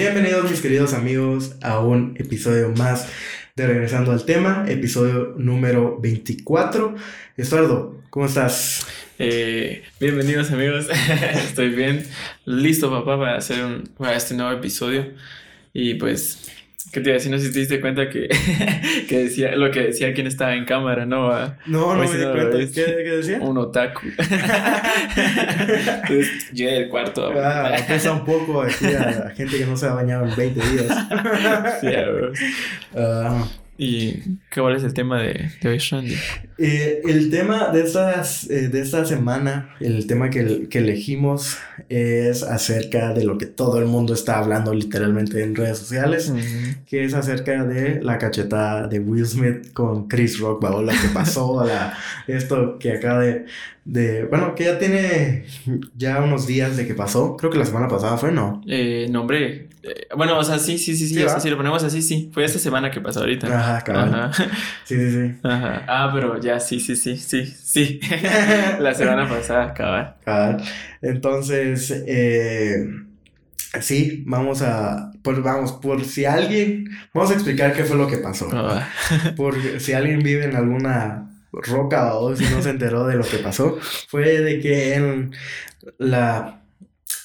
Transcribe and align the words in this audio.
Bienvenidos 0.00 0.50
mis 0.50 0.62
queridos 0.62 0.94
amigos 0.94 1.56
a 1.60 1.80
un 1.80 2.16
episodio 2.18 2.70
más 2.70 3.06
de 3.54 3.66
Regresando 3.66 4.12
al 4.12 4.24
tema, 4.24 4.64
episodio 4.66 5.34
número 5.36 6.00
24. 6.00 6.94
Estuardo, 7.36 8.00
¿cómo 8.08 8.24
estás? 8.24 8.86
Eh, 9.18 9.82
bienvenidos 10.00 10.50
amigos, 10.52 10.86
estoy 11.34 11.68
bien, 11.68 12.06
listo 12.46 12.90
papá 12.90 13.18
para 13.18 13.36
hacer 13.36 13.82
para 13.98 14.16
este 14.16 14.32
nuevo 14.32 14.52
episodio 14.52 15.12
y 15.74 15.92
pues 15.96 16.50
¿Qué 16.92 17.00
te 17.00 17.10
iba 17.10 17.14
a 17.14 17.18
decir? 17.18 17.30
No 17.30 17.38
sé 17.38 17.46
si 17.46 17.52
te 17.52 17.58
diste 17.60 17.80
cuenta 17.80 18.08
que, 18.08 18.28
que 19.08 19.18
decía 19.18 19.54
lo 19.54 19.70
que 19.70 19.80
decía 19.80 20.12
quien 20.12 20.26
estaba 20.26 20.54
en 20.54 20.64
cámara, 20.64 21.06
¿no? 21.06 21.30
No, 21.66 21.94
no 21.94 21.96
me 21.96 22.06
di 22.06 22.24
cuenta. 22.24 22.58
¿Qué, 22.58 22.66
¿Qué, 22.72 22.82
decía? 22.82 23.38
Un 23.40 23.58
otaku. 23.58 24.06
Entonces, 25.16 26.50
llegué 26.52 26.72
del 26.72 26.88
cuarto. 26.88 27.32
Ah, 27.36 27.76
pesa 27.86 28.12
un 28.12 28.24
poco 28.24 28.62
aquí 28.62 28.86
a, 28.86 29.30
gente 29.36 29.58
que 29.58 29.66
no 29.66 29.76
se 29.76 29.86
ha 29.86 29.92
bañado 29.92 30.26
en 30.26 30.34
20 30.34 30.60
días. 30.60 31.06
sí, 31.80 31.86
uh, 32.98 33.46
¿Y 33.78 34.22
cuál 34.54 34.76
es 34.76 34.82
el 34.82 34.94
tema 34.94 35.20
de, 35.20 35.50
de 35.60 35.68
hoy, 35.68 35.78
Shandy? 35.78 36.14
Eh, 36.58 37.02
el 37.04 37.30
tema 37.30 37.68
de, 37.68 37.82
estas, 37.82 38.50
eh, 38.50 38.68
de 38.68 38.80
esta 38.80 39.04
semana, 39.04 39.74
el 39.80 40.06
tema 40.06 40.30
que, 40.30 40.68
que, 40.68 40.78
elegimos 40.78 41.58
es 41.88 42.42
acerca 42.42 43.14
de 43.14 43.24
lo 43.24 43.38
que 43.38 43.46
todo 43.46 43.78
el 43.78 43.86
mundo 43.86 44.12
está 44.12 44.38
hablando 44.38 44.74
literalmente 44.74 45.42
en 45.42 45.54
redes 45.54 45.78
sociales, 45.78 46.32
que 46.86 47.04
es 47.04 47.14
acerca 47.14 47.64
de 47.64 48.02
la 48.02 48.18
cachetada 48.18 48.88
de 48.88 48.98
Will 48.98 49.26
Smith 49.26 49.72
con 49.72 50.08
Chris 50.08 50.38
Rock, 50.38 50.64
o 50.64 50.82
lo 50.82 50.92
que 50.92 51.08
pasó, 51.14 51.64
la, 51.64 51.96
esto 52.26 52.78
que 52.78 52.92
acaba 52.92 53.20
de, 53.20 53.46
de, 53.84 54.24
bueno, 54.24 54.54
que 54.54 54.64
ya 54.64 54.78
tiene 54.78 55.44
ya 55.96 56.20
unos 56.20 56.46
días 56.46 56.76
de 56.76 56.86
que 56.86 56.94
pasó, 56.94 57.36
creo 57.36 57.50
que 57.50 57.58
la 57.58 57.66
semana 57.66 57.88
pasada 57.88 58.16
fue, 58.16 58.32
¿no? 58.32 58.62
Eh, 58.66 59.08
no, 59.10 59.22
hombre, 59.22 59.68
eh, 59.82 60.08
bueno, 60.16 60.38
o 60.38 60.44
sea, 60.44 60.58
sí, 60.58 60.78
sí, 60.78 60.94
sí, 60.94 61.08
sí, 61.08 61.24
si 61.38 61.50
lo 61.50 61.56
ponemos 61.56 61.82
así, 61.82 62.02
sí, 62.02 62.30
fue 62.32 62.44
esta 62.44 62.58
semana 62.58 62.90
que 62.90 63.00
pasó 63.00 63.20
ahorita. 63.20 63.46
Ajá, 63.46 63.82
claro. 63.82 64.30
Sí, 64.84 64.96
sí, 64.96 65.10
sí. 65.10 65.38
Ajá. 65.44 65.84
Ah, 65.86 66.10
pero 66.12 66.40
ya 66.40 66.58
sí, 66.58 66.80
sí, 66.80 66.96
sí, 66.96 67.16
sí, 67.16 67.46
sí. 67.46 68.00
la 68.80 68.94
semana 68.94 69.28
pasada, 69.28 69.72
cabal. 69.72 70.16
Cabal. 70.24 70.62
Entonces, 71.00 72.02
eh, 72.06 72.86
sí, 73.80 74.24
vamos 74.26 74.62
a, 74.62 75.12
pues 75.22 75.42
vamos, 75.42 75.72
por 75.72 76.04
si 76.04 76.24
alguien, 76.24 76.90
vamos 77.14 77.30
a 77.30 77.34
explicar 77.34 77.72
qué 77.72 77.84
fue 77.84 77.96
lo 77.96 78.08
que 78.08 78.18
pasó. 78.18 78.48
Ah. 78.52 78.88
por 79.36 79.54
si 79.80 79.92
alguien 79.92 80.22
vive 80.22 80.44
en 80.44 80.56
alguna 80.56 81.30
roca 81.52 82.14
o 82.14 82.34
si 82.36 82.44
no 82.44 82.62
se 82.62 82.70
enteró 82.70 83.06
de 83.06 83.16
lo 83.16 83.24
que 83.24 83.38
pasó, 83.38 83.78
fue 84.08 84.40
de 84.40 84.60
que 84.60 84.94
en 84.94 85.32
la 85.98 86.62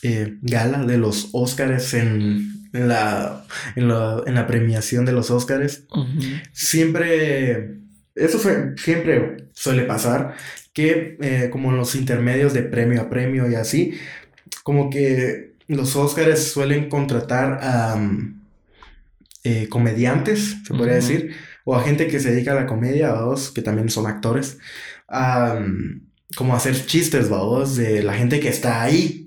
eh, 0.02 0.38
gala 0.42 0.84
de 0.84 0.98
los 0.98 1.30
Óscares 1.34 1.94
en, 1.94 2.55
la, 2.76 3.46
en, 3.76 3.88
la, 3.88 4.48
premiación 4.48 5.06
de 5.06 5.12
los 5.12 5.32
Óscares, 5.32 5.86
siempre 6.52 7.76
eso 8.16 8.40
fue, 8.40 8.74
siempre 8.78 9.50
suele 9.54 9.84
pasar, 9.84 10.36
que 10.74 11.18
eh, 11.22 11.50
como 11.52 11.70
en 11.70 11.78
los 11.78 11.96
intermedios 11.96 12.54
de 12.54 12.64
premio 12.64 13.02
a 13.02 13.10
premio 13.10 13.50
y 13.50 13.56
así, 13.56 13.94
como 14.64 14.90
que 14.90 15.54
los 15.68 15.96
Oscars 15.96 16.52
suelen 16.52 16.90
contratar 16.90 17.60
a 17.62 17.96
mm, 17.98 18.42
eh, 19.44 19.70
comediantes, 19.70 20.58
se 20.66 20.74
podría 20.74 20.96
decir, 20.96 21.36
o 21.66 21.76
a 21.76 21.84
gente 21.84 22.08
que 22.08 22.20
se 22.20 22.32
dedica 22.32 22.54
a 22.54 22.56
la 22.56 22.66
comedia, 22.66 23.12
vamos, 23.12 23.52
que 23.52 23.62
también 23.62 23.90
son 23.90 24.08
actores, 24.08 24.60
a, 25.08 25.56
mm, 25.60 26.02
como 26.36 26.56
hacer 26.56 26.86
chistes, 26.86 27.30
vamos, 27.30 27.76
de 27.76 28.04
la 28.04 28.14
gente 28.14 28.40
que 28.40 28.50
está 28.50 28.82
ahí, 28.82 29.26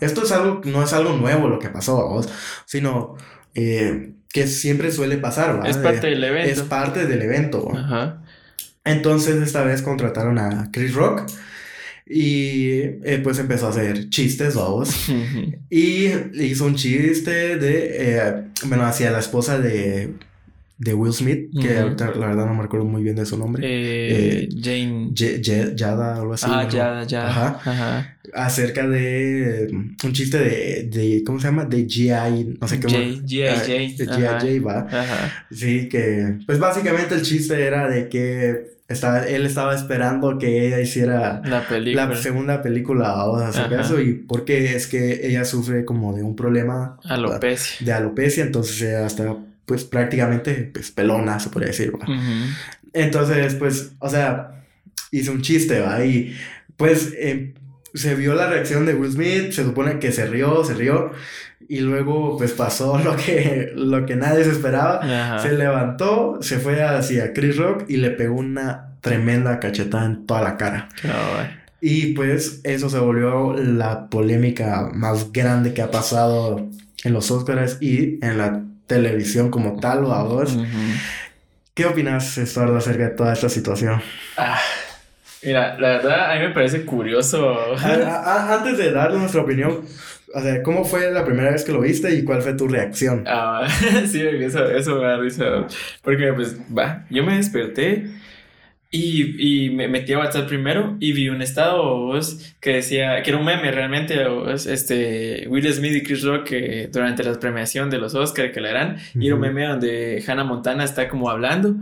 Esto 0.00 0.22
es 0.22 0.32
algo, 0.32 0.60
no 0.64 0.82
es 0.82 0.92
algo 0.92 1.16
nuevo 1.16 1.48
lo 1.48 1.58
que 1.58 1.68
pasó, 1.68 1.96
vamos, 1.96 2.28
sino... 2.64 3.16
Eh, 3.54 4.12
que 4.28 4.46
siempre 4.46 4.92
suele 4.92 5.16
pasar, 5.16 5.62
Es 5.66 5.78
parte 5.78 6.08
del 6.08 6.22
evento. 6.22 6.50
Es 6.50 6.60
parte 6.60 7.06
del 7.06 7.22
evento. 7.22 7.72
Ajá. 7.74 8.20
Entonces 8.84 9.42
esta 9.42 9.62
vez 9.64 9.82
contrataron 9.82 10.38
a 10.38 10.70
Chris 10.72 10.94
Rock 10.94 11.22
y 12.08 12.78
eh, 13.02 13.20
pues 13.22 13.38
empezó 13.40 13.66
a 13.66 13.70
hacer 13.70 14.10
chistes, 14.10 14.54
vamos. 14.54 14.90
y 15.70 16.06
hizo 16.34 16.66
un 16.66 16.76
chiste 16.76 17.56
de, 17.56 17.88
eh, 17.92 18.34
bueno, 18.66 18.84
hacia 18.86 19.10
la 19.10 19.18
esposa 19.18 19.58
de, 19.58 20.14
de 20.78 20.94
Will 20.94 21.12
Smith, 21.12 21.50
que 21.60 21.74
la 21.74 22.26
verdad 22.26 22.46
no 22.46 22.54
me 22.54 22.62
recuerdo 22.62 22.86
muy 22.86 23.02
bien 23.02 23.16
de 23.16 23.26
su 23.26 23.38
nombre. 23.38 23.62
Eh, 23.64 24.48
Jane. 24.62 25.10
Yada, 25.14 26.16
algo 26.16 26.34
así. 26.34 26.46
Ah, 26.48 26.68
Yada, 26.68 27.04
Yada. 27.04 27.28
Ajá. 27.28 27.60
Ajá 27.64 28.16
acerca 28.34 28.86
de 28.86 29.68
un 29.70 30.12
chiste 30.12 30.38
de, 30.38 30.88
de 30.90 31.22
¿cómo 31.24 31.38
se 31.40 31.48
llama? 31.48 31.64
De 31.64 31.86
GI, 31.86 32.56
no 32.60 32.68
sé 32.68 32.80
qué 32.80 32.86
más. 32.86 33.24
GI, 33.24 33.42
De 33.96 34.40
GI, 34.40 34.58
va. 34.60 34.86
Sí, 35.50 35.88
que, 35.88 36.38
pues 36.46 36.58
básicamente 36.58 37.14
el 37.14 37.22
chiste 37.22 37.60
era 37.62 37.88
de 37.88 38.08
que 38.08 38.76
estaba, 38.88 39.26
él 39.26 39.46
estaba 39.46 39.74
esperando 39.74 40.38
que 40.38 40.66
ella 40.66 40.80
hiciera 40.80 41.42
la, 41.44 41.66
película. 41.66 42.06
la 42.06 42.16
segunda 42.16 42.62
película 42.62 43.24
o 43.26 43.36
acerca 43.36 43.76
de 43.76 43.82
eso 43.82 44.00
y 44.00 44.14
porque 44.14 44.76
es 44.76 44.86
que 44.86 45.26
ella 45.26 45.44
sufre 45.44 45.84
como 45.84 46.14
de 46.14 46.22
un 46.22 46.36
problema 46.36 46.96
alopecia. 47.04 47.84
de 47.84 47.92
alopecia, 47.92 48.44
entonces 48.44 48.82
ella 48.82 49.06
está 49.06 49.36
pues 49.66 49.84
prácticamente 49.84 50.70
pues 50.72 50.90
pelona, 50.90 51.38
se 51.40 51.50
podría 51.50 51.70
decir, 51.70 51.92
¿va? 51.94 52.06
Entonces, 52.92 53.54
pues, 53.56 53.92
o 53.98 54.08
sea, 54.08 54.64
hizo 55.10 55.32
un 55.32 55.42
chiste, 55.42 55.80
¿va? 55.80 56.04
Y 56.04 56.34
pues 56.76 57.12
eh, 57.18 57.54
se 57.94 58.14
vio 58.14 58.34
la 58.34 58.46
reacción 58.46 58.86
de 58.86 58.94
Will 58.94 59.12
Smith, 59.12 59.52
se 59.52 59.64
supone 59.64 59.98
que 59.98 60.12
se 60.12 60.26
rió, 60.26 60.64
se 60.64 60.74
rió, 60.74 61.12
y 61.68 61.80
luego 61.80 62.36
pues 62.38 62.52
pasó 62.52 62.98
lo 63.04 63.16
que, 63.16 63.72
lo 63.74 64.06
que 64.06 64.16
nadie 64.16 64.44
se 64.44 64.50
esperaba, 64.50 65.40
se 65.40 65.52
levantó, 65.52 66.38
se 66.40 66.58
fue 66.58 66.82
hacia 66.82 67.32
Chris 67.32 67.56
Rock 67.56 67.84
y 67.88 67.96
le 67.96 68.10
pegó 68.10 68.36
una 68.36 68.96
tremenda 69.00 69.60
cachetada 69.60 70.06
en 70.06 70.26
toda 70.26 70.42
la 70.42 70.56
cara. 70.56 70.88
y 71.80 72.14
pues 72.14 72.60
eso 72.64 72.88
se 72.88 72.98
volvió 72.98 73.54
la 73.54 74.08
polémica 74.08 74.90
más 74.92 75.32
grande 75.32 75.74
que 75.74 75.82
ha 75.82 75.90
pasado 75.90 76.68
en 77.04 77.12
los 77.12 77.30
Oscars 77.30 77.78
y 77.80 78.18
en 78.24 78.38
la 78.38 78.64
televisión 78.86 79.50
como 79.50 79.78
tal, 79.80 80.04
o 80.04 80.12
a 80.12 80.22
vos. 80.22 80.56
¿Qué 81.74 81.84
opinas, 81.86 82.38
Estuardo, 82.38 82.76
acerca 82.76 83.04
de 83.04 83.10
toda 83.10 83.32
esta 83.32 83.48
situación? 83.48 84.00
Ah, 84.36 84.58
Mira, 85.42 85.78
la 85.78 85.88
verdad, 85.90 86.30
a 86.32 86.34
mí 86.34 86.40
me 86.48 86.54
parece 86.54 86.84
curioso. 86.84 87.56
antes 87.76 88.78
de 88.78 88.90
dar 88.90 89.12
nuestra 89.12 89.42
opinión, 89.42 89.82
o 90.34 90.40
sea, 90.40 90.62
¿cómo 90.62 90.84
fue 90.84 91.12
la 91.12 91.24
primera 91.24 91.50
vez 91.52 91.62
que 91.64 91.72
lo 91.72 91.80
viste 91.80 92.12
y 92.14 92.24
cuál 92.24 92.42
fue 92.42 92.54
tu 92.54 92.66
reacción? 92.66 93.22
Ah, 93.26 93.66
sí, 94.10 94.20
eso, 94.22 94.68
eso 94.70 94.96
me 94.96 95.04
da 95.06 95.18
risa. 95.18 95.44
Porque, 96.02 96.32
pues, 96.32 96.56
va, 96.76 97.04
yo 97.10 97.22
me 97.22 97.36
desperté 97.36 98.10
y, 98.96 99.66
y 99.66 99.70
me 99.70 99.88
metí 99.88 100.12
a 100.12 100.18
WhatsApp 100.18 100.48
primero 100.48 100.96
y 101.00 101.12
vi 101.12 101.28
un 101.28 101.42
estado 101.42 102.12
que 102.60 102.74
decía, 102.74 103.22
que 103.22 103.30
era 103.30 103.38
un 103.38 103.44
meme 103.44 103.70
realmente, 103.70 104.26
este, 104.52 105.46
Will 105.48 105.72
Smith 105.72 105.94
y 105.94 106.02
Chris 106.02 106.22
Rock 106.22 106.50
durante 106.92 107.22
la 107.22 107.38
premiación 107.38 107.90
de 107.90 107.98
los 107.98 108.14
Oscars 108.14 108.52
que 108.52 108.60
le 108.60 108.70
harán, 108.70 108.96
y 109.14 109.26
era 109.26 109.34
un 109.34 109.40
meme 109.40 109.66
donde 109.66 110.24
Hannah 110.26 110.44
Montana 110.44 110.84
está 110.84 111.08
como 111.08 111.30
hablando 111.30 111.76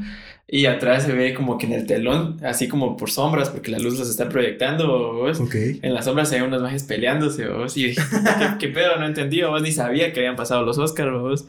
y 0.46 0.66
atrás 0.66 1.04
se 1.04 1.12
ve 1.12 1.32
como 1.32 1.56
que 1.56 1.66
en 1.66 1.72
el 1.72 1.86
telón, 1.86 2.38
así 2.44 2.68
como 2.68 2.96
por 2.96 3.10
sombras, 3.10 3.48
porque 3.48 3.70
la 3.70 3.78
luz 3.78 3.98
los 3.98 4.10
está 4.10 4.28
proyectando, 4.28 5.26
En 5.82 5.94
las 5.94 6.04
sombras 6.04 6.28
se 6.28 6.36
ven 6.36 6.44
unos 6.44 6.60
majes 6.60 6.84
peleándose, 6.84 7.46
Y 7.74 7.84
dije, 7.86 8.02
¿qué, 8.60 8.68
pedo? 8.68 8.96
No 8.98 9.06
entendí, 9.06 9.42
vos 9.42 9.62
ni 9.62 9.72
sabía 9.72 10.12
que 10.12 10.20
habían 10.20 10.36
pasado 10.36 10.62
los 10.62 10.76
Oscars, 10.78 11.46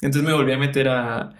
Entonces 0.00 0.22
me 0.22 0.32
volví 0.32 0.52
a 0.52 0.58
meter 0.58 0.88
a, 0.88 1.32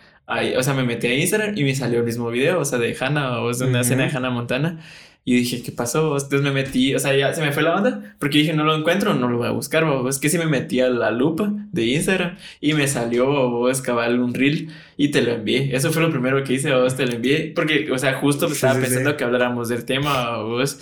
o 0.57 0.63
sea, 0.63 0.75
me 0.75 0.85
metí 0.85 1.07
a 1.07 1.15
Instagram 1.15 1.57
y 1.57 1.65
me 1.65 1.75
salió 1.75 1.99
el 2.01 2.05
mismo 2.05 2.31
video, 2.31 2.61
o 2.61 2.65
sea, 2.65 2.79
de 2.79 2.97
Hannah, 2.99 3.41
o 3.41 3.53
de 3.53 3.67
una 3.67 3.81
escena 3.81 4.05
de 4.05 4.17
Hannah 4.17 4.31
Montana. 4.31 4.81
Y 5.23 5.35
dije, 5.37 5.63
¿qué 5.63 5.71
pasó? 5.71 6.15
Entonces 6.15 6.41
me 6.41 6.51
metí, 6.51 6.95
o 6.95 6.99
sea, 6.99 7.15
ya 7.15 7.35
se 7.35 7.43
me 7.43 7.53
fue 7.53 7.63
la 7.63 7.77
onda, 7.77 8.17
porque 8.19 8.39
dije, 8.39 8.55
no 8.55 8.65
lo 8.65 8.75
encuentro, 8.75 9.13
no 9.15 9.29
lo 9.29 9.37
voy 9.37 9.49
a 9.49 9.51
buscar, 9.51 9.85
Es 10.09 10.19
que 10.19 10.31
si 10.31 10.39
me 10.39 10.47
metí 10.47 10.81
a 10.81 10.89
la 10.89 11.11
lupa 11.11 11.53
de 11.73 11.85
Instagram 11.87 12.39
y 12.61 12.73
me 12.73 12.89
salió, 12.89 13.27
vos, 13.51 13.83
cabal, 13.83 14.19
un 14.19 14.33
reel 14.33 14.71
y 14.97 15.11
te 15.11 15.21
lo 15.21 15.33
envié. 15.33 15.77
Eso 15.77 15.93
fue 15.93 16.03
lo 16.03 16.11
primero 16.11 16.43
que 16.43 16.55
hice, 16.55 16.73
vos, 16.73 16.97
te 16.97 17.07
lo 17.07 17.13
envié, 17.13 17.53
porque, 17.55 17.91
o 17.93 17.99
sea, 17.99 18.15
justo 18.15 18.47
estaba 18.47 18.81
pensando 18.81 19.17
que 19.17 19.25
habláramos 19.25 19.69
del 19.69 19.85
tema, 19.85 20.39
vos. 20.39 20.81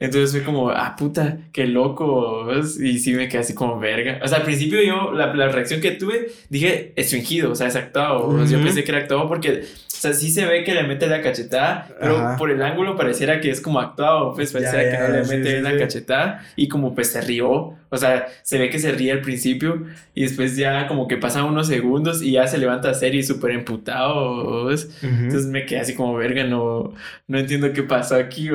Entonces 0.00 0.30
fue 0.30 0.42
como, 0.44 0.70
ah, 0.70 0.94
puta, 0.96 1.38
qué 1.52 1.66
loco. 1.66 2.48
Y 2.80 2.98
sí 2.98 3.14
me 3.14 3.28
quedé 3.28 3.40
así 3.40 3.54
como 3.54 3.78
verga. 3.78 4.20
O 4.22 4.28
sea, 4.28 4.38
al 4.38 4.44
principio 4.44 4.80
yo, 4.82 5.12
la, 5.12 5.34
la 5.34 5.48
reacción 5.48 5.80
que 5.80 5.92
tuve, 5.92 6.28
dije, 6.48 6.92
es 6.94 7.10
fingido, 7.10 7.52
o 7.52 7.54
sea, 7.54 7.66
es 7.66 7.76
actuado. 7.76 8.44
Yo 8.44 8.62
pensé 8.62 8.84
que 8.84 8.92
era 8.92 9.00
actuado 9.00 9.28
porque 9.28 9.64
o 9.98 10.00
sea, 10.00 10.12
sí 10.12 10.30
se 10.30 10.46
ve 10.46 10.62
que 10.62 10.74
le 10.74 10.84
mete 10.84 11.08
la 11.08 11.20
cachetada, 11.20 11.88
pero 11.98 12.36
por 12.38 12.52
el 12.52 12.62
ángulo 12.62 12.96
pareciera 12.96 13.40
que 13.40 13.50
es 13.50 13.60
como 13.60 13.80
actuado, 13.80 14.32
pues 14.32 14.52
pareciera 14.52 14.88
que 14.88 14.96
no 14.96 15.08
le 15.08 15.24
mete 15.24 15.60
la 15.60 15.76
cachetada 15.76 16.44
y 16.54 16.68
como 16.68 16.94
pues 16.94 17.10
se 17.10 17.20
rió. 17.20 17.74
O 17.90 17.96
sea, 17.96 18.26
se 18.42 18.58
ve 18.58 18.70
que 18.70 18.78
se 18.78 18.92
ríe 18.92 19.12
al 19.12 19.22
principio 19.22 19.84
y 20.14 20.22
después 20.22 20.56
ya 20.56 20.86
como 20.88 21.08
que 21.08 21.16
pasan 21.16 21.44
unos 21.44 21.66
segundos 21.68 22.22
y 22.22 22.32
ya 22.32 22.46
se 22.46 22.58
levanta 22.58 22.90
a 22.90 22.94
serie 22.94 23.22
súper 23.22 23.52
emputado. 23.52 24.70
Entonces 24.70 25.46
me 25.46 25.64
quedé 25.64 25.80
así 25.80 25.94
como 25.94 26.14
verga, 26.14 26.44
no, 26.44 26.92
no 27.26 27.38
entiendo 27.38 27.72
qué 27.72 27.82
pasó 27.82 28.16
aquí. 28.16 28.48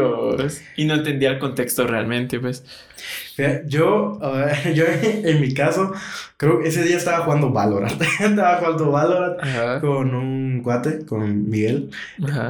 Y 0.78 0.86
no 0.86 0.94
entendía 0.94 1.32
dar 1.32 1.40
contexto 1.40 1.88
realmente, 1.88 2.40
pues. 2.40 2.64
Yo, 3.66 4.20
yo 4.76 4.86
en 5.04 5.42
mi 5.42 5.54
caso, 5.54 5.92
creo 6.38 6.60
que 6.60 6.70
ese 6.70 6.84
día 6.84 6.98
estaba 6.98 7.26
jugando 7.26 7.52
Valorant. 7.52 8.02
estaba 8.20 8.58
jugando 8.58 8.92
Valorant 8.92 9.82
con 9.82 10.14
un 10.14 10.62
cuate, 10.64 11.06
con 11.06 11.50
Miguel. 11.50 11.90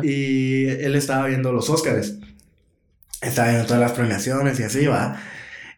Y 0.03 0.65
él 0.67 0.95
estaba 0.95 1.27
viendo 1.27 1.51
los 1.51 1.69
Oscars. 1.69 2.17
Estaba 3.21 3.49
viendo 3.49 3.67
todas 3.67 3.81
las 3.81 3.93
premiaciones 3.93 4.59
y 4.59 4.63
así, 4.63 4.85
va. 4.85 5.17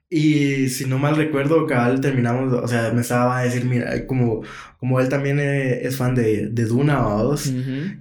Y 0.09 0.69
si 0.69 0.85
no 0.85 0.99
mal 0.99 1.15
recuerdo, 1.15 1.65
cabal 1.65 1.99
terminamos, 1.99 2.53
o 2.53 2.67
sea, 2.67 2.91
me 2.91 3.01
estaba 3.01 3.39
a 3.39 3.43
decir, 3.43 3.65
mira, 3.65 4.05
como, 4.05 4.43
como 4.79 4.99
él 4.99 5.09
también 5.09 5.39
eh, 5.39 5.85
es 5.85 5.95
fan 5.97 6.13
de, 6.13 6.47
de 6.49 6.65
Duna 6.65 7.07
o 7.07 7.23
dos, 7.23 7.51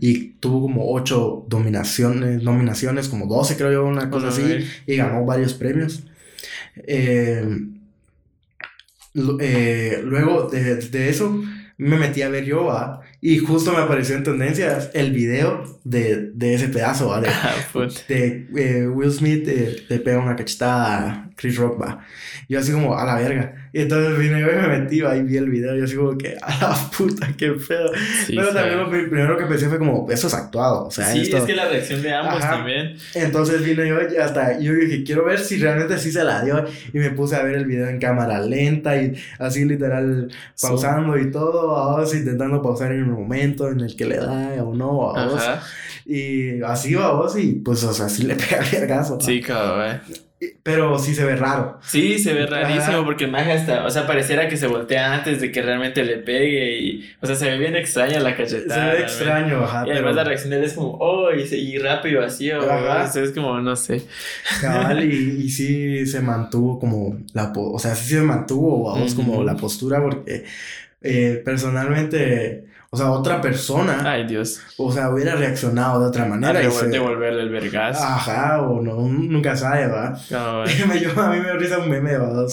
y 0.01 0.33
tuvo 0.39 0.61
como 0.63 0.93
ocho 0.93 1.47
dominaciones, 1.49 2.43
nominaciones, 2.43 3.09
como 3.09 3.27
doce 3.27 3.57
creo 3.57 3.73
yo, 3.73 3.87
una 3.87 4.11
cosa 4.11 4.29
así, 4.29 4.67
y 4.87 4.97
ganó 4.97 5.25
varios 5.25 5.55
premios. 5.55 6.05
Eh, 6.77 7.59
eh, 9.41 10.03
luego 10.05 10.49
de, 10.49 10.77
de, 10.77 11.09
eso, 11.09 11.43
me 11.79 11.97
metí 11.97 12.21
a 12.21 12.29
ver 12.29 12.45
yo, 12.45 12.71
y 13.27 13.39
justo 13.39 13.73
me 13.73 13.79
apareció 13.79 14.17
en 14.17 14.23
tendencias 14.23 14.91
el 14.93 15.11
video 15.11 15.81
de, 15.83 16.31
de 16.35 16.53
ese 16.53 16.69
pedazo, 16.69 17.19
de, 17.23 17.29
ah, 17.31 17.55
de 18.07 18.47
eh, 18.55 18.87
Will 18.87 19.11
Smith 19.11 19.47
le 19.89 19.99
pega 20.01 20.19
una 20.19 20.37
cachetada 20.37 21.09
a 21.09 21.31
Chris 21.35 21.57
Rock, 21.57 21.81
va. 21.81 22.05
Yo 22.51 22.59
así 22.59 22.71
como, 22.71 22.99
a 22.99 23.07
la 23.07 23.15
verga. 23.15 23.64
Y 23.75 23.81
entonces 23.81 24.17
vine 24.17 24.39
y 24.39 24.45
me 24.45 24.69
metí, 24.69 25.01
ahí 25.01 25.23
vi 25.23 25.37
el 25.37 25.51
video, 25.51 25.77
y 25.77 25.83
así 25.83 25.97
como 25.97 26.17
que, 26.17 26.37
a 26.43 26.61
la 26.61 26.91
puta, 26.97 27.27
qué 27.37 27.51
pedo. 27.51 27.91
Pero 28.29 28.55
también 28.55 28.79
lo 28.79 28.89
primero 28.89 29.37
que 29.37 29.47
pensé 29.47 29.69
fue 29.69 29.79
como, 29.79 30.09
eso 30.13 30.29
es 30.29 30.35
actuado, 30.35 30.87
o 30.87 30.91
sea, 30.93 31.07
Sí, 31.13 31.23
es 31.23 31.43
que 31.43 31.57
la 31.57 31.69
reacción 31.69 32.01
de 32.01 32.15
ambos 32.15 32.39
también. 32.39 32.97
Entonces 33.15 33.65
vine 33.65 33.89
yo 33.89 33.97
y 34.09 34.17
hasta, 34.17 34.61
yo 34.61 34.73
dije, 34.75 35.03
quiero 35.03 35.25
ver 35.25 35.41
si 35.41 35.59
realmente 35.59 35.99
sí 35.99 36.13
se 36.13 36.23
la 36.23 36.45
dio, 36.45 36.65
y 36.93 36.99
me 36.99 37.11
puse 37.11 37.35
a 37.35 37.43
ver 37.43 37.57
el 37.57 37.67
video 37.67 37.89
en 37.89 37.99
cámara 37.99 38.39
lenta, 38.39 38.97
y 38.97 39.13
así 39.41 39.65
literal, 39.65 40.31
pausando 40.63 41.19
y 41.19 41.33
todo, 41.33 41.77
ahora 41.77 42.07
intentando 42.17 42.63
pausar 42.63 42.93
en 42.93 43.01
el 43.01 43.07
momento 43.07 43.69
en 43.69 43.81
el 43.81 43.97
que 43.97 44.05
le 44.05 44.19
da 44.19 44.63
o 44.63 44.73
no, 44.73 45.17
a 45.17 45.27
vos. 45.27 45.43
Y 46.07 46.63
así 46.63 46.95
va 46.95 47.13
vos, 47.13 47.37
y 47.37 47.55
pues, 47.55 47.83
o 47.83 47.93
sea, 47.93 48.09
sí 48.09 48.23
le 48.23 48.37
pega 48.37 48.59
el 48.59 48.71
vergazo. 48.81 49.19
Sí, 49.21 49.41
cabrón, 49.41 49.97
eh. 49.97 50.01
Pero 50.63 50.99
sí 50.99 51.15
se 51.15 51.25
ve 51.25 51.37
raro. 51.37 51.79
Sí, 51.83 52.19
se 52.19 52.33
ve 52.33 52.47
rarísimo 52.47 53.05
porque 53.05 53.25
el 53.25 53.31
maje 53.31 53.53
hasta, 53.53 53.85
o 53.85 53.91
sea, 53.91 54.07
pareciera 54.07 54.49
que 54.49 54.57
se 54.57 54.67
voltea 54.67 55.15
antes 55.15 55.41
de 55.41 55.53
que 55.53 55.63
realmente 55.63 56.05
le 56.05 56.19
pegue 56.19 56.79
y, 56.79 57.11
o 57.21 57.27
sea, 57.27 57.37
se 57.37 57.51
ve 57.51 57.59
bien 57.59 57.77
extraña 57.77 58.21
la 58.21 58.37
cachetada. 58.37 58.93
Se 58.93 58.97
ve 58.97 59.03
extraño, 59.03 59.65
ajá. 59.65 59.85
Y 59.87 59.91
además 59.91 60.17
la 60.17 60.25
reacción 60.25 60.51
de 60.51 60.59
él 60.59 60.65
es 60.65 60.75
como, 60.75 60.97
oh, 61.01 61.31
y, 61.33 61.79
rápido 61.79 62.25
así, 62.25 62.51
o 62.51 62.61
es 63.05 63.31
como, 63.33 63.61
no 63.61 63.77
sé. 63.77 64.03
Cabal, 64.61 65.05
y, 65.05 65.43
y 65.45 65.49
sí 65.51 66.07
se 66.07 66.21
mantuvo 66.21 66.79
como 66.79 67.19
la, 67.33 67.53
o 67.55 67.79
sea, 67.79 67.95
sí 67.95 68.15
se 68.15 68.21
mantuvo, 68.21 68.91
vamos, 68.91 69.15
como 69.15 69.43
la 69.43 69.57
postura 69.57 70.01
porque 70.01 70.45
eh, 71.03 71.43
personalmente 71.45 72.65
o 72.95 72.97
sea, 72.97 73.11
otra 73.11 73.41
persona. 73.41 74.03
Ay, 74.05 74.25
Dios. 74.25 74.61
O 74.77 74.93
sea, 74.93 75.11
hubiera 75.11 75.35
reaccionado 75.35 76.01
de 76.01 76.07
otra 76.07 76.27
manera. 76.27 76.61
A 76.61 76.63
y 76.63 76.91
devolverle 76.91 77.43
el 77.43 77.49
vergas. 77.49 78.01
Ajá, 78.01 78.63
o 78.63 78.81
no, 78.81 79.09
nunca 79.09 79.57
sabe, 79.57 79.89
¿va? 79.89 80.17
a 80.31 80.65
mí 80.65 81.41
me 81.41 81.53
risa 81.55 81.79
un 81.79 81.91
meme, 81.91 82.17
¿va? 82.17 82.47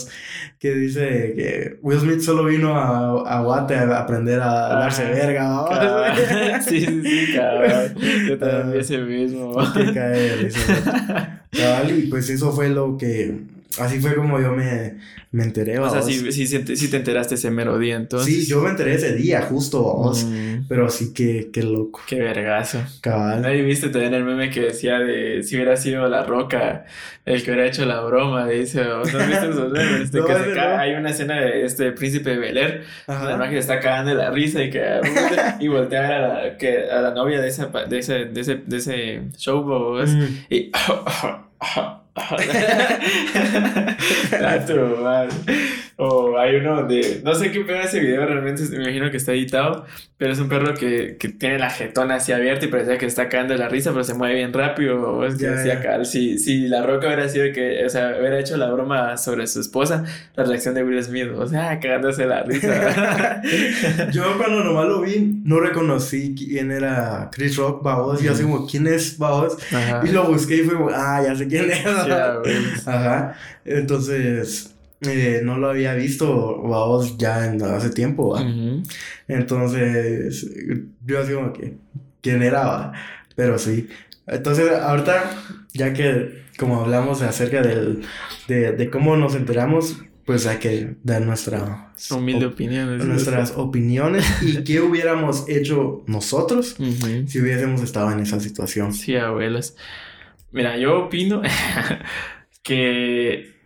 Que 0.58 0.74
dice 0.74 1.34
que 1.36 1.80
Will 1.84 2.00
Smith 2.00 2.22
solo 2.22 2.46
vino 2.46 2.76
a, 2.76 3.38
a 3.38 3.42
Guate 3.44 3.76
a 3.76 4.00
aprender 4.00 4.42
a 4.42 4.70
darse 4.70 5.06
verga, 5.06 6.62
sí, 6.62 6.80
sí, 6.88 7.02
sí, 7.04 7.34
cabrón. 7.36 7.96
Yo 8.28 8.38
también 8.40 8.72
vi 8.72 8.80
ese 8.80 8.98
mismo. 8.98 9.56
Cae, 9.94 10.50
y 11.96 12.08
pues 12.08 12.32
eso 12.32 12.52
fue 12.52 12.70
lo 12.70 12.98
que 12.98 13.42
Así 13.80 14.00
fue 14.00 14.16
como 14.16 14.40
yo 14.40 14.52
me, 14.52 14.98
me 15.32 15.44
enteré. 15.44 15.80
O 15.80 15.90
sea, 15.90 16.02
sí, 16.02 16.32
sí, 16.32 16.46
sí, 16.48 16.90
te 16.90 16.98
enteraste 16.98 17.36
ese 17.36 17.52
mero 17.52 17.78
día, 17.78 17.96
entonces. 17.96 18.34
Sí, 18.34 18.46
yo 18.46 18.62
me 18.62 18.70
enteré 18.70 18.96
ese 18.96 19.16
día, 19.16 19.42
justo, 19.44 19.84
vamos. 19.84 20.26
Mm. 20.26 20.68
Pero 20.68 20.90
sí 20.90 21.14
que, 21.14 21.50
qué 21.54 21.64
loco. 21.64 22.02
Qué 22.08 22.20
vergazo. 22.20 22.84
Cabal. 23.02 23.42
Nadie 23.42 23.62
viste 23.64 23.90
también 23.90 24.14
el 24.14 24.24
meme 24.24 24.50
que 24.50 24.62
decía 24.62 25.00
de 25.00 25.44
si 25.44 25.56
hubiera 25.56 25.78
sido 25.78 26.08
La 26.10 26.24
Roca 26.24 26.86
el 27.26 27.44
que 27.44 27.52
hubiera 27.52 27.68
hecho 27.68 27.86
la 27.86 28.02
broma, 28.02 28.48
dice. 28.48 28.84
¿No 28.84 29.04
viste 29.04 29.50
esos 29.50 29.72
memes? 29.72 30.12
que 30.12 30.22
se 30.22 30.60
Hay 30.60 30.94
una 30.94 31.12
escena 31.12 31.40
de 31.40 31.66
este 31.66 31.92
príncipe 31.92 32.32
de 32.32 32.38
Bel 32.38 32.58
Air, 32.58 32.84
la 33.08 33.34
imagen 33.34 33.58
está 33.58 33.80
cagando 33.80 34.12
de 34.12 34.18
la 34.18 34.32
risa 34.32 34.64
y 34.64 34.70
que 34.70 35.00
y 35.60 35.68
voltea 35.68 36.08
a 36.08 36.20
la, 36.20 36.58
que, 36.58 36.90
a 36.90 37.02
la 37.02 37.14
novia 37.14 37.40
de, 37.40 37.48
esa, 37.48 37.68
de, 37.68 38.00
ese, 38.00 38.26
de, 38.26 38.42
ese, 38.42 38.56
de 38.66 38.78
ese 38.78 39.22
show, 39.38 39.64
mm. 39.64 40.46
y. 40.50 40.72
I 42.18 42.42
have. 44.32 44.70
Man. 45.02 45.78
O 46.04 46.36
hay 46.40 46.56
uno 46.56 46.82
de. 46.88 47.22
No 47.24 47.36
sé 47.36 47.52
qué 47.52 47.60
peor 47.60 47.82
ese 47.82 48.00
video, 48.00 48.26
realmente 48.26 48.64
me 48.72 48.86
imagino 48.86 49.12
que 49.12 49.18
está 49.18 49.34
editado. 49.34 49.86
Pero 50.18 50.34
es 50.34 50.40
un 50.40 50.50
perro 50.50 50.74
que, 50.74 51.16
que 51.20 51.30
tiene 51.30 51.60
la 51.60 51.70
jetona 51.70 52.16
así 52.16 52.32
abierta 52.32 52.66
y 52.66 52.70
parece 52.70 52.98
que 52.98 53.06
está 53.06 53.30
cagando 53.30 53.56
la 53.56 53.70
risa, 53.70 53.92
pero 53.92 54.04
se 54.04 54.16
mueve 54.16 54.34
bien 54.34 54.52
rápido. 54.52 55.00
O 55.00 55.24
es 55.24 55.36
que 55.36 55.46
decía 55.46 55.80
Cal. 55.80 56.08
Si, 56.08 56.40
si 56.40 56.68
la 56.68 56.82
roca 56.82 57.06
hubiera 57.06 57.30
sido 57.30 57.54
que. 57.54 57.86
O 57.86 57.90
sea, 57.90 58.16
hubiera 58.20 58.40
hecho 58.40 58.58
la 58.58 58.72
broma 58.72 59.16
sobre 59.18 59.46
su 59.46 59.62
esposa, 59.62 60.04
la 60.36 60.44
reacción 60.44 60.74
de 60.74 60.84
Will 60.84 61.04
Smith. 61.04 61.30
O 61.38 61.46
sea, 61.46 61.80
cagándose 61.80 62.26
la 62.26 62.42
risa. 62.42 63.44
Yo 64.12 64.40
cuando 64.40 64.64
nomás 64.64 64.88
lo 64.88 65.02
vi, 65.02 65.42
no 65.44 65.60
reconocí 65.60 66.34
quién 66.36 66.72
era 66.72 67.30
Chris 67.32 67.58
Rock, 67.58 67.84
Baos. 67.84 68.24
Y 68.24 68.28
así 68.28 68.42
como, 68.42 68.66
¿quién 68.66 68.88
es 68.88 69.20
Baos? 69.20 69.56
Y 70.04 70.08
lo 70.08 70.24
busqué 70.24 70.56
y 70.56 70.64
fue 70.64 70.74
como, 70.78 70.90
ah, 70.90 71.22
ya 71.24 71.36
sé 71.36 71.48
quién 71.48 71.70
es. 71.70 71.86
Ajá. 72.88 73.36
Entonces, 73.66 74.74
eh, 75.02 75.42
no 75.44 75.58
lo 75.58 75.70
había 75.70 75.94
visto, 75.96 76.62
vamos, 76.62 77.18
ya 77.18 77.46
en, 77.46 77.62
hace 77.62 77.90
tiempo, 77.90 78.38
Entonces, 79.28 80.50
yo 81.06 81.20
así 81.20 81.34
como 81.34 81.54
que, 81.54 81.78
¿quién 82.22 82.44
era? 82.44 82.94
Pero 83.36 83.58
sí. 83.58 83.88
Entonces, 84.28 84.72
ahorita, 84.72 85.32
ya 85.74 85.94
que 85.94 86.42
como 86.58 86.82
hablamos 86.82 87.24
acerca 87.24 87.64
del, 87.64 88.04
de, 88.48 88.90
cómo 88.92 89.18
nos 89.18 89.34
enteramos, 89.34 89.98
pues 90.26 90.46
hay 90.46 90.58
que 90.58 90.96
dar 91.04 91.24
nuestra 91.24 91.92
humilde 92.12 92.46
opinión. 92.46 92.98
Nuestras 93.08 93.54
opiniones 93.58 94.24
y 94.44 94.64
qué 94.64 94.80
hubiéramos 94.82 95.50
hecho 95.50 96.04
nosotros 96.06 96.76
si 97.26 97.42
hubiésemos 97.42 97.82
estado 97.82 98.12
en 98.12 98.20
esa 98.20 98.40
situación. 98.40 98.94
Sí, 98.94 99.16
abuelas. 99.16 99.76
Mira, 100.52 100.78
yo 100.78 101.06
opino 101.06 101.42
que 102.64 103.61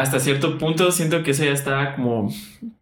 hasta 0.00 0.20
cierto 0.20 0.58
punto 0.58 0.92
siento 0.92 1.22
que 1.22 1.32
eso 1.32 1.44
ya 1.44 1.52
está 1.52 1.94
como 1.94 2.32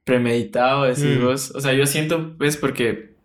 premeditado, 0.04 0.84
decir 0.84 1.18
mm. 1.18 1.24
vos. 1.24 1.50
O 1.54 1.60
sea, 1.60 1.72
yo 1.72 1.86
siento, 1.86 2.36
pues, 2.38 2.56
porque. 2.56 3.16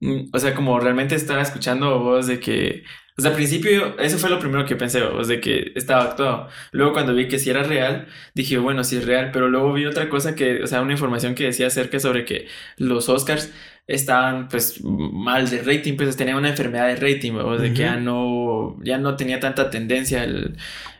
Mm, 0.00 0.30
o 0.32 0.38
sea, 0.38 0.54
como 0.54 0.78
realmente 0.80 1.14
estaba 1.14 1.42
escuchando 1.42 1.98
vos 2.00 2.26
de 2.26 2.40
que. 2.40 2.84
O 3.16 3.22
sea, 3.22 3.30
al 3.30 3.36
principio, 3.36 3.96
eso 4.00 4.18
fue 4.18 4.28
lo 4.28 4.40
primero 4.40 4.64
que 4.64 4.74
pensé, 4.74 5.00
vos, 5.06 5.28
de 5.28 5.40
que 5.40 5.72
estaba 5.76 6.02
actuado. 6.02 6.48
Luego, 6.72 6.92
cuando 6.92 7.14
vi 7.14 7.28
que 7.28 7.38
si 7.38 7.50
era 7.50 7.62
real, 7.62 8.08
dije, 8.34 8.58
bueno, 8.58 8.82
sí 8.82 8.96
es 8.96 9.06
real. 9.06 9.30
Pero 9.32 9.48
luego 9.48 9.72
vi 9.72 9.86
otra 9.86 10.08
cosa 10.08 10.34
que, 10.34 10.62
o 10.62 10.66
sea, 10.66 10.82
una 10.82 10.92
información 10.92 11.34
que 11.34 11.44
decía 11.44 11.68
acerca 11.68 12.00
sobre 12.00 12.24
que 12.24 12.48
los 12.76 13.08
Oscars 13.08 13.52
estaban 13.86 14.48
pues 14.48 14.82
mal 14.82 15.48
de 15.50 15.62
rating, 15.62 15.96
pues 15.96 16.16
tenía 16.16 16.36
una 16.36 16.48
enfermedad 16.48 16.88
de 16.88 16.96
rating, 16.96 17.32
o 17.32 17.58
de 17.58 17.72
que 17.72 17.80
ya 17.80 17.96
no, 17.96 18.76
ya 18.82 18.98
no 18.98 19.14
tenía 19.16 19.40
tanta 19.40 19.70
tendencia 19.70 20.24
el, 20.24 20.56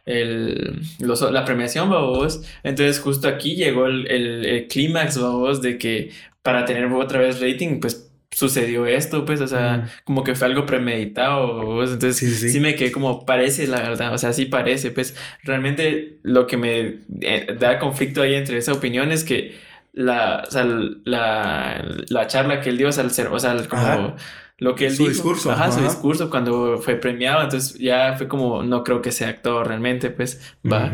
el, 0.07 0.83
la 0.99 1.45
premiación, 1.45 1.91
vos. 1.91 2.43
Entonces 2.63 3.01
justo 3.01 3.29
aquí 3.29 3.57
llegó 3.57 3.87
el, 3.87 4.07
el, 4.11 4.67
clímax, 4.69 5.19
vos, 5.19 5.63
de 5.63 5.79
que 5.79 6.11
para 6.43 6.65
tener 6.65 6.87
otra 6.93 7.21
vez 7.21 7.41
rating, 7.41 7.81
pues 7.81 8.11
sucedió 8.31 8.87
esto, 8.87 9.25
pues, 9.25 9.41
o 9.41 9.47
sea, 9.47 9.89
como 10.05 10.25
que 10.25 10.35
fue 10.35 10.49
algo 10.49 10.67
premeditado, 10.67 11.83
entonces 11.85 12.53
sí, 12.53 12.61
me 12.61 12.75
quedé 12.75 12.91
como 12.91 13.25
parece, 13.25 13.69
la 13.69 13.81
verdad, 13.81 14.13
o 14.13 14.19
sea, 14.19 14.33
sí 14.33 14.47
parece, 14.47 14.91
pues, 14.91 15.17
realmente 15.45 16.19
lo 16.23 16.47
que 16.49 16.57
me 16.57 16.99
eh, 17.21 17.57
da 17.59 17.79
conflicto 17.79 18.23
ahí 18.23 18.35
entre 18.35 18.59
esa 18.59 18.73
opinión 18.73 19.13
es 19.13 19.23
que 19.23 19.55
la, 19.93 20.43
o 20.47 20.51
sea, 20.51 20.65
la, 21.05 21.85
la 22.09 22.27
charla 22.27 22.61
que 22.61 22.71
él 22.71 22.79
dio, 22.79 22.89
o 22.89 22.93
sea, 22.93 23.05
o 23.05 23.39
sea 23.39 23.69
como 23.69 24.17
lo 24.65 24.75
que 24.75 24.87
él 24.87 24.97
su 24.97 25.07
discurso. 25.07 25.51
Ajá, 25.53 25.71
su 25.71 25.81
discurso 25.81 26.31
cuando 26.31 26.79
fue 26.79 26.97
premiado, 26.97 27.43
entonces 27.43 27.79
ya 27.79 28.15
fue 28.17 28.29
como, 28.29 28.63
no 28.63 28.83
creo 28.83 29.03
que 29.03 29.13
sea 29.13 29.29
actor 29.29 29.69
realmente, 29.69 30.11
pues, 30.11 30.41
va. 30.65 30.91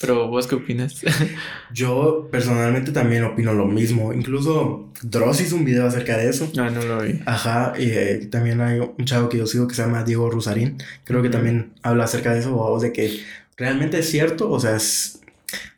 Pero 0.00 0.26
vos 0.28 0.48
qué 0.48 0.56
opinas? 0.56 1.00
Yo 1.72 2.28
personalmente 2.32 2.90
también 2.90 3.22
opino 3.22 3.54
lo 3.54 3.66
mismo. 3.66 4.12
Incluso 4.12 4.90
Dross 5.02 5.40
hizo 5.40 5.54
un 5.54 5.64
video 5.64 5.86
acerca 5.86 6.16
de 6.16 6.28
eso. 6.28 6.50
Ah, 6.58 6.68
no 6.68 6.82
lo 6.82 7.00
vi. 7.00 7.20
Ajá, 7.24 7.74
y 7.78 7.90
eh, 7.90 8.28
también 8.30 8.60
hay 8.60 8.80
un 8.80 9.04
chavo 9.04 9.28
que 9.28 9.38
yo 9.38 9.46
sigo 9.46 9.68
que 9.68 9.76
se 9.76 9.82
llama 9.82 10.02
Diego 10.02 10.28
Rusarín. 10.28 10.78
Creo 11.04 11.22
que 11.22 11.30
también 11.30 11.72
habla 11.82 12.04
acerca 12.04 12.34
de 12.34 12.40
eso, 12.40 12.56
o 12.56 12.80
de 12.80 12.92
que 12.92 13.20
realmente 13.56 14.00
es 14.00 14.10
cierto, 14.10 14.50
o 14.50 14.58
sea, 14.58 14.74
es 14.74 15.20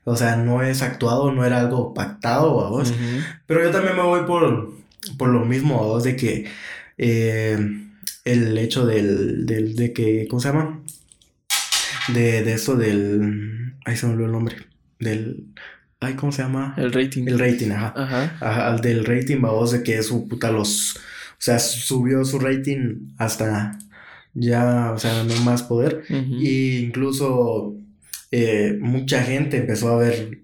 o 0.05 0.17
sea, 0.17 0.37
no 0.37 0.63
es 0.63 0.81
actuado, 0.81 1.31
no 1.33 1.45
era 1.45 1.61
algo 1.61 1.93
pactado, 1.93 2.55
vos. 2.55 2.95
Pero 3.47 3.63
yo 3.63 3.71
también 3.71 3.95
me 3.95 4.03
voy 4.03 4.23
por, 4.23 4.73
por 5.19 5.29
lo 5.29 5.45
mismo, 5.45 5.77
vos, 5.77 6.05
de 6.05 6.17
que 6.17 6.47
eh, 6.99 7.59
el 8.25 8.59
hecho 8.59 8.85
del, 8.85 9.47
del, 9.47 9.75
de 9.77 9.93
que, 9.93 10.27
¿cómo 10.29 10.41
se 10.41 10.49
llama? 10.49 10.83
de, 12.13 12.43
de 12.43 12.53
eso 12.53 12.77
del... 12.77 13.75
Ay, 13.85 13.97
se 13.97 14.07
me 14.07 14.13
olvidó 14.13 14.27
el 14.27 14.33
nombre. 14.33 14.57
Del... 14.99 15.47
Ay, 16.01 16.15
¿cómo 16.15 16.33
se 16.33 16.43
llama? 16.43 16.75
El 16.77 16.93
rating. 16.93 17.27
El 17.27 17.39
rating, 17.39 17.71
ajá. 17.71 17.93
Ajá. 17.97 18.37
ajá 18.41 18.77
del 18.77 19.05
rating, 19.05 19.41
babos, 19.41 19.73
de 19.73 19.83
que 19.83 20.03
su 20.03 20.29
puta 20.29 20.51
los... 20.51 20.97
O 20.97 21.41
sea, 21.41 21.59
subió 21.59 22.25
su 22.25 22.39
rating 22.39 23.13
hasta 23.17 23.79
ya, 24.35 24.93
o 24.93 24.99
sea, 24.99 25.25
no 25.25 25.35
más 25.43 25.63
poder. 25.63 26.03
Y 26.09 26.79
incluso 26.79 27.77
eh, 28.33 28.77
mucha 28.81 29.23
gente 29.23 29.59
empezó 29.59 29.89
a 29.89 29.99
ver 29.99 30.41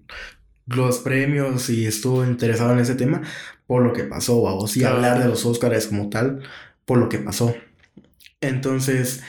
los 0.67 0.99
premios 0.99 1.69
y 1.69 1.85
estuvo 1.85 2.25
interesado 2.25 2.73
en 2.73 2.79
ese 2.79 2.95
tema 2.95 3.21
por 3.67 3.83
lo 3.83 3.93
que 3.93 4.03
pasó, 4.03 4.41
babos. 4.41 4.77
Y 4.77 4.83
hablar 4.83 5.19
de 5.19 5.27
los 5.27 5.45
Oscars 5.45 5.87
como 5.87 6.09
tal 6.09 6.41
por 6.85 6.97
lo 6.97 7.09
que 7.09 7.17
pasó. 7.17 7.55
Entonces, 8.41 9.23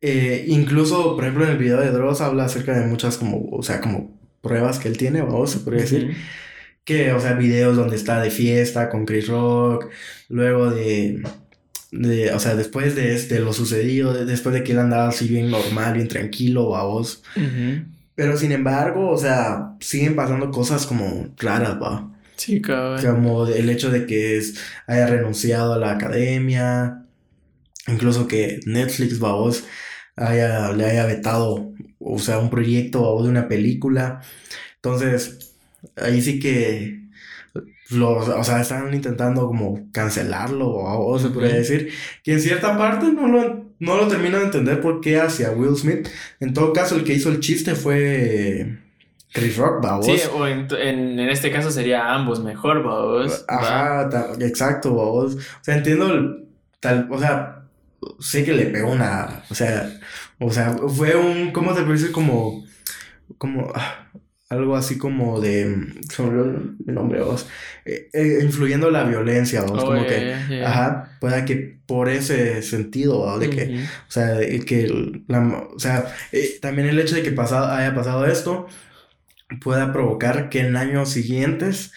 eh, 0.00 0.44
incluso, 0.48 1.14
por 1.14 1.24
ejemplo, 1.24 1.44
en 1.44 1.52
el 1.52 1.58
video 1.58 1.80
de 1.80 1.90
Dross 1.90 2.20
habla 2.20 2.44
acerca 2.44 2.78
de 2.78 2.86
muchas 2.86 3.16
como, 3.16 3.48
o 3.50 3.62
sea, 3.62 3.80
como 3.80 4.16
pruebas 4.40 4.78
que 4.78 4.88
él 4.88 4.96
tiene, 4.96 5.22
vamos, 5.22 5.50
se 5.50 5.60
podría 5.60 5.82
decir. 5.82 6.16
Que, 6.84 7.12
o 7.12 7.20
sea, 7.20 7.34
videos 7.34 7.76
donde 7.76 7.96
está 7.96 8.20
de 8.20 8.30
fiesta 8.30 8.88
con 8.88 9.04
Chris 9.04 9.28
Rock, 9.28 9.90
luego 10.28 10.70
de, 10.70 11.22
de 11.90 12.32
o 12.32 12.38
sea, 12.38 12.54
después 12.54 12.94
de, 12.94 13.14
este, 13.14 13.40
lo 13.40 13.52
sucedido, 13.52 14.24
después 14.24 14.54
de 14.54 14.64
que 14.64 14.72
él 14.72 14.78
andaba 14.78 15.08
así 15.08 15.28
bien 15.28 15.50
normal, 15.50 15.94
bien 15.94 16.08
tranquilo, 16.08 16.70
vamos. 16.70 17.22
Pero 18.14 18.36
sin 18.38 18.52
embargo, 18.52 19.10
o 19.10 19.18
sea, 19.18 19.74
siguen 19.80 20.16
pasando 20.16 20.50
cosas 20.50 20.86
como 20.86 21.28
raras, 21.36 21.76
va. 21.80 22.10
Sí, 22.38 22.62
cabrón. 22.62 23.04
Como 23.04 23.46
el 23.48 23.68
hecho 23.68 23.90
de 23.90 24.06
que 24.06 24.40
haya 24.86 25.06
renunciado 25.08 25.74
a 25.74 25.78
la 25.78 25.92
academia, 25.92 27.04
incluso 27.88 28.28
que 28.28 28.60
Netflix, 28.64 29.18
vos 29.18 29.64
haya, 30.16 30.72
le 30.72 30.86
haya 30.86 31.04
vetado, 31.04 31.72
o 31.98 32.18
sea, 32.18 32.38
un 32.38 32.48
proyecto 32.48 33.02
o 33.02 33.22
de 33.24 33.28
una 33.28 33.48
película. 33.48 34.22
Entonces, 34.76 35.56
ahí 35.96 36.22
sí 36.22 36.38
que 36.38 37.08
los, 37.90 38.28
o 38.28 38.44
sea, 38.44 38.60
están 38.60 38.94
intentando 38.94 39.48
como 39.48 39.90
cancelarlo, 39.92 40.70
o 40.70 41.18
se 41.18 41.30
podría 41.30 41.56
decir, 41.56 41.90
que 42.22 42.34
en 42.34 42.40
cierta 42.40 42.78
parte 42.78 43.06
no 43.12 43.26
lo, 43.26 43.74
no 43.80 43.96
lo 43.96 44.06
termino 44.06 44.38
de 44.38 44.44
entender 44.44 44.80
por 44.80 45.00
qué 45.00 45.18
hacia 45.18 45.50
Will 45.50 45.76
Smith. 45.76 46.08
En 46.38 46.54
todo 46.54 46.72
caso, 46.72 46.94
el 46.94 47.04
que 47.04 47.14
hizo 47.14 47.30
el 47.30 47.40
chiste 47.40 47.74
fue 47.74 48.78
Chris 49.32 49.56
Rock, 49.56 49.82
vos. 49.82 50.06
Sí, 50.06 50.20
o 50.32 50.46
en, 50.46 50.68
en, 50.72 51.20
este 51.20 51.50
caso 51.50 51.70
sería 51.70 52.14
ambos 52.14 52.42
mejor, 52.42 52.82
vos. 52.82 53.44
Ajá, 53.48 54.08
exacto, 54.40 54.92
vos. 54.92 55.34
O 55.34 55.64
sea, 55.64 55.76
entiendo 55.76 56.12
el, 56.12 56.48
tal, 56.80 57.08
o 57.10 57.18
sea, 57.18 57.64
sé 58.20 58.44
que 58.44 58.54
le 58.54 58.66
pegó 58.66 58.90
una, 58.90 59.42
o 59.50 59.54
sea, 59.54 59.90
o 60.38 60.50
sea, 60.50 60.72
fue 60.72 61.16
un, 61.16 61.52
¿cómo 61.52 61.74
te 61.74 61.82
parece? 61.82 62.12
Como, 62.12 62.64
como, 63.36 63.70
ah, 63.74 64.08
algo 64.48 64.76
así 64.76 64.96
como 64.96 65.40
de, 65.40 65.92
sobre 66.10 66.40
el 66.86 66.94
nombre, 66.94 67.20
vos, 67.20 67.46
eh, 67.84 68.08
eh, 68.12 68.38
influyendo 68.42 68.90
la 68.90 69.04
violencia, 69.04 69.62
vos, 69.62 69.84
como 69.84 70.06
que, 70.06 70.62
ajá, 70.64 71.16
pueda 71.20 71.44
que 71.44 71.78
por 71.86 72.08
ese 72.08 72.62
sentido, 72.62 73.38
de 73.38 73.50
que, 73.50 73.84
o 74.08 74.10
sea, 74.10 74.38
que, 74.38 75.22
la, 75.26 75.68
o 75.74 75.78
sea, 75.78 76.14
eh, 76.32 76.58
también 76.62 76.88
el 76.88 76.98
hecho 76.98 77.14
de 77.14 77.22
que 77.22 77.32
pasado, 77.32 77.66
haya 77.66 77.94
pasado 77.94 78.26
esto 78.26 78.68
pueda 79.60 79.92
provocar 79.92 80.48
que 80.48 80.60
en 80.60 80.76
años 80.76 81.10
siguientes 81.10 81.92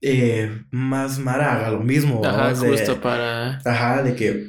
eh, 0.00 0.62
más 0.70 1.18
Mara 1.18 1.54
haga 1.54 1.70
lo 1.70 1.80
mismo. 1.80 2.24
Ajá, 2.24 2.54
justo 2.54 3.00
para. 3.00 3.60
Ajá, 3.64 4.02
de 4.02 4.14
que 4.14 4.28
eh, 4.28 4.48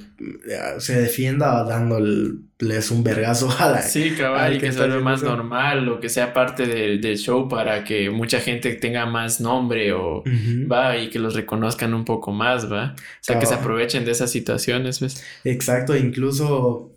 se 0.78 1.02
defienda 1.02 1.64
dándoles 1.64 2.92
un 2.92 3.04
vergazo 3.04 3.50
a 3.58 3.70
la. 3.70 3.82
Sí, 3.82 4.12
cabal, 4.16 4.56
y 4.56 4.60
que, 4.60 4.72
sea 4.72 4.88
más 5.00 5.24
normal 5.24 5.90
o 5.90 6.00
que 6.00 6.08
sea 6.10 6.34
parte 6.34 6.68
del, 6.68 7.18
show 7.18 7.50
para 7.50 7.84
que 7.84 8.12
mucha 8.12 8.40
gente 8.40 8.76
tenga 8.76 9.08
más 9.08 9.42
nombre 9.42 9.92
o 9.94 10.24
va 10.72 10.98
y 10.98 11.10
que 11.10 11.18
los 11.18 11.34
reconozcan 11.34 11.96
un 11.96 12.06
poco 12.06 12.32
más, 12.32 12.72
va. 12.72 12.94
O 12.96 13.22
sea, 13.22 13.40
que 13.40 13.48
se 13.48 13.56
aprovechen 13.56 14.06
de 14.06 14.12
esas 14.12 14.32
situaciones, 14.32 15.00
¿ves? 15.00 15.24
Exacto, 15.44 15.96
incluso 15.98 16.92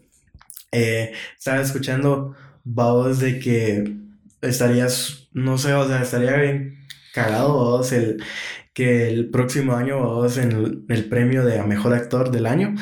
eh, 0.73 1.13
estaba 1.39 1.63
escuchando 1.63 2.37
voz 2.65 3.19
de 3.19 3.39
que 3.39 4.03
estarías, 4.43 5.29
no 5.33 5.59
sé, 5.59 5.73
o 5.75 5.87
sea, 5.87 6.03
estaría 6.03 6.37
bien 6.37 6.87
cagado, 7.15 7.55
vos, 7.55 7.93
el, 7.93 8.23
que 8.75 9.09
el 9.09 9.31
próximo 9.31 9.75
año, 9.75 9.99
vos, 10.01 10.39
en 10.39 10.85
el, 10.89 11.09
premio 11.09 11.45
de 11.45 11.63
mejor 11.63 11.95
actor 11.95 12.31
del 12.31 12.47
año, 12.47 12.75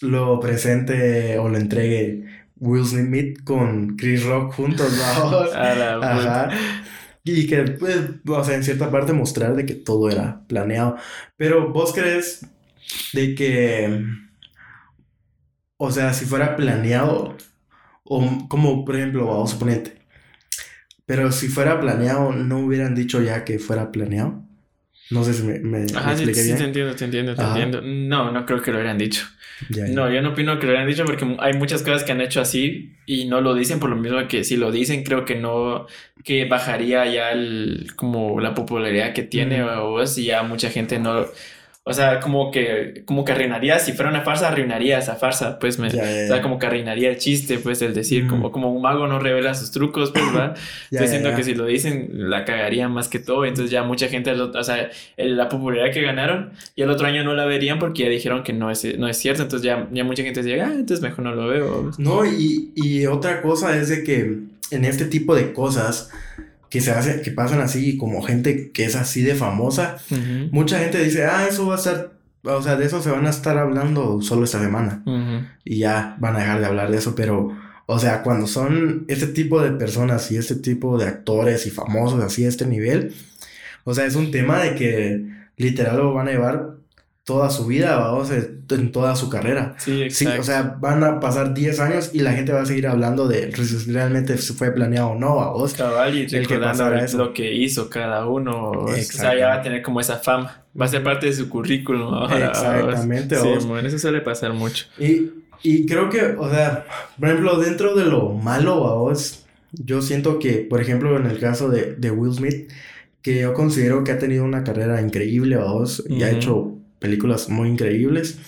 lo 0.00 0.40
presente 0.40 1.38
o 1.38 1.48
lo 1.48 1.58
entregue 1.58 2.24
Will 2.56 2.86
Smith 2.86 3.42
con 3.44 3.96
Chris 3.96 4.24
Rock 4.24 4.54
juntos, 4.54 4.92
vamos. 4.98 5.50
Ajá. 5.54 6.50
Y 7.24 7.46
que, 7.46 7.62
pues, 7.62 7.98
o 8.26 8.44
sea, 8.44 8.56
en 8.56 8.64
cierta 8.64 8.90
parte 8.90 9.12
mostrar 9.12 9.54
de 9.54 9.66
que 9.66 9.74
todo 9.74 10.10
era 10.10 10.42
planeado. 10.46 10.96
Pero 11.36 11.70
vos 11.72 11.92
crees 11.92 12.46
de 13.12 13.34
que, 13.34 14.04
o 15.76 15.90
sea, 15.90 16.12
si 16.14 16.24
fuera 16.24 16.56
planeado, 16.56 17.36
o 18.04 18.48
como 18.48 18.84
por 18.84 18.96
ejemplo, 18.96 19.26
vamos 19.26 19.50
a 19.50 19.52
suponerte, 19.54 19.99
pero 21.10 21.32
si 21.32 21.48
fuera 21.48 21.80
planeado, 21.80 22.30
¿no 22.30 22.60
hubieran 22.60 22.94
dicho 22.94 23.20
ya 23.20 23.44
que 23.44 23.58
fuera 23.58 23.90
planeado? 23.90 24.44
No 25.10 25.24
sé 25.24 25.34
si 25.34 25.42
me, 25.42 25.58
me, 25.58 25.84
Ajá, 25.92 26.16
sí, 26.16 26.24
sí, 26.32 26.54
te 26.54 26.62
entiendo, 26.62 26.94
te 26.94 27.04
entiendo, 27.04 27.34
te 27.34 27.42
entiendo. 27.42 27.80
No, 27.82 28.30
no 28.30 28.46
creo 28.46 28.62
que 28.62 28.70
lo 28.70 28.76
hubieran 28.76 28.96
dicho. 28.96 29.26
No, 29.88 30.08
yo 30.08 30.22
no 30.22 30.30
opino 30.30 30.56
que 30.60 30.66
lo 30.66 30.70
hubieran 30.70 30.86
dicho 30.86 31.04
porque 31.04 31.26
hay 31.40 31.54
muchas 31.54 31.82
cosas 31.82 32.04
que 32.04 32.12
han 32.12 32.20
hecho 32.20 32.40
así 32.40 32.92
y 33.06 33.24
no 33.24 33.40
lo 33.40 33.54
dicen 33.54 33.80
por 33.80 33.90
lo 33.90 33.96
mismo 33.96 34.28
que 34.28 34.44
si 34.44 34.56
lo 34.56 34.70
dicen 34.70 35.02
creo 35.02 35.24
que 35.24 35.34
no, 35.34 35.88
que 36.22 36.44
bajaría 36.44 37.04
ya 37.06 37.32
el, 37.32 37.88
como 37.96 38.38
la 38.38 38.54
popularidad 38.54 39.12
que 39.12 39.24
tiene 39.24 39.64
o 39.64 40.06
si 40.06 40.26
ya 40.26 40.44
mucha 40.44 40.70
gente 40.70 41.00
no, 41.00 41.26
o 41.90 41.92
sea, 41.92 42.20
como 42.20 42.52
que, 42.52 43.02
como 43.04 43.24
que 43.24 43.32
arruinaría, 43.32 43.80
si 43.80 43.92
fuera 43.92 44.10
una 44.10 44.20
farsa, 44.20 44.46
arruinaría 44.46 44.98
esa 44.98 45.16
farsa, 45.16 45.58
pues 45.58 45.80
me, 45.80 45.88
o 45.88 45.90
sea, 45.90 46.40
como 46.40 46.60
que 46.60 46.66
arruinaría 46.66 47.10
el 47.10 47.18
chiste, 47.18 47.58
pues 47.58 47.82
el 47.82 47.94
decir, 47.94 48.28
como, 48.28 48.52
como 48.52 48.72
un 48.72 48.80
mago 48.80 49.08
no 49.08 49.18
revela 49.18 49.54
sus 49.54 49.72
trucos, 49.72 50.12
pues 50.12 50.24
va, 50.26 50.54
siento 50.90 51.34
que 51.34 51.42
si 51.42 51.54
lo 51.54 51.66
dicen, 51.66 52.08
la 52.12 52.44
cagaría 52.44 52.88
más 52.88 53.08
que 53.08 53.18
todo, 53.18 53.44
entonces 53.44 53.72
ya 53.72 53.82
mucha 53.82 54.06
gente, 54.06 54.30
o 54.30 54.62
sea, 54.62 54.88
la 55.16 55.48
popularidad 55.48 55.92
que 55.92 56.02
ganaron, 56.02 56.52
y 56.76 56.82
el 56.82 56.90
otro 56.90 57.08
año 57.08 57.24
no 57.24 57.34
la 57.34 57.44
verían 57.44 57.80
porque 57.80 58.04
ya 58.04 58.08
dijeron 58.08 58.44
que 58.44 58.52
no 58.52 58.70
es, 58.70 58.84
no 58.96 59.08
es 59.08 59.16
cierto, 59.16 59.42
entonces 59.42 59.66
ya, 59.66 59.88
ya 59.90 60.04
mucha 60.04 60.22
gente 60.22 60.44
dice, 60.44 60.60
ah, 60.60 60.70
entonces 60.72 61.02
mejor 61.02 61.24
no 61.24 61.34
lo 61.34 61.48
veo. 61.48 61.90
No, 61.98 62.24
y, 62.24 62.70
y 62.76 63.06
otra 63.06 63.42
cosa 63.42 63.76
es 63.76 63.88
de 63.88 64.04
que 64.04 64.38
en 64.70 64.84
este 64.84 65.06
tipo 65.06 65.34
de 65.34 65.52
cosas, 65.52 66.10
que 66.70 66.80
se 66.80 66.92
hace, 66.92 67.20
que 67.20 67.32
pasan 67.32 67.60
así, 67.60 67.98
como 67.98 68.22
gente 68.22 68.70
que 68.70 68.84
es 68.84 68.96
así 68.96 69.22
de 69.22 69.34
famosa, 69.34 69.98
mucha 70.52 70.78
gente 70.78 71.02
dice, 71.02 71.26
ah, 71.26 71.46
eso 71.48 71.66
va 71.66 71.74
a 71.74 71.78
estar, 71.78 72.12
o 72.44 72.62
sea, 72.62 72.76
de 72.76 72.86
eso 72.86 73.02
se 73.02 73.10
van 73.10 73.26
a 73.26 73.30
estar 73.30 73.58
hablando 73.58 74.22
solo 74.22 74.44
esta 74.44 74.60
semana. 74.60 75.02
Y 75.64 75.78
ya 75.78 76.16
van 76.20 76.36
a 76.36 76.38
dejar 76.38 76.60
de 76.60 76.66
hablar 76.66 76.90
de 76.90 76.98
eso, 76.98 77.14
pero, 77.14 77.56
o 77.86 77.98
sea, 77.98 78.22
cuando 78.22 78.46
son 78.46 79.04
este 79.08 79.26
tipo 79.26 79.60
de 79.60 79.72
personas 79.72 80.30
y 80.30 80.36
este 80.36 80.54
tipo 80.54 80.96
de 80.96 81.06
actores 81.06 81.66
y 81.66 81.70
famosos 81.70 82.22
así 82.22 82.44
a 82.44 82.48
este 82.48 82.66
nivel, 82.66 83.14
o 83.84 83.92
sea, 83.92 84.06
es 84.06 84.14
un 84.14 84.30
tema 84.30 84.62
de 84.62 84.74
que 84.76 85.26
literal 85.56 85.96
lo 85.96 86.14
van 86.14 86.28
a 86.28 86.30
llevar 86.30 86.79
toda 87.30 87.48
su 87.48 87.64
vida, 87.66 87.96
vamos, 87.96 88.28
en 88.32 88.90
toda 88.90 89.14
su 89.14 89.30
carrera. 89.30 89.76
Sí, 89.78 90.02
exacto. 90.02 90.40
o 90.40 90.42
sea, 90.42 90.76
van 90.80 91.04
a 91.04 91.20
pasar 91.20 91.54
10 91.54 91.78
años 91.78 92.10
y 92.12 92.22
la 92.22 92.32
gente 92.32 92.52
va 92.52 92.62
a 92.62 92.66
seguir 92.66 92.88
hablando 92.88 93.28
de 93.28 93.52
si 93.54 93.92
realmente 93.92 94.36
fue 94.36 94.72
planeado 94.72 95.10
o 95.10 95.14
no, 95.14 95.40
a 95.40 95.52
vos. 95.52 95.74
Cabal, 95.74 96.12
y 96.16 96.22
el 96.22 96.48
que 96.48 96.58
lo 96.58 97.32
que 97.32 97.54
hizo 97.54 97.88
cada 97.88 98.26
uno. 98.26 98.72
O 98.72 98.96
sea, 98.96 99.38
ya 99.38 99.46
va 99.46 99.54
a 99.54 99.62
tener 99.62 99.80
como 99.80 100.00
esa 100.00 100.16
fama. 100.16 100.64
Va 100.78 100.86
a 100.86 100.88
ser 100.88 101.04
parte 101.04 101.26
de 101.26 101.32
su 101.32 101.48
currículum 101.48 102.12
ahora. 102.12 102.48
Exactamente. 102.48 103.36
Sí, 103.36 103.48
bueno, 103.64 103.86
eso 103.86 104.00
suele 104.00 104.22
pasar 104.22 104.52
mucho. 104.52 104.86
Y, 104.98 105.30
y 105.62 105.86
creo 105.86 106.10
que, 106.10 106.34
o 106.36 106.50
sea, 106.50 106.84
por 107.16 107.28
ejemplo, 107.28 107.60
dentro 107.60 107.94
de 107.94 108.06
lo 108.06 108.30
malo 108.30 108.88
a 108.88 108.94
vos, 108.96 109.46
yo 109.70 110.02
siento 110.02 110.40
que, 110.40 110.66
por 110.68 110.80
ejemplo, 110.80 111.16
en 111.16 111.26
el 111.26 111.38
caso 111.38 111.68
de, 111.68 111.94
de 111.94 112.10
Will 112.10 112.34
Smith, 112.34 112.68
que 113.22 113.42
yo 113.42 113.54
considero 113.54 114.02
que 114.02 114.10
ha 114.10 114.18
tenido 114.18 114.44
una 114.44 114.64
carrera 114.64 115.00
increíble 115.00 115.54
a 115.54 115.64
vos 115.64 116.02
y 116.08 116.24
ha 116.24 116.30
hecho 116.32 116.79
películas 117.00 117.48
muy 117.48 117.68
increíbles, 117.68 118.38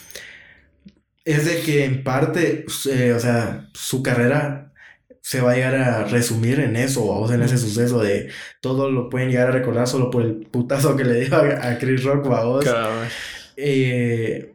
es 1.24 1.44
de 1.46 1.60
que 1.62 1.84
en 1.84 2.04
parte, 2.04 2.66
eh, 2.90 3.12
o 3.12 3.20
sea, 3.20 3.68
su 3.74 4.02
carrera 4.02 4.72
se 5.20 5.40
va 5.40 5.52
a 5.52 5.54
llegar 5.54 5.76
a 5.76 6.04
resumir 6.04 6.58
en 6.60 6.76
eso, 6.76 7.04
o 7.04 7.32
en 7.32 7.42
ese 7.42 7.58
suceso 7.58 8.00
de 8.00 8.28
todo 8.60 8.90
lo 8.90 9.08
pueden 9.08 9.30
llegar 9.30 9.48
a 9.48 9.52
recordar 9.52 9.86
solo 9.86 10.10
por 10.10 10.24
el 10.24 10.34
putazo 10.34 10.96
que 10.96 11.04
le 11.04 11.24
dio 11.24 11.36
a, 11.36 11.78
Chris 11.78 12.02
Rock, 12.02 12.26
vos. 12.26 12.66
Eh, 13.56 14.52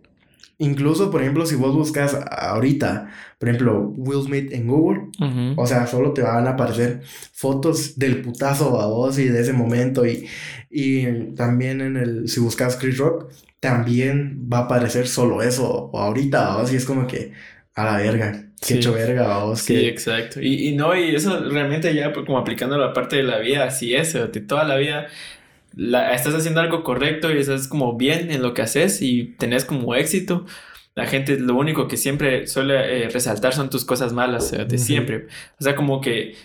incluso, 0.57 1.11
por 1.11 1.21
ejemplo, 1.21 1.45
si 1.45 1.55
vos 1.55 1.75
buscas 1.75 2.17
ahorita, 2.31 3.09
por 3.37 3.49
ejemplo, 3.49 3.93
Will 3.95 4.23
Smith 4.23 4.51
en 4.51 4.67
Google, 4.67 5.09
o 5.55 5.67
sea, 5.67 5.87
solo 5.87 6.13
te 6.13 6.21
van 6.21 6.47
a 6.47 6.51
aparecer 6.51 7.01
fotos 7.33 7.97
del 7.97 8.21
putazo 8.21 8.81
a 8.81 8.87
vos 8.87 9.19
y 9.19 9.25
de 9.25 9.41
ese 9.41 9.53
momento, 9.53 10.05
y, 10.05 10.27
y 10.69 11.33
también 11.35 11.81
en 11.81 11.97
el, 11.97 12.27
si 12.27 12.39
buscas 12.39 12.75
Chris 12.77 12.97
Rock, 12.97 13.31
también 13.59 14.47
va 14.51 14.59
a 14.59 14.61
aparecer 14.61 15.07
solo 15.07 15.41
eso 15.41 15.89
o 15.91 15.99
ahorita, 15.99 16.57
o 16.57 16.61
así 16.61 16.75
es 16.75 16.85
como 16.85 17.07
que, 17.07 17.33
a 17.75 17.85
la 17.85 17.97
verga. 17.97 18.43
Qué 18.59 18.75
hecho 18.75 18.93
verga, 18.93 19.43
vos. 19.43 19.61
Sí, 19.61 19.75
exacto. 19.85 20.41
Y, 20.41 20.69
y 20.69 20.75
no, 20.75 20.95
y 20.95 21.15
eso 21.15 21.39
realmente 21.47 21.93
ya 21.93 22.11
pues, 22.11 22.25
como 22.25 22.39
aplicando 22.39 22.75
la 22.75 22.91
parte 22.91 23.17
de 23.17 23.23
la 23.23 23.37
vida, 23.37 23.65
así 23.65 23.93
es, 23.93 24.13
de 24.13 24.41
toda 24.41 24.63
la 24.63 24.77
vida 24.77 25.07
la, 25.75 26.13
estás 26.13 26.33
haciendo 26.33 26.61
algo 26.61 26.83
correcto 26.83 27.31
y 27.31 27.37
estás 27.37 27.67
como 27.67 27.97
bien 27.97 28.31
en 28.31 28.41
lo 28.41 28.53
que 28.53 28.61
haces 28.61 29.01
y 29.01 29.35
tenés 29.37 29.65
como 29.65 29.95
éxito. 29.95 30.45
La 30.95 31.05
gente 31.05 31.39
lo 31.39 31.55
único 31.55 31.87
que 31.87 31.97
siempre 31.97 32.47
suele 32.47 33.03
eh, 33.03 33.09
resaltar 33.09 33.53
son 33.53 33.69
tus 33.69 33.85
cosas 33.85 34.13
malas, 34.13 34.51
de 34.51 34.77
siempre. 34.79 35.27
O 35.59 35.63
sea, 35.63 35.75
como 35.75 36.01
que 36.01 36.35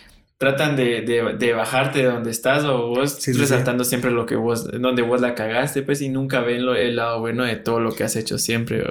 tratan 0.43 0.75
de, 0.75 1.01
de, 1.39 1.53
bajarte 1.53 1.99
de 1.99 2.05
donde 2.05 2.29
estás 2.29 2.65
o 2.65 2.89
vos 2.89 3.25
resaltando 3.25 3.85
siempre 3.85 4.11
lo 4.11 4.25
que 4.25 4.35
vos, 4.35 4.69
donde 4.69 5.01
vos 5.01 5.21
la 5.21 5.35
cagaste, 5.35 5.83
pues, 5.83 6.01
y 6.01 6.09
nunca 6.09 6.41
ven 6.41 6.65
lo, 6.65 6.75
el 6.75 6.97
lado 6.97 7.21
bueno 7.21 7.45
de 7.45 7.55
todo 7.55 7.79
lo 7.79 7.93
que 7.93 8.03
has 8.03 8.17
hecho 8.17 8.37
siempre. 8.37 8.83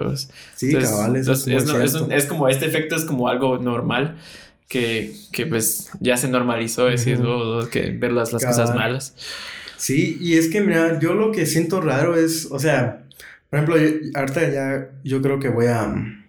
Sí, 0.57 0.75
es, 0.75 2.27
como 2.27 2.49
este 2.49 2.65
efecto 2.65 2.97
es 2.97 3.05
como 3.05 3.29
algo 3.29 3.59
normal 3.59 4.17
que, 4.67 5.13
que 5.31 5.45
pues 5.45 5.91
ya 6.01 6.17
se 6.17 6.29
normalizó, 6.29 6.87
decir, 6.87 7.21
que 7.71 7.91
ver 7.91 8.13
las, 8.13 8.33
las 8.33 8.45
cosas 8.45 8.75
malas. 8.75 9.15
Sí, 9.83 10.17
y 10.21 10.39
es 10.39 10.47
que, 10.47 10.61
mira, 10.61 11.01
yo 11.01 11.15
lo 11.15 11.33
que 11.33 11.45
siento 11.45 11.81
raro 11.81 12.15
es, 12.15 12.47
o 12.53 12.61
sea, 12.61 13.03
por 13.51 13.59
ejemplo, 13.59 13.77
ahorita 14.15 14.49
ya 14.49 14.91
yo 15.03 15.21
creo 15.21 15.41
que 15.41 15.49
voy 15.49 15.67
a 15.67 15.83
mm, 15.89 16.25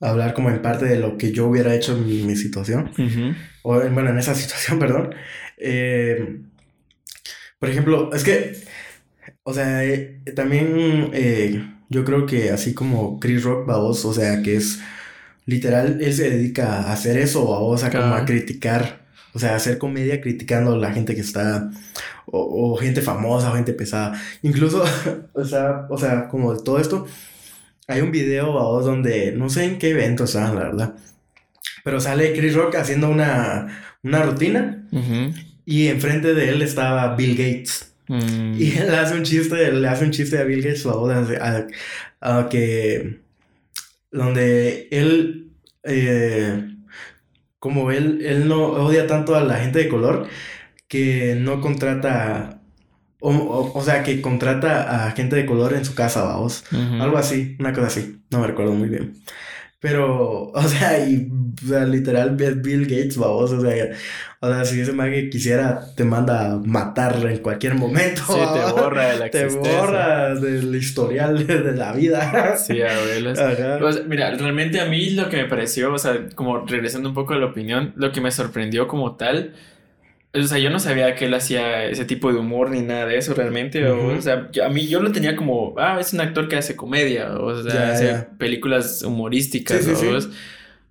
hablar 0.00 0.32
como 0.32 0.50
en 0.50 0.62
parte 0.62 0.84
de 0.84 1.00
lo 1.00 1.18
que 1.18 1.32
yo 1.32 1.48
hubiera 1.48 1.74
hecho 1.74 1.96
en 1.96 2.06
mi, 2.06 2.36
situación, 2.36 2.92
o 3.64 3.80
bueno, 3.90 4.10
en 4.10 4.18
esa 4.18 4.36
situación, 4.36 4.78
perdón. 4.84 5.16
Eh, 5.58 6.42
por 7.58 7.70
ejemplo, 7.70 8.12
es 8.14 8.22
que, 8.22 8.52
o 9.42 9.52
sea, 9.52 9.84
eh, 9.84 10.22
también 10.36 11.10
eh, 11.12 11.68
yo 11.88 12.04
creo 12.04 12.24
que 12.26 12.50
así 12.50 12.72
como 12.72 13.18
Chris 13.18 13.42
Rock, 13.42 13.66
vos, 13.66 14.04
o 14.04 14.14
sea, 14.14 14.42
que 14.42 14.54
es 14.54 14.78
literal, 15.44 15.98
él 16.00 16.14
se 16.14 16.30
dedica 16.30 16.82
a 16.82 16.92
hacer 16.92 17.18
eso, 17.18 17.44
vos, 17.46 17.82
a 17.82 17.90
como 17.90 18.14
a 18.14 18.24
criticar 18.24 19.05
o 19.36 19.38
sea, 19.38 19.54
hacer 19.54 19.76
comedia 19.76 20.22
criticando 20.22 20.72
a 20.72 20.78
la 20.78 20.92
gente 20.92 21.14
que 21.14 21.20
está, 21.20 21.70
o, 22.24 22.74
gente 22.76 23.02
famosa, 23.02 23.50
o 23.50 23.54
gente 23.54 23.74
pesada. 23.74 24.18
Incluso, 24.40 24.82
o 25.34 25.44
sea, 25.44 25.86
o 25.90 25.98
sea, 25.98 26.28
como 26.28 26.54
de 26.54 26.62
todo 26.62 26.80
esto, 26.80 27.06
hay 27.86 28.00
un 28.00 28.10
video, 28.10 28.52
vos, 28.52 28.86
donde, 28.86 29.32
no 29.32 29.50
sé 29.50 29.64
en 29.64 29.78
qué 29.78 29.90
evento 29.90 30.24
está, 30.24 30.54
la 30.54 30.60
verdad, 30.60 30.94
pero 31.84 32.00
sale 32.00 32.32
Chris 32.32 32.54
Rock 32.54 32.76
haciendo 32.76 33.10
una, 33.10 33.98
una 34.02 34.22
rutina 34.22 34.88
y 35.66 35.88
enfrente 35.88 36.32
de 36.32 36.48
él 36.48 36.62
estaba 36.62 37.14
Bill 37.14 37.36
Gates. 37.36 37.92
Mm. 38.08 38.54
Y 38.58 38.72
él 38.78 38.94
hace 38.94 39.16
un 39.16 39.22
chiste, 39.22 39.70
le 39.70 39.86
hace 39.86 40.06
un 40.06 40.12
chiste 40.12 40.38
a 40.38 40.44
Bill 40.44 40.62
Gates, 40.62 40.86
a, 40.86 41.66
a 42.22 42.48
que, 42.48 43.20
donde 44.10 44.88
él... 44.90 45.50
Eh, 45.82 46.75
como 47.58 47.90
él, 47.90 48.20
él 48.24 48.48
no 48.48 48.64
odia 48.64 49.06
tanto 49.06 49.34
a 49.34 49.42
la 49.42 49.56
gente 49.56 49.78
de 49.78 49.88
color 49.88 50.28
que 50.88 51.36
no 51.38 51.60
contrata, 51.60 52.60
o, 53.20 53.72
o, 53.74 53.82
sea, 53.82 54.02
que 54.02 54.20
contrata 54.20 55.06
a 55.06 55.10
gente 55.12 55.36
de 55.36 55.46
color 55.46 55.74
en 55.74 55.84
su 55.84 55.94
casa, 55.94 56.22
vamos. 56.22 56.64
Algo 57.00 57.18
así, 57.18 57.56
una 57.58 57.72
cosa 57.72 57.88
así, 57.88 58.22
no 58.30 58.40
me 58.40 58.46
recuerdo 58.46 58.72
muy 58.72 58.88
bien. 58.88 59.14
Pero, 59.80 60.50
o 60.54 60.62
sea, 60.62 61.06
y 61.06 61.30
o 61.64 61.68
sea, 61.68 61.84
literal 61.84 62.36
Bill 62.36 62.84
Gates, 62.84 63.16
vamos, 63.16 63.50
o 63.52 63.60
sea, 63.60 63.90
o 64.40 64.52
sea, 64.52 64.64
si 64.64 64.80
ese 64.80 64.92
que 64.92 65.30
quisiera, 65.30 65.80
te 65.96 66.04
manda 66.04 66.52
a 66.52 66.56
matar 66.58 67.16
en 67.24 67.38
cualquier 67.38 67.74
momento. 67.74 68.22
Sí, 68.26 68.34
te 68.34 68.72
borra 68.72 69.10
de 69.10 69.18
la 69.18 69.30
Te 69.30 69.46
borra 69.46 70.34
del 70.34 70.74
historial 70.74 71.46
de, 71.46 71.72
la 71.72 71.92
vida. 71.92 72.56
Sí, 72.58 72.80
abuelos. 72.82 73.38
Pues, 73.80 74.06
mira, 74.06 74.30
realmente 74.32 74.80
a 74.80 74.86
mí 74.86 75.10
lo 75.10 75.28
que 75.30 75.38
me 75.38 75.46
pareció, 75.46 75.92
o 75.92 75.98
sea, 75.98 76.28
como 76.34 76.66
regresando 76.66 77.08
un 77.08 77.14
poco 77.14 77.32
a 77.32 77.38
la 77.38 77.46
opinión, 77.46 77.92
lo 77.96 78.12
que 78.12 78.20
me 78.20 78.30
sorprendió 78.30 78.86
como 78.88 79.16
tal 79.16 79.54
o 80.34 80.42
sea, 80.42 80.58
yo 80.58 80.70
no 80.70 80.78
sabía 80.78 81.14
que 81.14 81.26
él 81.26 81.34
hacía 81.34 81.86
ese 81.86 82.04
tipo 82.04 82.32
de 82.32 82.38
humor 82.38 82.70
ni 82.70 82.80
nada 82.80 83.06
de 83.06 83.16
eso 83.18 83.34
realmente. 83.34 83.86
o, 83.86 84.20
sea, 84.20 84.50
a 84.64 84.68
mí 84.68 84.86
yo 84.86 85.00
lo 85.00 85.12
tenía 85.12 85.36
como, 85.36 85.74
ah, 85.78 85.98
es 86.00 86.12
un 86.12 86.20
actor 86.20 86.48
que 86.48 86.56
hace 86.56 86.76
comedia, 86.76 87.36
o 87.38 87.62
sea, 87.62 87.92
hace 87.92 88.26
películas 88.38 89.02
humorísticas, 89.02 89.86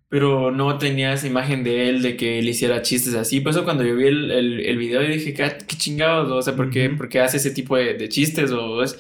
Pero 0.08 0.52
no 0.52 0.78
tenía 0.78 1.14
esa 1.14 1.28
imagen 1.28 1.64
de 1.64 1.90
él, 1.90 2.02
de 2.02 2.16
que 2.16 2.40
él 2.40 2.48
hiciera 2.48 2.82
chistes 2.82 3.16
así. 3.16 3.42
Por 3.42 3.52
eso 3.52 3.64
cuando 3.64 3.84
yo 3.84 3.96
vi 3.96 4.08
el, 4.08 4.32
el, 4.32 4.78
video, 4.78 5.02
yo 5.02 5.10
dije, 5.10 5.34
¿qué, 5.34 5.52
qué 5.68 5.78
chingados? 5.78 6.32
O 6.32 6.42
sea, 6.42 6.56
¿por 6.56 6.70
qué, 6.70 6.90
¿por 6.90 7.10
qué 7.10 7.20
hace 7.20 7.38
ese 7.38 7.52
tipo 7.52 7.76
de, 7.76 7.96
de 7.96 8.10
chistes? 8.10 8.52
O 8.52 8.82
es 8.84 8.98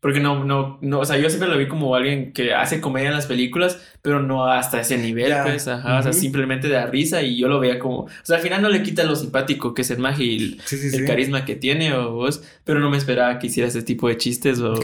porque 0.00 0.18
no, 0.18 0.44
no, 0.44 0.78
no, 0.80 1.00
o 1.00 1.04
sea, 1.04 1.18
yo 1.18 1.28
siempre 1.28 1.48
lo 1.48 1.58
vi 1.58 1.68
como 1.68 1.94
alguien 1.94 2.32
que 2.32 2.54
hace 2.54 2.80
comedia 2.80 3.08
en 3.08 3.14
las 3.14 3.26
películas, 3.26 3.78
pero 4.00 4.20
no 4.20 4.46
hasta 4.46 4.80
ese 4.80 4.96
nivel, 4.96 5.32
pues, 5.42 5.68
ajá, 5.68 5.98
o 5.98 6.02
sea, 6.02 6.14
simplemente 6.14 6.68
da 6.68 6.86
risa 6.86 7.20
y 7.20 7.36
yo 7.36 7.48
lo 7.48 7.60
veía 7.60 7.78
como, 7.78 8.04
o 8.04 8.08
sea, 8.22 8.36
al 8.36 8.42
final 8.42 8.62
no 8.62 8.70
le 8.70 8.82
quita 8.82 9.04
lo 9.04 9.14
simpático 9.14 9.74
que 9.74 9.82
es 9.82 9.90
el 9.90 9.98
magia 9.98 10.24
y 10.24 10.58
el, 10.94 11.04
carisma 11.06 11.44
que 11.44 11.54
tiene 11.54 11.92
o 11.92 12.12
vos, 12.12 12.42
pero 12.64 12.80
no 12.80 12.88
me 12.88 12.96
esperaba 12.96 13.38
que 13.38 13.48
hiciera 13.48 13.68
ese 13.68 13.82
tipo 13.82 14.08
de 14.08 14.16
chistes 14.16 14.58
o 14.60 14.74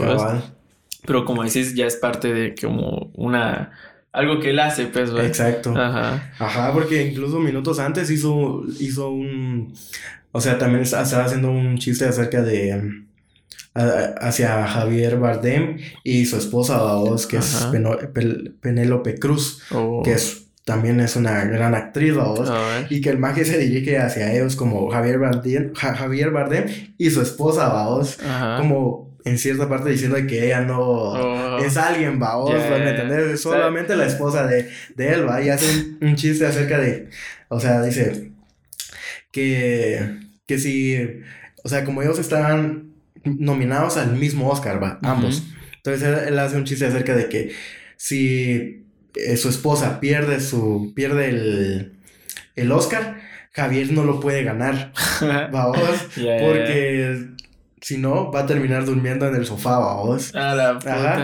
pero 1.05 1.23
como 1.25 1.43
decís, 1.43 1.73
ya 1.73 1.85
es 1.85 1.95
parte 1.95 2.33
de 2.33 2.53
como 2.53 3.11
una, 3.15 3.71
algo 4.11 4.39
que 4.39 4.49
él 4.49 4.59
hace, 4.59 4.87
pues, 4.87 5.11
¿verdad? 5.11 5.25
Exacto. 5.25 5.73
Ajá. 5.75 6.33
Ajá, 6.37 6.73
porque 6.73 7.07
incluso 7.07 7.39
minutos 7.39 7.79
antes 7.79 8.11
hizo, 8.11 8.65
hizo 8.79 9.09
un, 9.09 9.73
o 10.31 10.41
sea, 10.41 10.57
también 10.57 10.83
estaba 10.83 11.03
haciendo 11.03 11.49
un 11.49 11.77
chiste 11.77 12.05
acerca 12.05 12.41
de 12.41 13.06
hacia 13.77 14.65
Javier 14.67 15.17
Bardem 15.17 15.77
y 16.03 16.25
su 16.25 16.37
esposa, 16.37 16.77
vos, 16.79 17.27
que 17.27 17.37
es 17.37 17.67
Penélope 18.61 19.19
Cruz, 19.19 19.61
oh. 19.71 20.01
que 20.03 20.13
es, 20.13 20.47
también 20.65 20.99
es 20.99 21.15
una 21.15 21.45
gran 21.45 21.75
actriz, 21.75 22.15
vos, 22.15 22.51
y 22.89 23.01
que 23.01 23.09
el 23.09 23.19
magia 23.19 23.45
se 23.45 23.57
dirige 23.57 23.99
hacia 23.99 24.33
ellos 24.33 24.55
como 24.55 24.89
Javier 24.89 25.19
Bardem, 25.19 25.73
Javier 25.75 26.31
Bardem 26.31 26.65
y 26.97 27.09
su 27.09 27.21
esposa, 27.21 27.69
vos, 27.69 28.17
como 28.57 29.15
en 29.23 29.37
cierta 29.37 29.67
parte 29.67 29.89
diciendo 29.89 30.17
que 30.27 30.45
ella 30.45 30.61
no 30.61 30.79
oh. 30.79 31.57
es 31.59 31.77
alguien, 31.77 32.17
vos, 32.17 32.53
¿me 32.53 32.89
entendés? 32.89 33.41
solamente 33.41 33.95
la 33.95 34.07
esposa 34.07 34.47
de, 34.47 34.69
de 34.95 35.13
él, 35.13 35.27
va, 35.27 35.41
y 35.41 35.49
hace 35.49 35.97
un, 36.01 36.15
chiste 36.15 36.45
acerca 36.45 36.79
de, 36.79 37.09
o 37.49 37.59
sea, 37.59 37.81
dice 37.83 38.31
que, 39.31 40.17
que 40.47 40.57
si, 40.57 40.97
o 41.63 41.69
sea, 41.69 41.83
como 41.85 42.01
ellos 42.01 42.17
estaban 42.17 42.86
nominados 43.39 43.97
al 43.97 44.15
mismo 44.15 44.49
Oscar, 44.49 44.81
va, 44.81 44.99
ambos. 45.03 45.43
Entonces 45.77 46.27
él, 46.27 46.39
hace 46.39 46.57
un 46.57 46.65
chiste 46.65 46.85
acerca 46.85 47.15
de 47.15 47.29
que 47.29 47.51
si 47.95 48.85
eh, 49.15 49.37
su 49.37 49.49
esposa 49.49 49.99
pierde 49.99 50.39
su 50.39 50.93
pierde 50.95 51.29
el, 51.29 51.93
el 52.55 52.71
Oscar, 52.71 53.21
Javier 53.51 53.91
no 53.91 54.03
lo 54.03 54.19
puede 54.19 54.43
ganar, 54.43 54.91
vamos, 55.51 55.79
porque 56.15 57.37
si 57.81 57.97
no, 57.97 58.31
va 58.31 58.41
a 58.41 58.45
terminar 58.45 58.85
durmiendo 58.85 59.27
en 59.27 59.35
el 59.35 59.45
sofá, 59.45 59.79
vamos. 59.79 60.31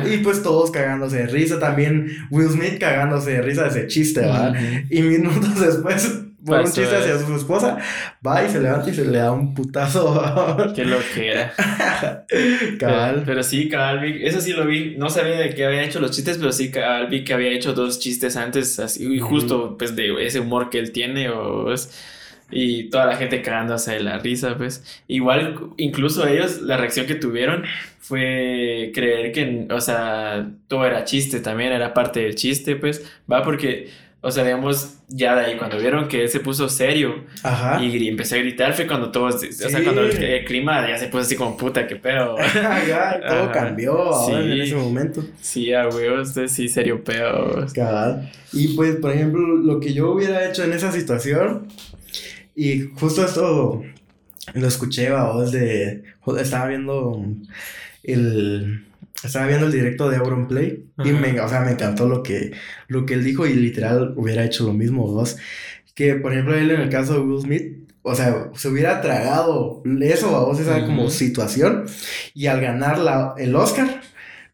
Y 0.08 0.18
pues 0.20 0.44
todos 0.44 0.72
cagándose 0.72 1.18
de 1.18 1.28
risa. 1.28 1.60
También 1.60 2.08
Will 2.30 2.50
Smith 2.50 2.80
cagándose 2.80 3.32
de 3.32 3.42
risa 3.42 3.64
de 3.64 3.70
ese 3.70 3.88
chiste, 3.88 4.26
¿va? 4.26 4.54
Y 4.90 5.02
minutos 5.02 5.60
después 5.60 6.23
por 6.46 6.60
un 6.60 6.66
chiste 6.66 6.96
hacia 6.96 7.20
su 7.20 7.36
esposa, 7.36 7.78
va 8.26 8.44
y 8.44 8.50
se 8.50 8.60
levanta 8.60 8.90
y 8.90 8.94
se 8.94 9.06
le 9.06 9.18
da 9.18 9.32
un 9.32 9.54
putazo. 9.54 10.74
Qué 10.76 10.86
lo 10.86 10.98
que 11.14 11.32
era. 11.32 11.54
cabal. 12.80 13.24
Pero, 13.26 13.44
sí, 13.44 13.70
cabal, 13.70 14.04
eso 14.22 14.42
sí 14.42 14.54
lo 14.54 14.66
vi. 14.66 14.96
No 14.98 15.10
sabía 15.10 15.38
de 15.40 15.50
qué 15.54 15.66
había 15.66 15.84
hecho 15.84 16.00
los 16.00 16.12
chistes, 16.12 16.38
pero 16.38 16.52
sí, 16.52 16.72
cabal, 16.72 17.08
vi 17.08 17.24
que 17.24 17.34
había 17.34 17.52
hecho 17.52 17.74
dos 17.74 18.00
chistes 18.00 18.36
antes, 18.36 18.80
así, 18.80 19.16
y 19.16 19.20
justo, 19.20 19.78
pues, 19.78 19.96
de 19.96 20.26
ese 20.26 20.40
humor 20.40 20.70
que 20.70 20.80
él 20.80 20.92
tiene, 20.92 21.30
o 21.30 21.74
y 22.54 22.90
toda 22.90 23.06
la 23.06 23.16
gente 23.16 23.42
cagándose 23.42 23.94
de 23.94 24.00
la 24.02 24.20
risa, 24.20 24.58
pues. 24.58 24.84
Igual, 25.08 25.72
incluso 25.78 26.28
ellos, 26.28 26.62
la 26.62 26.78
reacción 26.78 27.06
que 27.06 27.16
tuvieron 27.16 27.64
fue 28.00 28.92
creer 28.94 29.32
que, 29.32 29.68
o 29.72 29.82
sea, 29.82 30.52
todo 30.68 30.86
era 30.86 31.04
chiste 31.04 31.40
también, 31.40 31.74
era 31.74 31.94
parte 31.94 32.22
del 32.22 32.36
chiste, 32.36 32.76
pues, 32.76 33.10
va, 33.32 33.44
porque 33.44 33.90
o 34.26 34.32
sea, 34.32 34.46
digamos, 34.46 35.00
ya 35.10 35.36
de 35.36 35.46
ahí, 35.48 35.58
cuando 35.58 35.78
vieron 35.78 36.08
que 36.08 36.22
él 36.24 36.30
se 36.30 36.40
puso 36.40 36.70
serio 36.70 37.26
y 37.82 38.08
empecé 38.08 38.38
a 38.38 38.40
gritar, 38.40 38.74
fue 38.74 38.88
cuando 38.88 39.12
todos, 39.12 39.36
o 39.36 39.70
sea, 39.70 39.84
cuando 39.84 40.04
el, 40.04 40.46
clima 40.46 40.88
ya 40.88 40.98
se 40.98 41.08
puso 41.08 41.24
así 41.24 41.36
como 41.36 41.58
puta, 41.58 41.86
qué 41.86 41.98
pedo. 41.98 42.38
ya, 42.88 43.20
todo 43.28 43.52
cambió 43.52 43.98
ahora 43.98 44.40
en 44.40 44.62
ese 44.62 44.76
momento. 44.76 45.26
Sí, 45.42 45.74
a 45.74 45.90
huevos, 45.90 46.34
sí, 46.48 46.70
serio 46.70 47.04
pedo. 47.04 47.66
Y 48.54 48.70
pues, 48.78 48.96
por 48.96 49.12
ejemplo, 49.12 49.42
lo 49.58 49.82
que 49.82 49.94
yo 49.94 50.14
hubiera 50.14 50.50
hecho 50.50 50.64
en 50.64 50.72
esa 50.72 50.94
situación, 50.94 51.68
y 52.56 52.80
justo 52.96 53.26
esto 53.26 53.84
lo 54.54 54.68
escuché, 54.68 55.12
vos, 55.12 55.52
de, 55.52 56.06
estaba 56.40 56.68
viendo 56.68 57.26
el 58.04 58.86
estaba 59.24 59.48
viendo 59.48 59.66
el 59.66 59.72
directo 59.72 60.10
de 60.10 60.18
Auronplay 60.18 60.86
y 61.04 61.12
me, 61.12 61.40
o 61.40 61.48
sea, 61.48 61.62
me 61.62 61.72
encantó 61.72 62.08
lo 62.08 62.24
que, 62.24 62.52
lo 62.88 63.06
que 63.06 63.14
él 63.14 63.24
dijo 63.24 63.46
y 63.48 63.54
literal 63.54 64.14
hubiera 64.18 64.44
hecho 64.44 64.66
lo 64.66 64.74
mismo 64.74 65.10
dos. 65.12 65.38
Que, 65.96 66.16
por 66.16 66.34
ejemplo, 66.34 66.56
él 66.56 66.72
en 66.72 66.82
el 66.82 66.90
caso 66.90 67.14
de 67.14 67.20
Will 67.20 67.42
Smith, 67.42 67.90
o 68.02 68.16
sea, 68.16 68.50
se 68.56 68.68
hubiera 68.68 69.02
tragado 69.02 69.82
eso, 70.02 70.36
a 70.36 70.46
vos, 70.46 70.60
esa 70.60 70.86
como 70.86 71.10
situación 71.10 71.86
y 72.34 72.48
al 72.48 72.62
ganar 72.62 73.00
la, 73.00 73.36
el 73.38 73.56
Oscar, 73.56 74.02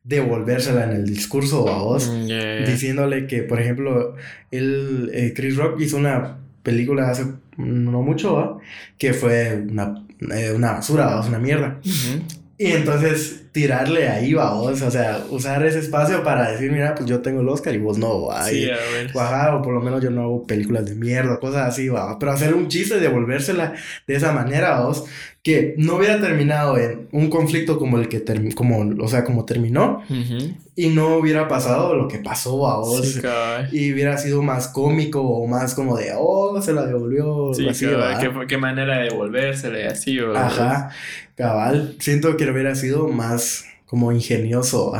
devolvérsela 0.04 0.86
en 0.86 0.92
el 0.92 1.06
discurso 1.06 1.68
a 1.70 1.82
vos, 1.82 2.10
mm, 2.10 2.66
diciéndole 2.66 3.28
que, 3.28 3.44
por 3.44 3.60
ejemplo, 3.60 4.16
él, 4.52 5.10
eh, 5.14 5.34
Chris 5.36 5.56
Rock 5.56 5.80
hizo 5.82 5.98
una 5.98 6.38
película 6.64 7.10
hace 7.10 7.26
no 7.58 8.02
mucho, 8.02 8.60
que 8.98 9.14
fue 9.14 9.64
una, 9.70 10.06
eh, 10.34 10.52
una 10.56 10.74
basura, 10.74 11.20
una 11.22 11.40
mierda. 11.40 11.80
Y 12.62 12.74
entonces 12.74 13.44
tirarle 13.54 14.10
ahí, 14.10 14.34
vos, 14.34 14.82
o 14.82 14.92
sea, 14.92 15.24
usar 15.30 15.66
ese 15.66 15.80
espacio 15.80 16.24
para 16.24 16.52
decir, 16.52 16.70
mira, 16.70 16.94
pues 16.94 17.10
yo 17.10 17.22
tengo 17.22 17.40
el 17.40 17.48
Oscar 17.48 17.74
y 17.74 17.78
vos 17.78 17.98
no, 17.98 18.26
va. 18.26 18.44
Sí, 18.44 18.68
o 19.16 19.62
por 19.62 19.74
lo 19.74 19.80
menos 19.80 20.04
yo 20.04 20.12
no 20.12 20.24
hago 20.24 20.46
películas 20.46 20.86
de 20.86 20.94
mierda, 20.94 21.40
cosas 21.40 21.70
así, 21.70 21.88
va. 21.88 22.20
Pero 22.20 22.34
hacer 22.34 22.54
un 22.54 22.68
chiste 22.68 22.98
y 22.98 23.00
devolvérsela 23.00 23.76
de 24.06 24.14
esa 24.14 24.34
manera, 24.34 24.82
vos, 24.82 25.06
que 25.42 25.74
no 25.78 25.96
hubiera 25.96 26.20
terminado 26.20 26.78
en 26.78 27.08
un 27.14 27.30
conflicto 27.30 27.80
como 27.80 27.98
el 27.98 28.10
que 28.10 28.20
terminó, 28.20 28.54
como, 28.54 29.04
o 29.04 29.08
sea, 29.08 29.24
como 29.24 29.46
terminó, 29.46 30.04
y 30.80 30.88
no 30.88 31.18
hubiera 31.18 31.50
pasado 31.50 31.94
lo 31.94 32.08
que 32.08 32.20
pasó 32.20 32.66
a 32.66 32.78
vos, 32.78 33.20
y 33.74 33.92
hubiera 33.92 34.18
sido 34.18 34.42
más 34.42 34.70
cómico 34.70 35.22
o 35.22 35.46
más 35.46 35.74
como 35.76 35.98
de, 35.98 36.14
oh, 36.18 36.62
se 36.62 36.72
la 36.72 36.86
devolvió, 36.86 37.54
sí, 37.54 37.68
así, 37.68 37.86
¿Qué, 37.86 38.32
qué, 38.48 38.58
manera 38.58 39.00
de 39.00 39.10
devolvérsela 39.10 39.92
así, 39.92 40.18
o 40.22 40.34
Ajá, 40.34 40.92
cabal, 41.36 41.98
siento 42.00 42.38
que 42.38 42.50
hubiera 42.50 42.76
sido 42.76 43.10
más 43.10 43.66
como 43.88 44.14
ingenioso. 44.14 44.94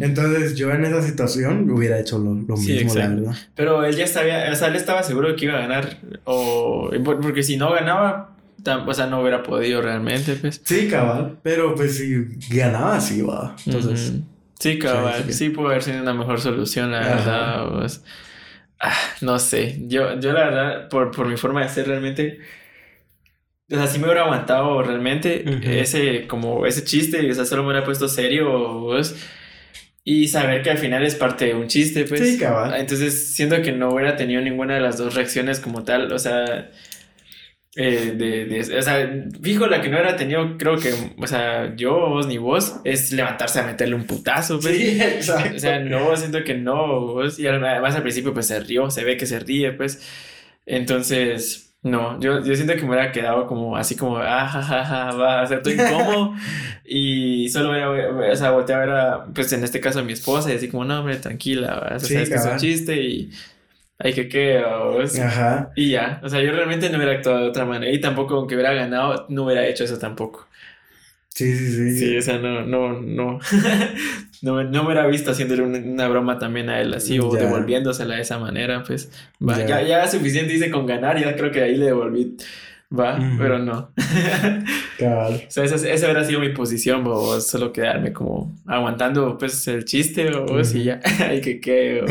Entonces 0.00 0.56
yo 0.56 0.72
en 0.72 0.86
esa 0.86 1.02
situación 1.02 1.70
hubiera 1.70 2.00
hecho 2.00 2.18
lo, 2.18 2.56
mismo, 2.56 2.92
la 2.92 3.08
verdad. 3.08 3.34
Pero 3.54 3.84
él 3.84 3.94
ya 3.94 4.08
sabía, 4.08 4.50
o 4.50 4.56
sea, 4.56 4.68
él 4.68 4.74
estaba 4.74 5.04
seguro 5.04 5.28
de 5.28 5.36
que 5.36 5.44
iba 5.44 5.54
a 5.54 5.60
ganar, 5.60 5.98
o 6.24 6.90
porque 7.04 7.44
si 7.44 7.56
no 7.56 7.70
ganaba, 7.70 8.34
o 8.88 8.92
sea, 8.92 9.06
no 9.06 9.20
hubiera 9.20 9.44
podido 9.44 9.82
realmente, 9.82 10.34
pues. 10.34 10.60
Sí, 10.64 10.88
cabal. 10.88 11.38
Pero 11.44 11.76
pues 11.76 11.96
si 11.98 12.24
ganaba, 12.50 13.00
sí 13.00 13.22
va. 13.22 13.54
Entonces. 13.64 14.14
Sí, 14.62 14.78
cabal. 14.78 15.32
Sí, 15.32 15.50
pudo 15.50 15.70
haber 15.70 15.82
sido 15.82 16.00
una 16.00 16.14
mejor 16.14 16.40
solución, 16.40 16.92
la 16.92 17.00
verdad. 17.00 17.68
Pues. 17.80 18.04
Ah, 18.78 18.94
no 19.20 19.40
sé. 19.40 19.80
Yo, 19.88 20.20
yo 20.20 20.32
la 20.32 20.44
verdad, 20.44 20.88
por, 20.88 21.10
por 21.10 21.26
mi 21.26 21.36
forma 21.36 21.62
de 21.62 21.68
ser 21.68 21.88
realmente. 21.88 22.38
O 23.68 23.74
sea, 23.74 23.88
sí 23.88 23.98
me 23.98 24.04
hubiera 24.04 24.22
aguantado 24.22 24.80
realmente 24.84 25.80
ese, 25.80 26.28
como 26.28 26.64
ese 26.64 26.84
chiste, 26.84 27.28
o 27.28 27.34
sea, 27.34 27.44
solo 27.44 27.62
me 27.62 27.70
hubiera 27.70 27.84
puesto 27.84 28.06
serio, 28.06 28.82
pues, 28.84 29.16
y 30.04 30.28
saber 30.28 30.62
que 30.62 30.70
al 30.70 30.78
final 30.78 31.02
es 31.04 31.14
parte 31.16 31.46
de 31.46 31.54
un 31.54 31.66
chiste, 31.66 32.04
pues. 32.04 32.20
Sí, 32.20 32.38
cabal. 32.38 32.74
Entonces, 32.78 33.34
siento 33.34 33.62
que 33.62 33.72
no 33.72 33.88
hubiera 33.88 34.14
tenido 34.14 34.42
ninguna 34.42 34.74
de 34.74 34.80
las 34.80 34.96
dos 34.96 35.14
reacciones 35.14 35.58
como 35.58 35.82
tal, 35.82 36.12
o 36.12 36.18
sea, 36.20 36.70
eh, 37.74 38.12
de, 38.16 38.44
de, 38.44 38.78
o 38.78 38.82
sea, 38.82 39.10
fijo, 39.42 39.66
la 39.66 39.80
que 39.80 39.88
no 39.88 39.96
era 39.96 40.14
tenido, 40.14 40.58
creo 40.58 40.76
que, 40.76 40.92
o 41.16 41.26
sea, 41.26 41.74
yo, 41.74 42.08
vos 42.10 42.26
ni 42.26 42.36
vos, 42.36 42.76
es 42.84 43.12
levantarse 43.12 43.60
a 43.60 43.66
meterle 43.66 43.94
un 43.94 44.06
putazo, 44.06 44.60
pues. 44.60 44.76
Sí, 44.76 45.00
exacto. 45.00 45.56
O 45.56 45.58
sea, 45.58 45.78
no, 45.80 46.14
siento 46.16 46.44
que 46.44 46.54
no, 46.54 47.00
vos, 47.00 47.38
y 47.38 47.46
además 47.46 47.94
al 47.94 48.02
principio, 48.02 48.34
pues 48.34 48.46
se 48.46 48.60
rió, 48.60 48.90
se 48.90 49.04
ve 49.04 49.16
que 49.16 49.26
se 49.26 49.38
ríe, 49.38 49.72
pues. 49.72 50.02
Entonces, 50.66 51.72
no, 51.82 52.20
yo, 52.20 52.44
yo 52.44 52.54
siento 52.54 52.74
que 52.74 52.82
me 52.82 52.90
hubiera 52.90 53.10
quedado 53.10 53.46
como 53.46 53.76
así 53.76 53.96
como, 53.96 54.18
ah, 54.18 54.46
ja, 54.46 54.62
ja, 54.62 54.84
ja, 54.84 55.12
va 55.16 55.40
a 55.40 55.46
ser 55.46 55.62
todo 55.62 55.72
incómodo. 55.72 56.34
y 56.84 57.48
solo 57.48 57.70
voy 57.70 57.80
a, 57.80 58.32
o 58.32 58.36
sea, 58.36 58.50
volteé 58.50 58.74
a 58.76 58.78
ver 58.78 58.90
a, 58.90 59.24
pues 59.34 59.52
en 59.52 59.64
este 59.64 59.80
caso 59.80 59.98
a 60.00 60.02
mi 60.04 60.12
esposa 60.12 60.52
y 60.52 60.56
así 60.56 60.68
como, 60.68 60.84
no, 60.84 61.00
hombre, 61.00 61.16
tranquila, 61.16 61.82
o 61.96 61.98
sea, 61.98 62.00
sabes 62.00 62.28
que 62.28 62.34
es 62.34 62.44
un 62.44 62.58
chiste 62.58 63.02
y 63.02 63.30
ay, 64.02 64.12
que 64.12 64.28
qué, 64.28 64.62
Ajá. 65.22 65.70
Y 65.76 65.90
ya, 65.90 66.20
o 66.22 66.28
sea, 66.28 66.40
yo 66.42 66.52
realmente 66.52 66.90
no 66.90 66.96
hubiera 66.96 67.12
actuado 67.12 67.38
de 67.38 67.48
otra 67.48 67.64
manera 67.64 67.92
y 67.92 68.00
tampoco, 68.00 68.34
aunque 68.34 68.54
hubiera 68.54 68.72
ganado, 68.72 69.26
no 69.28 69.44
hubiera 69.44 69.66
hecho 69.66 69.84
eso 69.84 69.98
tampoco. 69.98 70.48
Sí, 71.34 71.56
sí, 71.56 71.72
sí. 71.72 71.98
Sí, 71.98 72.16
o 72.18 72.22
sea, 72.22 72.38
no, 72.38 72.62
no, 72.62 73.00
no. 73.00 73.38
no, 74.42 74.64
no 74.64 74.82
me 74.82 74.86
hubiera 74.86 75.06
visto 75.06 75.30
haciéndole 75.30 75.62
una, 75.62 76.06
broma 76.08 76.38
también 76.38 76.68
a 76.68 76.80
él 76.80 76.92
así 76.92 77.18
o 77.18 77.30
devolviéndosela 77.30 78.16
de 78.16 78.22
esa 78.22 78.38
manera, 78.38 78.82
pues. 78.82 79.10
Va, 79.40 79.64
ya. 79.64 79.80
ya, 79.82 80.06
suficiente 80.08 80.52
hice 80.52 80.70
con 80.70 80.84
ganar, 80.84 81.18
ya 81.18 81.34
creo 81.34 81.50
que 81.50 81.62
ahí 81.62 81.76
le 81.76 81.86
devolví. 81.86 82.36
Va, 82.96 83.18
pero 83.38 83.58
no. 83.58 83.90
Cabal. 84.98 85.44
O 85.48 85.50
sea, 85.50 85.64
esa, 85.64 85.76
esa, 85.76 86.06
hubiera 86.06 86.24
sido 86.24 86.40
mi 86.40 86.50
posición, 86.50 87.02
o 87.06 87.40
solo 87.40 87.72
quedarme 87.72 88.12
como 88.12 88.54
aguantando 88.66 89.38
pues 89.38 89.66
el 89.68 89.86
chiste 89.86 90.28
o 90.28 90.62
si 90.62 90.84
ya, 90.84 91.00
ay 91.20 91.40
que 91.40 91.58
qué. 91.58 92.04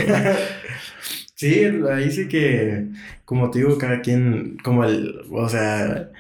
Sí, 1.42 1.66
ahí 1.92 2.12
sí 2.12 2.28
que, 2.28 2.90
como 3.26 3.50
te 3.50 3.58
digo, 3.58 3.76
cada 3.80 4.02
quien, 4.02 4.58
como 4.64 4.86
el, 4.86 5.22
o 5.32 5.50
sea, 5.50 6.12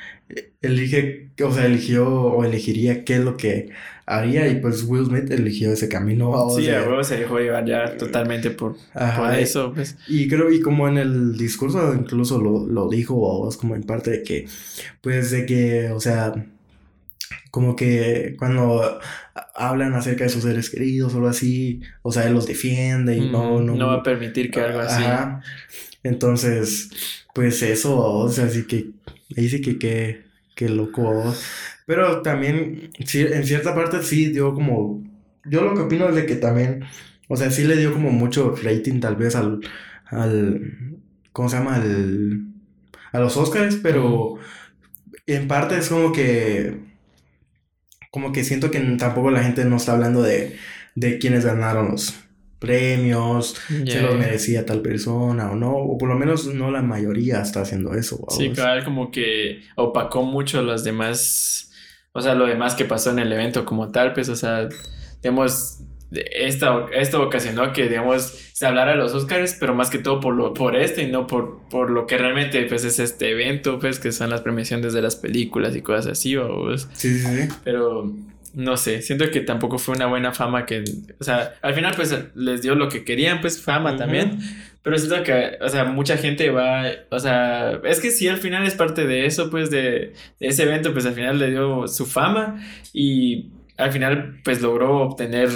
elige, 0.63 1.29
o 1.43 1.53
sea, 1.53 1.67
eligió 1.67 2.09
o 2.09 2.43
elegiría 2.43 3.05
qué 3.05 3.17
es 3.17 3.19
lo 3.19 3.37
que 3.37 3.69
haría 4.07 4.47
y 4.47 4.55
pues 4.55 4.81
Will 4.81 5.05
Smith 5.05 5.29
eligió 5.29 5.71
ese 5.73 5.87
camino. 5.87 6.49
sí, 6.49 6.71
a 6.71 6.81
huevo 6.81 7.03
se 7.03 7.17
dejó 7.17 7.37
llevar 7.37 7.65
ya 7.65 7.97
totalmente 7.97 8.49
por, 8.49 8.77
por 9.15 9.35
eso, 9.35 9.71
pues. 9.75 9.95
Y 10.07 10.27
creo, 10.27 10.51
y 10.51 10.59
como 10.59 10.87
en 10.87 10.97
el 10.97 11.37
discurso 11.37 11.93
incluso 11.93 12.39
lo, 12.39 12.65
lo 12.65 12.89
dijo, 12.89 13.13
o 13.15 13.47
como 13.59 13.75
en 13.75 13.83
parte 13.83 14.09
de 14.09 14.23
que, 14.23 14.47
pues 15.01 15.29
de 15.29 15.45
que, 15.45 15.91
o 15.91 15.99
sea, 15.99 16.33
como 17.51 17.75
que 17.75 18.35
cuando 18.39 18.99
hablan 19.67 19.93
acerca 19.93 20.23
de 20.23 20.29
sus 20.29 20.43
seres 20.43 20.69
queridos 20.69 21.13
o 21.13 21.17
algo 21.17 21.29
así, 21.29 21.81
o 22.01 22.11
sea, 22.11 22.27
él 22.27 22.33
los 22.33 22.47
defiende 22.47 23.15
y 23.15 23.29
no, 23.29 23.61
no... 23.61 23.75
No 23.75 23.87
va 23.87 23.95
a 23.95 24.03
permitir 24.03 24.51
que 24.51 24.59
algo 24.59 24.79
así... 24.79 25.03
Entonces, 26.03 26.89
pues 27.33 27.61
eso, 27.61 27.97
o 27.97 28.29
sea, 28.29 28.45
así 28.45 28.65
que 28.65 28.91
dice 29.29 29.61
que 29.61 29.77
qué 29.77 30.23
que 30.55 30.67
loco. 30.69 31.35
Pero 31.85 32.21
también, 32.21 32.91
sí, 33.05 33.21
en 33.21 33.45
cierta 33.45 33.75
parte 33.75 34.01
sí 34.03 34.31
dio 34.31 34.53
como... 34.53 35.03
Yo 35.45 35.61
lo 35.61 35.73
que 35.73 35.81
opino 35.81 36.09
es 36.09 36.15
de 36.15 36.25
que 36.25 36.35
también, 36.35 36.83
o 37.27 37.35
sea, 37.37 37.51
sí 37.51 37.63
le 37.63 37.77
dio 37.77 37.93
como 37.93 38.11
mucho 38.11 38.55
rating 38.63 38.99
tal 38.99 39.15
vez 39.15 39.35
al... 39.35 39.61
al 40.05 40.99
¿Cómo 41.31 41.49
se 41.49 41.57
llama? 41.57 41.75
Al, 41.75 42.47
a 43.11 43.19
los 43.19 43.37
Oscars, 43.37 43.77
pero 43.81 44.35
en 45.27 45.47
parte 45.47 45.77
es 45.77 45.89
como 45.89 46.11
que 46.11 46.90
como 48.11 48.31
que 48.31 48.43
siento 48.43 48.69
que 48.69 48.79
tampoco 48.99 49.31
la 49.31 49.43
gente 49.43 49.65
no 49.65 49.77
está 49.77 49.93
hablando 49.93 50.21
de, 50.21 50.57
de 50.95 51.17
quienes 51.17 51.45
ganaron 51.45 51.89
los 51.91 52.13
premios, 52.59 53.55
si 53.67 53.99
los 53.99 54.15
merecía 54.15 54.67
tal 54.67 54.81
persona 54.81 55.49
o 55.49 55.55
no, 55.55 55.75
o 55.75 55.97
por 55.97 56.07
lo 56.07 56.15
menos 56.15 56.45
no 56.45 56.69
la 56.69 56.83
mayoría 56.83 57.41
está 57.41 57.61
haciendo 57.61 57.95
eso. 57.95 58.23
Sí, 58.29 58.51
claro, 58.51 58.83
como 58.85 59.09
que 59.09 59.63
opacó 59.75 60.21
mucho 60.21 60.61
los 60.61 60.83
demás, 60.83 61.71
o 62.11 62.21
sea, 62.21 62.35
lo 62.35 62.45
demás 62.45 62.75
que 62.75 62.85
pasó 62.85 63.09
en 63.09 63.17
el 63.17 63.33
evento 63.33 63.65
como 63.65 63.89
tal, 63.91 64.13
pues, 64.13 64.29
o 64.29 64.35
sea, 64.35 64.69
digamos, 65.23 65.79
esta, 66.11 66.85
esto 66.93 67.23
ocasionó 67.23 67.73
que, 67.73 67.89
digamos, 67.89 68.50
se 68.61 68.67
hablara 68.67 68.91
de 68.91 68.97
los 68.97 69.11
Oscars, 69.15 69.57
pero 69.59 69.73
más 69.73 69.89
que 69.89 69.97
todo 69.97 70.19
por, 70.19 70.35
lo, 70.35 70.53
por 70.53 70.75
esto 70.75 71.01
y 71.01 71.07
no 71.07 71.25
por, 71.25 71.61
por 71.67 71.89
lo 71.89 72.05
que 72.05 72.15
realmente 72.15 72.61
pues, 72.65 72.85
es 72.85 72.99
este 72.99 73.31
evento, 73.31 73.79
pues, 73.79 73.97
que 73.97 74.11
son 74.11 74.29
las 74.29 74.41
premiaciones 74.41 74.93
de 74.93 75.01
las 75.01 75.15
películas 75.15 75.75
y 75.75 75.81
cosas 75.81 76.05
así, 76.05 76.37
o, 76.37 76.77
Sí, 76.77 76.85
sí, 76.93 77.21
sí. 77.21 77.49
Pero, 77.63 78.13
no 78.53 78.77
sé, 78.77 79.01
siento 79.01 79.31
que 79.31 79.39
tampoco 79.39 79.79
fue 79.79 79.95
una 79.95 80.05
buena 80.05 80.31
fama 80.31 80.67
que, 80.67 80.83
o 81.19 81.23
sea, 81.23 81.55
al 81.63 81.73
final, 81.73 81.95
pues, 81.95 82.15
les 82.35 82.61
dio 82.61 82.75
lo 82.75 82.87
que 82.87 83.03
querían, 83.03 83.41
pues, 83.41 83.59
fama 83.59 83.97
también. 83.97 84.37
Pero 84.83 84.95
siento 84.99 85.23
que, 85.23 85.57
o 85.59 85.67
sea, 85.67 85.85
mucha 85.85 86.17
gente 86.17 86.51
va, 86.51 86.83
o 87.09 87.19
sea, 87.19 87.81
es 87.83 87.99
que 87.99 88.11
sí, 88.11 88.27
al 88.27 88.37
final 88.37 88.63
es 88.67 88.75
parte 88.75 89.07
de 89.07 89.25
eso, 89.25 89.49
pues, 89.49 89.71
de, 89.71 90.13
de 90.39 90.47
ese 90.47 90.61
evento, 90.61 90.93
pues, 90.93 91.07
al 91.07 91.15
final 91.15 91.39
le 91.39 91.49
dio 91.49 91.87
su 91.87 92.05
fama 92.05 92.63
y 92.93 93.47
al 93.77 93.91
final, 93.91 94.39
pues, 94.43 94.61
logró 94.61 94.99
obtener 94.99 95.49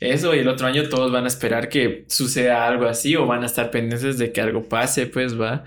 eso 0.00 0.34
y 0.34 0.38
el 0.38 0.48
otro 0.48 0.66
año 0.66 0.88
todos 0.88 1.12
van 1.12 1.24
a 1.24 1.28
esperar 1.28 1.68
que 1.68 2.04
suceda 2.08 2.66
algo 2.66 2.86
así 2.86 3.14
o 3.16 3.26
van 3.26 3.42
a 3.42 3.46
estar 3.46 3.70
pendientes 3.70 4.16
de 4.16 4.32
que 4.32 4.40
algo 4.40 4.64
pase, 4.64 5.06
pues 5.06 5.38
va. 5.38 5.64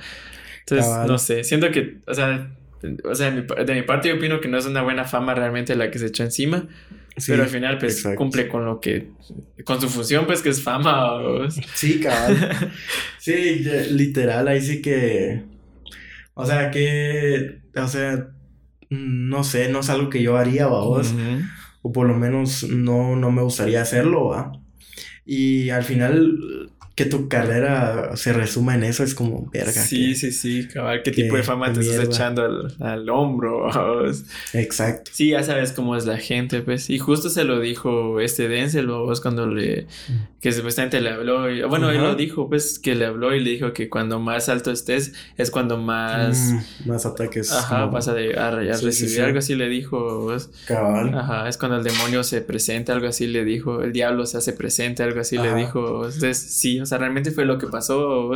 Entonces, 0.61 1.07
no 1.07 1.17
sé, 1.19 1.43
siento 1.43 1.69
que, 1.69 1.97
o 2.07 2.13
sea, 2.13 2.49
o 3.03 3.15
sea, 3.15 3.31
de 3.31 3.73
mi 3.75 3.83
parte 3.83 4.09
yo 4.09 4.15
opino 4.15 4.41
que 4.41 4.47
no 4.47 4.57
es 4.57 4.65
una 4.65 4.81
buena 4.81 5.05
fama 5.05 5.35
realmente 5.35 5.75
la 5.75 5.91
que 5.91 5.99
se 5.99 6.07
echó 6.07 6.23
encima. 6.23 6.67
pero 7.27 7.43
al 7.43 7.49
final, 7.49 7.77
pues, 7.77 8.03
cumple 8.15 8.47
con 8.47 8.65
lo 8.65 8.79
que... 8.79 9.09
Con 9.65 9.79
su 9.79 9.87
función, 9.87 10.25
pues, 10.25 10.41
que 10.41 10.49
es 10.49 10.61
fama. 10.61 11.19
Sí, 11.75 11.99
cabal. 11.99 12.71
sí, 13.19 13.63
literal, 13.91 14.47
ahí 14.47 14.61
sí 14.61 14.81
que... 14.81 15.43
O 16.33 16.45
sea, 16.45 16.71
que... 16.71 17.59
O 17.75 17.87
sea, 17.87 18.29
no 18.89 19.43
sé, 19.43 19.69
no 19.69 19.81
es 19.81 19.89
algo 19.89 20.09
que 20.09 20.21
yo 20.21 20.37
haría, 20.37 20.67
vos 20.67 21.13
o 21.83 21.91
por 21.91 22.07
lo 22.07 22.15
menos 22.15 22.63
no, 22.69 23.15
no 23.15 23.31
me 23.31 23.43
gustaría 23.43 23.83
hacerlo, 23.83 24.29
¿va? 24.29 24.53
Y 25.25 25.69
al 25.69 25.83
final, 25.83 26.72
que 26.95 27.05
tu 27.05 27.27
carrera 27.27 28.15
se 28.15 28.33
resuma 28.33 28.75
en 28.75 28.83
eso 28.83 29.03
es 29.03 29.15
como 29.15 29.49
verga. 29.51 29.71
Sí, 29.71 30.13
sí, 30.13 30.31
sí, 30.31 30.67
cabal, 30.67 31.01
qué 31.01 31.09
tipo 31.09 31.35
de 31.35 31.41
fama 31.41 31.73
te 31.73 31.79
estás 31.79 32.05
echando 32.05 32.69
al, 32.79 33.09
hombro. 33.09 33.67
Exacto. 34.53 35.09
Sí, 35.11 35.29
ya 35.29 35.41
sabes 35.41 35.71
cómo 35.71 35.95
es 35.95 36.05
la 36.05 36.17
gente, 36.17 36.61
pues. 36.61 36.91
Y 36.91 36.99
justo 36.99 37.29
se 37.29 37.45
lo 37.45 37.59
dijo 37.59 38.19
este 38.19 38.47
Denzel, 38.47 38.87
vos 38.87 39.21
cuando 39.21 39.47
le. 39.47 39.87
que 40.39 40.51
supuestamente 40.51 41.01
le 41.01 41.09
habló. 41.09 41.47
bueno, 41.67 41.89
él 41.89 42.01
lo 42.01 42.13
dijo, 42.13 42.47
pues, 42.47 42.77
que 42.77 42.93
le 42.93 43.07
habló 43.07 43.33
y 43.33 43.39
le 43.39 43.49
dijo 43.49 43.73
que 43.73 43.89
cuando 43.89 44.19
más 44.19 44.47
alto 44.47 44.69
estés 44.69 45.13
es 45.35 45.49
cuando 45.49 45.77
más. 45.77 46.37
Mm, 46.37 46.89
más 46.89 47.07
ataques. 47.07 47.51
Ajá, 47.51 47.87
vas 47.87 48.07
a, 48.07 48.13
recibir 48.13 49.21
algo 49.21 49.39
así, 49.39 49.55
le 49.55 49.67
dijo. 49.67 50.27
Cabal. 50.67 51.17
Ajá, 51.17 51.49
es 51.49 51.57
cuando 51.57 51.77
el 51.77 51.83
demonio 51.83 52.23
se 52.23 52.41
presenta, 52.41 52.93
algo 52.93 53.07
así 53.07 53.25
le 53.25 53.43
dijo. 53.43 53.81
El 53.81 53.93
diablo 53.93 54.27
se 54.27 54.37
hace 54.37 54.53
presente, 54.53 55.01
algo 55.01 55.21
así 55.21 55.39
le 55.39 55.55
dijo. 55.55 56.05
Entonces, 56.05 56.37
sí, 56.37 56.82
o 56.83 56.85
sea, 56.85 56.97
realmente 56.97 57.31
fue 57.31 57.45
lo 57.45 57.57
que 57.57 57.67
pasó. 57.67 58.31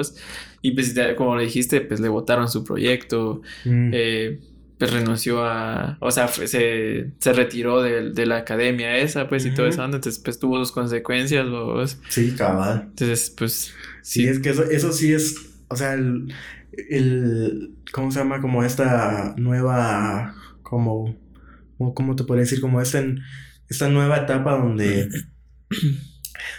Y 0.62 0.72
pues, 0.72 0.96
como 1.18 1.36
le 1.36 1.44
dijiste, 1.44 1.82
pues 1.82 2.00
le 2.00 2.10
votaron 2.10 2.50
su 2.50 2.64
proyecto. 2.64 3.42
Mm. 3.66 3.92
Eh, 3.94 4.40
pues 4.78 4.92
renunció 4.92 5.44
a. 5.44 5.98
O 6.00 6.12
sea, 6.12 6.28
se, 6.28 7.12
se 7.18 7.34
retiró 7.34 7.82
de, 7.82 8.12
de, 8.12 8.26
la 8.26 8.38
academia 8.38 8.98
esa, 8.98 9.28
pues, 9.28 9.46
y 9.46 9.54
todo 9.54 9.68
eso. 9.68 9.84
Entonces, 9.84 10.20
pues 10.20 10.40
tuvo 10.40 10.60
sus 10.60 10.72
consecuencias. 10.72 11.50
¿vos? 11.50 12.00
Sí, 12.10 12.34
cabal. 12.38 12.88
Entonces, 12.90 13.34
pues. 13.36 13.74
Sí, 14.02 14.28
es 14.28 14.40
que 14.40 14.50
eso, 14.50 14.64
eso 14.64 14.92
sí 14.92 15.14
es. 15.14 15.36
O 15.68 15.76
sea, 15.76 15.94
el, 15.94 16.34
el. 16.90 17.76
¿Cómo 17.92 18.12
se 18.12 18.20
llama? 18.20 18.40
Como 18.40 18.64
esta 18.64 19.34
nueva. 19.38 20.36
Como. 20.62 21.16
¿Cómo 21.96 22.16
te 22.16 22.24
podría 22.24 22.44
decir? 22.44 22.62
Como 22.62 22.82
esta, 22.82 23.04
esta 23.70 23.90
nueva 23.90 24.18
etapa 24.18 24.58
donde. 24.58 25.10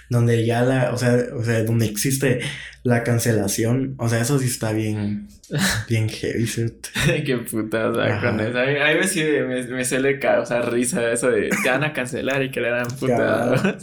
donde 0.08 0.44
ya 0.44 0.62
la, 0.62 0.92
o 0.92 0.98
sea, 0.98 1.16
o 1.34 1.44
sea, 1.44 1.64
donde 1.64 1.86
existe 1.86 2.40
la 2.82 3.02
cancelación, 3.02 3.94
o 3.98 4.08
sea, 4.08 4.20
eso 4.20 4.38
sí 4.38 4.46
está 4.46 4.72
bien, 4.72 5.28
bien 5.88 6.08
heavy, 6.08 6.46
¿cierto? 6.46 6.88
Qué 7.26 7.36
puta, 7.38 7.90
o 7.90 7.94
sea, 7.94 8.20
con 8.20 8.40
eso. 8.40 8.58
A 8.58 8.66
mí, 8.66 8.74
me, 8.74 9.42
me, 9.42 9.62
me 9.64 9.84
suele 9.84 10.18
causar 10.18 10.72
risa 10.72 11.10
eso 11.10 11.30
de 11.30 11.50
te 11.62 11.68
van 11.68 11.84
a 11.84 11.92
cancelar 11.92 12.42
y 12.42 12.50
que 12.50 12.60
le 12.60 12.70
dan 12.70 12.88
puta. 12.88 13.54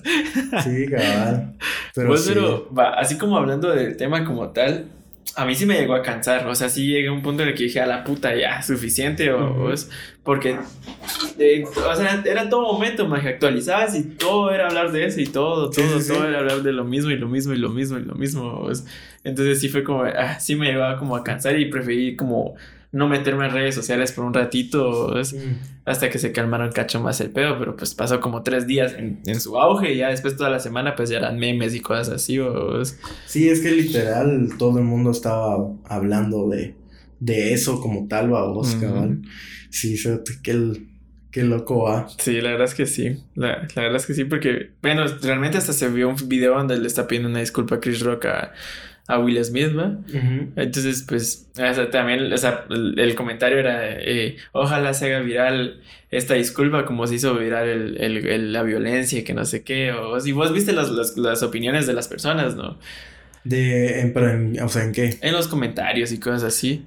Sí, 0.63 0.85
cabal. 0.87 1.53
Pero, 1.93 2.07
pues, 2.07 2.25
pero 2.27 2.73
va, 2.73 2.93
así 2.93 3.17
como 3.17 3.37
hablando 3.37 3.73
del 3.73 3.95
tema 3.97 4.25
como 4.25 4.49
tal, 4.49 4.85
a 5.35 5.45
mí 5.45 5.55
sí 5.55 5.65
me 5.65 5.79
llegó 5.79 5.95
a 5.95 6.01
cansar, 6.01 6.47
o 6.47 6.55
sea, 6.55 6.69
sí 6.69 6.87
llegué 6.87 7.07
a 7.07 7.11
un 7.11 7.21
punto 7.21 7.43
en 7.43 7.49
el 7.49 7.55
que 7.55 7.63
dije, 7.63 7.81
a 7.81 7.85
la 7.85 8.03
puta, 8.03 8.35
ya, 8.35 8.61
suficiente, 8.61 9.31
o, 9.31 9.71
es 9.71 9.89
porque, 10.23 10.57
eh, 11.39 11.63
o 11.65 11.95
sea, 11.95 12.23
era 12.25 12.49
todo 12.49 12.73
momento, 12.73 13.07
más 13.07 13.21
que 13.21 13.29
actualizabas 13.29 13.95
y 13.95 14.03
todo 14.03 14.51
era 14.51 14.67
hablar 14.67 14.91
de 14.91 15.05
eso 15.05 15.19
y 15.19 15.25
todo, 15.25 15.69
todo, 15.69 15.99
todo 16.07 16.27
era 16.27 16.39
hablar 16.39 16.61
de 16.61 16.71
lo 16.71 16.85
mismo 16.85 17.11
y 17.11 17.17
lo 17.17 17.27
mismo 17.27 17.53
y 17.53 17.57
lo 17.57 17.69
mismo 17.69 17.97
y 17.97 18.03
lo 18.03 18.15
mismo, 18.15 18.69
entonces 19.23 19.59
sí 19.59 19.69
fue 19.69 19.83
como, 19.83 20.03
ah, 20.03 20.39
sí 20.39 20.55
me 20.55 20.67
llevaba 20.67 20.97
como 20.97 21.15
a 21.15 21.23
cansar 21.23 21.59
y 21.59 21.65
preferí 21.65 22.15
como 22.15 22.55
no 22.95 23.09
meterme 23.09 23.45
en 23.45 23.51
redes 23.51 23.75
sociales 23.75 24.13
por 24.13 24.23
un 24.23 24.33
ratito 24.33 25.13
mm. 25.13 25.83
hasta 25.83 26.09
que 26.09 26.17
se 26.17 26.31
calmaron 26.31 26.71
cacho 26.71 27.01
más 27.01 27.19
el 27.19 27.29
pedo, 27.29 27.59
pero 27.59 27.75
pues 27.75 27.93
pasó 27.93 28.21
como 28.21 28.41
tres 28.41 28.67
días 28.67 28.95
en, 28.97 29.41
su 29.41 29.57
auge 29.57 29.93
y 29.93 29.97
ya 29.97 30.07
después 30.07 30.37
toda 30.37 30.49
la 30.49 30.61
semana 30.61 30.95
pues 30.95 31.09
ya 31.09 31.17
eran 31.17 31.37
memes 31.37 31.75
y 31.75 31.81
cosas 31.81 32.07
así. 32.07 32.39
Sí, 33.25 33.49
es 33.49 33.59
que 33.59 33.71
literal 33.71 34.47
todo 34.57 34.79
el 34.79 34.85
mundo 34.85 35.11
estaba 35.11 35.57
hablando 35.83 36.47
de, 36.47 36.75
de 37.19 37.53
eso 37.53 37.81
como 37.81 38.07
tal, 38.07 38.33
va 38.33 38.47
vos, 38.47 38.73
cabal. 38.75 39.23
Sí, 39.69 40.01
qué, 40.41 40.71
qué 41.31 41.43
loco 41.43 41.83
va. 41.83 42.07
Sí, 42.17 42.39
la 42.39 42.51
verdad 42.51 42.69
es 42.69 42.75
que 42.75 42.85
sí. 42.85 43.17
La, 43.35 43.67
la, 43.75 43.81
verdad 43.81 43.97
es 43.97 44.05
que 44.05 44.13
sí, 44.13 44.23
porque, 44.23 44.71
bueno, 44.81 45.03
realmente 45.21 45.57
hasta 45.57 45.73
se 45.73 45.89
vio 45.89 46.07
un 46.07 46.29
video 46.29 46.55
donde 46.55 46.77
le 46.77 46.87
está 46.87 47.07
pidiendo 47.07 47.27
una 47.27 47.41
disculpa 47.41 47.75
a 47.75 47.79
Chris 47.81 47.99
Rock 47.99 48.27
a 48.27 48.53
a 49.07 49.19
Will 49.19 49.43
Smith, 49.43 49.77
¿va? 49.77 49.97
Entonces, 50.55 51.05
pues, 51.07 51.47
también, 51.91 52.31
o 52.33 52.37
sea, 52.37 52.65
el, 52.69 53.15
comentario 53.15 53.59
era, 53.59 53.99
eh, 53.99 54.37
ojalá 54.51 54.93
se 54.93 55.05
haga 55.05 55.19
viral 55.19 55.81
esta 56.09 56.33
disculpa 56.33 56.85
como 56.85 57.05
se 57.05 57.15
hizo 57.15 57.35
viral 57.35 57.67
el, 57.67 58.25
el, 58.25 58.53
la 58.53 58.63
violencia, 58.63 59.23
que 59.23 59.33
no 59.33 59.45
sé 59.45 59.63
qué, 59.63 59.91
o 59.91 60.19
si 60.19 60.31
vos 60.31 60.51
viste 60.53 60.73
las, 60.73 60.89
las, 61.17 61.43
opiniones 61.43 61.85
de 61.85 61.93
las 61.93 62.07
personas, 62.07 62.55
¿no? 62.55 62.79
De, 63.43 64.01
en, 64.01 64.59
o 64.61 64.69
sea, 64.69 64.83
¿en 64.83 64.91
qué? 64.91 65.19
En 65.21 65.33
los 65.33 65.47
comentarios 65.47 66.11
y 66.11 66.19
cosas 66.19 66.43
así. 66.43 66.83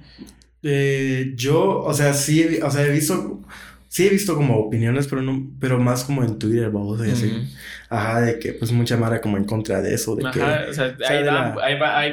Eh, 0.61 1.31
yo, 1.35 1.79
o 1.79 1.93
sea, 1.93 2.13
sí, 2.13 2.59
o 2.61 2.69
sea, 2.69 2.85
he 2.85 2.91
visto 2.91 3.41
Sí 3.89 4.05
he 4.05 4.09
visto 4.09 4.35
como 4.35 4.55
opiniones, 4.55 5.07
pero 5.07 5.23
no, 5.23 5.49
pero 5.59 5.79
más 5.79 6.03
como 6.03 6.23
en 6.23 6.37
Twitter, 6.37 6.69
vamos, 6.69 7.05
y 7.05 7.09
así. 7.09 7.49
Ajá, 7.89 8.21
de 8.21 8.37
que 8.37 8.53
pues 8.53 8.71
mucha 8.71 8.97
Mara 8.97 9.19
como 9.19 9.35
en 9.35 9.45
contra 9.45 9.81
de 9.81 9.95
eso, 9.95 10.15
de 10.15 10.27
Ajá, 10.27 10.31
que... 10.65 10.69
o 10.69 10.73
sea, 10.73 10.95
ahí, 11.07 11.23
va, 11.23 11.55
ahí, 11.63 11.79
va, 11.79 11.97
ahí 11.97 12.11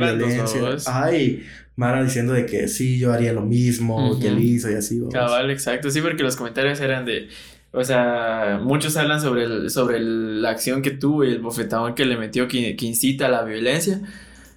Ajá, 0.86 1.14
y 1.14 1.44
Mara 1.76 2.02
diciendo 2.02 2.32
de 2.32 2.46
que 2.46 2.66
sí, 2.68 2.98
yo 2.98 3.12
haría 3.12 3.34
lo 3.34 3.42
mismo, 3.42 4.18
que 4.18 4.28
él 4.28 4.38
hizo 4.38 4.70
y 4.70 4.74
así, 4.74 4.98
vamos. 4.98 5.12
Cabal, 5.12 5.50
exacto, 5.50 5.90
sí, 5.90 6.00
porque 6.00 6.22
los 6.22 6.34
comentarios 6.34 6.80
eran 6.80 7.04
de... 7.04 7.28
O 7.72 7.84
sea, 7.84 8.58
muchos 8.62 8.96
hablan 8.96 9.20
sobre, 9.20 9.44
el, 9.44 9.68
sobre 9.68 10.00
la 10.00 10.48
acción 10.48 10.80
que 10.80 10.92
tuvo 10.92 11.24
y 11.24 11.28
el 11.28 11.40
bofetadón 11.40 11.94
que 11.94 12.06
le 12.06 12.16
metió 12.16 12.48
que, 12.48 12.74
que 12.74 12.86
incita 12.86 13.26
a 13.26 13.28
la 13.28 13.44
violencia. 13.44 14.00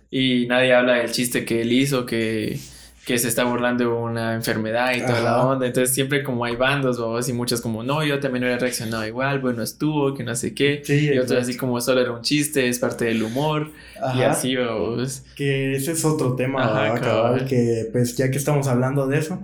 Y 0.09 0.47
nadie 0.47 0.73
habla 0.73 0.93
del 0.93 1.11
chiste 1.11 1.43
que 1.43 1.63
él 1.63 1.73
hizo, 1.73 2.05
que 2.05 2.57
que 3.05 3.17
se 3.17 3.27
está 3.27 3.43
burlando 3.43 3.83
de 3.83 3.89
una 3.89 4.35
enfermedad 4.35 4.93
y 4.95 5.01
toda 5.01 5.21
la 5.21 5.43
onda. 5.43 5.65
Entonces 5.65 5.93
siempre 5.93 6.23
como 6.23 6.45
hay 6.45 6.55
bandos, 6.55 6.99
vos, 6.99 7.27
y 7.27 7.33
muchos 7.33 7.61
como, 7.61 7.83
no, 7.83 8.03
yo 8.03 8.19
también 8.19 8.43
hubiera 8.43 8.59
reaccionado 8.59 9.05
igual, 9.05 9.39
bueno, 9.39 9.63
estuvo, 9.63 10.13
que 10.13 10.23
no 10.23 10.35
sé 10.35 10.53
qué. 10.53 10.81
y 10.87 11.17
otros 11.17 11.41
así 11.41 11.57
como 11.57 11.79
solo 11.81 12.01
era 12.01 12.11
un 12.11 12.21
chiste, 12.21 12.67
es 12.67 12.79
parte 12.79 13.05
del 13.05 13.23
humor. 13.23 13.71
Y 14.15 14.21
así, 14.21 14.55
vos. 14.55 15.23
Que 15.35 15.75
ese 15.75 15.93
es 15.93 16.05
otro 16.05 16.35
tema, 16.35 16.63
Ajá, 16.63 17.45
que 17.45 17.89
pues 17.91 18.15
ya 18.15 18.29
que 18.29 18.37
estamos 18.37 18.67
hablando 18.67 19.07
de 19.07 19.17
eso, 19.17 19.41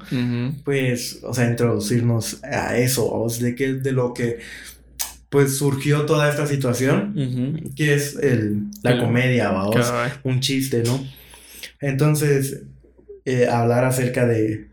pues, 0.64 1.22
o 1.24 1.34
sea, 1.34 1.50
introducirnos 1.50 2.44
a 2.44 2.78
eso, 2.78 3.10
vos, 3.10 3.40
de 3.40 3.56
que 3.56 3.74
de 3.74 3.92
lo 3.92 4.14
que 4.14 4.40
pues 5.30 5.58
surgió 5.58 6.06
toda 6.06 6.30
esta 6.30 6.48
situación, 6.48 7.72
que 7.76 7.96
es 7.96 8.16
el, 8.16 8.66
la 8.84 9.00
comedia, 9.00 9.50
vamos, 9.50 9.92
un 10.24 10.40
chiste, 10.40 10.84
¿no? 10.84 11.04
Entonces, 11.82 12.62
eh, 13.26 13.48
hablar 13.48 13.84
acerca 13.86 14.26
de, 14.26 14.68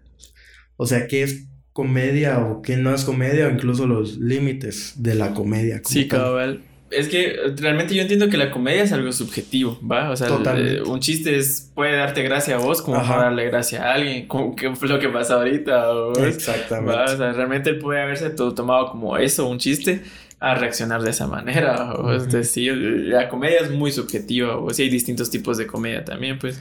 o 0.77 0.87
sea, 0.87 1.07
qué 1.07 1.23
es 1.23 1.47
comedia 1.73 2.39
o 2.41 2.61
qué 2.63 2.77
no 2.77 2.95
es 2.95 3.05
comedia 3.05 3.47
o 3.47 3.51
incluso 3.51 3.87
los 3.87 4.19
límites 4.19 4.95
de 5.03 5.15
la 5.15 5.33
comedia. 5.33 5.81
Sí, 5.85 6.07
cabal. 6.07 6.63
Es 6.91 7.09
que 7.09 7.35
realmente 7.57 7.95
yo 7.95 8.03
entiendo 8.03 8.29
que 8.29 8.37
la 8.37 8.51
comedia 8.51 8.83
es 8.83 8.93
algo 8.93 9.11
subjetivo, 9.13 9.79
¿va? 9.81 10.11
O 10.11 10.17
sea, 10.17 10.29
eh, 10.57 10.83
un 10.83 11.01
chiste 11.01 11.39
es, 11.39 11.71
puede 11.75 11.97
darte 11.97 12.23
gracia 12.23 12.57
a 12.57 12.59
vos 12.59 12.83
como 12.83 12.99
para 12.99 13.25
darle 13.25 13.47
gracia 13.47 13.83
a 13.83 13.95
alguien, 13.95 14.29
como 14.29 14.55
que 14.55 14.75
fue 14.77 14.89
lo 14.89 14.99
que 14.99 15.09
pasa 15.09 15.37
ahorita. 15.37 15.87
Exactamente. 16.27 17.15
O 17.15 17.17
sea, 17.17 17.33
realmente 17.33 17.71
él 17.71 17.79
puede 17.79 18.03
haberse 18.03 18.29
todo 18.29 18.55
tomado 18.55 18.91
como 18.91 19.17
eso, 19.17 19.49
un 19.49 19.59
chiste, 19.59 20.03
a 20.39 20.55
reaccionar 20.55 21.01
de 21.03 21.11
esa 21.11 21.27
manera. 21.27 21.95
O 21.95 22.13
es 22.13 22.31
decir, 22.31 22.75
la 22.77 23.31
comedia 23.31 23.61
es 23.61 23.71
muy 23.71 23.91
subjetiva, 23.91 24.59
o 24.59 24.69
si 24.69 24.83
hay 24.83 24.91
distintos 24.91 25.31
tipos 25.31 25.57
de 25.57 25.67
comedia 25.67 26.05
también, 26.05 26.39
pues. 26.39 26.61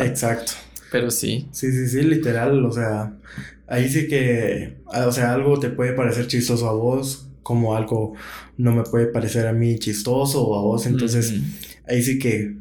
Exacto. 0.00 0.54
Pero 0.90 1.10
sí. 1.10 1.48
Sí, 1.52 1.70
sí, 1.72 1.88
sí, 1.88 2.02
literal, 2.02 2.64
o 2.64 2.72
sea, 2.72 3.14
ahí 3.66 3.88
sí 3.88 4.08
que, 4.08 4.78
o 4.86 5.12
sea, 5.12 5.34
algo 5.34 5.58
te 5.58 5.70
puede 5.70 5.92
parecer 5.92 6.26
chistoso 6.26 6.68
a 6.68 6.72
vos, 6.72 7.28
como 7.42 7.74
algo 7.74 8.14
no 8.56 8.72
me 8.72 8.82
puede 8.82 9.06
parecer 9.06 9.46
a 9.46 9.52
mí 9.52 9.78
chistoso 9.78 10.42
o 10.46 10.58
a 10.58 10.62
vos, 10.62 10.86
entonces 10.86 11.34
ahí 11.86 12.02
sí 12.02 12.18
que 12.18 12.56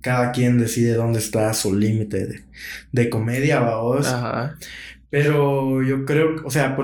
cada 0.00 0.32
quien 0.32 0.58
decide 0.58 0.94
dónde 0.94 1.18
está 1.18 1.52
su 1.54 1.74
límite 1.74 2.26
de, 2.26 2.44
de, 2.92 3.10
comedia 3.10 3.58
a 3.58 3.76
vos. 3.76 4.06
Ajá. 4.06 4.56
Pero 5.10 5.82
yo 5.82 6.04
creo, 6.04 6.42
o 6.44 6.50
sea, 6.50 6.76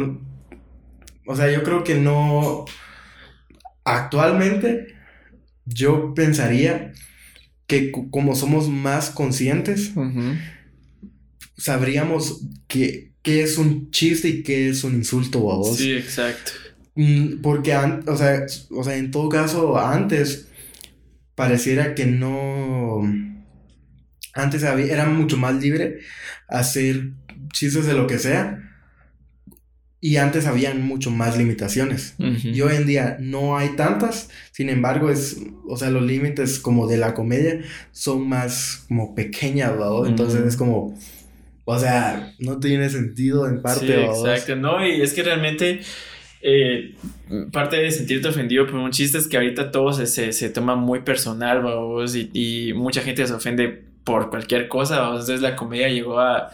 o 1.26 1.36
sea, 1.36 1.50
yo 1.50 1.62
creo 1.62 1.82
que 1.84 1.94
no, 1.94 2.64
actualmente 3.84 4.94
yo 5.64 6.14
pensaría 6.14 6.92
que 7.66 7.92
como 8.10 8.34
somos 8.34 8.68
más 8.68 9.10
conscientes, 9.10 9.92
sabríamos 11.58 12.40
qué 12.66 13.12
es 13.24 13.58
un 13.58 13.90
chiste 13.90 14.28
y 14.28 14.42
qué 14.42 14.70
es 14.70 14.84
un 14.84 14.94
insulto 14.94 15.52
a 15.52 15.56
vos. 15.56 15.76
Sí, 15.76 15.92
exacto. 15.92 16.52
Mm, 16.94 17.42
porque, 17.42 17.76
o, 17.76 18.16
sea, 18.16 18.46
o 18.70 18.82
sea, 18.82 18.96
en 18.96 19.10
todo 19.10 19.28
caso, 19.28 19.78
antes 19.78 20.48
pareciera 21.34 21.94
que 21.94 22.06
no... 22.06 23.02
Antes 24.34 24.64
había, 24.64 24.92
era 24.92 25.06
mucho 25.06 25.36
más 25.36 25.54
libre 25.60 25.98
hacer 26.48 27.10
chistes 27.52 27.86
de 27.86 27.94
lo 27.94 28.06
que 28.06 28.18
sea. 28.18 28.64
Y 30.00 30.16
antes 30.16 30.46
habían 30.46 30.82
mucho 30.86 31.10
más 31.10 31.36
limitaciones. 31.36 32.14
Y 32.18 32.60
hoy 32.60 32.76
en 32.76 32.86
día 32.86 33.16
no 33.20 33.56
hay 33.56 33.70
tantas. 33.70 34.30
Sin 34.52 34.68
embargo, 34.68 35.10
es, 35.10 35.38
o 35.66 35.76
sea, 35.76 35.90
los 35.90 36.04
límites 36.04 36.60
como 36.60 36.86
de 36.86 36.98
la 36.98 37.14
comedia 37.14 37.60
son 37.90 38.28
más 38.28 38.84
como 38.86 39.16
pequeñas, 39.16 39.76
¿no? 39.76 40.06
Entonces 40.06 40.46
es 40.46 40.56
como, 40.56 40.96
o 41.70 41.78
sea, 41.78 42.32
no 42.38 42.58
tiene 42.60 42.88
sentido 42.88 43.46
en 43.46 43.60
parte. 43.60 43.86
Sí, 43.86 43.92
exacto, 43.92 44.56
no, 44.56 44.86
y 44.86 45.02
es 45.02 45.12
que 45.12 45.22
realmente 45.22 45.82
eh, 46.40 46.94
parte 47.52 47.76
de 47.76 47.90
sentirte 47.90 48.26
ofendido 48.26 48.66
por 48.66 48.76
un 48.76 48.90
chiste 48.90 49.18
es 49.18 49.28
que 49.28 49.36
ahorita 49.36 49.70
todo 49.70 49.92
se, 49.92 50.32
se, 50.32 50.48
toma 50.48 50.76
muy 50.76 51.00
personal, 51.00 51.62
vamos, 51.62 52.16
y, 52.16 52.30
y, 52.32 52.72
mucha 52.72 53.02
gente 53.02 53.26
se 53.26 53.34
ofende 53.34 53.84
por 54.02 54.30
cualquier 54.30 54.66
cosa, 54.68 55.00
vamos. 55.00 55.20
Entonces 55.20 55.42
la 55.42 55.56
comedia 55.56 55.90
llegó 55.90 56.18
a, 56.18 56.50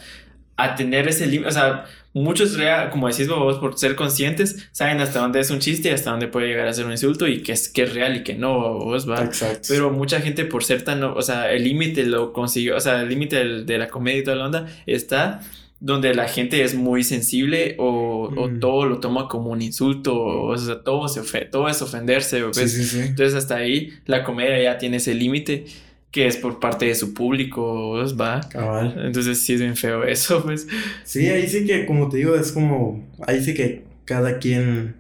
a 0.57 0.75
tener 0.75 1.07
ese 1.07 1.29
límite, 1.29 1.49
o 1.49 1.53
sea, 1.53 1.85
muchos, 2.23 2.57
como 2.91 3.09
decís 3.09 3.29
vos, 3.29 3.59
por 3.59 3.77
ser 3.77 3.97
conscientes, 3.97 4.69
saben 4.73 5.01
hasta 5.01 5.21
dónde 5.21 5.41
es 5.41 5.51
un 5.51 5.59
chiste 5.59 5.89
y 5.89 5.93
hasta 5.93 6.11
dónde 6.11 6.29
puede 6.29 6.47
llegar 6.47 6.69
a 6.69 6.73
ser 6.73 6.87
un 6.87 6.93
insulto 6.93 7.27
y 7.27 7.43
que 7.43 7.53
es, 7.53 7.69
que 7.69 7.83
es 7.83 7.93
real 7.93 8.17
y 8.17 8.23
que 8.23 8.35
no, 8.35 8.79
vos, 8.79 9.09
va. 9.09 9.23
Exacto. 9.23 9.69
Pero 9.69 9.91
mucha 9.91 10.21
gente 10.21 10.45
por 10.45 10.65
ser 10.65 10.83
tan, 10.83 11.03
o 11.03 11.23
sea, 11.23 11.53
el 11.53 11.65
límite 11.65 12.05
lo 12.05 12.33
consiguió, 12.33 12.77
o 12.77 12.81
sea, 12.81 13.03
el 13.03 13.09
límite 13.09 13.65
de 13.65 13.79
la 13.79 13.89
comedia 13.89 14.21
y 14.21 14.25
toda 14.25 14.37
la 14.37 14.47
onda 14.47 14.67
está 14.87 15.41
donde 15.81 16.15
la 16.15 16.29
gente 16.29 16.63
es 16.63 16.75
muy 16.75 17.05
sensible 17.05 17.75
o, 17.79 18.31
o 18.35 18.49
mm. 18.49 18.61
todo 18.61 18.87
lo 18.87 19.01
toma 19.01 19.29
como 19.29 19.51
un 19.51 19.61
insulto, 19.61 20.19
o, 20.19 20.57
sea, 20.57 20.83
todo, 20.83 21.09
se 21.09 21.21
todo 21.47 21.69
es 21.69 21.83
ofenderse. 21.83 22.39
Entonces 22.39 23.35
hasta 23.35 23.57
ahí 23.57 23.93
la 24.07 24.25
comedia 24.25 24.63
ya 24.63 24.79
tiene 24.79 24.97
ese 24.97 25.15
límite 25.15 25.67
que 26.15 26.29
es 26.29 26.37
por 26.37 26.61
parte 26.61 26.87
de 26.87 26.95
su 26.95 27.13
público, 27.13 27.97
¿va? 28.17 28.49
Cabal. 28.49 28.95
Entonces 29.05 29.41
sí 29.41 29.55
es 29.55 29.61
bien 29.61 29.77
feo 29.77 30.05
eso, 30.05 30.45
pues. 30.45 30.69
Sí, 31.03 31.27
ahí 31.27 31.49
sí 31.49 31.67
que, 31.67 31.87
como 31.87 32.09
te 32.09 32.19
digo, 32.19 32.37
es 32.37 32.53
como, 32.53 33.05
ahí 33.27 33.43
sí 33.43 33.53
que 33.53 33.83
cada 34.05 34.39
quien 34.39 34.95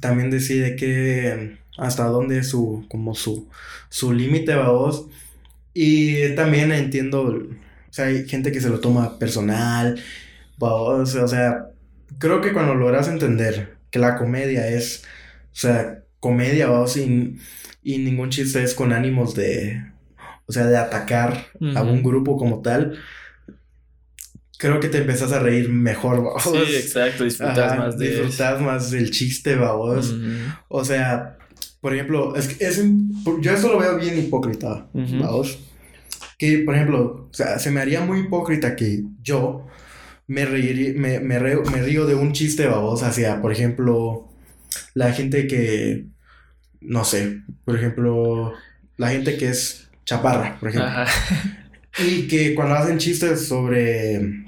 también 0.00 0.30
decide 0.30 0.74
que 0.74 1.58
hasta 1.76 2.04
dónde 2.04 2.38
es 2.38 2.48
su, 2.48 2.86
como 2.88 3.14
su, 3.14 3.46
su 3.90 4.14
límite, 4.14 4.54
va 4.54 4.70
vos. 4.70 5.08
Y 5.74 6.34
también 6.34 6.72
entiendo 6.72 7.24
o 7.24 7.92
sea, 7.92 8.06
hay 8.06 8.26
gente 8.26 8.50
que 8.50 8.62
se 8.62 8.70
lo 8.70 8.80
toma 8.80 9.18
personal. 9.18 10.02
O 10.58 11.04
sea, 11.04 11.66
creo 12.16 12.40
que 12.40 12.54
cuando 12.54 12.74
logras 12.74 13.08
entender 13.08 13.76
que 13.90 13.98
la 13.98 14.16
comedia 14.16 14.66
es, 14.66 15.04
o 15.52 15.56
sea, 15.56 16.04
comedia, 16.20 16.70
o 16.70 16.86
sin, 16.86 17.38
y 17.82 17.98
ningún 17.98 18.30
chiste 18.30 18.62
es 18.62 18.72
con 18.72 18.94
ánimos 18.94 19.34
de, 19.34 19.82
o 20.48 20.52
sea, 20.52 20.66
de 20.66 20.76
atacar 20.76 21.46
a 21.76 21.82
un 21.82 22.02
grupo 22.02 22.36
como 22.36 22.62
tal, 22.62 22.98
creo 24.58 24.80
que 24.80 24.88
te 24.88 24.98
empezás 24.98 25.32
a 25.32 25.38
reír 25.38 25.68
mejor, 25.68 26.26
¿va? 26.26 26.40
Sí, 26.40 26.74
exacto, 26.74 27.24
disfrutas 27.24 27.78
más 27.78 27.98
de 27.98 28.08
Disfrutas 28.08 28.60
más 28.60 28.90
del 28.90 29.10
chiste, 29.10 29.54
vamos. 29.54 30.14
O 30.68 30.84
sea, 30.84 31.38
por 31.80 31.94
ejemplo, 31.94 32.34
es, 32.34 32.60
es, 32.60 32.82
yo 33.40 33.52
eso 33.52 33.68
lo 33.68 33.78
veo 33.78 33.96
bien 33.98 34.18
hipócrita, 34.18 34.88
vamos 34.92 35.58
que, 36.38 36.58
por 36.58 36.76
ejemplo, 36.76 37.28
o 37.30 37.34
sea, 37.34 37.58
se 37.58 37.70
me 37.70 37.80
haría 37.80 38.00
muy 38.00 38.20
hipócrita 38.20 38.76
que 38.76 39.02
yo 39.22 39.66
me, 40.28 40.46
me, 40.46 41.20
me, 41.20 41.38
río 41.38 42.06
de 42.06 42.14
un 42.14 42.32
chiste 42.32 42.66
baboso 42.66 43.04
hacia, 43.06 43.42
por 43.42 43.50
ejemplo, 43.50 44.28
la 44.94 45.12
gente 45.12 45.48
que, 45.48 46.06
no 46.80 47.04
sé, 47.04 47.42
por 47.64 47.76
ejemplo, 47.76 48.52
la 48.96 49.08
gente 49.10 49.36
que 49.36 49.48
es 49.48 49.87
chaparra, 50.08 50.56
por 50.58 50.70
ejemplo. 50.70 50.90
Y 52.00 52.28
que 52.28 52.54
cuando 52.54 52.76
hacen 52.76 52.98
chistes 52.98 53.48
sobre 53.48 54.44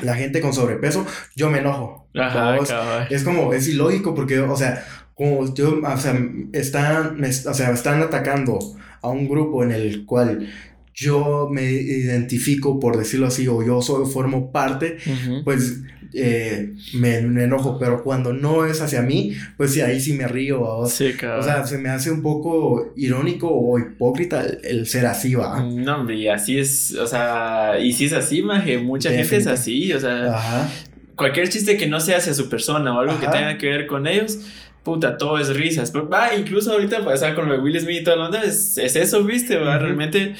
la 0.00 0.14
gente 0.14 0.42
con 0.42 0.52
sobrepeso, 0.52 1.06
yo 1.34 1.48
me 1.48 1.60
enojo. 1.60 2.06
Ajá, 2.14 3.06
es 3.08 3.24
como, 3.24 3.54
es 3.54 3.66
ilógico 3.68 4.14
porque, 4.14 4.40
o 4.40 4.56
sea, 4.56 4.84
como 5.14 5.54
yo, 5.54 5.80
o 5.82 5.96
sea, 5.96 6.20
están, 6.52 7.24
o 7.24 7.54
sea, 7.54 7.70
están 7.70 8.02
atacando 8.02 8.58
a 9.00 9.08
un 9.08 9.26
grupo 9.26 9.62
en 9.62 9.72
el 9.72 10.04
cual 10.04 10.50
yo 10.92 11.48
me 11.50 11.62
identifico, 11.70 12.78
por 12.78 12.98
decirlo 12.98 13.28
así, 13.28 13.48
o 13.48 13.62
yo 13.62 13.80
soy, 13.80 14.04
formo 14.12 14.52
parte, 14.52 14.98
pues 15.44 15.80
eh, 16.14 16.74
me, 16.94 17.16
enojo, 17.18 17.78
pero 17.78 18.02
cuando 18.02 18.32
no 18.32 18.66
es 18.66 18.80
hacia 18.80 19.02
mí, 19.02 19.34
pues 19.56 19.72
sí, 19.72 19.80
ahí 19.80 20.00
sí 20.00 20.12
me 20.12 20.26
río. 20.28 20.62
O, 20.62 20.86
sea, 20.86 21.66
se 21.66 21.78
me 21.78 21.88
hace 21.88 22.10
un 22.10 22.22
poco 22.22 22.92
irónico 22.96 23.48
o 23.48 23.78
hipócrita 23.78 24.44
el, 24.62 24.86
ser 24.86 25.06
así, 25.06 25.34
va. 25.34 25.62
No, 25.62 25.96
hombre, 25.96 26.16
y 26.16 26.28
así 26.28 26.58
es, 26.58 26.94
o 26.94 27.06
sea, 27.06 27.78
y 27.80 27.92
si 27.92 28.06
es 28.06 28.12
así, 28.12 28.42
maje, 28.42 28.78
mucha 28.78 29.10
gente 29.10 29.36
es 29.36 29.46
así, 29.46 29.92
o 29.92 30.00
sea, 30.00 30.68
cualquier 31.16 31.48
chiste 31.48 31.76
que 31.76 31.86
no 31.86 32.00
sea 32.00 32.18
hacia 32.18 32.34
su 32.34 32.48
persona 32.48 32.96
o 32.96 33.00
algo 33.00 33.18
que 33.20 33.26
tenga 33.26 33.58
que 33.58 33.68
ver 33.68 33.86
con 33.86 34.06
ellos 34.06 34.38
puta, 34.82 35.16
todo 35.16 35.38
es 35.38 35.54
risas. 35.54 35.92
Va, 35.94 36.34
incluso 36.34 36.72
ahorita, 36.72 37.00
o 37.00 37.16
sea, 37.16 37.34
con 37.34 37.48
lo 37.48 37.54
de 37.54 37.60
Will 37.60 37.80
Smith 37.80 38.00
y 38.00 38.04
toda 38.04 38.16
la 38.16 38.26
onda, 38.26 38.42
es, 38.42 38.76
eso, 38.78 39.24
¿viste? 39.24 39.56
¿va? 39.56 39.78
Realmente 39.78 40.34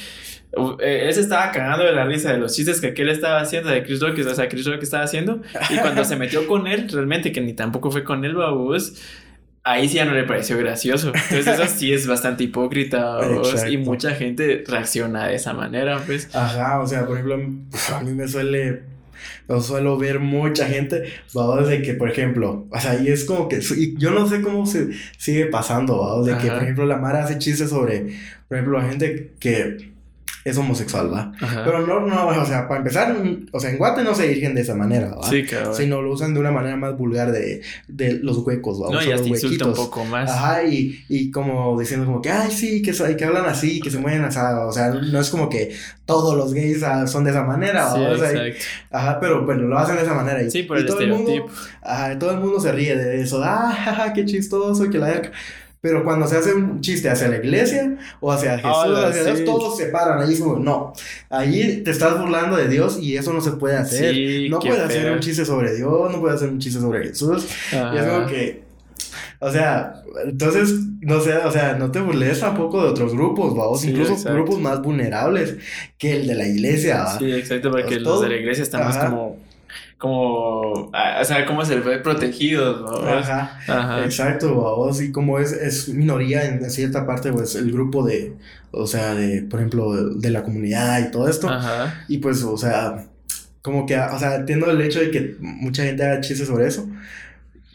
eh, 0.81 1.05
él 1.07 1.15
se 1.15 1.21
estaba 1.21 1.51
cagando 1.51 1.85
de 1.85 1.93
la 1.93 2.05
risa 2.05 2.33
de 2.33 2.38
los 2.38 2.55
chistes 2.55 2.81
que 2.81 2.88
aquel 2.88 3.09
estaba 3.09 3.41
haciendo, 3.41 3.71
de 3.71 3.83
Chris 3.83 4.01
Rock, 4.01 4.19
o 4.19 4.35
sea, 4.35 4.49
Chris 4.49 4.67
Rock 4.67 4.83
estaba 4.83 5.05
haciendo. 5.05 5.41
Y 5.71 5.77
cuando 5.79 6.05
se 6.05 6.17
metió 6.17 6.47
con 6.47 6.67
él, 6.67 6.88
realmente, 6.91 7.33
que 7.33 7.41
ni 7.41 7.55
tampoco 7.55 7.91
fue 7.91 8.05
con 8.05 8.25
él, 8.25 8.35
babús, 8.35 9.01
ahí 9.65 9.88
sí 9.88 9.97
ya 9.97 10.05
no 10.05 10.12
le 10.12 10.25
pareció 10.25 10.59
gracioso. 10.59 11.12
Entonces, 11.31 11.47
eso 11.47 11.67
sí 11.67 11.93
es 11.93 12.07
bastante 12.07 12.45
hipócrita, 12.45 13.19
y 13.69 13.77
mucha 13.79 14.15
gente 14.15 14.65
reacciona 14.67 15.29
de 15.29 15.37
esa 15.37 15.53
manera, 15.53 16.03
pues. 16.05 16.35
Ajá, 16.35 16.81
o 16.81 16.87
sea, 16.87 17.07
por 17.07 17.17
ejemplo, 17.17 17.35
a 17.95 18.01
mí 18.03 18.12
me 18.12 18.29
suele 18.29 18.93
yo 19.49 19.61
suelo 19.61 19.99
ver 19.99 20.21
mucha 20.21 20.67
gente, 20.67 21.05
vamos, 21.35 21.69
de 21.69 21.83
que, 21.83 21.95
por 21.95 22.11
ejemplo, 22.11 22.67
o 22.71 22.81
sea, 22.81 23.01
y 23.01 23.09
es 23.09 23.25
como 23.25 23.49
que, 23.49 23.61
yo 23.99 24.11
no 24.11 24.29
sé 24.29 24.41
cómo 24.41 24.67
se 24.67 24.88
sigue 25.19 25.47
pasando, 25.47 25.99
vamos, 25.99 26.27
de 26.27 26.37
que, 26.38 26.49
por 26.49 26.62
ejemplo, 26.62 26.87
la 26.87 26.97
Mara 26.97 27.25
hace 27.25 27.38
chistes 27.38 27.71
sobre, 27.71 28.07
por 28.49 28.57
ejemplo, 28.57 28.79
la 28.79 28.88
gente 28.88 29.33
que 29.38 29.93
es 30.44 30.57
homosexual, 30.57 31.12
¿va? 31.12 31.33
Pero 31.38 31.87
no, 31.87 32.00
no, 32.00 32.28
o 32.28 32.44
sea, 32.44 32.66
para 32.66 32.78
empezar, 32.78 33.16
o 33.52 33.61
sea, 33.61 33.70
en 33.70 33.78
Guate 33.78 34.02
no 34.02 34.14
se 34.14 34.26
dirigen 34.28 34.55
de 34.55 34.62
esa 34.62 34.74
manera, 34.74 35.14
¿va? 35.14 35.28
Sí, 35.28 35.44
claro. 35.44 35.74
Sino 35.74 36.02
lo 36.02 36.12
usan 36.12 36.35
de 36.35 36.40
una 36.40 36.50
manera 36.50 36.76
más 36.76 36.96
vulgar 36.96 37.31
de, 37.31 37.62
de 37.88 38.14
los 38.14 38.38
huecos, 38.38 38.83
¿va? 38.83 38.90
No, 38.90 39.02
ya 39.02 39.16
te 39.16 39.28
insulta 39.28 39.66
un 39.66 39.74
poco 39.74 40.05
más. 40.05 40.31
Ajá, 40.31 40.64
y, 40.64 41.05
y 41.09 41.31
como 41.31 41.78
diciendo 41.78 42.07
como 42.07 42.20
que, 42.20 42.31
ay, 42.31 42.50
sí, 42.50 42.83
que, 42.83 42.92
que 43.16 43.24
hablan 43.24 43.46
así, 43.46 43.81
que 43.81 43.90
se 43.90 43.98
mueven 43.98 44.24
así, 44.24 44.38
o 44.40 44.72
sea, 44.72 44.90
no 44.90 45.20
es 45.20 45.31
como 45.31 45.48
que 45.48 45.74
todos 46.07 46.37
los 46.37 46.52
gays 46.52 46.83
ah, 46.83 47.07
son 47.07 47.24
de 47.24 47.31
esa 47.31 47.44
manera, 47.44 47.92
sí, 47.94 48.00
o 48.00 48.18
sea, 48.18 48.46
exacto. 48.46 48.64
ajá, 48.90 49.20
pero 49.20 49.44
bueno, 49.44 49.62
lo 49.62 49.78
hacen 49.78 49.96
de 49.96 50.02
esa 50.02 50.14
manera. 50.14 50.42
Y, 50.42 50.50
sí, 50.50 50.64
por 50.64 50.78
el 50.78 50.87
todo 50.87 50.98
estereotipo. 50.98 51.31
El 51.31 51.40
mundo, 51.42 51.55
ajá, 51.83 52.18
todo 52.18 52.31
el 52.33 52.38
mundo 52.38 52.61
se 52.61 52.72
ríe 52.72 52.96
de 52.96 53.22
eso, 53.22 53.42
ah, 53.44 53.72
jaja, 53.72 54.12
qué 54.12 54.24
chistoso, 54.24 54.90
que 54.90 54.98
la... 54.98 55.22
Pero 55.83 56.05
cuando 56.05 56.29
se 56.29 56.37
hace 56.37 56.55
un 56.55 56.81
chiste 56.81 57.11
hacia 57.11 57.27
la 57.27 57.38
iglesia 57.38 57.99
o 58.21 58.31
hacia 58.31 58.57
Jesús, 58.57 58.99
hacia 59.05 59.25
Dios, 59.25 59.45
todos 59.45 59.77
se 59.77 59.87
paran 59.87 60.23
ahí 60.23 60.38
como, 60.38 60.61
no, 60.61 60.92
ahí 61.29 61.83
te 61.83 61.90
estás 61.90 62.21
burlando 62.21 62.57
de 62.57 62.68
Dios 62.68 63.01
y 63.01 63.16
eso 63.16 63.33
no 63.33 63.40
se 63.40 63.51
puede 63.51 63.77
hacer. 63.77 64.14
no 64.49 64.61
puedes 64.61 64.79
hacer 64.79 65.11
un 65.11 65.18
chiste 65.18 65.45
sobre 65.45 65.75
Dios, 65.75 66.12
no 66.12 66.21
puedes 66.21 66.37
hacer 66.37 66.51
un 66.51 66.61
chiste 66.61 66.81
sobre 66.81 67.09
Jesús. 67.09 67.49
Y 67.73 67.97
es 67.97 68.05
como 68.05 68.27
que, 68.29 68.62
o 69.40 69.51
sea, 69.51 70.05
entonces, 70.25 70.73
no 71.01 71.21
sé, 71.21 71.37
o 71.38 71.51
sea, 71.51 71.75
no 71.75 71.90
te 71.90 72.01
burles 72.01 72.38
tampoco 72.38 72.81
de 72.81 72.88
otros 72.88 73.12
grupos, 73.12 73.57
vamos, 73.57 73.85
incluso 73.85 74.16
grupos 74.33 74.61
más 74.61 74.81
vulnerables 74.81 75.57
que 75.99 76.14
el 76.14 76.29
de 76.29 76.37
la 76.37 76.47
iglesia. 76.47 77.03
¿va? 77.03 77.18
Sí, 77.18 77.33
exacto, 77.33 77.73
porque 77.73 77.99
los 77.99 78.21
de 78.21 78.29
la 78.29 78.37
iglesia 78.37 78.62
están 78.62 78.85
más 78.85 78.99
como 78.99 79.37
como, 80.03 80.91
ah, 80.93 81.21
o 81.23 81.25
sea, 81.25 81.47
cómo 81.47 81.65
se 81.65 81.79
ve 81.79 81.99
protegido, 81.99 82.81
¿no? 82.81 83.09
Ajá, 83.09 83.57
Ajá. 83.69 84.05
exacto, 84.05 84.53
vos, 84.53 85.01
y 85.01 85.12
como 85.12 85.38
es, 85.38 85.53
es 85.53 85.91
minoría 85.91 86.45
en 86.45 86.69
cierta 86.73 87.07
parte, 87.07 87.33
pues, 87.33 87.55
el 87.55 87.71
grupo 87.71 88.05
de, 88.05 88.35
o 88.73 88.88
sea, 88.88 89.15
de, 89.15 89.43
por 89.43 89.61
ejemplo, 89.61 89.93
de, 90.17 90.31
la 90.31 90.43
comunidad 90.43 91.07
y 91.07 91.12
todo 91.12 91.29
esto, 91.29 91.49
Ajá. 91.49 92.03
y 92.09 92.19
pues, 92.19 92.43
o 92.43 92.57
sea, 92.57 93.07
como 93.62 93.87
que, 93.87 93.97
o 93.97 94.19
sea, 94.19 94.35
entiendo 94.35 94.69
el 94.73 94.81
hecho 94.81 94.99
de 94.99 95.12
que 95.12 95.37
mucha 95.38 95.85
gente 95.85 96.03
haga 96.03 96.21
chistes 96.21 96.49
sobre 96.49 96.67
eso, 96.67 96.88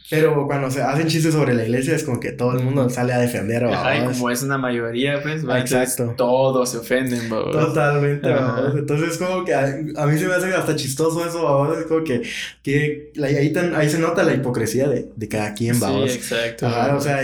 pero 0.10 0.48
cuando 0.48 0.72
se 0.72 0.82
hacen 0.82 1.08
chistes 1.08 1.34
sobre 1.34 1.54
la 1.54 1.63
iglesia 1.63 1.96
es 1.96 2.04
como 2.04 2.20
que 2.20 2.32
todo 2.32 2.54
el 2.54 2.63
mundo 2.63 2.89
sale 2.89 3.13
a 3.13 3.20
defender 3.20 3.65
Ajá, 3.65 3.98
y 3.98 4.06
como 4.06 4.30
es 4.30 4.41
una 4.43 4.58
mayoría, 4.58 5.22
pues, 5.22 5.43
Exacto. 5.43 6.13
todos 6.17 6.72
se 6.72 6.78
ofenden, 6.78 7.30
Totalmente, 7.30 8.30
Entonces 8.76 9.17
como 9.17 9.43
que 9.43 9.54
a, 9.54 9.65
mí 10.06 10.17
se 10.17 10.28
me 10.28 10.34
hace 10.34 10.54
hasta 10.54 10.76
chistoso 10.76 11.26
eso, 11.26 11.43
¿va? 11.43 11.80
Es 11.80 11.86
como 11.86 12.04
que, 12.04 12.22
que 12.63 13.12
ahí, 13.24 13.54
ahí 13.76 13.89
se 13.89 14.00
nota 14.00 14.24
la 14.24 14.34
hipocresía 14.34 14.88
de, 14.88 15.10
de 15.15 15.28
cada 15.28 15.54
quien, 15.54 15.76
¿va? 15.82 15.89
Sí, 16.08 16.15
exacto. 16.15 16.67
Ajá, 16.67 16.96
o 16.96 17.02
sea, 17.02 17.22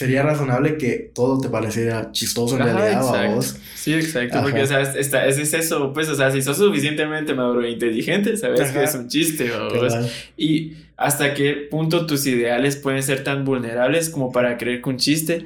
sería 0.00 0.22
razonable 0.22 0.78
que 0.78 1.10
todo 1.14 1.38
te 1.42 1.50
pareciera 1.50 2.10
chistoso 2.10 2.56
en 2.56 2.62
realidad, 2.62 2.92
exacto. 2.92 3.60
Sí, 3.74 3.92
exacto, 3.92 4.40
porque, 4.40 4.62
o 4.62 4.66
sea, 4.66 4.80
es, 4.80 5.12
es, 5.12 5.52
eso, 5.52 5.92
pues, 5.92 6.08
o 6.08 6.14
sea, 6.14 6.30
si 6.30 6.40
sos 6.40 6.56
suficientemente 6.56 7.34
maduro 7.34 7.62
e 7.62 7.70
inteligente, 7.70 8.34
sabes 8.38 8.70
que 8.70 8.82
es 8.82 8.94
un 8.94 9.08
chiste, 9.08 9.50
¿va? 9.50 10.06
Y 10.38 10.72
hasta 10.96 11.34
qué 11.34 11.68
punto 11.70 12.06
tus 12.06 12.26
ideales 12.26 12.76
pueden 12.76 13.02
ser 13.02 13.22
tan 13.24 13.44
vulnerables 13.44 14.08
como 14.08 14.32
para 14.32 14.56
creer 14.56 14.80
que 14.80 14.88
un 14.88 14.96
chiste 14.96 15.44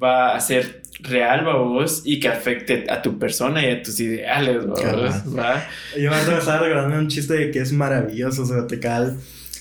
va 0.00 0.36
a 0.36 0.40
ser 0.40 0.82
real, 1.00 1.44
vos, 1.44 2.02
y 2.04 2.20
que 2.20 2.28
afecte 2.28 2.84
a 2.88 3.02
tu 3.02 3.18
persona 3.18 3.66
y 3.66 3.72
a 3.72 3.82
tus 3.82 3.98
ideales, 3.98 4.64
¿va? 4.64 5.66
Yo 6.00 6.08
me 6.08 6.18
estaba 6.18 6.60
recordando 6.60 6.96
un 6.96 7.08
chiste 7.08 7.50
que 7.50 7.58
es 7.58 7.72
maravilloso, 7.72 8.42
o 8.42 8.46
sea, 8.46 8.64
te 8.68 8.78
cal. 8.78 9.16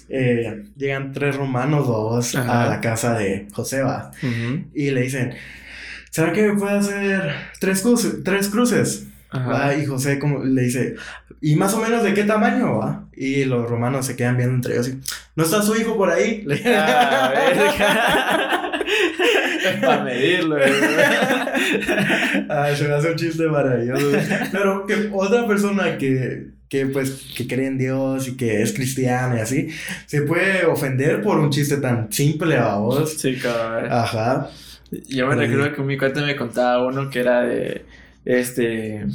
Eh, 0.09 0.63
llegan 0.75 1.11
tres 1.11 1.35
romanos 1.35 1.87
vos 1.87 2.35
a 2.35 2.67
la 2.67 2.79
casa 2.79 3.17
de 3.17 3.47
Joseba 3.51 4.11
y 4.73 4.91
le 4.91 5.01
dicen, 5.01 5.33
¿será 6.11 6.31
que 6.33 6.43
me 6.43 6.59
puede 6.59 6.77
hacer 6.77 7.33
tres, 7.59 7.81
cruces, 7.81 8.23
tres 8.23 8.49
cruces? 8.49 9.06
¿Va? 9.33 9.75
Y 9.75 9.85
José 9.85 10.19
como 10.19 10.43
le 10.43 10.63
dice, 10.63 10.95
¿y 11.41 11.55
más 11.55 11.73
o 11.73 11.81
menos 11.81 12.03
de 12.03 12.13
qué 12.13 12.23
tamaño 12.23 12.77
va? 12.77 13.05
Y 13.15 13.45
los 13.45 13.69
romanos 13.69 14.05
se 14.05 14.15
quedan 14.15 14.37
viendo 14.37 14.55
entre 14.55 14.73
ellos 14.73 14.89
y, 14.89 14.99
¿no 15.35 15.43
está 15.43 15.61
su 15.61 15.75
hijo 15.75 15.97
por 15.97 16.09
ahí? 16.09 16.45
Ah, 16.65 18.63
Para 19.81 20.03
medirlo. 20.03 20.57
Ay, 22.49 22.75
se 22.75 22.87
me 22.87 22.93
hace 22.93 23.11
un 23.11 23.15
chiste 23.15 23.47
maravilloso. 23.47 24.11
Pero 24.51 24.85
que 24.85 25.09
otra 25.11 25.45
persona 25.45 25.97
que, 25.97 26.47
que 26.69 26.85
pues 26.85 27.33
que 27.35 27.47
cree 27.47 27.67
en 27.67 27.77
Dios 27.77 28.27
y 28.27 28.37
que 28.37 28.61
es 28.61 28.73
cristiana 28.73 29.37
y 29.37 29.41
así, 29.41 29.69
se 30.05 30.21
puede 30.21 30.65
ofender 30.65 31.21
por 31.21 31.39
un 31.39 31.49
chiste 31.49 31.77
tan 31.77 32.11
simple 32.11 32.57
a 32.57 32.75
vos. 32.75 33.13
Sí, 33.13 33.35
cabrón. 33.35 33.91
Ajá. 33.91 34.49
Yo 35.09 35.27
me 35.27 35.35
recuerdo 35.35 35.75
que 35.75 35.81
mi 35.81 35.97
cuate 35.97 36.21
me 36.21 36.35
contaba 36.35 36.85
uno 36.85 37.09
que 37.09 37.19
era 37.19 37.41
de 37.41 37.85
este 38.27 39.05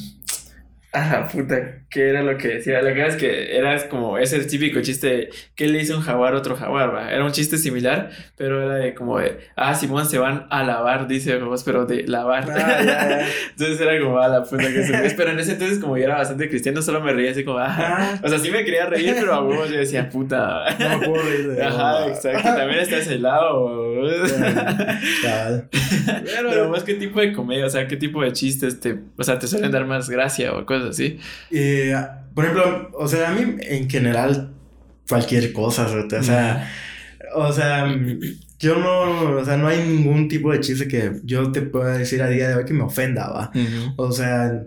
Ah, 0.94 1.26
puta, 1.32 1.56
¿qué 1.88 2.10
era 2.10 2.22
lo 2.22 2.36
que 2.36 2.48
decía? 2.48 2.82
La 2.82 2.90
verdad 2.90 3.08
es 3.08 3.16
que 3.16 3.56
era 3.56 3.88
como 3.88 4.18
ese 4.18 4.38
típico 4.44 4.82
chiste 4.82 5.30
que 5.54 5.66
le 5.66 5.80
hizo 5.80 5.96
un 5.96 6.02
jaguar 6.02 6.34
a 6.34 6.36
otro 6.36 6.54
jaguar, 6.54 6.94
¿va? 6.94 7.10
Era 7.10 7.24
un 7.24 7.32
chiste 7.32 7.56
similar, 7.56 8.10
pero 8.36 8.62
era 8.62 8.74
de 8.74 8.92
como 8.92 9.18
de, 9.18 9.38
ah, 9.56 9.74
Simón 9.74 10.04
se 10.04 10.18
van 10.18 10.46
a 10.50 10.62
lavar, 10.64 11.08
dice 11.08 11.38
vos, 11.38 11.64
pero 11.64 11.86
de 11.86 12.06
lavar. 12.06 12.46
Ah, 12.50 13.24
entonces 13.52 13.80
era 13.80 13.98
como, 14.02 14.18
a 14.18 14.28
la 14.28 14.42
puta 14.42 14.64
que 14.64 14.84
se 14.84 15.14
Pero 15.16 15.30
en 15.30 15.38
ese 15.38 15.52
entonces, 15.52 15.78
como 15.78 15.96
yo 15.96 16.04
era 16.04 16.16
bastante 16.16 16.50
cristiano, 16.50 16.82
solo 16.82 17.00
me 17.00 17.14
reía 17.14 17.30
así 17.30 17.42
como, 17.42 17.56
ah. 17.56 17.74
ah. 17.74 18.20
O 18.22 18.28
sea, 18.28 18.38
sí 18.38 18.50
me 18.50 18.62
quería 18.62 18.84
reír, 18.84 19.16
pero 19.18 19.32
a 19.32 19.42
huevos 19.42 19.70
yo 19.70 19.78
decía, 19.78 20.10
puta. 20.10 20.76
No 20.78 21.00
puedo 21.00 21.22
reír 21.22 21.52
de 21.52 21.64
Ajá, 21.64 22.06
exacto. 22.08 22.42
También 22.42 22.80
está 22.80 22.98
ese 22.98 23.18
lado. 23.18 24.02
pero, 25.22 26.50
pero 26.50 26.68
vos, 26.68 26.84
¿qué 26.84 26.96
tipo 26.96 27.18
de 27.18 27.32
comedia? 27.32 27.64
O 27.64 27.70
sea, 27.70 27.86
¿qué 27.86 27.96
tipo 27.96 28.22
de 28.22 28.32
chistes 28.32 28.78
te, 28.78 28.98
o 29.16 29.22
sea, 29.24 29.38
te 29.38 29.46
suelen 29.46 29.70
dar 29.70 29.86
más 29.86 30.10
gracia 30.10 30.52
o 30.52 30.66
cosas 30.66 30.81
así. 30.90 31.18
Eh, 31.50 31.94
por 32.34 32.44
ejemplo, 32.44 32.90
o 32.94 33.08
sea, 33.08 33.30
a 33.30 33.34
mí 33.34 33.56
en 33.60 33.88
general 33.88 34.52
cualquier 35.08 35.52
cosa, 35.52 35.86
o 35.86 36.22
sea, 36.22 36.70
o 37.34 37.52
sea, 37.52 37.86
yo 38.58 38.76
no, 38.76 39.38
o 39.38 39.44
sea, 39.44 39.56
no 39.56 39.68
hay 39.68 39.86
ningún 39.86 40.28
tipo 40.28 40.52
de 40.52 40.60
chiste 40.60 40.88
que 40.88 41.20
yo 41.24 41.52
te 41.52 41.62
pueda 41.62 41.98
decir 41.98 42.22
a 42.22 42.28
día 42.28 42.48
de 42.48 42.54
hoy 42.54 42.64
que 42.64 42.74
me 42.74 42.84
ofenda, 42.84 43.28
¿va? 43.28 43.52
O 43.96 44.12
sea, 44.12 44.64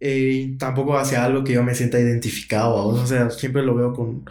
eh, 0.00 0.56
tampoco 0.58 0.98
hacia 0.98 1.24
algo 1.24 1.44
que 1.44 1.52
yo 1.52 1.62
me 1.62 1.74
sienta 1.74 2.00
identificado, 2.00 2.86
o 2.86 3.06
sea, 3.06 3.30
siempre 3.30 3.62
lo 3.62 3.74
veo 3.74 3.92
con, 3.92 4.24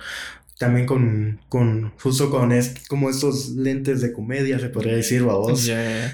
también 0.61 0.85
con, 0.85 1.39
con 1.49 1.91
justo 1.97 2.29
con 2.29 2.51
es, 2.51 2.75
como 2.87 3.09
estos 3.09 3.49
lentes 3.49 3.99
de 3.99 4.13
comedia, 4.13 4.59
se 4.59 4.69
podría 4.69 4.95
decir, 4.95 5.23
vos. 5.23 5.67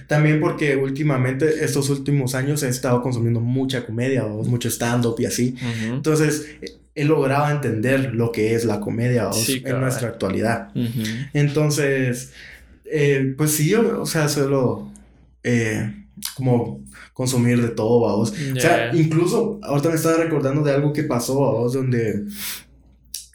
También 0.07 0.39
porque 0.39 0.77
últimamente, 0.77 1.65
estos 1.65 1.89
últimos 1.89 2.33
años, 2.33 2.63
he 2.63 2.69
estado 2.69 3.01
consumiendo 3.01 3.41
mucha 3.41 3.85
comedia, 3.85 4.23
vos, 4.23 4.47
mucho 4.47 4.69
stand-up 4.69 5.17
y 5.19 5.25
así. 5.25 5.55
Entonces, 5.83 6.47
he 6.95 7.03
logrado 7.03 7.51
entender 7.51 8.15
lo 8.15 8.31
que 8.31 8.55
es 8.55 8.63
la 8.63 8.79
comedia 8.79 9.29
en 9.65 9.81
nuestra 9.81 10.07
actualidad. 10.07 10.69
Entonces, 11.33 12.31
eh, 12.85 13.33
pues 13.37 13.51
sí, 13.51 13.67
yo, 13.67 14.01
o 14.01 14.05
sea, 14.05 14.29
suelo 14.29 14.89
eh, 15.43 15.93
como 16.35 16.85
consumir 17.11 17.61
de 17.61 17.67
todo, 17.67 17.99
vos. 17.99 18.33
O 18.55 18.59
sea, 18.61 18.95
incluso 18.95 19.59
ahorita 19.61 19.89
me 19.89 19.95
estaba 19.95 20.23
recordando 20.23 20.63
de 20.63 20.71
algo 20.71 20.93
que 20.93 21.03
pasó, 21.03 21.35
vos, 21.35 21.73
donde... 21.73 22.23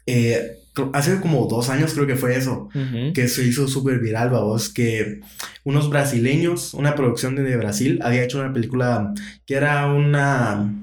Eh, 0.07 0.57
hace 0.93 1.19
como 1.19 1.45
dos 1.47 1.69
años 1.69 1.93
creo 1.93 2.07
que 2.07 2.15
fue 2.15 2.35
eso, 2.35 2.69
que 3.13 3.27
se 3.27 3.43
hizo 3.43 3.67
súper 3.67 3.99
viral, 3.99 4.29
vos, 4.29 4.69
que 4.69 5.21
unos 5.63 5.89
brasileños, 5.89 6.73
una 6.73 6.95
producción 6.95 7.35
de 7.35 7.57
Brasil, 7.57 7.99
había 8.03 8.23
hecho 8.23 8.39
una 8.39 8.53
película 8.53 9.13
que 9.45 9.55
era 9.55 9.87
una, 9.87 10.73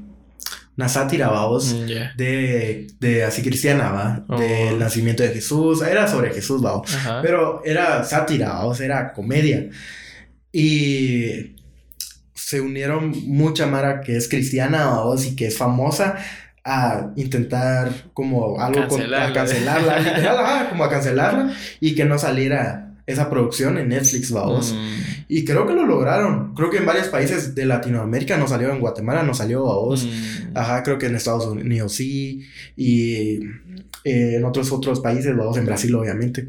una 0.76 0.88
sátira, 0.88 1.28
vamos, 1.28 1.74
mm, 1.74 2.16
de, 2.16 2.86
de 3.00 3.24
así 3.24 3.42
cristiana, 3.42 3.90
va, 3.90 4.38
del 4.38 4.74
oh. 4.74 4.78
nacimiento 4.78 5.22
de 5.22 5.30
Jesús, 5.30 5.82
era 5.82 6.06
sobre 6.06 6.32
Jesús, 6.32 6.62
vamos, 6.62 6.90
pero 7.22 7.62
era 7.64 8.04
sátira, 8.04 8.50
vamos, 8.50 8.80
era 8.80 9.12
comedia. 9.12 9.68
Y 10.52 11.56
se 12.34 12.60
unieron 12.60 13.12
mucha 13.26 13.66
Mara 13.66 14.00
que 14.00 14.16
es 14.16 14.28
cristiana, 14.28 14.86
vamos, 14.86 15.26
y 15.26 15.36
que 15.36 15.46
es 15.48 15.56
famosa 15.56 16.16
a 16.64 17.12
intentar 17.16 17.90
como 18.12 18.60
algo 18.60 18.80
a 18.82 19.32
cancelarla, 19.32 20.68
como 20.70 20.84
a 20.84 20.90
cancelarla 20.90 21.54
y 21.80 21.94
que 21.94 22.04
no 22.04 22.18
saliera 22.18 22.90
esa 23.06 23.28
producción 23.28 23.78
en 23.78 23.88
Netflix, 23.88 24.30
vamos. 24.30 24.72
Mm. 24.72 25.24
Y 25.28 25.44
creo 25.44 25.66
que 25.66 25.74
lo 25.74 25.84
lograron. 25.84 26.54
Creo 26.54 26.70
que 26.70 26.78
en 26.78 26.86
varios 26.86 27.08
países 27.08 27.54
de 27.54 27.64
Latinoamérica 27.64 28.36
no 28.36 28.46
salió, 28.46 28.72
en 28.72 28.80
Guatemala 28.80 29.22
no 29.22 29.34
salió, 29.34 29.64
vamos. 29.64 30.04
Mm. 30.04 30.56
Ajá, 30.56 30.82
creo 30.82 30.98
que 30.98 31.06
en 31.06 31.16
Estados 31.16 31.46
Unidos 31.46 31.92
sí. 31.92 32.46
Y 32.76 33.40
eh, 34.04 34.36
en 34.36 34.44
otros 34.44 34.70
otros 34.72 35.00
países, 35.00 35.36
vamos, 35.36 35.56
en 35.56 35.66
Brasil 35.66 35.94
obviamente. 35.94 36.48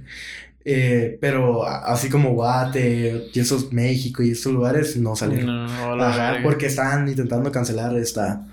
Eh, 0.63 1.17
pero 1.19 1.65
así 1.65 2.07
como 2.07 2.33
Guate 2.33 3.29
y 3.33 3.39
esos 3.39 3.73
México 3.73 4.21
y 4.21 4.31
estos 4.31 4.53
lugares 4.53 4.95
no 4.97 5.15
salieron. 5.15 5.67
Ajá, 5.67 6.37
porque 6.43 6.67
están 6.67 7.07
intentando 7.07 7.51
cancelar 7.51 7.97
esta 7.97 8.45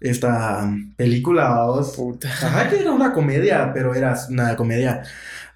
esta 0.00 0.70
película, 0.96 1.50
vamos. 1.50 1.94
Puta. 1.96 2.28
Ajá, 2.28 2.68
que 2.68 2.80
era 2.80 2.90
una 2.90 3.12
comedia, 3.12 3.70
pero 3.72 3.94
era 3.94 4.16
una 4.28 4.56
comedia 4.56 5.02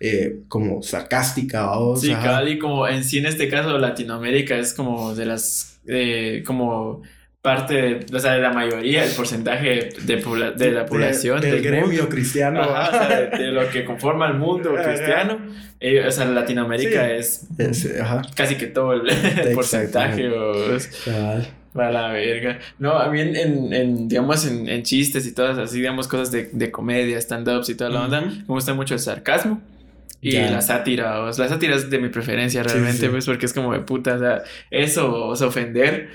eh, 0.00 0.40
como 0.48 0.82
sarcástica, 0.82 1.66
vamos. 1.66 2.02
Sí, 2.02 2.14
y 2.46 2.58
como 2.58 2.86
en 2.86 3.04
sí 3.04 3.18
en 3.18 3.26
este 3.26 3.48
caso 3.48 3.78
Latinoamérica 3.78 4.56
es 4.56 4.74
como 4.74 5.14
de 5.14 5.26
las, 5.26 5.80
eh, 5.86 6.42
como 6.46 7.02
parte, 7.40 7.74
de, 7.74 8.06
o 8.16 8.18
sea, 8.18 8.32
de 8.32 8.40
la 8.40 8.52
mayoría, 8.52 9.04
el 9.04 9.12
porcentaje 9.12 9.90
de, 10.02 10.52
de 10.56 10.70
la 10.72 10.86
población. 10.86 11.40
del, 11.40 11.62
gremio 11.62 12.08
cristiano. 12.08 12.62
Ajá, 12.62 12.88
o 12.88 12.90
sea, 12.90 13.20
de, 13.38 13.46
lo 13.48 13.68
que 13.68 13.84
conforma 13.84 14.26
el 14.28 14.34
mundo 14.34 14.74
cristiano. 14.74 15.38
Eh, 15.78 16.06
o 16.06 16.10
sea, 16.10 16.24
Latinoamérica 16.24 17.10
es, 17.10 17.46
casi 18.34 18.56
que 18.56 18.68
todo 18.68 18.94
el, 18.94 19.02
porcentaje. 19.54 20.30
O, 20.30 20.78
a 21.74 21.90
la 21.90 22.12
verga. 22.12 22.58
No, 22.78 22.98
a 22.98 23.08
mí 23.08 23.20
en, 23.20 23.72
en, 23.72 24.08
digamos, 24.08 24.46
en, 24.46 24.68
en, 24.68 24.82
chistes 24.82 25.26
y 25.26 25.34
todas 25.34 25.58
así, 25.58 25.78
digamos, 25.78 26.08
cosas 26.08 26.30
de, 26.30 26.50
de 26.52 26.70
comedia, 26.70 27.18
stand-ups 27.18 27.68
y 27.68 27.74
toda 27.74 27.90
la 27.90 28.02
onda, 28.02 28.20
me 28.20 28.44
gusta 28.46 28.74
mucho 28.74 28.94
el 28.94 29.00
sarcasmo. 29.00 29.60
Y 30.20 30.32
la 30.38 30.62
sátira, 30.62 31.20
o 31.20 31.32
sea, 31.34 31.44
la 31.44 31.50
sátira 31.50 31.76
es 31.76 31.90
de 31.90 31.98
mi 31.98 32.08
preferencia 32.08 32.62
realmente, 32.62 33.10
pues, 33.10 33.26
porque 33.26 33.44
es 33.44 33.52
como 33.52 33.74
de 33.74 33.80
puta, 33.80 34.14
o 34.14 34.18
sea, 34.18 34.42
eso, 34.70 35.26
o 35.26 35.36
sea, 35.36 35.48
ofender, 35.48 36.08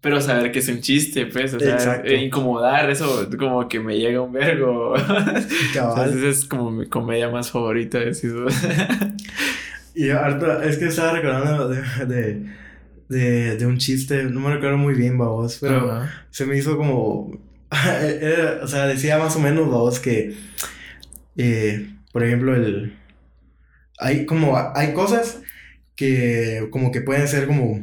pero 0.00 0.20
saber 0.20 0.52
que 0.52 0.60
es 0.60 0.68
un 0.68 0.80
chiste, 0.80 1.26
pues, 1.26 1.52
o 1.52 1.58
sea, 1.58 2.00
eh, 2.04 2.14
incomodar, 2.14 2.88
eso 2.90 3.28
como 3.36 3.66
que 3.68 3.80
me 3.80 3.98
llega 3.98 4.20
un 4.20 4.32
vergo. 4.32 4.94
Esa 5.74 6.28
es 6.28 6.44
como 6.44 6.70
mi 6.70 6.86
comedia 6.86 7.28
más 7.28 7.50
favorita, 7.50 8.00
eso. 8.00 8.46
y 9.96 10.10
es 10.10 10.76
que 10.78 10.86
estaba 10.86 11.14
recordando 11.14 11.68
de 11.68 12.06
de, 12.06 12.42
de 13.08 13.66
un 13.66 13.78
chiste, 13.78 14.24
no 14.24 14.40
me 14.40 14.54
recuerdo 14.54 14.76
muy 14.78 14.94
bien, 14.94 15.18
babos, 15.18 15.58
pero 15.60 16.06
se 16.30 16.46
me 16.46 16.56
hizo 16.56 16.76
como. 16.76 17.30
o 18.62 18.68
sea, 18.68 18.86
decía 18.86 19.18
más 19.18 19.36
o 19.36 19.40
menos, 19.40 19.70
babos, 19.70 20.00
que. 20.00 20.34
Eh, 21.36 21.94
por 22.12 22.24
ejemplo, 22.24 22.54
el. 22.54 22.96
Hay 23.98 24.26
como. 24.26 24.56
Hay 24.74 24.92
cosas 24.92 25.40
que 25.96 26.68
como 26.70 26.92
que 26.92 27.00
pueden 27.00 27.26
ser 27.26 27.46
como 27.46 27.80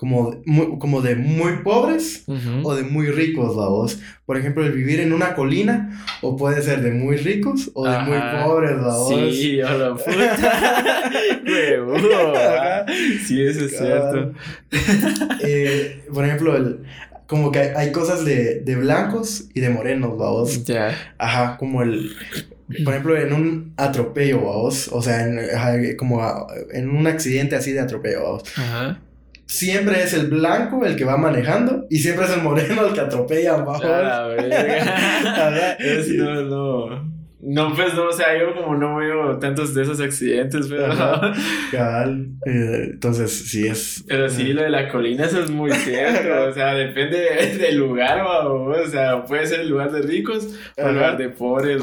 como, 0.00 0.42
como 0.78 1.02
de 1.02 1.14
muy 1.14 1.58
pobres 1.58 2.24
o 2.62 2.74
de 2.74 2.84
muy 2.84 3.08
ricos, 3.08 3.54
vos. 3.54 4.00
Por 4.24 4.38
ejemplo, 4.38 4.64
el 4.64 4.72
vivir 4.72 4.98
en 4.98 5.12
una 5.12 5.34
colina, 5.34 6.02
o 6.22 6.38
puede 6.38 6.62
ser 6.62 6.80
de 6.80 6.90
muy 6.90 7.18
ricos 7.18 7.70
o 7.74 7.86
de 7.86 7.98
muy 7.98 8.16
pobres, 8.18 8.80
vos. 8.80 9.36
Sí, 9.36 9.60
a 9.60 9.74
la 9.74 9.94
puta. 9.94 10.06
sí, 13.26 13.42
eso 13.42 13.66
es 13.66 13.76
cierto. 13.76 14.32
Eh, 15.42 16.02
por 16.14 16.24
ejemplo, 16.24 16.56
el, 16.56 16.78
como 17.26 17.52
que 17.52 17.58
hay, 17.58 17.92
cosas 17.92 18.24
de, 18.24 18.60
de, 18.60 18.76
blancos 18.76 19.50
y 19.52 19.60
de 19.60 19.68
morenos, 19.68 20.16
vos. 20.16 20.64
Ya. 20.64 20.96
Ajá, 21.18 21.58
como 21.58 21.82
el 21.82 22.16
por 22.84 22.94
ejemplo, 22.94 23.18
en 23.18 23.34
un 23.34 23.74
atropello, 23.76 24.38
vos, 24.38 24.88
o 24.92 25.02
sea, 25.02 25.26
en, 25.26 25.94
como 25.98 26.46
en 26.72 26.88
un 26.88 27.06
accidente 27.06 27.54
así 27.54 27.72
de 27.72 27.80
atropello, 27.80 28.22
vos. 28.22 28.44
Ajá 28.56 28.98
siempre 29.50 30.00
es 30.04 30.14
el 30.14 30.28
blanco 30.28 30.84
el 30.84 30.94
que 30.94 31.04
va 31.04 31.16
manejando 31.16 31.86
y 31.90 31.98
siempre 31.98 32.26
es 32.26 32.30
el 32.30 32.42
moreno 32.42 32.86
el 32.86 32.94
que 32.94 33.00
atropella 33.00 33.54
abajo. 33.54 33.82
Ah, 33.84 34.28
no, 36.16 36.42
no. 36.42 37.19
No, 37.42 37.74
pues 37.74 37.94
no, 37.94 38.08
o 38.08 38.12
sea, 38.12 38.38
yo 38.38 38.54
como 38.54 38.76
no 38.76 38.96
veo 38.96 39.38
tantos 39.38 39.72
de 39.74 39.82
esos 39.82 39.98
accidentes, 40.00 40.66
pero. 40.68 40.88
Cabal. 41.72 42.28
Eh, 42.44 42.90
entonces, 42.92 43.32
sí 43.32 43.66
es. 43.66 44.04
Pero 44.06 44.28
sí, 44.28 44.52
lo 44.52 44.62
de 44.62 44.68
la 44.68 44.90
colina, 44.90 45.24
eso 45.24 45.40
es 45.40 45.50
muy 45.50 45.72
cierto. 45.72 46.48
o 46.50 46.52
sea, 46.52 46.74
depende 46.74 47.18
del 47.58 47.78
lugar, 47.78 48.20
o 48.20 48.86
sea, 48.88 49.24
puede 49.24 49.46
ser 49.46 49.60
el 49.60 49.70
lugar 49.70 49.90
de 49.90 50.02
ricos 50.02 50.48
o 50.76 50.86
el 50.86 50.94
lugar 50.94 51.16
de 51.16 51.30
pobres, 51.30 51.82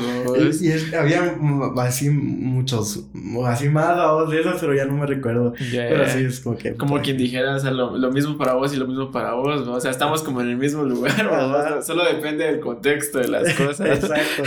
Y, 0.61 0.67
y 0.67 0.95
había 0.95 1.35
así 1.77 2.11
muchos, 2.11 3.07
así 3.45 3.69
más 3.69 3.97
vos 4.11 4.29
de 4.29 4.41
esos, 4.41 4.59
pero 4.59 4.75
ya 4.75 4.85
no 4.85 4.93
me 4.93 5.07
recuerdo. 5.07 5.53
Pero 5.71 6.07
sí, 6.07 6.23
es 6.25 6.39
como 6.39 6.57
que. 6.57 6.75
Como 6.75 7.01
quien 7.01 7.17
dijera, 7.17 7.55
o 7.55 7.59
sea, 7.59 7.71
lo, 7.71 7.97
lo, 7.97 8.11
mismo 8.11 8.37
para 8.37 8.53
vos 8.53 8.73
y 8.73 8.77
lo 8.77 8.85
mismo 8.85 9.11
para 9.11 9.33
vos, 9.33 9.65
¿no? 9.65 9.73
O 9.73 9.81
sea, 9.81 9.89
estamos 9.89 10.21
como 10.21 10.41
en 10.41 10.49
el 10.49 10.57
mismo 10.57 10.83
lugar, 10.83 11.81
Solo 11.81 12.05
depende 12.05 12.45
del 12.45 12.59
contexto 12.59 13.19
de 13.19 13.27
las 13.27 13.53
cosas. 13.57 14.03
Exacto. 14.03 14.43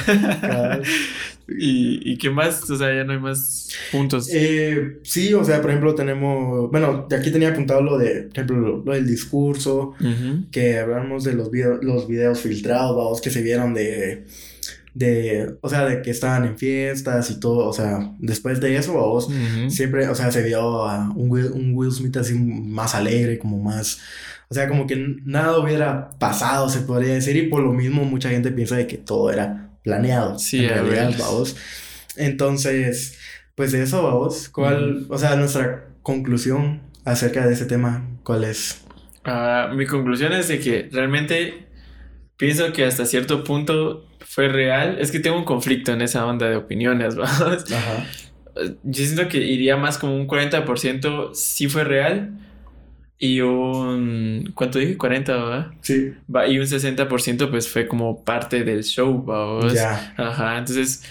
¿Y, 1.59 2.13
¿Y 2.13 2.17
qué 2.17 2.31
más? 2.31 2.69
O 2.71 2.77
sea, 2.77 2.95
ya 2.95 3.05
no 3.05 3.13
hay 3.13 3.19
más 3.19 3.71
puntos. 3.91 4.29
Eh, 4.33 5.01
sí, 5.03 5.35
o 5.35 5.45
sea, 5.45 5.61
por 5.61 5.71
ejemplo, 5.71 5.95
tenemos. 5.95 6.71
Bueno, 6.71 7.09
aquí 7.11 7.31
tenía 7.31 7.49
apuntado 7.49 7.83
lo 7.83 7.99
de, 7.99 8.23
por 8.23 8.33
ejemplo, 8.33 8.83
lo, 8.85 8.93
del 8.93 9.07
discurso, 9.07 9.95
que 10.53 10.79
hablamos 10.79 11.25
de 11.25 11.35
los, 11.35 11.51
video, 11.51 11.79
los 11.83 12.07
videos 12.07 12.41
filtrados, 12.41 12.97
vamos, 12.97 13.21
que 13.21 13.31
se 13.31 13.43
vieron 13.43 13.75
de. 13.75 14.27
De, 14.93 15.55
o 15.61 15.69
sea, 15.69 15.85
de 15.85 16.03
que 16.03 16.11
estaban 16.11 16.45
en 16.45 16.59
fiestas 16.59 17.31
y 17.31 17.39
todo, 17.39 17.69
o 17.69 17.73
sea, 17.73 18.13
después 18.19 18.61
de 18.61 18.77
eso, 18.77 18.95
vamos, 18.95 19.29
siempre, 19.69 20.09
o 20.09 20.17
sea, 20.17 20.33
se 20.33 20.43
vio 20.43 20.85
a 20.85 21.11
un 21.15 21.31
Will, 21.31 21.53
un 21.53 21.75
Will 21.77 21.93
Smith 21.93 22.17
así 22.17 22.35
más 22.35 22.97
alegre, 22.97 23.39
como 23.39 23.63
más, 23.63 24.01
o 24.49 24.55
sea, 24.55 24.69
como 24.69 24.89
que 24.89 24.97
nada 25.25 25.61
hubiera 25.61 26.11
pasado, 26.19 26.69
se 26.69 26.81
podría 26.81 27.15
decir, 27.15 27.37
y 27.37 27.47
por 27.47 27.63
lo 27.63 27.73
mismo 27.73 28.05
mucha 28.05 28.31
gente 28.31 28.51
piensa 28.51 28.75
de 28.75 28.89
que 28.89 28.97
todo 28.97 29.31
era 29.31 29.70
planeado. 29.83 30.39
Sí, 30.39 30.65
en 30.65 30.71
realidad, 30.71 31.15
vamos. 31.19 31.57
Entonces, 32.17 33.19
pues 33.55 33.75
eso, 33.75 34.03
vamos. 34.03 34.49
¿Cuál, 34.49 35.07
o 35.09 35.19
sea, 35.19 35.37
nuestra 35.37 35.89
conclusión 36.03 36.83
acerca 37.05 37.47
de 37.47 37.55
ese 37.55 37.67
tema, 37.67 38.09
cuál 38.23 38.45
es? 38.45 38.83
Ah, 39.25 39.71
mi 39.75 39.87
conclusión 39.87 40.33
es 40.33 40.49
de 40.49 40.61
que 40.61 40.89
realmente 40.91 41.67
pienso 42.37 42.73
que 42.73 42.85
hasta 42.85 43.05
cierto 43.07 43.45
punto 43.45 44.07
fue 44.21 44.49
real. 44.49 44.99
Es 44.99 45.11
que 45.11 45.21
tengo 45.21 45.37
un 45.37 45.45
conflicto 45.45 45.93
en 45.93 46.03
esa 46.03 46.27
onda 46.27 46.49
de 46.49 46.57
opiniones, 46.57 47.17
vamos. 47.17 47.71
Ajá. 47.71 48.07
Yo 48.83 49.05
siento 49.05 49.29
que 49.29 49.39
iría 49.39 49.77
más 49.77 49.99
como 49.99 50.17
un 50.17 50.27
40% 50.27 51.35
sí 51.35 51.69
fue 51.69 51.85
real 51.85 52.39
y 53.23 53.43
un... 53.43 54.51
¿Cuánto 54.55 54.79
dije? 54.79 54.97
40, 54.97 55.37
¿verdad? 55.37 55.67
Sí. 55.83 56.15
Va, 56.35 56.49
y 56.49 56.59
un 56.59 56.65
60% 56.65 57.51
pues 57.51 57.69
fue 57.69 57.87
como 57.87 58.25
parte 58.25 58.65
del 58.65 58.83
show, 58.83 59.23
¿verdad? 59.23 59.75
Ya. 59.75 60.15
Ajá, 60.17 60.57
entonces... 60.57 61.05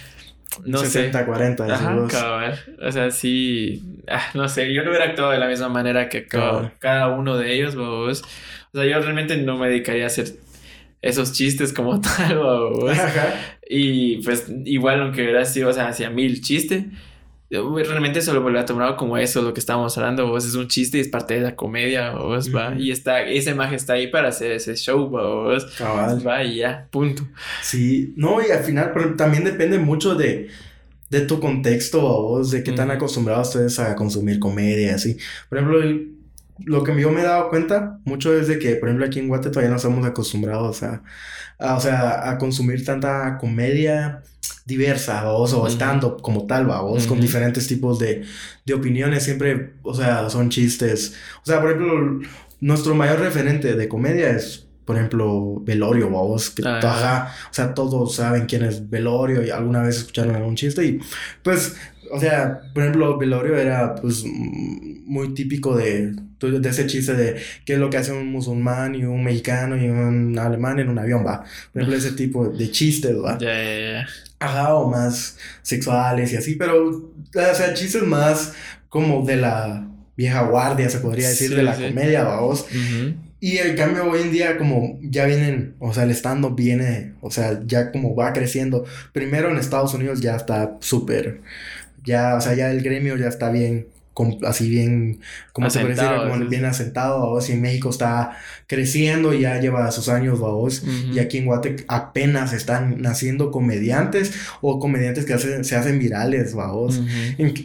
No 0.66 0.80
60, 0.80 1.20
sé. 1.20 1.26
40. 1.26 1.66
Ajá, 1.66 2.08
cabal. 2.10 2.60
O 2.82 2.92
sea, 2.92 3.12
sí... 3.12 3.84
Ah, 4.08 4.24
no 4.34 4.50
sé, 4.50 4.74
yo 4.74 4.84
no 4.84 4.90
hubiera 4.90 5.06
actuado 5.06 5.32
de 5.32 5.38
la 5.38 5.48
misma 5.48 5.70
manera 5.70 6.10
que 6.10 6.26
cada, 6.26 7.10
uno 7.10 7.38
de 7.38 7.54
ellos, 7.54 7.76
¿verdad? 7.76 8.10
O 8.10 8.14
sea, 8.16 8.86
yo 8.86 9.00
realmente 9.00 9.38
no 9.38 9.60
me 9.60 9.70
dedicaría 9.70 10.06
a 10.06 10.08
hacer 10.08 10.30
esos 11.04 11.32
chistes 11.32 11.74
como 11.74 12.02
tal, 12.18 12.40
¿verdad? 12.40 13.06
Ajá. 13.06 13.34
Y 13.70 14.24
pues 14.24 14.48
igual 14.66 15.02
aunque 15.02 15.22
hubiera 15.22 15.46
sido, 15.46 15.70
o 15.70 15.74
sea, 15.74 15.90
hacía 15.90 16.10
mil 16.10 16.42
chistes 16.42 16.86
realmente 17.50 18.22
solo 18.22 18.48
lo 18.48 18.60
a 18.60 18.66
tomar 18.66 18.96
como 18.96 19.18
eso, 19.18 19.42
lo 19.42 19.54
que 19.54 19.60
estábamos 19.60 19.98
hablando, 19.98 20.28
vos 20.28 20.46
es 20.46 20.54
un 20.54 20.68
chiste 20.68 20.98
y 20.98 21.02
es 21.02 21.08
parte 21.08 21.34
de 21.34 21.42
la 21.42 21.56
comedia, 21.56 22.12
vos 22.12 22.54
va, 22.56 22.76
y 22.78 22.92
está, 22.92 23.24
esa 23.24 23.52
imagen 23.52 23.76
está 23.76 23.94
ahí 23.94 24.08
para 24.08 24.30
hacer 24.30 24.52
ese 24.52 24.76
show, 24.76 25.10
vos, 25.10 25.66
va, 25.82 26.44
y 26.44 26.58
ya, 26.58 26.88
punto. 26.92 27.24
Sí, 27.64 28.14
no, 28.16 28.40
y 28.46 28.52
al 28.52 28.64
final, 28.64 28.92
pero 28.94 29.16
también 29.16 29.44
depende 29.44 29.80
mucho 29.80 30.14
de, 30.14 30.50
de 31.10 31.22
tu 31.22 31.40
contexto, 31.40 32.02
vos, 32.02 32.52
de 32.52 32.64
qué 32.64 32.72
tan 32.72 32.92
acostumbrados 32.92 33.48
ustedes 33.50 33.80
a 33.80 33.96
consumir 33.96 34.40
comedia, 34.40 34.94
así. 34.94 35.18
Por 35.50 35.58
ejemplo, 35.58 35.82
lo 36.66 36.84
que 36.84 37.00
yo 37.00 37.12
me 37.12 37.22
he 37.22 37.24
dado 37.24 37.50
cuenta 37.50 38.00
mucho 38.06 38.34
es 38.38 38.48
de 38.48 38.60
que, 38.60 38.76
por 38.76 38.90
ejemplo, 38.90 39.06
aquí 39.06 39.20
en 39.20 39.28
Guate 39.28 39.50
todavía 39.50 39.70
no 39.70 39.78
estamos 39.78 40.06
acostumbrados 40.06 40.84
a, 40.84 41.04
a 41.58 41.76
o 41.76 41.80
sea, 41.80 42.30
a 42.30 42.38
consumir 42.38 42.86
tanta 42.86 43.38
comedia 43.38 44.22
diversa, 44.66 45.24
vos, 45.26 45.52
o 45.54 45.68
estando 45.68 46.18
como 46.18 46.46
tal, 46.46 46.68
vos, 46.68 47.08
con 47.08 47.20
diferentes 47.20 47.68
tipos 47.68 47.98
de, 48.00 48.24
de 48.66 48.74
opiniones, 48.74 49.24
siempre, 49.24 49.74
o 49.82 49.94
sea, 49.94 50.30
son 50.30 50.50
chistes. 50.50 51.16
O 51.42 51.46
sea, 51.46 51.60
por 51.60 51.72
ejemplo, 51.72 52.20
nuestro 52.62 52.94
mayor 52.96 53.20
referente 53.20 53.76
de 53.76 53.88
comedia 53.88 54.30
es, 54.30 54.68
por 54.86 54.96
ejemplo, 54.96 55.60
Velorio, 55.62 56.10
vos, 56.10 56.52
que 56.52 56.62
ah. 56.66 57.34
o 57.50 57.54
sea, 57.54 57.74
todos 57.74 58.16
saben 58.16 58.46
quién 58.46 58.64
es 58.64 58.90
Velorio 58.90 59.44
y 59.44 59.50
alguna 59.50 59.82
vez 59.82 59.98
escucharon 59.98 60.36
algún 60.36 60.56
chiste 60.56 60.86
y, 60.86 61.00
pues, 61.44 61.76
o 62.12 62.20
sea, 62.20 62.62
por 62.74 62.84
ejemplo, 62.84 63.18
Velorio 63.18 63.58
era, 63.58 63.96
pues, 63.96 64.24
muy 64.26 65.34
típico 65.34 65.76
de, 65.76 66.14
de 66.40 66.70
ese 66.70 66.88
chiste 66.88 67.14
de 67.14 67.42
qué 67.66 67.74
es 67.74 67.80
lo 67.80 67.90
que 67.90 67.98
hace 67.98 68.12
un 68.12 68.32
musulmán 68.32 68.96
y 68.96 69.04
un 69.04 69.24
mexicano 69.24 69.78
y 69.78 69.88
un 69.90 70.38
alemán 70.38 70.80
en 70.80 70.90
un 70.90 71.00
avión, 71.00 71.26
va. 71.26 71.44
Por 71.74 71.82
ejemplo, 71.82 71.98
ese 71.98 72.14
tipo 72.14 72.48
de 72.48 72.72
chistes, 72.72 73.16
va. 73.16 73.38
Ya, 73.38 73.54
ya, 73.64 73.80
ya. 73.80 74.08
Ajá, 74.40 74.74
o 74.76 74.90
más 74.90 75.38
sexuales 75.62 76.32
y 76.32 76.38
así, 76.38 76.56
pero, 76.56 76.88
o 76.90 77.56
sea, 77.56 77.74
chistes 77.74 78.04
más 78.04 78.54
como 78.88 79.26
de 79.26 79.36
la 79.36 79.86
vieja 80.16 80.42
guardia, 80.44 80.90
se 80.90 81.00
podría 81.00 81.30
decir, 81.30 81.56
de 81.56 81.64
la 81.64 81.76
comedia, 81.76 82.24
vamos. 82.24 82.66
Y 83.42 83.58
en 83.58 83.76
cambio 83.78 84.10
hoy 84.10 84.22
en 84.22 84.32
día 84.32 84.58
como 84.58 85.00
ya 85.02 85.26
vienen, 85.26 85.76
o 85.80 85.94
sea, 85.94 86.04
el 86.04 86.12
stand-up 86.12 86.56
viene, 86.56 87.14
o 87.22 87.32
sea, 87.32 87.62
ya 87.66 87.92
como 87.92 88.16
va 88.16 88.34
creciendo. 88.34 88.86
Primero 89.14 89.50
en 89.50 89.58
Estados 89.58 89.94
Unidos 89.94 90.20
ya 90.20 90.36
está 90.36 90.78
súper, 90.82 91.40
ya, 92.04 92.36
o 92.36 92.42
sea, 92.42 92.54
ya 92.54 92.70
el 92.72 92.82
gremio 92.82 93.16
ya 93.16 93.28
está 93.28 93.50
bien 93.50 93.88
así 94.46 94.70
bien, 94.70 95.20
como 95.54 95.70
se 95.70 95.82
parece, 95.82 96.06
como 96.06 96.46
bien 96.48 96.66
asentado, 96.66 97.30
vos, 97.30 97.50
y 97.50 97.54
en 97.54 97.62
México 97.62 97.90
está 97.90 98.38
creciendo, 98.68 99.34
ya 99.34 99.60
lleva 99.60 99.92
sus 99.92 100.10
años, 100.10 100.40
vos, 100.40 100.84
y 101.14 101.20
aquí 101.20 101.38
en 101.38 101.46
Guate 101.46 101.86
apenas 101.88 102.54
están 102.54 103.02
naciendo 103.02 103.52
comediantes 103.52 104.34
o 104.62 104.80
comediantes 104.80 105.26
que 105.26 105.38
se 105.38 105.76
hacen 105.76 106.00
virales, 106.00 106.54
vos. 106.54 107.02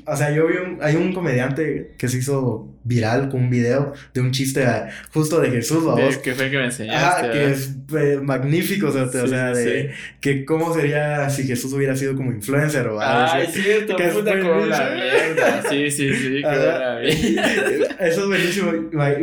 O 0.06 0.16
sea, 0.16 0.30
yo 0.30 0.46
vi 0.46 0.56
un, 0.56 0.78
hay 0.82 0.96
un 0.96 1.12
comediante 1.12 1.94
que 1.98 2.08
se 2.08 2.18
hizo 2.18 2.73
viral 2.84 3.30
con 3.30 3.44
un 3.44 3.50
video 3.50 3.94
de 4.12 4.20
un 4.20 4.30
chiste 4.30 4.64
justo 5.12 5.40
de 5.40 5.50
Jesús, 5.50 5.82
vos. 5.82 6.18
Que 6.18 6.34
fue 6.34 6.50
que 6.50 6.58
me 6.58 6.66
enseñaste. 6.66 7.26
Ah, 7.26 7.30
que 7.30 7.50
es 7.50 7.74
eh, 7.96 8.20
magnífico, 8.22 8.88
o 8.88 8.92
sea, 8.92 9.04
o 9.04 9.26
sea 9.26 9.52
de 9.52 9.92
que 10.20 10.44
cómo 10.44 10.72
sería 10.74 11.28
si 11.30 11.44
Jesús 11.44 11.72
hubiera 11.72 11.96
sido 11.96 12.14
como 12.14 12.30
influencer 12.30 12.86
o 12.86 13.00
algo. 13.00 13.32
Ay, 13.32 13.46
cierto, 13.50 13.96
que 13.96 14.04
puta 14.08 14.38
como 14.38 14.66
la 14.66 14.90
mierda. 14.90 15.62
Sí, 15.68 15.90
sí, 15.90 16.14
sí, 16.14 16.42
Eso 18.00 18.20
es 18.20 18.26
buenísimo. 18.26 18.72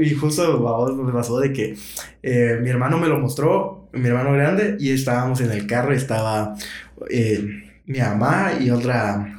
Y 0.02 0.14
justo 0.16 0.62
vamos, 0.62 0.96
me 0.98 1.14
pasó 1.14 1.40
de 1.40 1.54
que 1.54 1.76
eh, 2.24 2.58
mi 2.62 2.70
hermano 2.70 2.98
me 2.98 3.08
lo 3.08 3.20
mostró, 3.20 3.90
mi 3.94 4.08
hermano 4.08 4.34
grande, 4.34 4.78
y 4.80 4.92
estábamos 4.92 5.42
en 5.42 5.52
el 5.52 5.68
carro 5.68 5.94
estaba 5.94 6.56
eh, 7.10 7.64
mi 7.86 8.00
mamá 8.00 8.54
y 8.60 8.70
otra 8.70 9.36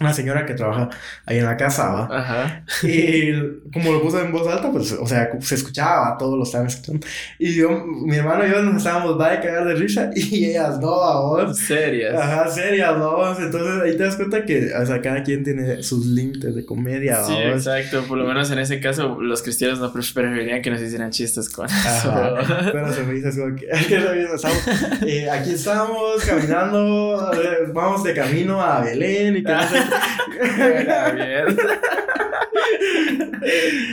una 0.00 0.12
señora 0.12 0.46
que 0.46 0.54
trabaja 0.54 0.88
ahí 1.26 1.38
en 1.38 1.44
la 1.44 1.56
casa, 1.56 1.88
¿va? 1.88 2.18
Ajá. 2.18 2.64
Y 2.82 3.32
como 3.72 3.92
lo 3.92 4.02
puse 4.02 4.20
en 4.20 4.30
voz 4.30 4.46
alta, 4.46 4.70
pues, 4.70 4.92
o 4.92 5.06
sea, 5.06 5.30
se 5.40 5.56
escuchaba, 5.56 6.16
todos 6.16 6.36
lo 6.36 6.44
estaban 6.44 6.68
escuchando. 6.68 7.04
Y 7.38 7.54
yo, 7.54 7.84
mi 7.84 8.16
hermano 8.16 8.46
y 8.46 8.50
yo 8.50 8.62
nos 8.62 8.76
estábamos, 8.76 9.18
va 9.18 9.32
a 9.32 9.40
cagar 9.40 9.66
de 9.66 9.74
risa, 9.74 10.10
y 10.14 10.46
ellas 10.46 10.78
no, 10.78 10.88
vos. 10.88 11.58
Serias. 11.58 12.14
Ajá, 12.14 12.48
serias, 12.48 12.96
vos. 12.96 13.38
Entonces 13.40 13.82
ahí 13.82 13.96
te 13.96 14.04
das 14.04 14.16
cuenta 14.16 14.44
que, 14.44 14.72
o 14.72 14.86
sea, 14.86 15.00
cada 15.00 15.22
quien 15.22 15.42
tiene 15.42 15.82
sus 15.82 16.06
límites 16.06 16.54
de 16.54 16.64
comedia, 16.64 17.24
Sí, 17.24 17.34
exacto. 17.34 18.04
Por 18.06 18.18
lo 18.18 18.26
menos 18.26 18.50
en 18.50 18.58
ese 18.60 18.80
caso, 18.80 19.20
los 19.20 19.42
cristianos 19.42 19.80
no 19.80 19.92
preferirían 19.92 20.62
que 20.62 20.70
nos 20.70 20.80
hicieran 20.80 21.10
chistes 21.10 21.48
con 21.48 21.66
Ajá. 21.66 22.68
Pero 22.72 22.92
se 22.92 23.02
me 23.02 23.14
dice 23.14 23.30
como 23.38 23.56
que, 23.56 23.66
estamos, 24.34 24.58
eh, 25.06 25.28
aquí 25.30 25.50
estamos 25.52 26.22
caminando, 26.24 27.30
vamos 27.72 28.04
de 28.04 28.14
camino 28.14 28.62
a 28.62 28.80
Belén 28.80 29.36
y 29.38 29.42
que 29.42 29.52
no 29.52 29.68
sé 29.68 29.87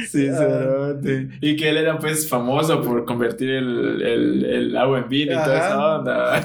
Sinceramente. 0.09 1.29
Y 1.41 1.55
que 1.55 1.69
él 1.69 1.77
era 1.77 1.97
pues 1.99 2.27
famoso 2.27 2.81
por 2.81 3.05
convertir 3.05 3.51
el, 3.51 4.01
el, 4.01 4.45
el 4.45 4.77
agua 4.77 4.99
en 4.99 5.09
vino 5.09 5.33
y 5.33 5.43
toda 5.43 5.57
esa 5.57 5.95
onda. 5.95 6.43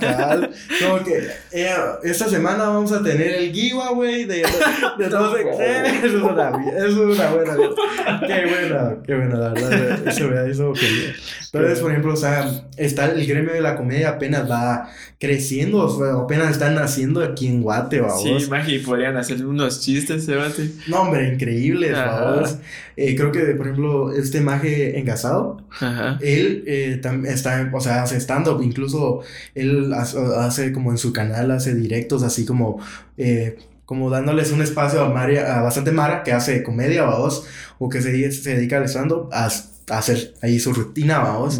Como 0.80 1.04
que 1.04 1.28
eh, 1.52 1.74
esta 2.02 2.28
semana 2.28 2.64
vamos 2.64 2.92
a 2.92 3.02
tener 3.02 3.34
el 3.34 3.52
giveaway 3.52 4.24
de, 4.24 4.46
de 4.98 5.08
todos 5.10 5.38
Eso 5.38 6.06
es 6.06 6.14
una, 6.14 6.52
eso 6.76 7.10
es 7.10 7.18
una 7.18 7.30
buena. 7.30 7.56
Qué 8.26 8.46
buena, 8.46 8.96
qué 9.06 9.14
buena, 9.14 9.38
la 9.38 9.48
verdad. 9.50 10.08
Eso 10.08 10.28
me 10.28 10.50
hizo 10.50 10.74
genial. 10.74 11.14
Entonces, 11.52 11.80
por 11.80 11.90
ejemplo, 11.90 12.12
o 12.12 12.16
sea, 12.16 12.68
está 12.76 13.06
el 13.06 13.26
gremio 13.26 13.52
de 13.52 13.60
la 13.60 13.74
comedia 13.74 14.10
apenas 14.10 14.48
va 14.48 14.88
creciendo, 15.18 15.78
o 15.78 15.98
sea, 15.98 16.14
apenas 16.14 16.52
están 16.52 16.76
naciendo 16.76 17.24
aquí 17.24 17.48
en 17.48 17.60
Guate, 17.60 18.00
vamos. 18.00 18.22
Sí, 18.22 18.48
Magi, 18.48 18.78
podrían 18.78 19.16
hacer 19.16 19.44
unos 19.44 19.80
chistes, 19.80 20.26
Sebate. 20.26 20.70
No, 20.86 21.02
hombre, 21.02 21.28
increíbles, 21.34 21.92
babos. 21.92 22.56
Eh, 22.96 23.16
creo 23.16 23.32
que, 23.32 23.40
por 23.56 23.66
ejemplo, 23.66 24.12
este 24.12 24.40
maje 24.40 24.98
engasado, 25.00 25.60
Ajá. 25.80 26.18
él 26.20 26.62
eh, 26.68 27.00
está, 27.26 27.68
o 27.72 27.80
sea, 27.80 28.04
hace 28.04 28.20
stand-up, 28.20 28.62
incluso 28.62 29.22
él 29.56 29.92
hace 29.92 30.72
como 30.72 30.92
en 30.92 30.98
su 30.98 31.12
canal, 31.12 31.50
hace 31.50 31.74
directos 31.74 32.22
así 32.22 32.44
como... 32.44 32.80
Eh, 33.18 33.58
como 33.86 34.08
dándoles 34.08 34.52
un 34.52 34.62
espacio 34.62 35.00
a, 35.00 35.08
María, 35.08 35.58
a 35.58 35.62
bastante 35.62 35.90
Mara 35.90 36.22
que 36.22 36.30
hace 36.30 36.62
comedia, 36.62 37.02
vamos, 37.02 37.44
o 37.80 37.88
que 37.88 38.00
se, 38.00 38.30
se 38.30 38.54
dedica 38.54 38.76
al 38.76 38.84
stand-up, 38.84 39.30
hacer 39.90 40.34
ahí 40.42 40.58
su 40.58 40.72
rutina, 40.72 41.18
vamos. 41.18 41.58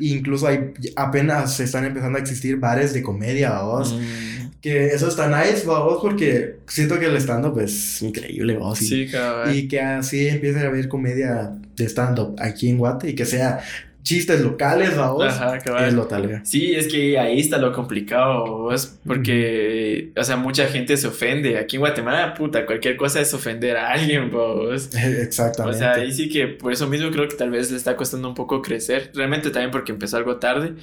incluso 0.00 0.46
hay, 0.46 0.72
apenas 0.96 1.60
están 1.60 1.84
empezando 1.84 2.18
a 2.18 2.20
existir 2.20 2.56
bares 2.56 2.92
de 2.92 3.02
comedia, 3.02 3.50
vamos. 3.50 3.94
Mm. 3.94 4.46
Que 4.60 4.86
eso 4.86 5.08
está 5.08 5.28
nice, 5.28 5.64
vamos, 5.64 5.98
porque 6.02 6.56
siento 6.66 6.98
que 6.98 7.06
el 7.06 7.16
stand-up 7.16 7.60
es 7.60 8.02
increíble, 8.02 8.54
vamos. 8.54 8.78
Sí, 8.78 9.06
cabrón. 9.06 9.54
Y 9.54 9.68
que 9.68 9.80
así 9.80 10.26
empiece 10.26 10.60
a 10.60 10.68
haber 10.68 10.88
comedia 10.88 11.52
de 11.76 11.84
stand-up 11.84 12.34
aquí 12.38 12.68
en 12.70 12.78
Guate 12.78 13.10
y 13.10 13.14
que 13.14 13.26
sea 13.26 13.60
chistes 14.06 14.40
locales, 14.40 14.96
vamos. 14.96 15.24
Ajá, 15.24 15.56
Es 15.84 15.92
lo 15.92 16.06
tal. 16.06 16.40
Sí, 16.44 16.76
es 16.76 16.86
que 16.86 17.18
ahí 17.18 17.40
está 17.40 17.58
lo 17.58 17.72
complicado, 17.72 18.46
vos, 18.46 18.98
porque, 19.04 20.12
o 20.16 20.22
sea, 20.22 20.36
mucha 20.36 20.68
gente 20.68 20.96
se 20.96 21.08
ofende. 21.08 21.58
Aquí 21.58 21.74
en 21.74 21.80
Guatemala, 21.80 22.32
puta, 22.34 22.64
cualquier 22.66 22.96
cosa 22.96 23.20
es 23.20 23.34
ofender 23.34 23.76
a 23.76 23.90
alguien, 23.90 24.30
vos. 24.30 24.94
Exactamente. 24.94 25.76
O 25.76 25.78
sea, 25.78 25.94
ahí 25.94 26.12
sí 26.12 26.28
que 26.28 26.46
por 26.46 26.72
eso 26.72 26.86
mismo 26.86 27.10
creo 27.10 27.26
que 27.26 27.34
tal 27.34 27.50
vez 27.50 27.72
le 27.72 27.76
está 27.76 27.96
costando 27.96 28.28
un 28.28 28.36
poco 28.36 28.62
crecer. 28.62 29.10
Realmente 29.12 29.50
también 29.50 29.72
porque 29.72 29.90
empezó 29.90 30.18
algo 30.18 30.36
tarde. 30.36 30.74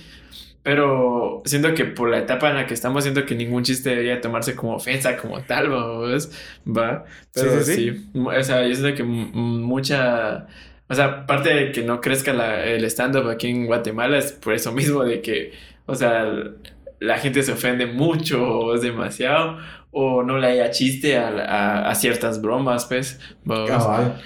Pero 0.61 1.41
siento 1.45 1.73
que 1.73 1.85
por 1.85 2.09
la 2.09 2.19
etapa 2.19 2.49
en 2.49 2.57
la 2.57 2.67
que 2.67 2.73
estamos, 2.73 3.03
siento 3.03 3.25
que 3.25 3.35
ningún 3.35 3.63
chiste 3.63 3.89
debería 3.89 4.19
tomarse 4.19 4.53
como 4.53 4.75
ofensa, 4.75 5.15
como 5.15 5.41
tal, 5.43 5.69
vos. 5.69 6.29
Va. 6.67 7.05
Pero 7.33 7.63
sí, 7.63 7.73
sí. 7.73 8.09
O 8.13 8.43
sea, 8.43 8.67
yo 8.67 8.75
siento 8.75 8.95
que 8.95 9.03
mucha 9.03 10.47
o 10.93 10.95
sea, 10.95 11.05
aparte 11.05 11.49
de 11.49 11.71
que 11.71 11.81
no 11.81 11.99
crezca 11.99 12.63
el 12.63 12.85
stand-up 12.85 13.27
aquí 13.27 13.49
en 13.49 13.65
Guatemala, 13.65 14.19
es 14.19 14.31
por 14.31 14.53
eso 14.53 14.71
mismo 14.71 15.03
de 15.03 15.21
que, 15.21 15.51
o 15.87 15.95
sea, 15.95 16.31
la 16.99 17.17
gente 17.17 17.41
se 17.41 17.51
ofende 17.51 17.87
mucho 17.87 18.43
o 18.43 18.75
es 18.75 18.83
demasiado, 18.83 19.57
o 19.91 20.21
no 20.21 20.37
le 20.37 20.47
haya 20.47 20.69
chiste 20.69 21.17
a, 21.17 21.91
ciertas 21.95 22.41
bromas, 22.41 22.85
pues. 22.85 23.19
Cabal. 23.47 24.21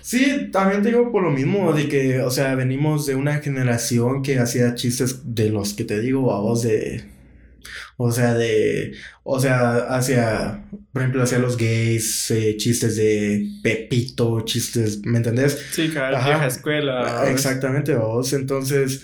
Sí, 0.00 0.48
también 0.52 0.84
digo 0.84 1.10
por 1.10 1.24
lo 1.24 1.30
mismo, 1.30 1.72
de 1.72 1.88
que, 1.88 2.22
o 2.22 2.30
sea, 2.30 2.54
venimos 2.54 3.06
de 3.06 3.16
una 3.16 3.38
generación 3.38 4.22
que 4.22 4.38
hacía 4.38 4.76
chistes 4.76 5.34
de 5.34 5.50
los 5.50 5.74
que 5.74 5.84
te 5.84 6.00
digo 6.00 6.32
a 6.32 6.40
vos 6.40 6.62
de 6.62 7.04
o 8.02 8.10
sea, 8.10 8.32
de. 8.32 8.94
O 9.24 9.38
sea, 9.38 9.76
hacia. 9.94 10.64
Por 10.90 11.02
ejemplo, 11.02 11.22
hacia 11.22 11.38
los 11.38 11.58
gays, 11.58 12.30
eh, 12.30 12.56
chistes 12.56 12.96
de 12.96 13.46
Pepito, 13.62 14.40
chistes. 14.40 15.04
¿Me 15.04 15.18
entendés? 15.18 15.58
Sí, 15.70 15.90
claro, 15.90 16.16
vieja 16.16 16.46
escuela. 16.46 17.30
Exactamente, 17.30 17.94
vos. 17.94 18.32
Entonces. 18.32 19.02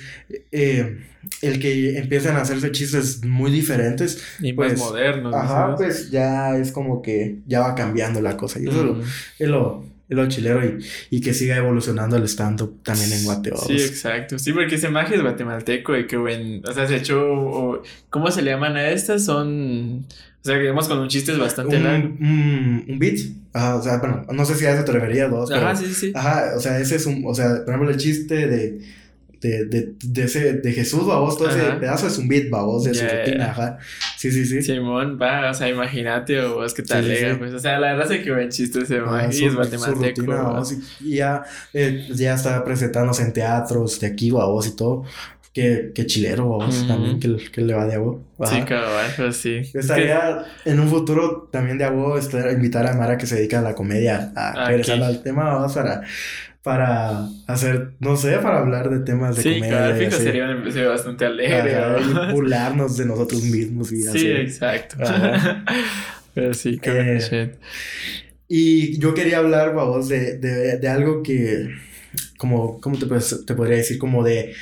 Eh, 0.51 1.03
el 1.43 1.59
que 1.59 1.99
empiezan 1.99 2.37
a 2.37 2.43
hacerse 2.43 2.73
chistes 2.73 3.23
muy 3.25 3.51
diferentes. 3.51 4.25
Y 4.41 4.55
pues, 4.55 4.73
más 4.73 4.81
modernos. 4.81 5.35
Ajá, 5.35 5.75
pues 5.77 6.11
ya 6.11 6.57
es 6.57 6.73
como 6.73 7.03
que 7.03 7.41
ya 7.47 7.61
va 7.61 7.75
cambiando 7.75 8.23
la 8.23 8.37
cosa. 8.37 8.61
Y 8.61 8.69
eso 8.69 8.99
es 9.39 9.49
lo 9.49 9.96
el 10.09 10.29
chilero 10.29 10.65
y, 10.65 10.85
y 11.11 11.21
que 11.21 11.35
siga 11.35 11.57
evolucionando 11.57 12.17
el 12.17 12.25
stand-up 12.25 12.81
también 12.83 13.13
en 13.13 13.25
Guatemala. 13.25 13.63
Sí, 13.67 13.75
exacto. 13.75 14.39
Sí, 14.39 14.53
porque 14.53 14.77
ese 14.77 14.89
magia 14.89 15.17
es 15.17 15.23
guatemalteco 15.23 15.97
y 15.97 16.07
que 16.07 16.17
buen. 16.17 16.63
O 16.67 16.73
sea, 16.73 16.87
se 16.87 16.97
echó. 16.97 17.83
¿Cómo 18.11 18.31
se 18.31 18.43
le 18.43 18.53
llaman 18.53 18.77
a 18.77 18.91
estas? 18.91 19.25
Son. 19.25 20.07
O 20.43 20.49
sea, 20.49 20.61
que 20.61 20.73
con 20.73 20.99
un 20.99 21.09
chiste 21.09 21.33
es 21.33 21.39
bastante 21.39 21.77
un, 21.77 21.83
largo. 21.83 22.09
Un, 22.21 22.85
un 22.89 22.99
beat. 23.01 23.19
Ajá, 23.53 23.77
o 23.77 23.83
sea, 23.83 23.99
bueno, 23.99 24.25
no 24.33 24.45
sé 24.45 24.55
si 24.55 24.65
a 24.65 24.75
eso 24.75 24.85
te 24.85 24.93
referías 24.93 25.29
dos. 25.29 25.51
Ajá, 25.51 25.75
sí, 25.75 25.87
sí. 25.93 26.13
Ajá, 26.15 26.53
o 26.57 26.61
sea, 26.61 26.79
ese 26.79 26.97
es 26.97 27.07
un. 27.07 27.25
O 27.27 27.35
sea, 27.35 27.65
por 27.65 27.75
ejemplo, 27.75 27.91
el 27.91 27.97
chiste 27.97 28.47
de 28.47 28.81
de, 29.47 29.65
de, 29.67 29.95
de, 30.03 30.23
ese, 30.25 30.55
de 30.55 30.73
Jesús, 30.73 31.05
vos, 31.05 31.37
todo 31.37 31.49
ese 31.49 31.63
pedazo 31.81 32.07
es 32.07 32.19
un 32.19 32.29
beat, 32.29 32.51
vos, 32.51 32.85
de 32.85 32.95
su 32.95 33.05
rutina, 33.05 33.51
ajá. 33.51 33.79
Sí, 34.17 34.31
sí, 34.31 34.45
sí. 34.45 34.63
Simón, 34.63 35.19
va, 35.21 35.51
o 35.51 35.55
sea, 35.55 35.69
imagínate, 35.69 36.41
vos, 36.47 36.75
qué 36.75 36.83
tal, 36.83 37.05
pues, 37.39 37.53
o 37.53 37.59
sea, 37.59 37.79
la 37.79 37.95
verdad 37.95 38.13
es 38.13 38.25
que 38.25 38.33
buen 38.33 38.49
chiste 38.49 38.81
ese, 38.81 39.01
man, 39.01 39.31
y 39.33 39.45
es 39.45 39.53
matemático. 39.53 40.63
y 41.01 41.17
ya, 41.17 41.43
eh, 41.73 42.09
ya 42.15 42.35
está 42.35 42.65
presentándose 42.65 43.23
en 43.23 43.33
teatros 43.33 44.01
de 44.01 44.07
aquí, 44.09 44.31
vos, 44.31 44.67
y 44.67 44.77
todo. 44.77 45.05
Qué, 45.53 45.93
qué 45.95 46.05
chilero, 46.05 46.45
vos, 46.45 46.87
también, 46.87 47.19
que, 47.19 47.35
que, 47.51 47.63
le 47.63 47.73
va 47.73 47.87
de 47.87 47.95
agua. 47.95 48.19
Sí, 48.45 48.61
cabrón, 48.63 49.11
pues 49.17 49.37
sí. 49.39 49.63
Estaría 49.73 50.45
en 50.67 50.81
un 50.81 50.89
futuro 50.89 51.49
también 51.51 51.79
de 51.79 51.85
agua 51.85 52.21
invitar 52.53 52.87
a 52.87 52.93
Mara 52.93 53.17
que 53.17 53.27
se 53.27 53.37
dedica 53.37 53.61
a 53.61 53.63
la 53.63 53.75
comedia 53.75 54.33
a 54.37 54.67
regresar 54.67 55.03
al 55.03 55.23
tema, 55.23 55.45
vamos, 55.45 55.73
para 55.73 56.03
para 56.67 57.29
hacer, 57.47 57.93
no 58.01 58.17
sé, 58.17 58.39
para 58.39 58.59
hablar 58.59 58.91
de 58.91 58.99
temas 58.99 59.37
de 59.37 59.43
sí, 59.45 59.55
comedia. 59.55 59.97
Sí, 59.97 60.07
claro, 60.07 60.25
sería 60.25 60.51
episodio 60.51 60.89
bastante 60.89 61.25
alegre. 61.25 61.77
y 62.01 62.33
burlarnos 62.33 62.97
de 62.97 63.07
nosotros 63.07 63.45
mismos 63.45 63.93
y 63.93 64.03
Sí, 64.03 64.27
exacto. 64.33 64.97
Pero 66.35 66.55
sí, 66.55 66.81
qué 66.83 67.21
eh, 67.31 67.53
Y 68.49 68.99
yo 68.99 69.15
quería 69.15 69.39
hablar, 69.39 69.75
vos, 69.75 70.09
de, 70.09 70.39
de, 70.39 70.79
de 70.79 70.89
algo 70.89 71.23
que, 71.23 71.71
como, 72.37 72.81
¿cómo 72.81 72.99
te, 72.99 73.07
te 73.07 73.55
podría 73.55 73.77
decir? 73.77 73.99
Como 73.99 74.25
de, 74.25 74.53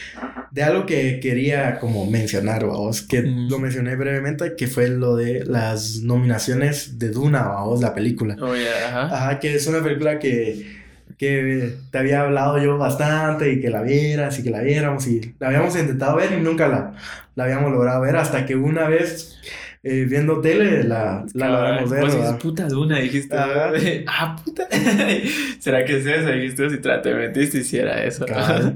de 0.51 0.63
algo 0.63 0.85
que 0.85 1.21
quería 1.21 1.79
como 1.81 2.05
mencionar, 2.05 2.67
vos, 2.67 3.01
que 3.01 3.23
mm. 3.23 3.49
lo 3.49 3.59
mencioné 3.59 3.97
brevemente, 3.97 4.57
que 4.57 4.67
fue 4.67 4.89
lo 4.89 5.17
de 5.17 5.47
las 5.47 6.03
nominaciones 6.03 6.99
de 6.99 7.09
Duna, 7.09 7.63
vos, 7.63 7.81
la 7.81 7.95
película. 7.95 8.37
Oh, 8.43 8.55
yeah, 8.55 8.89
ajá. 8.89 9.17
Ajá, 9.17 9.41
que 9.41 9.55
es 9.55 9.67
una 9.67 9.83
película 9.83 10.19
que 10.19 10.84
que 11.19 11.75
te 11.91 11.99
había 11.99 12.23
hablado 12.23 12.59
yo 12.59 12.79
bastante 12.79 13.53
y 13.53 13.61
que 13.61 13.71
la 13.71 13.83
vieras 13.83 14.39
y 14.39 14.43
que 14.43 14.51
la 14.51 14.61
viéramos 14.61 15.07
y 15.07 15.35
la 15.39 15.49
habíamos 15.49 15.77
intentado 15.77 16.17
ver 16.17 16.33
y 16.33 16.41
nunca 16.41 16.69
la, 16.69 16.95
la 17.35 17.45
habíamos 17.45 17.71
logrado 17.73 18.01
ver 18.01 18.17
hasta 18.17 18.47
que 18.47 18.57
una 18.57 18.89
vez 18.89 19.39
eh, 19.87 20.07
viendo 20.09 20.41
tele 20.41 20.83
la, 20.83 21.27
la 21.35 21.49
logramos 21.51 21.91
ver. 21.91 22.01
Pues 22.01 22.15
es 22.15 22.33
puta 22.37 22.67
duna, 22.69 23.01
dijiste. 23.01 23.37
Ah, 23.37 24.35
puta. 24.45 24.67
¿Será 25.59 25.85
que 25.85 25.99
es 25.99 26.07
eso? 26.07 26.31
Dijiste, 26.31 26.71
si 26.71 26.79
te 26.79 27.15
metiste 27.15 27.59
hiciera 27.59 28.03
eso. 28.03 28.25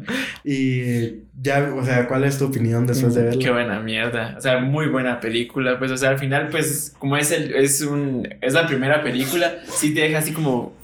y 0.45 1.23
ya, 1.41 1.73
o 1.75 1.83
sea, 1.83 2.07
¿cuál 2.07 2.25
es 2.25 2.37
tu 2.37 2.45
opinión 2.45 2.87
después 2.87 3.15
de 3.15 3.23
verla? 3.23 3.43
Qué 3.43 3.51
buena 3.51 3.81
mierda. 3.81 4.35
O 4.37 4.41
sea, 4.43 4.59
muy 4.59 4.89
buena 4.89 5.19
película. 5.19 5.79
Pues, 5.79 5.91
o 5.91 5.97
sea, 5.97 6.11
al 6.11 6.19
final, 6.19 6.49
pues, 6.51 6.95
como 6.99 7.17
es 7.17 7.33
el, 7.33 7.55
es 7.55 7.81
un, 7.81 8.29
es 8.43 8.53
la 8.53 8.67
primera 8.67 9.03
película, 9.03 9.55
sí 9.65 9.95
te 9.95 10.03
deja 10.03 10.19
así 10.19 10.33
como 10.33 10.77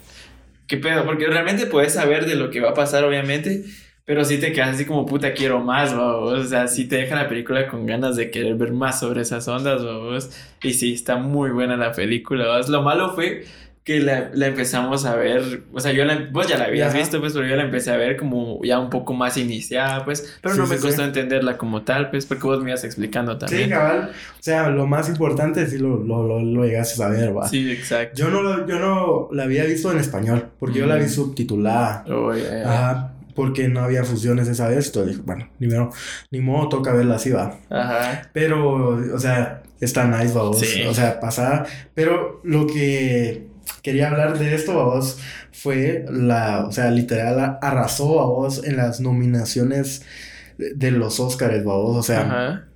¿Qué 0.66 0.78
pedo? 0.78 1.04
Porque 1.04 1.26
realmente 1.26 1.66
puedes 1.66 1.94
saber 1.94 2.26
de 2.26 2.36
lo 2.36 2.50
que 2.50 2.60
va 2.60 2.70
a 2.70 2.74
pasar, 2.74 3.04
obviamente, 3.04 3.64
pero 4.04 4.24
sí 4.24 4.38
te 4.38 4.52
quedas 4.52 4.74
así 4.74 4.84
como 4.86 5.06
puta, 5.06 5.32
quiero 5.34 5.60
más, 5.60 5.92
O 5.92 6.42
sea, 6.44 6.68
sí 6.68 6.86
te 6.88 6.96
deja 6.96 7.16
la 7.16 7.28
película 7.28 7.68
con 7.68 7.86
ganas 7.86 8.16
de 8.16 8.30
querer 8.30 8.54
ver 8.54 8.72
más 8.72 9.00
sobre 9.00 9.22
esas 9.22 9.46
ondas, 9.48 9.82
¿vos? 9.82 10.30
Y 10.62 10.72
sí, 10.74 10.94
está 10.94 11.16
muy 11.16 11.50
buena 11.50 11.76
la 11.76 11.92
película, 11.92 12.56
¿vos? 12.56 12.68
Lo 12.68 12.82
malo 12.82 13.14
fue 13.14 13.44
que 13.84 14.00
la, 14.00 14.30
la, 14.32 14.46
empezamos 14.46 15.04
a 15.04 15.14
ver, 15.14 15.64
o 15.70 15.78
sea, 15.78 15.92
yo 15.92 16.06
la, 16.06 16.26
vos 16.32 16.48
ya 16.48 16.56
la 16.56 16.64
habías 16.64 16.94
visto, 16.94 17.20
pues, 17.20 17.34
pero 17.34 17.46
yo 17.46 17.54
la 17.54 17.64
empecé 17.64 17.90
a 17.90 17.98
ver 17.98 18.16
como 18.16 18.58
ya 18.64 18.78
un 18.78 18.88
poco 18.88 19.12
más 19.12 19.36
iniciada, 19.36 20.06
pues, 20.06 20.38
pero 20.40 20.54
no 20.54 20.66
me 20.66 20.78
costó 20.78 21.04
entenderla 21.04 21.58
como 21.58 21.82
tal, 21.82 22.08
pues, 22.08 22.24
porque 22.24 22.46
vos 22.46 22.62
me 22.62 22.70
ibas 22.70 22.82
explicando 22.84 23.36
también. 23.36 23.64
Sí, 23.64 23.68
cabal, 23.68 24.10
o 24.10 24.42
sea, 24.42 24.70
lo 24.70 24.86
más 24.86 25.10
importante 25.10 25.62
es 25.62 25.70
si 25.70 25.78
lo, 25.78 26.02
lo, 26.02 26.26
lo, 26.26 26.40
lo 26.40 26.64
llegaste 26.64 27.02
a 27.02 27.08
ver, 27.08 27.36
va. 27.36 27.46
Sí, 27.46 27.70
exacto. 27.70 28.16
Yo 28.16 28.30
no, 28.30 28.66
yo 28.66 28.78
no 28.78 29.28
la 29.32 29.42
había 29.42 29.64
visto 29.64 29.92
en 29.92 29.98
español, 29.98 30.48
porque 30.58 30.78
yo 30.78 30.86
la 30.86 30.96
vi 30.96 31.06
subtitulada. 31.06 32.06
Oh, 32.08 32.32
Ajá, 32.32 33.12
porque 33.34 33.68
no 33.68 33.80
había 33.80 34.04
fusiones 34.04 34.48
esa 34.48 34.68
vez, 34.68 34.86
entonces 34.86 35.12
dije, 35.12 35.22
bueno, 35.26 35.50
ni, 35.58 35.66
modo, 35.66 35.90
ni 36.30 36.40
modo, 36.40 36.70
toca 36.70 36.94
verla 36.94 37.16
así, 37.16 37.30
va. 37.30 37.58
Ajá. 37.68 38.30
Pero, 38.32 39.14
o 39.14 39.18
sea, 39.18 39.62
está 39.78 40.06
nice, 40.06 40.32
va, 40.32 40.44
o 40.44 40.54
sea, 40.54 41.20
pasada, 41.20 41.66
pero 41.92 42.40
lo 42.44 42.66
que 42.66 43.52
quería 43.84 44.08
hablar 44.08 44.38
de 44.38 44.54
esto 44.54 44.80
a 44.80 44.84
vos 44.84 45.18
fue 45.52 46.06
la, 46.10 46.66
o 46.66 46.72
sea, 46.72 46.90
literal 46.90 47.58
arrasó 47.60 48.18
a 48.20 48.24
vos 48.24 48.64
en 48.64 48.78
las 48.78 49.00
nominaciones 49.00 50.02
de 50.56 50.90
los 50.90 51.20
Oscars, 51.20 51.60
a 51.60 51.62
vos, 51.62 51.96
o 51.96 52.02
sea, 52.02 52.66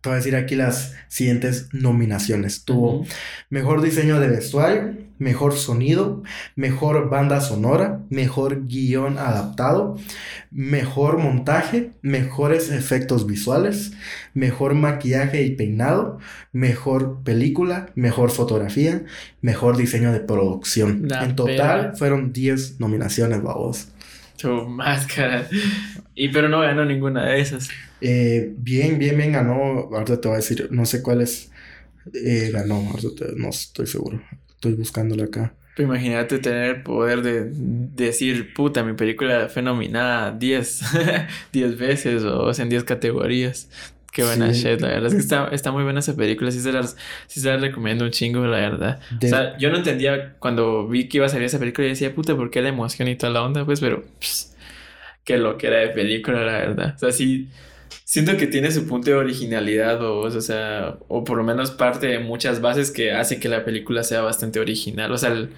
te 0.00 0.08
voy 0.08 0.14
a 0.14 0.16
decir 0.16 0.36
aquí 0.36 0.54
las 0.54 0.94
siguientes 1.08 1.68
nominaciones. 1.72 2.64
Tuvo 2.64 3.04
mejor 3.50 3.82
diseño 3.82 4.20
de 4.20 4.28
vestuario, 4.28 4.94
mejor 5.22 5.54
sonido, 5.54 6.22
mejor 6.56 7.08
banda 7.08 7.40
sonora, 7.40 8.00
mejor 8.10 8.66
guion 8.66 9.18
adaptado, 9.18 9.96
mejor 10.50 11.18
montaje, 11.18 11.92
mejores 12.02 12.70
efectos 12.70 13.26
visuales, 13.26 13.92
mejor 14.34 14.74
maquillaje 14.74 15.42
y 15.42 15.54
peinado, 15.54 16.18
mejor 16.52 17.22
película, 17.22 17.86
mejor 17.94 18.30
fotografía, 18.30 19.04
mejor 19.40 19.76
diseño 19.76 20.12
de 20.12 20.20
producción. 20.20 21.08
en 21.10 21.36
total 21.36 21.96
fueron 21.96 22.32
10 22.32 22.80
nominaciones, 22.80 23.42
babos. 23.42 23.88
Tu 24.36 24.48
máscara. 24.68 25.46
Y 26.16 26.28
pero 26.30 26.48
no 26.48 26.60
ganó 26.60 26.84
ninguna 26.84 27.26
de 27.26 27.40
esas. 27.40 27.68
Eh, 28.00 28.52
bien, 28.58 28.98
bien, 28.98 29.16
bien 29.16 29.32
ganó. 29.32 29.88
Ahorita 29.92 30.20
te 30.20 30.28
voy 30.28 30.34
a 30.34 30.40
decir, 30.40 30.68
no 30.72 30.84
sé 30.84 31.00
cuál 31.00 31.22
es. 31.22 31.50
Eh, 32.12 32.50
ganó, 32.52 32.74
ahorita 32.90 33.26
no 33.36 33.50
estoy 33.50 33.86
seguro. 33.86 34.20
Estoy 34.62 34.74
buscándole 34.74 35.24
acá. 35.24 35.54
Imagínate 35.76 36.38
tener 36.38 36.76
el 36.76 36.82
poder 36.84 37.22
de 37.22 37.50
decir, 37.50 38.54
puta, 38.54 38.84
mi 38.84 38.92
película 38.92 39.48
fue 39.48 39.60
nominada 39.60 40.30
10, 40.30 40.82
10 41.52 41.78
veces 41.78 42.22
o 42.22 42.48
en 42.56 42.68
10 42.68 42.84
categorías. 42.84 43.68
Qué 44.12 44.22
buena 44.22 44.52
shit, 44.52 44.80
la 44.80 44.86
verdad 44.86 45.06
es 45.06 45.14
que 45.14 45.20
está, 45.20 45.48
está 45.48 45.72
muy 45.72 45.82
buena 45.82 45.98
esa 45.98 46.14
película, 46.14 46.52
sí 46.52 46.60
se, 46.60 46.70
las, 46.70 46.96
sí 47.26 47.40
se 47.40 47.48
las 47.48 47.60
recomiendo 47.60 48.04
un 48.04 48.12
chingo, 48.12 48.46
la 48.46 48.58
verdad. 48.58 49.00
O 49.20 49.26
sea, 49.26 49.58
yo 49.58 49.70
no 49.70 49.78
entendía 49.78 50.34
cuando 50.38 50.86
vi 50.86 51.08
que 51.08 51.16
iba 51.16 51.26
a 51.26 51.28
salir 51.28 51.46
esa 51.46 51.58
película 51.58 51.88
y 51.88 51.90
decía, 51.90 52.14
puta, 52.14 52.36
¿por 52.36 52.52
qué 52.52 52.62
la 52.62 52.68
emoción 52.68 53.08
y 53.08 53.16
toda 53.16 53.32
la 53.32 53.42
onda? 53.42 53.64
Pues, 53.64 53.80
pero, 53.80 54.04
pss, 54.20 54.54
qué 55.24 55.38
lo 55.38 55.58
que 55.58 55.66
era 55.66 55.78
de 55.78 55.88
película, 55.88 56.44
la 56.44 56.52
verdad. 56.52 56.92
O 56.94 56.98
sea, 57.00 57.10
sí, 57.10 57.48
siento 58.12 58.36
que 58.36 58.46
tiene 58.46 58.70
su 58.70 58.86
punto 58.86 59.08
de 59.08 59.16
originalidad, 59.16 60.02
o, 60.02 60.18
o 60.18 60.40
sea, 60.42 60.98
o 61.08 61.24
por 61.24 61.38
lo 61.38 61.44
menos 61.44 61.70
parte 61.70 62.08
de 62.08 62.18
muchas 62.18 62.60
bases 62.60 62.90
que 62.90 63.12
hace 63.12 63.40
que 63.40 63.48
la 63.48 63.64
película 63.64 64.04
sea 64.04 64.20
bastante 64.20 64.60
original. 64.60 65.10
O 65.12 65.16
sea, 65.16 65.48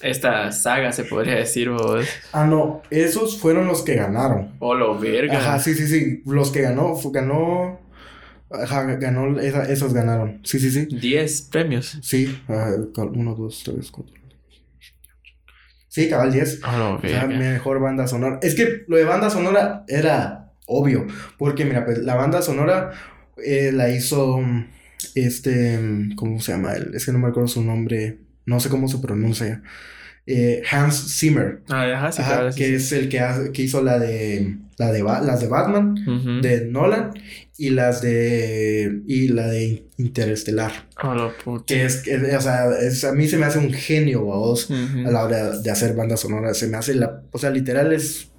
esta 0.00 0.52
saga 0.52 0.92
se 0.92 1.02
podría 1.02 1.34
decir, 1.34 1.68
vos. 1.68 2.06
Ah, 2.32 2.46
no, 2.46 2.80
esos 2.90 3.40
fueron 3.40 3.66
los 3.66 3.82
que 3.82 3.96
ganaron. 3.96 4.52
Oh, 4.60 4.76
lo 4.76 5.00
verga. 5.00 5.36
Ajá, 5.38 5.58
sí, 5.58 5.74
sí, 5.74 5.88
sí. 5.88 6.22
Los 6.26 6.52
que 6.52 6.60
ganó, 6.60 6.94
ganó. 7.10 7.80
Ajá, 8.52 8.84
ganó, 8.84 9.40
esos 9.40 9.92
ganaron. 9.92 10.42
Sí, 10.44 10.60
sí, 10.60 10.70
sí. 10.70 10.86
Diez 10.92 11.42
premios. 11.42 11.98
Sí, 12.02 12.40
uno, 12.46 13.34
dos, 13.34 13.62
tres, 13.64 13.90
cuatro. 13.90 14.14
Sí, 15.88 16.08
cabal 16.08 16.32
10. 16.32 16.60
Oh, 16.62 17.00
o 17.02 17.26
mejor 17.26 17.80
banda 17.80 18.06
sonora. 18.06 18.38
Es 18.42 18.54
que 18.54 18.84
lo 18.86 18.96
de 18.96 19.02
banda 19.02 19.28
sonora 19.28 19.84
era 19.88 20.39
obvio. 20.70 21.06
Porque, 21.36 21.64
mira, 21.64 21.84
pues 21.84 21.98
la 21.98 22.14
banda 22.14 22.42
sonora 22.42 22.92
eh, 23.44 23.72
la 23.72 23.90
hizo. 23.90 24.40
Este. 25.14 25.78
¿Cómo 26.16 26.40
se 26.40 26.52
llama? 26.52 26.74
Es 26.94 27.04
que 27.04 27.12
no 27.12 27.18
me 27.18 27.28
acuerdo 27.28 27.48
su 27.48 27.62
nombre 27.62 28.18
no 28.50 28.60
sé 28.60 28.68
cómo 28.68 28.88
se 28.88 28.98
pronuncia. 28.98 29.62
Eh, 30.26 30.62
Hans 30.70 31.16
Zimmer. 31.18 31.62
Ah, 31.70 32.10
sí, 32.12 32.22
que 32.56 32.74
es 32.74 32.92
el 32.92 33.08
que, 33.08 33.20
que 33.52 33.62
hizo 33.62 33.82
la 33.82 33.98
de, 33.98 34.56
la 34.76 34.92
de 34.92 35.02
las 35.02 35.40
de 35.40 35.46
Batman, 35.46 36.40
de 36.42 36.66
Nolan 36.66 37.12
y 37.56 37.70
las 37.70 38.02
de 38.02 39.02
y 39.06 39.28
la 39.28 39.46
de 39.48 39.84
Interestelar. 39.98 40.72
Que 41.66 41.84
es, 41.84 42.04
o 42.36 42.40
sea, 42.40 43.10
a 43.10 43.12
mí 43.12 43.28
se 43.28 43.38
me 43.38 43.46
hace 43.46 43.58
un 43.58 43.72
genio 43.72 44.22
vos 44.22 44.70
a 44.70 45.10
la 45.10 45.24
hora 45.24 45.58
de 45.58 45.70
hacer 45.70 45.94
bandas 45.94 46.20
sonoras. 46.20 46.58
Se 46.58 46.66
me 46.66 46.76
hace 46.76 46.94
la, 46.94 47.22
o 47.30 47.38
sea, 47.38 47.50
literal 47.50 47.92
es 47.92 48.29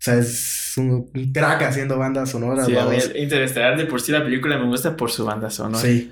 o 0.00 0.02
sea, 0.02 0.14
es 0.14 0.72
un, 0.78 1.10
crack 1.30 1.60
haciendo 1.60 1.98
bandas 1.98 2.30
sonoras. 2.30 2.64
Sí, 2.64 2.74
a 2.74 2.86
mí 2.86 2.96
Interestelar 3.16 3.76
de 3.76 3.84
por 3.84 4.00
sí 4.00 4.12
la 4.12 4.24
película 4.24 4.56
me 4.56 4.64
gusta 4.64 4.96
por 4.96 5.10
su 5.10 5.26
banda 5.26 5.50
sonora. 5.50 5.82
Sí. 5.82 6.10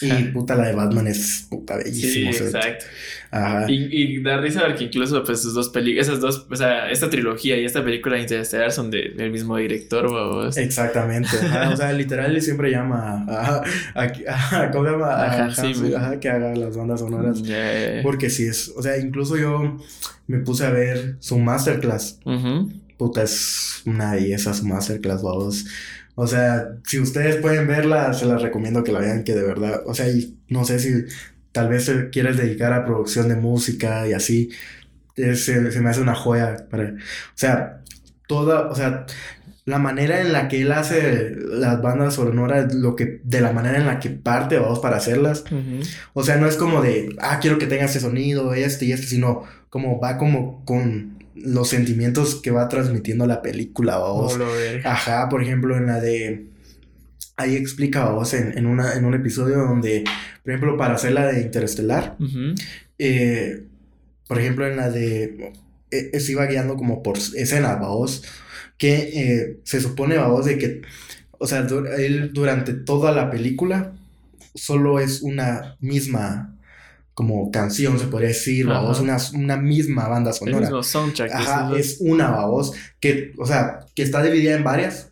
Y 0.00 0.24
puta, 0.24 0.56
la 0.56 0.66
de 0.66 0.74
Batman 0.74 1.06
es 1.06 1.46
puta 1.48 1.76
bellísimo. 1.76 2.32
Sí, 2.32 2.42
exacto. 2.42 2.86
Ajá. 3.30 3.70
Y, 3.70 4.16
y 4.16 4.20
da 4.20 4.38
risa 4.38 4.64
ver 4.64 4.74
que 4.74 4.84
incluso 4.84 5.22
pues 5.22 5.42
sus 5.42 5.54
dos 5.54 5.68
películas, 5.68 6.08
esas 6.08 6.20
dos, 6.20 6.46
o 6.50 6.56
sea, 6.56 6.90
esta 6.90 7.08
trilogía 7.08 7.56
y 7.56 7.64
esta 7.64 7.84
película 7.84 8.16
de 8.16 8.22
Interstellar 8.22 8.72
son 8.72 8.90
del 8.90 9.30
mismo 9.30 9.56
director, 9.58 10.12
vamos. 10.12 10.56
Exactamente. 10.56 11.36
o 11.72 11.76
sea, 11.76 11.92
literal 11.92 12.40
siempre 12.42 12.72
llama 12.72 13.24
a, 13.28 13.62
a, 13.94 14.70
¿cómo 14.72 14.86
se 14.86 14.90
llama? 14.90 15.06
A, 15.06 15.46
ajá, 15.46 15.62
ajá, 15.96 16.20
que 16.20 16.28
haga 16.28 16.56
las 16.56 16.76
bandas 16.76 16.98
sonoras. 16.98 17.40
Porque 18.02 18.28
sí 18.28 18.44
es, 18.44 18.72
o 18.74 18.82
sea, 18.82 18.98
incluso 18.98 19.36
yo 19.36 19.78
me 20.26 20.38
puse 20.40 20.66
a 20.66 20.70
ver 20.70 21.14
su 21.20 21.38
masterclass. 21.38 22.18
Puta, 22.96 23.22
es 23.22 23.82
una 23.86 24.12
belleza 24.12 24.54
su 24.54 24.66
masterclass, 24.66 25.22
vamos. 25.22 25.66
O 26.14 26.26
sea, 26.26 26.68
si 26.84 27.00
ustedes 27.00 27.36
pueden 27.36 27.66
verla, 27.66 28.14
se 28.14 28.26
las 28.26 28.40
recomiendo 28.40 28.84
que 28.84 28.92
la 28.92 29.00
vean, 29.00 29.24
que 29.24 29.34
de 29.34 29.42
verdad, 29.42 29.82
o 29.86 29.94
sea, 29.94 30.08
y 30.08 30.38
no 30.48 30.64
sé 30.64 30.78
si 30.78 31.04
tal 31.50 31.68
vez 31.68 31.90
quieres 32.12 32.36
dedicar 32.36 32.72
a 32.72 32.84
producción 32.84 33.28
de 33.28 33.36
música 33.36 34.06
y 34.08 34.12
así, 34.12 34.50
se, 35.16 35.60
me 35.60 35.90
hace 35.90 36.00
una 36.00 36.14
joya 36.14 36.68
para, 36.70 36.90
o 36.90 37.36
sea, 37.36 37.82
toda, 38.28 38.68
o 38.68 38.74
sea, 38.76 39.06
la 39.64 39.78
manera 39.78 40.20
en 40.20 40.32
la 40.32 40.48
que 40.48 40.62
él 40.62 40.72
hace 40.72 41.34
las 41.34 41.80
bandas 41.82 42.14
sonoras, 42.14 42.74
lo 42.74 42.96
que, 42.96 43.20
de 43.24 43.40
la 43.40 43.52
manera 43.52 43.78
en 43.78 43.86
la 43.86 43.98
que 43.98 44.10
parte, 44.10 44.58
vamos, 44.58 44.78
para 44.78 44.98
hacerlas, 44.98 45.44
o 46.12 46.22
sea, 46.22 46.36
no 46.36 46.46
es 46.46 46.56
como 46.56 46.80
de, 46.80 47.16
ah, 47.20 47.38
quiero 47.40 47.58
que 47.58 47.66
tenga 47.66 47.86
ese 47.86 48.00
sonido, 48.00 48.54
este 48.54 48.84
y 48.84 48.92
este, 48.92 49.06
sino 49.06 49.42
como 49.68 49.98
va 50.00 50.18
como 50.18 50.64
con 50.64 51.23
los 51.34 51.68
sentimientos 51.68 52.36
que 52.36 52.50
va 52.50 52.68
transmitiendo 52.68 53.26
la 53.26 53.42
película, 53.42 53.98
vos. 53.98 54.38
Ajá, 54.84 55.28
por 55.28 55.42
ejemplo, 55.42 55.76
en 55.76 55.86
la 55.86 56.00
de. 56.00 56.46
Ahí 57.36 57.56
explica 57.56 58.10
vos 58.10 58.32
en, 58.34 58.56
en, 58.56 58.66
una, 58.66 58.94
en 58.94 59.04
un 59.04 59.14
episodio 59.14 59.58
donde, 59.58 60.04
por 60.42 60.52
ejemplo, 60.52 60.76
para 60.76 60.94
hacer 60.94 61.12
la 61.12 61.26
de 61.26 61.40
Interestelar, 61.40 62.16
eh, 62.98 63.64
por 64.28 64.38
ejemplo, 64.38 64.66
en 64.66 64.76
la 64.76 64.90
de. 64.90 65.52
Eh, 65.90 66.20
se 66.20 66.32
iba 66.32 66.46
guiando 66.46 66.76
como 66.76 67.02
por 67.02 67.18
escenas, 67.18 67.80
vos. 67.80 68.22
Que 68.78 68.94
eh, 68.94 69.60
se 69.64 69.80
supone, 69.80 70.18
vos, 70.18 70.46
de 70.46 70.58
que. 70.58 70.82
O 71.38 71.46
sea, 71.46 71.66
él 71.98 72.32
durante 72.32 72.72
toda 72.72 73.12
la 73.12 73.30
película 73.30 73.92
solo 74.54 75.00
es 75.00 75.20
una 75.22 75.76
misma 75.80 76.53
como 77.14 77.50
canción, 77.52 77.98
se 77.98 78.06
podría 78.06 78.28
decir, 78.28 78.66
vamos, 78.66 79.00
una, 79.00 79.16
una 79.34 79.56
misma 79.56 80.08
banda 80.08 80.32
sonora. 80.32 80.68
El 80.68 80.82
soundtrack. 80.82 81.32
Ajá, 81.32 81.72
es 81.76 81.98
una, 82.00 82.30
vamos, 82.30 82.72
que, 83.00 83.32
o 83.38 83.46
sea, 83.46 83.86
que 83.94 84.02
está 84.02 84.22
dividida 84.22 84.56
en 84.56 84.64
varias, 84.64 85.10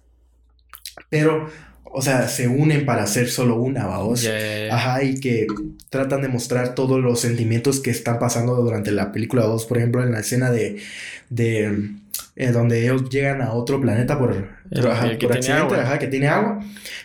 pero, 1.09 1.49
o 1.85 2.03
sea, 2.03 2.27
se 2.29 2.49
unen 2.49 2.85
para 2.85 3.05
hacer 3.05 3.31
solo 3.31 3.57
una, 3.57 3.87
vamos. 3.87 4.29
Ajá, 4.71 5.05
y 5.05 5.21
que 5.21 5.47
tratan 5.91 6.23
de 6.23 6.29
mostrar 6.29 6.75
todos 6.75 7.01
los 7.01 7.21
sentimientos 7.21 7.79
que 7.79 7.91
están 7.91 8.19
pasando 8.19 8.57
durante 8.57 8.91
la 8.91 9.13
película, 9.13 9.47
vos, 9.47 9.65
por 9.65 9.79
ejemplo, 9.79 10.03
en 10.03 10.11
la 10.11 10.21
escena 10.21 10.51
de, 10.51 10.83
de 11.31 11.93
eh, 12.35 12.51
donde 12.51 12.83
ellos 12.83 13.11
llegan 13.11 13.43
a 13.43 13.53
otro 13.53 13.81
planeta 13.81 14.19
por, 14.19 14.49
por, 14.71 14.89
accidente, 14.89 15.75
ajá, 15.77 15.99
que 15.99 16.09
tiene 16.09 16.27
agua. 16.29 16.65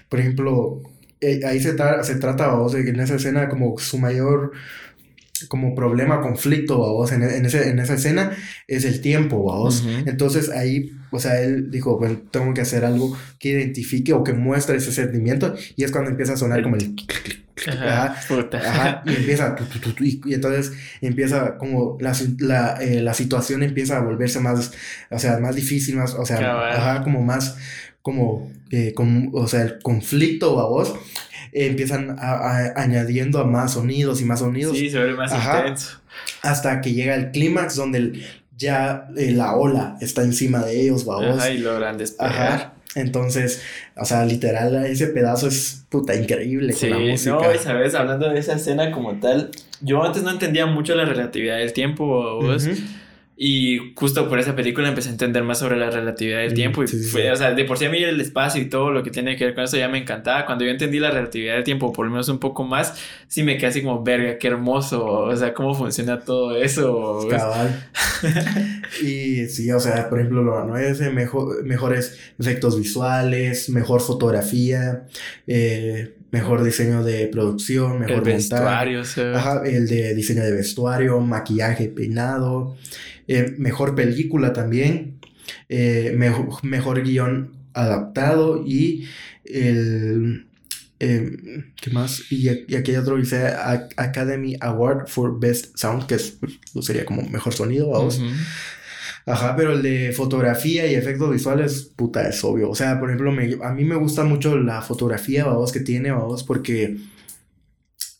Por 0.10 0.20
ejemplo, 0.22 0.82
eh, 1.22 1.41
ahí 1.45 1.59
se, 1.59 1.76
se 2.03 2.15
trata, 2.15 2.49
vos, 2.49 2.74
de 2.74 2.84
que 2.84 2.91
en 2.91 2.99
esa 2.99 3.15
escena 3.15 3.49
como 3.49 3.78
su 3.78 3.97
mayor 3.97 4.51
como 5.47 5.76
problema, 5.76 6.22
conflicto, 6.22 6.78
vos, 6.78 7.11
en, 7.11 7.24
en, 7.24 7.45
ese, 7.45 7.70
en 7.70 7.80
esa 7.80 7.93
escena 7.93 8.32
es 8.68 8.86
el 8.86 9.01
tiempo, 9.01 9.38
vos. 9.38 9.86
Entonces 10.05 10.49
ahí, 10.49 10.91
o 11.11 11.20
sea, 11.20 11.41
él 11.41 11.70
dijo, 11.70 11.97
bueno, 11.97 12.22
tengo 12.32 12.53
que 12.53 12.61
hacer 12.61 12.86
algo 12.86 13.15
que 13.39 13.49
identifique 13.49 14.13
o 14.13 14.24
que 14.24 14.34
muestre 14.34 14.78
ese 14.78 14.91
sentimiento 14.91 15.55
y 15.76 15.84
es 15.84 15.91
cuando 15.91 16.09
empieza 16.09 16.34
a 16.34 16.38
sonar 16.38 16.63
como 16.63 16.76
el... 16.76 16.95
Ajá, 17.68 18.15
ajá, 18.53 19.01
y 19.05 19.15
empieza, 19.15 19.55
y, 19.99 20.34
entonces 20.36 20.74
empieza 21.01 21.57
como 21.57 21.97
la, 21.99 22.15
la, 22.38 22.78
eh, 22.80 23.01
la, 23.01 23.15
situación 23.15 23.63
empieza 23.63 23.97
a 23.97 24.01
volverse 24.01 24.39
más, 24.39 24.72
o 25.09 25.18
sea, 25.18 25.39
más 25.39 25.55
difícil, 25.55 25.95
más, 25.95 26.13
o 26.13 26.24
sea, 26.24 26.70
ajá, 26.70 27.03
como 27.03 27.24
más, 27.24 27.57
como, 28.08 28.49
eh, 28.72 28.95
o 29.34 29.47
sea, 29.47 29.64
el 29.64 29.80
conflicto, 29.80 30.62
a 30.62 30.70
vos, 30.70 30.95
empiezan 31.51 32.16
a, 32.18 32.72
añadiendo 32.78 33.38
a 33.38 33.43
más 33.43 33.74
sonidos 33.74 34.22
y 34.22 34.24
más 34.24 34.39
sonidos. 34.39 34.78
Sí, 34.78 34.89
se 34.89 34.97
ve 34.97 35.14
más 35.14 35.30
intenso. 35.34 35.97
Hasta 36.41 36.80
que 36.80 36.93
llega 36.93 37.16
el 37.16 37.32
clímax 37.32 37.76
donde 37.76 38.24
ya 38.55 39.10
eh, 39.18 39.32
la 39.32 39.58
ola 39.58 39.97
está 39.99 40.24
encima 40.24 40.64
de 40.64 40.84
ellos, 40.84 41.03
vamos. 41.03 41.38
Ajá, 41.38 41.49
y 41.49 41.58
logran 41.58 41.97
despegar. 41.97 42.32
Ajá. 42.32 42.74
Entonces, 42.95 43.62
o 43.97 44.05
sea, 44.05 44.24
literal, 44.24 44.86
ese 44.86 45.08
pedazo 45.08 45.49
es 45.49 45.84
puta 45.89 46.16
increíble 46.16 46.72
sí, 46.72 46.88
con 46.88 47.03
la 47.03 47.12
música. 47.12 47.36
No, 47.36 47.53
y 47.53 47.58
sabes, 47.58 47.93
hablando 47.93 48.30
de 48.30 48.39
esa 48.39 48.53
escena 48.53 48.93
como 48.93 49.20
tal, 49.20 49.51
yo 49.82 50.01
antes 50.01 50.24
no 50.24 50.32
entendía 50.32 50.66
mucho 50.66 50.95
la 50.95 51.03
relatividad 51.03 51.58
del 51.58 51.74
tiempo, 51.74 52.05
vos. 52.41 52.70
Y 53.39 53.93
justo 53.95 54.27
por 54.27 54.39
esa 54.39 54.55
película 54.55 54.89
empecé 54.89 55.09
a 55.09 55.11
entender 55.11 55.43
más 55.43 55.59
sobre 55.59 55.77
la 55.77 55.91
relatividad 55.91 56.39
del 56.39 56.53
mm, 56.53 56.55
tiempo. 56.55 56.83
Y 56.83 56.88
fue, 56.88 57.31
o 57.31 57.35
sea, 57.35 57.53
de 57.53 57.65
por 57.65 57.77
sí 57.77 57.85
a 57.85 57.89
mí 57.91 58.03
el 58.03 58.19
espacio 58.19 58.59
y 58.59 58.65
todo 58.65 58.89
lo 58.89 59.03
que 59.03 59.11
tiene 59.11 59.35
que 59.35 59.45
ver 59.45 59.53
con 59.53 59.63
eso 59.63 59.77
ya 59.77 59.88
me 59.88 59.99
encantaba. 59.99 60.47
Cuando 60.47 60.65
yo 60.65 60.71
entendí 60.71 60.99
la 60.99 61.11
relatividad 61.11 61.53
del 61.53 61.63
tiempo, 61.63 61.93
por 61.93 62.07
lo 62.07 62.11
menos 62.11 62.29
un 62.29 62.39
poco 62.39 62.63
más, 62.63 62.95
sí 63.27 63.43
me 63.43 63.57
quedé 63.57 63.67
así 63.67 63.83
como, 63.83 64.03
verga, 64.03 64.39
qué 64.39 64.47
hermoso. 64.47 65.05
O 65.05 65.35
sea, 65.35 65.53
cómo 65.53 65.75
funciona 65.75 66.19
todo 66.19 66.57
eso. 66.57 67.27
Cabal. 67.29 67.89
y 69.03 69.45
sí, 69.45 69.71
o 69.71 69.79
sea, 69.79 70.09
por 70.09 70.17
ejemplo, 70.17 70.41
lo 70.41 70.65
no 70.65 70.75
es 70.75 70.99
mejor, 71.13 71.63
mejores 71.63 72.17
efectos 72.39 72.75
visuales, 72.75 73.69
mejor 73.69 74.01
fotografía, 74.01 75.03
eh, 75.45 76.15
mejor 76.31 76.63
diseño 76.63 77.03
de 77.03 77.27
producción, 77.27 77.99
mejor 77.99 78.15
el 78.15 78.21
vestuario, 78.21 79.03
Ajá, 79.35 79.61
el 79.63 79.88
de 79.88 80.15
diseño 80.15 80.41
de 80.43 80.53
vestuario, 80.53 81.19
maquillaje, 81.19 81.88
peinado. 81.89 82.75
Eh, 83.28 83.55
mejor 83.57 83.95
película 83.95 84.53
también, 84.53 85.19
eh, 85.69 86.13
mejor, 86.17 86.63
mejor 86.63 87.03
guion 87.03 87.51
adaptado 87.73 88.63
y 88.65 89.07
el... 89.43 90.47
Eh, 90.99 91.38
¿Qué 91.80 91.91
más? 91.91 92.32
Y, 92.32 92.49
aquí 92.49 92.91
hay 92.91 92.97
otro 92.97 93.17
dice 93.17 93.53
Academy 93.97 94.55
Award 94.61 95.07
for 95.07 95.39
Best 95.39 95.78
Sound, 95.78 96.07
que 96.07 96.15
es, 96.15 96.39
pues, 96.73 96.86
sería 96.86 97.05
como 97.05 97.21
mejor 97.30 97.53
sonido, 97.53 97.89
vamos. 97.89 98.19
Ajá, 99.28 99.55
pero 99.55 99.73
el 99.73 99.84
de 99.84 100.13
fotografía 100.13 100.88
y 100.88 100.95
efectos 100.95 101.30
visuales, 101.30 101.91
puta, 101.95 102.28
es 102.28 102.43
obvio. 102.43 102.69
O 102.69 102.75
sea, 102.75 102.99
por 102.99 103.09
ejemplo, 103.09 103.32
a 103.63 103.73
mí 103.73 103.84
me 103.84 103.95
gusta 103.95 104.23
mucho 104.23 104.57
la 104.57 104.82
fotografía, 104.82 105.45
vamos, 105.45 105.71
que 105.71 105.82
tiene, 105.82 106.11
vamos, 106.11 106.43
porque 106.43 106.97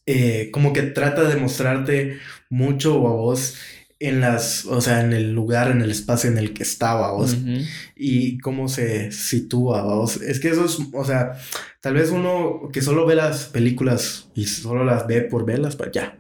eh, 0.06 0.50
como 0.52 0.72
que 0.72 0.84
trata 0.84 1.24
de 1.24 1.36
mostrarte 1.36 2.20
mucho 2.50 3.08
a 3.08 3.12
vos 3.12 3.56
en 4.00 4.22
las, 4.22 4.66
o 4.66 4.80
sea, 4.80 5.02
en 5.02 5.14
el 5.14 5.34
lugar, 5.34 5.72
en 5.72 5.82
el 5.82 5.90
espacio 5.90 6.30
en 6.30 6.38
el 6.38 6.54
que 6.54 6.64
estaba 6.64 7.12
vos 7.12 7.36
y 7.96 8.38
cómo 8.40 8.68
se 8.68 9.12
sitúa 9.12 9.84
vos. 9.84 10.18
Es 10.18 10.40
que 10.40 10.50
eso 10.50 10.66
es, 10.66 10.78
o 10.94 11.04
sea, 11.04 11.34
tal 11.82 11.96
vez 11.96 12.12
uno 12.12 12.70
que 12.72 12.82
solo 12.82 13.08
ve 13.08 13.16
las 13.16 13.46
películas 13.46 14.30
y 14.36 14.46
solo 14.46 14.84
las 14.84 15.08
ve 15.08 15.22
por 15.22 15.46
verlas, 15.46 15.76
pues 15.76 15.92
ya. 15.94 16.18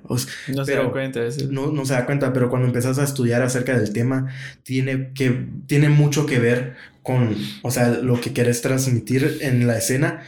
no 0.47 0.65
se 0.65 0.73
da 0.73 0.91
cuenta. 0.91 1.21
No, 1.49 1.71
no 1.71 1.85
se 1.85 1.93
da 1.93 2.05
cuenta, 2.05 2.33
pero 2.33 2.49
cuando 2.49 2.67
empezás 2.67 2.97
a 2.97 3.03
estudiar 3.03 3.43
acerca 3.43 3.77
del 3.77 3.93
tema, 3.93 4.27
tiene, 4.63 5.11
que, 5.13 5.47
tiene 5.67 5.89
mucho 5.89 6.25
que 6.25 6.39
ver 6.39 6.75
con, 7.03 7.35
o 7.61 7.69
sea, 7.69 7.89
lo 7.89 8.19
que 8.19 8.33
querés 8.33 8.61
transmitir 8.61 9.37
en 9.41 9.67
la 9.67 9.77
escena 9.77 10.23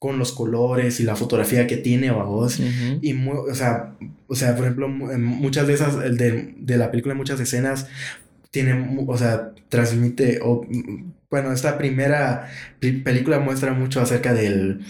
con 0.00 0.18
los 0.18 0.32
colores 0.32 0.98
y 0.98 1.04
la 1.04 1.14
fotografía 1.14 1.66
que 1.66 1.76
tiene 1.76 2.10
vos. 2.10 2.58
Y, 3.02 3.14
o 3.28 3.54
sea, 3.54 3.94
o 4.26 4.34
sea, 4.34 4.56
por 4.56 4.64
ejemplo, 4.64 4.88
muchas 4.88 5.66
de 5.66 5.74
esas, 5.74 6.02
el 6.02 6.16
de, 6.16 6.54
de 6.56 6.76
la 6.78 6.90
película, 6.90 7.14
muchas 7.14 7.38
escenas 7.38 7.86
tiene, 8.50 9.04
o 9.06 9.18
sea, 9.18 9.52
transmite, 9.68 10.40
o, 10.42 10.66
bueno, 11.30 11.52
esta 11.52 11.78
primera 11.78 12.50
película 12.80 13.38
muestra 13.38 13.72
mucho 13.72 14.00
acerca 14.00 14.34
del, 14.34 14.80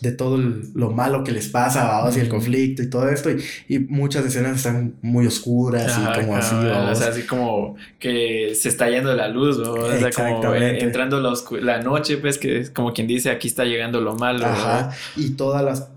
de 0.00 0.12
todo 0.12 0.38
lo 0.38 0.90
malo 0.90 1.24
que 1.24 1.32
les 1.32 1.48
pasa, 1.48 1.84
vamos, 1.84 2.16
y 2.16 2.20
el 2.20 2.28
conflicto 2.30 2.82
y 2.82 2.88
todo 2.88 3.10
esto, 3.10 3.28
y, 3.68 3.78
muchas 3.80 4.24
escenas 4.24 4.56
están 4.56 4.94
muy 5.02 5.26
oscuras 5.26 5.98
y 5.98 6.20
como 6.20 6.36
así, 6.36 6.54
O 6.54 6.94
sea, 6.94 7.08
así 7.08 7.24
como 7.24 7.76
que 7.98 8.54
se 8.54 8.70
está 8.70 8.88
yendo 8.88 9.14
la 9.14 9.28
luz, 9.28 9.58
o 9.58 9.98
sea, 9.98 10.10
como 10.10 10.54
entrando 10.54 11.20
la, 11.20 11.34
la 11.60 11.82
noche, 11.82 12.16
pues, 12.16 12.38
que 12.38 12.60
es 12.60 12.70
como 12.70 12.94
quien 12.94 13.06
dice, 13.06 13.30
aquí 13.30 13.48
está 13.48 13.64
llegando 13.64 14.00
lo 14.00 14.16
malo. 14.16 14.46
Ajá, 14.46 14.92
y 15.16 15.30
todas 15.30 15.62
las 15.62 15.90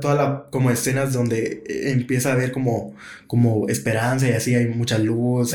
toda 0.00 0.14
la 0.14 0.44
como 0.50 0.70
escenas 0.70 1.12
donde 1.12 1.64
eh, 1.66 1.90
empieza 1.92 2.30
a 2.30 2.32
haber 2.32 2.52
como 2.52 2.94
como 3.26 3.68
esperanza 3.68 4.28
y 4.28 4.32
así 4.32 4.54
hay 4.54 4.66
mucha 4.66 4.98
luz 4.98 5.54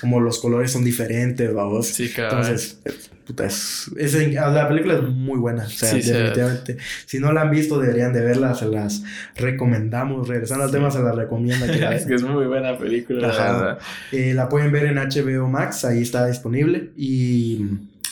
como 0.00 0.20
los 0.20 0.38
colores 0.38 0.72
son 0.72 0.84
diferentes 0.84 1.52
vamos 1.52 1.86
sí, 1.88 2.10
entonces 2.16 2.80
eh, 2.84 2.92
puta, 3.26 3.46
es, 3.46 3.90
la 3.96 4.68
película 4.68 4.94
es 4.94 5.02
muy 5.02 5.38
buena 5.38 5.64
o 5.64 5.68
sea 5.68 5.92
definitivamente 5.92 6.76
si 7.06 7.18
no 7.18 7.32
la 7.32 7.42
han 7.42 7.50
visto 7.50 7.78
deberían 7.78 8.12
de 8.12 8.20
verla 8.20 8.54
se 8.54 8.66
las 8.66 9.02
recomendamos 9.36 10.28
regresando 10.28 10.64
al 10.64 10.70
tema 10.70 10.90
se 10.90 11.02
las 11.02 11.14
recomiendo 11.14 11.64
es 11.92 12.06
que 12.06 12.14
es 12.14 12.22
muy 12.22 12.46
buena 12.46 12.76
película 12.76 13.78
eh, 14.10 14.34
la 14.34 14.48
pueden 14.48 14.72
ver 14.72 14.86
en 14.86 14.96
HBO 14.96 15.48
Max 15.48 15.84
ahí 15.84 16.02
está 16.02 16.26
disponible 16.26 16.90
y 16.96 17.66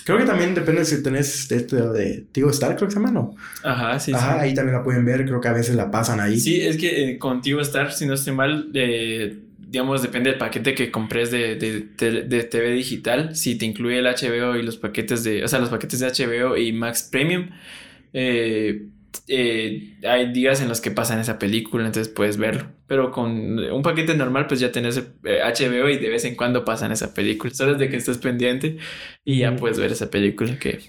Creo 0.04 0.18
que 0.18 0.24
también 0.24 0.54
depende 0.54 0.84
si 0.84 1.02
tenés 1.02 1.50
este 1.50 1.76
de 1.76 2.24
Tigo 2.32 2.50
Star, 2.50 2.76
creo 2.76 2.88
que 2.88 2.94
se 2.94 3.00
llama, 3.00 3.12
¿no? 3.12 3.34
Ajá, 3.62 3.98
sí, 3.98 4.12
Ajá, 4.12 4.40
ahí 4.40 4.54
también 4.54 4.76
la 4.76 4.82
pueden 4.82 5.04
ver, 5.04 5.24
creo 5.24 5.40
que 5.40 5.48
a 5.48 5.52
veces 5.52 5.74
la 5.76 5.90
pasan 5.90 6.20
ahí. 6.20 6.38
Sí, 6.38 6.60
es 6.60 6.76
que 6.76 7.10
eh, 7.10 7.18
con 7.18 7.42
Tigo 7.42 7.60
Star, 7.60 7.92
si 7.92 8.06
no 8.06 8.14
estoy 8.14 8.34
mal, 8.34 8.70
eh, 8.74 9.38
digamos, 9.58 10.02
depende 10.02 10.30
del 10.30 10.38
paquete 10.38 10.74
que 10.74 10.90
compres 10.90 11.30
de, 11.30 11.54
de, 11.54 12.22
de, 12.22 12.42
TV 12.44 12.72
digital, 12.72 13.36
si 13.36 13.56
te 13.56 13.66
incluye 13.66 13.98
el 13.98 14.06
HBO 14.06 14.56
y 14.56 14.62
los 14.62 14.76
paquetes 14.76 15.22
de, 15.22 15.44
o 15.44 15.48
sea, 15.48 15.60
los 15.60 15.68
paquetes 15.68 16.00
de 16.00 16.08
HBO 16.08 16.56
y 16.56 16.72
Max 16.72 17.08
Premium, 17.10 17.50
eh, 18.12 18.86
eh, 19.28 19.96
hay 20.06 20.32
días 20.32 20.60
en 20.60 20.68
los 20.68 20.80
que 20.80 20.90
pasan 20.90 21.20
esa 21.20 21.38
película, 21.38 21.86
entonces 21.86 22.12
puedes 22.12 22.36
verlo. 22.36 22.66
Pero 22.86 23.12
con 23.12 23.58
un 23.58 23.82
paquete 23.82 24.14
normal, 24.16 24.46
pues 24.46 24.60
ya 24.60 24.72
tenés 24.72 24.98
HBO 25.22 25.88
eh, 25.88 25.94
y 25.94 25.98
de 25.98 26.08
vez 26.08 26.24
en 26.24 26.34
cuando 26.34 26.64
pasan 26.64 26.92
esa 26.92 27.14
película. 27.14 27.52
Solo 27.54 27.72
es 27.72 27.78
de 27.78 27.88
que 27.88 27.96
estés 27.96 28.18
pendiente 28.18 28.78
y 29.24 29.38
ya 29.38 29.54
puedes 29.56 29.78
ver 29.78 29.92
esa 29.92 30.10
película 30.10 30.58
que 30.58 30.80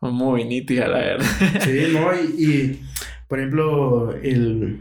muy 0.00 0.44
nítida, 0.44 0.88
la 0.88 0.98
verdad. 0.98 1.26
Sí, 1.60 1.86
no, 1.92 2.14
y, 2.14 2.80
por 3.28 3.38
ejemplo, 3.38 4.14
el 4.22 4.80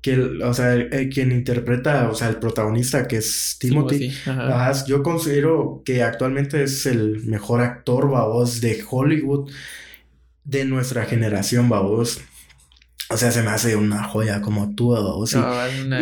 que 0.00 0.16
o 0.20 0.54
sea, 0.54 0.88
quien 1.12 1.32
interpreta, 1.32 2.08
o 2.08 2.14
sea, 2.14 2.28
el 2.28 2.36
protagonista 2.36 3.08
que 3.08 3.16
es 3.16 3.56
Timothy, 3.58 4.12
yo 4.86 5.02
considero 5.02 5.82
que 5.84 6.02
actualmente 6.02 6.62
es 6.62 6.86
el 6.86 7.24
mejor 7.24 7.60
actor, 7.60 8.06
voz 8.06 8.60
de 8.60 8.84
Hollywood 8.88 9.50
de 10.48 10.64
nuestra 10.64 11.04
generación, 11.04 11.68
babos. 11.68 12.20
O 13.10 13.16
sea, 13.16 13.30
se 13.30 13.42
me 13.42 13.50
hace 13.50 13.76
una 13.76 14.02
joya 14.04 14.40
como 14.40 14.62
actúa, 14.62 15.00
babos. 15.00 15.36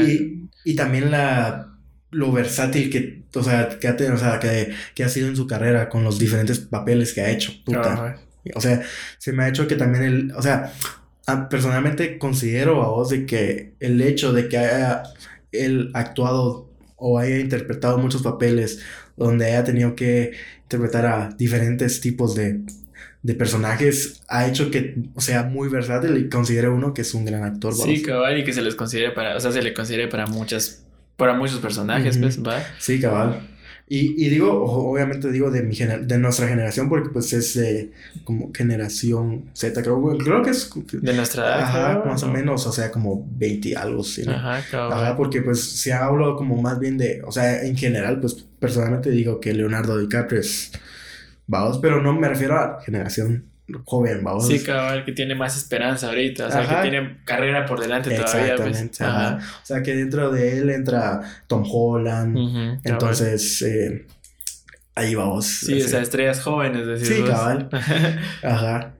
y, 0.06 0.48
y, 0.64 0.76
también 0.76 1.10
la 1.10 1.72
lo 2.12 2.32
versátil 2.32 2.88
que, 2.88 3.24
o 3.34 3.42
sea, 3.42 3.68
que 3.68 3.88
ha, 3.88 3.96
o 4.14 4.16
sea, 4.16 4.38
que, 4.38 4.72
que, 4.94 5.04
ha 5.04 5.08
sido 5.08 5.28
en 5.28 5.36
su 5.36 5.46
carrera 5.46 5.88
con 5.88 6.04
los 6.04 6.18
diferentes 6.18 6.60
papeles 6.60 7.12
que 7.12 7.20
ha 7.20 7.30
hecho. 7.30 7.52
Puta. 7.64 8.18
O 8.54 8.60
sea, 8.60 8.82
se 9.18 9.32
me 9.32 9.42
ha 9.42 9.48
hecho 9.48 9.66
que 9.66 9.74
también 9.74 10.04
el, 10.04 10.32
o 10.36 10.42
sea, 10.42 10.72
personalmente 11.50 12.16
considero 12.18 12.82
a 12.84 12.88
vos 12.88 13.10
de 13.10 13.26
que 13.26 13.74
el 13.80 14.00
hecho 14.00 14.32
de 14.32 14.48
que 14.48 14.58
haya 14.58 15.02
él 15.50 15.90
actuado 15.94 16.70
o 16.94 17.18
haya 17.18 17.38
interpretado 17.40 17.98
muchos 17.98 18.22
papeles 18.22 18.80
donde 19.16 19.46
haya 19.46 19.64
tenido 19.64 19.96
que 19.96 20.32
interpretar 20.62 21.06
a 21.06 21.28
diferentes 21.36 22.00
tipos 22.00 22.36
de 22.36 22.60
de 23.26 23.34
personajes 23.34 24.22
ha 24.28 24.46
hecho 24.46 24.70
que 24.70 24.94
sea 25.18 25.42
muy 25.42 25.68
versátil 25.68 26.16
y 26.16 26.28
considere 26.28 26.68
uno 26.68 26.94
que 26.94 27.02
es 27.02 27.12
un 27.12 27.24
gran 27.24 27.42
actor. 27.42 27.74
Sí, 27.74 28.00
cabal, 28.00 28.38
y 28.38 28.44
que 28.44 28.52
se 28.52 28.62
les 28.62 28.76
considere 28.76 29.10
para, 29.10 29.36
o 29.36 29.40
sea, 29.40 29.50
se 29.50 29.62
le 29.62 29.74
considere 29.74 30.06
para 30.06 30.28
muchas, 30.28 30.84
para 31.16 31.34
muchos 31.34 31.58
personajes, 31.58 32.18
pues, 32.18 32.40
va. 32.40 32.62
Sí, 32.78 33.00
cabal. 33.00 33.40
Y, 33.88 34.24
y, 34.24 34.28
digo, 34.28 34.64
obviamente 34.64 35.30
digo 35.32 35.50
de, 35.50 35.62
mi 35.62 35.74
de 35.76 36.18
nuestra 36.18 36.46
generación, 36.46 36.88
porque 36.88 37.08
pues 37.08 37.32
es 37.32 37.54
de 37.54 37.92
como 38.24 38.52
generación 38.52 39.50
Z, 39.54 39.80
creo, 39.80 40.18
creo 40.18 40.42
que 40.42 40.50
es... 40.50 40.70
De 40.92 41.12
nuestra 41.12 41.46
edad. 41.46 41.62
Ajá, 41.62 42.02
más 42.04 42.22
o 42.22 42.28
menos, 42.28 42.66
o 42.66 42.72
sea, 42.72 42.90
como 42.92 43.26
20 43.36 43.68
y 43.68 43.74
algo, 43.74 44.02
sí. 44.04 44.22
Ajá, 44.28 44.64
cabal. 44.70 44.92
Ajá, 44.92 45.16
porque 45.16 45.42
pues 45.42 45.62
se 45.62 45.92
ha 45.92 46.04
hablado 46.04 46.36
como 46.36 46.60
más 46.60 46.78
bien 46.78 46.98
de, 46.98 47.22
o 47.24 47.30
sea, 47.30 47.62
en 47.62 47.76
general, 47.76 48.20
pues 48.20 48.46
personalmente 48.58 49.10
digo 49.10 49.40
que 49.40 49.52
Leonardo 49.52 49.98
DiCaprio 49.98 50.40
es 50.40 50.72
vamos, 51.46 51.78
pero 51.78 52.02
no 52.02 52.12
me 52.12 52.28
refiero 52.28 52.58
a 52.58 52.80
generación 52.80 53.44
joven, 53.84 54.22
vamos. 54.22 54.46
Sí, 54.46 54.62
cabal, 54.62 55.04
que 55.04 55.12
tiene 55.12 55.34
más 55.34 55.56
esperanza 55.56 56.08
ahorita, 56.08 56.46
o 56.46 56.50
sea, 56.50 56.68
que 56.68 56.88
tiene 56.88 57.18
carrera 57.24 57.66
por 57.66 57.80
delante 57.80 58.10
todavía. 58.10 58.56
Pues. 58.56 59.00
Ajá. 59.00 59.38
O 59.62 59.66
sea, 59.66 59.82
que 59.82 59.94
dentro 59.94 60.30
de 60.30 60.58
él 60.58 60.70
entra 60.70 61.20
Tom 61.46 61.64
Holland, 61.68 62.80
entonces 62.84 63.62
eh, 63.62 64.06
ahí 64.94 65.14
vamos. 65.14 65.46
Sí, 65.46 65.80
o 65.80 65.88
sea, 65.88 66.00
estrellas 66.00 66.40
jóvenes, 66.40 66.86
decir. 66.86 67.16
Sí, 67.16 67.22
cabal. 67.24 67.68
ajá. 68.42 68.92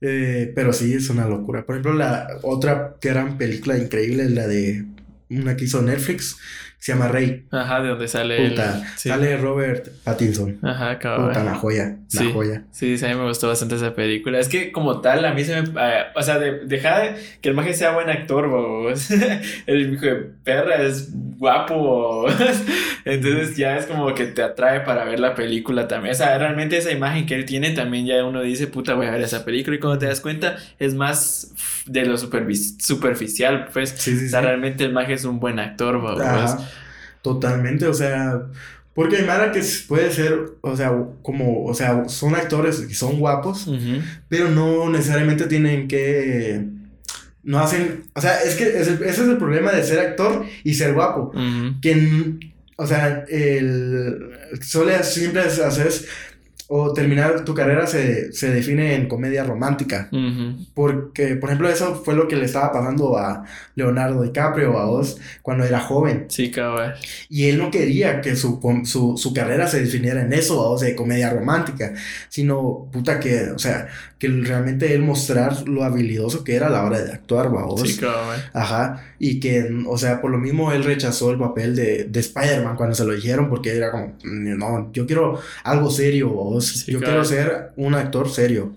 Eh, 0.00 0.52
pero 0.54 0.72
sí, 0.72 0.94
es 0.94 1.10
una 1.10 1.26
locura. 1.26 1.64
Por 1.66 1.76
ejemplo, 1.76 1.92
la 1.94 2.28
otra 2.42 2.96
gran 3.00 3.36
película 3.36 3.76
increíble 3.76 4.24
es 4.24 4.30
la 4.30 4.46
de 4.46 4.84
una 5.28 5.56
que 5.56 5.64
hizo 5.64 5.82
Netflix, 5.82 6.36
se 6.86 6.92
llama 6.92 7.08
Rey. 7.08 7.44
Ajá, 7.50 7.82
de 7.82 7.88
donde 7.88 8.06
sale 8.06 8.54
Sale 8.94 9.36
Robert 9.38 9.88
Pattinson. 10.04 10.56
Ajá, 10.62 11.00
cabrón. 11.00 11.30
Puta, 11.30 11.42
la 11.42 11.56
joya, 11.56 11.96
la 12.12 12.20
sí, 12.20 12.30
joya. 12.32 12.62
Sí, 12.70 12.96
a 13.04 13.08
mí 13.08 13.14
me 13.16 13.26
gustó 13.26 13.48
bastante 13.48 13.74
esa 13.74 13.92
película. 13.92 14.38
Es 14.38 14.48
que 14.48 14.70
como 14.70 15.00
tal, 15.00 15.24
a 15.24 15.34
mí 15.34 15.42
se 15.42 15.60
me... 15.60 15.68
Eh, 15.68 16.02
o 16.14 16.22
sea, 16.22 16.38
de, 16.38 16.60
deja 16.60 17.00
de 17.00 17.16
que 17.40 17.48
el 17.48 17.56
maje 17.56 17.74
sea 17.74 17.90
buen 17.90 18.08
actor, 18.08 18.48
vos. 18.48 19.10
el 19.66 19.94
hijo 19.94 20.06
de 20.06 20.14
perra 20.44 20.80
es 20.80 21.10
guapo, 21.12 22.28
Entonces 23.04 23.56
ya 23.56 23.76
es 23.78 23.86
como 23.86 24.14
que 24.14 24.26
te 24.26 24.44
atrae 24.44 24.82
para 24.82 25.04
ver 25.04 25.18
la 25.18 25.34
película 25.34 25.88
también. 25.88 26.12
O 26.14 26.16
sea, 26.16 26.38
realmente 26.38 26.76
esa 26.76 26.92
imagen 26.92 27.26
que 27.26 27.34
él 27.34 27.46
tiene 27.46 27.70
también 27.70 28.06
ya 28.06 28.24
uno 28.24 28.42
dice, 28.42 28.68
puta, 28.68 28.94
voy 28.94 29.06
a 29.06 29.10
ver 29.10 29.22
esa 29.22 29.44
película. 29.44 29.74
Y 29.74 29.80
cuando 29.80 29.98
te 29.98 30.06
das 30.06 30.20
cuenta, 30.20 30.56
es 30.78 30.94
más 30.94 31.52
de 31.86 32.04
lo 32.04 32.16
superficial, 32.16 33.68
pues. 33.72 33.90
Sí, 33.90 34.16
sí, 34.16 34.26
o 34.26 34.28
sea, 34.28 34.40
realmente 34.40 34.84
el 34.84 34.92
maje 34.92 35.14
es 35.14 35.24
un 35.24 35.40
buen 35.40 35.58
actor, 35.58 36.00
vos. 36.00 36.20
Totalmente, 37.26 37.88
o 37.88 37.92
sea, 37.92 38.40
porque 38.94 39.16
hay 39.16 39.24
Mara 39.24 39.50
que 39.50 39.60
puede 39.88 40.12
ser, 40.12 40.52
o 40.60 40.76
sea, 40.76 40.96
como, 41.20 41.64
o 41.64 41.74
sea, 41.74 42.08
son 42.08 42.36
actores 42.36 42.86
y 42.88 42.94
son 42.94 43.18
guapos, 43.18 43.68
pero 44.28 44.48
no 44.48 44.88
necesariamente 44.88 45.48
tienen 45.48 45.88
que, 45.88 46.66
no 47.42 47.58
hacen, 47.58 48.04
o 48.14 48.20
sea, 48.20 48.40
es 48.44 48.54
que 48.54 48.78
ese, 48.78 48.96
es 49.04 49.18
el 49.18 49.38
problema 49.38 49.72
de 49.72 49.82
ser 49.82 49.98
actor 49.98 50.46
y 50.62 50.74
ser 50.74 50.94
guapo, 50.94 51.32
que, 51.82 52.38
o 52.76 52.86
sea, 52.86 53.24
el, 53.28 54.30
suele 54.60 55.02
siempre 55.02 55.40
hacer 55.40 55.92
o 56.68 56.92
terminar 56.92 57.44
tu 57.44 57.54
carrera 57.54 57.86
se, 57.86 58.32
se 58.32 58.50
define 58.50 58.94
en 58.94 59.08
comedia 59.08 59.44
romántica. 59.44 60.08
Porque, 60.74 61.36
por 61.36 61.50
ejemplo, 61.50 61.68
eso 61.68 62.02
fue 62.04 62.14
lo 62.14 62.26
que 62.26 62.36
le 62.36 62.46
estaba 62.46 62.72
pasando 62.72 63.16
a 63.16 63.44
Leonardo 63.76 64.22
DiCaprio, 64.22 64.76
a 64.78 64.90
Oz, 64.90 65.18
cuando 65.42 65.64
era 65.64 65.80
joven. 65.80 66.26
Sí, 66.28 66.50
cabrón. 66.50 66.92
Y 67.28 67.48
él 67.48 67.58
no 67.58 67.70
quería 67.70 68.20
que 68.20 68.34
su, 68.34 68.60
su, 68.84 69.16
su 69.16 69.32
carrera 69.32 69.68
se 69.68 69.80
definiera 69.80 70.22
en 70.22 70.32
eso, 70.32 70.60
a 70.60 70.70
Oz, 70.70 70.80
de 70.80 70.96
comedia 70.96 71.30
romántica, 71.30 71.94
sino, 72.28 72.88
puta, 72.92 73.20
que, 73.20 73.50
o 73.50 73.58
sea, 73.58 73.88
que 74.18 74.28
realmente 74.28 74.94
él 74.94 75.02
mostrar 75.02 75.68
lo 75.68 75.84
habilidoso 75.84 76.42
que 76.42 76.54
era 76.54 76.68
a 76.68 76.70
la 76.70 76.84
hora 76.84 77.02
de 77.02 77.12
actuar, 77.12 77.50
vamos. 77.50 77.82
Sí, 77.82 77.98
cabrón. 77.98 78.40
Ajá. 78.54 79.04
Y 79.18 79.40
que, 79.40 79.68
o 79.86 79.98
sea, 79.98 80.22
por 80.22 80.30
lo 80.30 80.38
mismo 80.38 80.72
él 80.72 80.84
rechazó 80.84 81.30
el 81.30 81.38
papel 81.38 81.76
de, 81.76 82.04
de 82.04 82.20
Spider-Man 82.20 82.76
cuando 82.76 82.94
se 82.94 83.04
lo 83.04 83.12
dijeron, 83.12 83.50
porque 83.50 83.76
era 83.76 83.90
como, 83.90 84.14
no, 84.24 84.90
yo 84.94 85.06
quiero 85.06 85.38
algo 85.64 85.90
serio, 85.90 86.30
vos. 86.30 86.86
Yo 86.86 87.00
quiero 87.00 87.24
ser 87.26 87.72
un 87.76 87.94
actor 87.94 88.30
serio. 88.30 88.72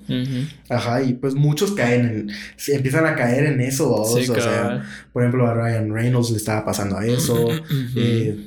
Ajá, 0.67 1.01
y 1.01 1.13
pues 1.13 1.35
muchos 1.35 1.71
caen 1.71 2.05
en, 2.05 2.75
empiezan 2.75 3.05
a 3.05 3.15
caer 3.15 3.45
en 3.45 3.61
eso, 3.61 3.87
vos. 3.87 4.29
o 4.29 4.41
sea, 4.41 4.83
por 5.13 5.23
ejemplo, 5.23 5.47
a 5.47 5.53
Ryan 5.53 5.93
Reynolds 5.93 6.31
le 6.31 6.37
estaba 6.37 6.65
pasando 6.65 6.97
a 6.97 7.05
eso. 7.05 7.47
Eh, 7.95 8.37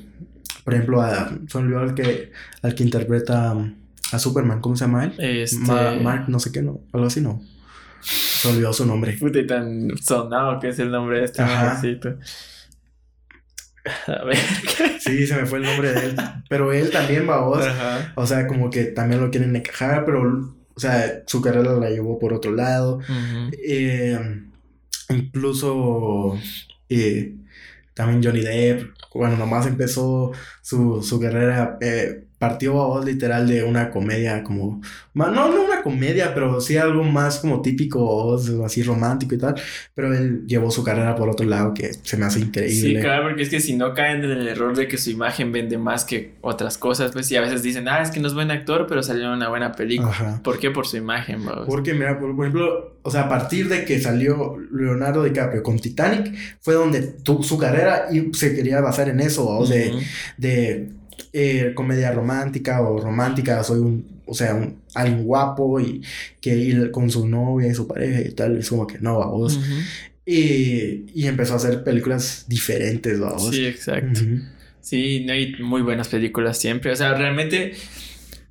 por 0.63 0.75
ejemplo, 0.75 1.01
a, 1.01 1.33
olvidó 1.55 1.79
al 1.81 1.95
que, 1.95 2.33
al 2.61 2.75
que 2.75 2.85
interpreta 2.85 3.57
a 4.13 4.19
Superman, 4.19 4.61
¿cómo 4.61 4.77
se 4.77 4.85
llama 4.85 5.05
él? 5.05 5.15
Este... 5.19 5.59
Mark, 6.03 6.25
no 6.29 6.39
sé 6.39 6.53
qué, 6.53 6.63
no, 6.63 6.81
algo 6.93 7.07
así, 7.07 7.21
no. 7.21 7.43
Se 8.03 8.49
olvidó 8.49 8.73
su 8.73 8.85
nombre. 8.85 9.17
Puta, 9.19 9.39
y 9.39 9.47
tan 9.47 9.97
sonado 9.97 10.59
que 10.61 10.69
es 10.69 10.79
el 10.79 10.91
nombre 10.91 11.21
de 11.21 11.25
este 11.25 11.43
Ajá. 11.43 11.81
A 14.07 14.25
ver. 14.25 14.37
sí, 15.01 15.27
se 15.27 15.35
me 15.35 15.47
fue 15.47 15.59
el 15.59 15.65
nombre 15.65 15.93
de 15.93 16.07
él. 16.07 16.17
Pero 16.49 16.73
él 16.73 16.91
también, 16.91 17.29
va 17.29 17.41
vos. 17.41 17.65
O 18.15 18.27
sea, 18.27 18.47
como 18.47 18.71
que 18.71 18.85
también 18.85 19.21
lo 19.21 19.31
quieren 19.31 19.57
encajar, 19.57 20.05
pero, 20.05 20.55
o 20.75 20.81
sea, 20.81 21.23
su 21.27 21.41
carrera 21.41 21.73
la 21.73 21.91
llevó 21.91 22.19
por 22.19 22.33
otro 22.33 22.53
lado. 22.53 23.01
Eh, 23.67 24.19
incluso 25.09 26.39
eh, 26.89 27.35
también 27.95 28.23
Johnny 28.23 28.41
Depp, 28.41 28.91
cuando 29.11 29.37
nomás 29.37 29.67
empezó 29.67 30.33
su, 30.61 31.03
su 31.03 31.21
carrera, 31.21 31.79
eh, 31.81 32.27
partió 32.43 32.83
a 32.83 32.89
voz 32.89 33.05
literal 33.05 33.47
de 33.47 33.63
una 33.63 33.89
comedia 33.89 34.43
como, 34.43 34.81
no, 35.15 35.31
no 35.31 35.65
una 35.65 35.81
comedia, 35.81 36.35
pero 36.35 36.61
sí 36.61 36.77
algo 36.77 37.05
más 37.05 37.39
como 37.39 37.63
típico, 37.63 38.37
así 38.67 38.83
romántico 38.83 39.37
y 39.37 39.39
tal, 39.39 39.55
pero 39.95 40.13
él 40.13 40.43
llevó 40.49 40.69
su 40.73 40.83
carrera 40.83 41.15
por 41.15 41.29
otro 41.29 41.47
lado 41.47 41.73
que 41.73 41.93
se 42.03 42.17
me 42.17 42.25
hace 42.25 42.41
increíble. 42.41 42.97
Sí, 42.97 43.01
claro, 43.01 43.29
porque 43.29 43.43
es 43.43 43.49
que 43.49 43.61
si 43.61 43.77
no 43.77 43.95
caen 43.95 44.25
en 44.25 44.33
el 44.33 44.49
error 44.49 44.77
de 44.77 44.89
que 44.89 44.99
su 44.99 45.11
imagen 45.11 45.53
vende 45.53 45.79
más 45.79 46.05
que 46.05 46.35
otras 46.41 46.79
cosas, 46.79 47.13
pues 47.13 47.27
sí, 47.27 47.37
a 47.37 47.43
veces 47.43 47.63
dicen, 47.63 47.87
ah, 47.87 48.03
es 48.03 48.11
que 48.11 48.19
no 48.19 48.27
es 48.27 48.35
buen 48.35 48.51
actor, 48.51 48.89
pero 48.89 49.05
salió 49.05 49.27
en 49.27 49.35
una 49.35 49.49
buena 49.49 49.71
película. 49.71 50.41
¿Por 50.43 50.59
qué? 50.59 50.73
Por 50.73 50.89
su 50.89 50.97
imagen, 50.97 51.45
Porque, 51.69 51.95
mira, 51.95 52.19
por, 52.19 52.31
ejemplo, 52.31 52.97
o 53.03 53.11
sea, 53.13 53.21
a 53.21 53.29
partir 53.29 53.69
de 53.69 53.85
que 53.85 54.01
salió 54.01 54.57
Leonardo 54.73 55.23
DiCaprio 55.23 55.63
con 55.63 55.79
Titanic, 55.79 56.35
fue 56.61 56.75
donde 56.75 57.03
tu, 57.03 57.45
su 57.45 57.57
carrera 57.57 58.09
y 58.11 58.35
se 58.35 58.53
quería 58.53 58.81
basar 58.81 59.09
en 59.09 59.21
eso, 59.21 59.49
o 59.49 59.65
de, 59.65 59.93
de 60.39 61.02
eh, 61.33 61.73
comedia 61.75 62.13
romántica 62.13 62.81
o 62.83 63.01
romántica, 63.01 63.63
soy 63.65 63.81
un, 63.81 64.21
o 64.27 64.35
sea, 64.35 64.55
un, 64.55 64.83
alguien 64.95 65.25
guapo 65.25 65.81
y 65.81 66.03
que 66.41 66.57
ir 66.57 66.91
con 66.91 67.11
su 67.11 67.27
novia 67.27 67.69
y 67.69 67.75
su 67.75 67.87
pareja 67.87 68.21
y 68.21 68.33
tal, 68.33 68.59
es 68.59 68.69
como 68.69 68.87
que 68.87 68.99
no, 68.99 69.19
vamos. 69.19 69.59
y, 70.27 71.05
y, 71.15 71.27
empezó 71.27 71.55
a 71.55 71.57
hacer 71.57 71.83
películas 71.85 72.45
diferentes, 72.49 73.19
vamos. 73.19 73.51
Sí, 73.51 73.67
exacto. 73.67 74.21
Sí, 74.81 75.25
no 75.25 75.33
hay 75.33 75.55
muy 75.61 75.83
buenas 75.83 76.09
películas 76.09 76.59
siempre, 76.59 76.91
o 76.91 76.97
sea, 76.97 77.15
realmente, 77.15 77.75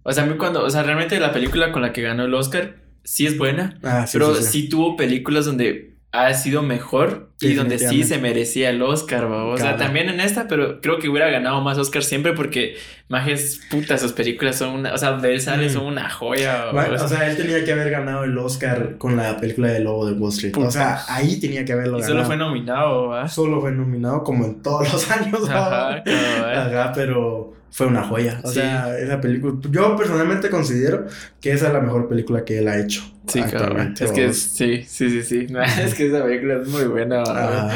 o 0.03 0.11
sea, 0.11 0.23
a 0.23 0.25
mí 0.25 0.35
cuando, 0.37 0.63
o 0.63 0.69
sea, 0.69 0.83
realmente 0.83 1.19
la 1.19 1.33
película 1.33 1.71
con 1.71 1.81
la 1.81 1.93
que 1.93 2.01
ganó 2.01 2.25
el 2.25 2.33
Oscar 2.33 2.77
sí 3.03 3.25
es 3.25 3.37
buena, 3.37 3.77
ah, 3.83 4.05
pero 4.11 4.35
sí 4.35 4.69
tuvo 4.69 4.95
películas 4.95 5.45
donde 5.45 5.90
ha 6.13 6.33
sido 6.33 6.61
mejor 6.61 7.29
y 7.39 7.53
donde 7.53 7.79
sí 7.79 8.03
se 8.03 8.17
merecía 8.17 8.69
el 8.69 8.81
Oscar, 8.81 9.25
O 9.25 9.57
sea, 9.57 9.77
también 9.77 10.09
en 10.09 10.19
esta, 10.19 10.47
pero 10.47 10.81
creo 10.81 10.99
que 10.99 11.07
hubiera 11.09 11.29
ganado 11.29 11.61
más 11.61 11.77
Oscar 11.77 12.03
siempre 12.03 12.33
porque 12.33 12.75
Majes, 13.07 13.61
puta, 13.69 13.97
sus 13.97 14.13
películas 14.13 14.57
son 14.57 14.75
una, 14.75 14.93
o 14.93 14.97
sea, 14.97 15.11
donde 15.11 15.33
él 15.33 15.41
sale 15.41 15.67
mm. 15.67 15.69
son 15.69 15.85
una 15.85 16.09
joya. 16.09 16.65
o 16.71 17.07
sea, 17.07 17.29
él 17.29 17.37
tenía 17.37 17.63
que 17.63 17.71
haber 17.71 17.89
ganado 17.89 18.25
el 18.25 18.37
Oscar 18.37 18.97
con 18.97 19.15
la 19.15 19.37
película 19.37 19.69
de 19.69 19.79
Lobo 19.79 20.05
de 20.05 20.13
Wall 20.13 20.31
Street. 20.31 20.55
O 20.57 20.69
sea, 20.69 21.01
ahí 21.07 21.39
tenía 21.39 21.63
que 21.63 21.73
haberlo 21.73 21.99
y 21.99 22.03
Solo 22.03 22.25
fue 22.25 22.37
nominado, 22.37 23.07
¿va? 23.07 23.27
Solo 23.27 23.61
fue 23.61 23.71
nominado 23.71 24.23
como 24.23 24.45
en 24.45 24.61
todos 24.61 24.91
los 24.91 25.11
años, 25.11 25.49
Ajá, 25.49 26.03
Ajá, 26.05 26.91
pero 26.93 27.53
fue 27.71 27.87
una 27.87 28.03
joya. 28.03 28.41
O 28.43 28.51
sea, 28.51 28.97
esa 28.99 29.19
película. 29.21 29.55
Yo 29.71 29.95
personalmente 29.95 30.49
considero 30.49 31.07
que 31.39 31.51
esa 31.51 31.67
es 31.67 31.73
la 31.73 31.79
mejor 31.79 32.07
película 32.07 32.43
que 32.43 32.59
él 32.59 32.67
ha 32.67 32.77
hecho. 32.79 33.01
Sí, 33.27 33.39
actualmente. 33.39 34.03
Es 34.03 34.11
que 34.11 34.33
sí, 34.33 34.83
sí, 34.85 35.09
sí, 35.09 35.23
sí. 35.23 35.47
es 35.83 35.93
que 35.95 36.07
esa 36.07 36.23
película 36.23 36.61
es 36.61 36.67
muy 36.67 36.83
buena. 36.83 37.23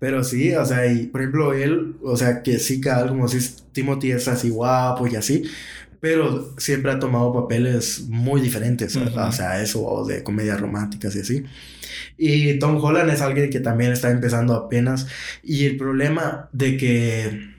Pero 0.00 0.24
sí, 0.24 0.54
o 0.54 0.64
sea, 0.64 0.86
y 0.86 1.06
por 1.06 1.20
ejemplo, 1.20 1.52
él, 1.52 1.96
o 2.02 2.16
sea, 2.16 2.42
que 2.42 2.58
sí, 2.58 2.80
cada 2.80 3.08
como 3.08 3.28
si 3.28 3.38
Timothy 3.72 4.12
es 4.12 4.28
así 4.28 4.48
guapo 4.48 5.06
y 5.06 5.16
así. 5.16 5.42
Pero 6.00 6.54
siempre 6.56 6.92
ha 6.92 7.00
tomado 7.00 7.32
papeles 7.32 8.04
muy 8.08 8.40
diferentes, 8.40 8.94
o 8.96 9.32
sea, 9.32 9.60
eso 9.60 10.04
de 10.06 10.22
comedias 10.22 10.60
románticas 10.60 11.16
y 11.16 11.20
así. 11.20 11.44
Y 12.16 12.58
Tom 12.60 12.82
Holland 12.82 13.10
es 13.10 13.20
alguien 13.20 13.50
que 13.50 13.58
también 13.58 13.90
está 13.90 14.10
empezando 14.10 14.54
apenas. 14.54 15.08
Y 15.42 15.66
el 15.66 15.76
problema 15.76 16.48
de 16.52 16.76
que 16.76 17.57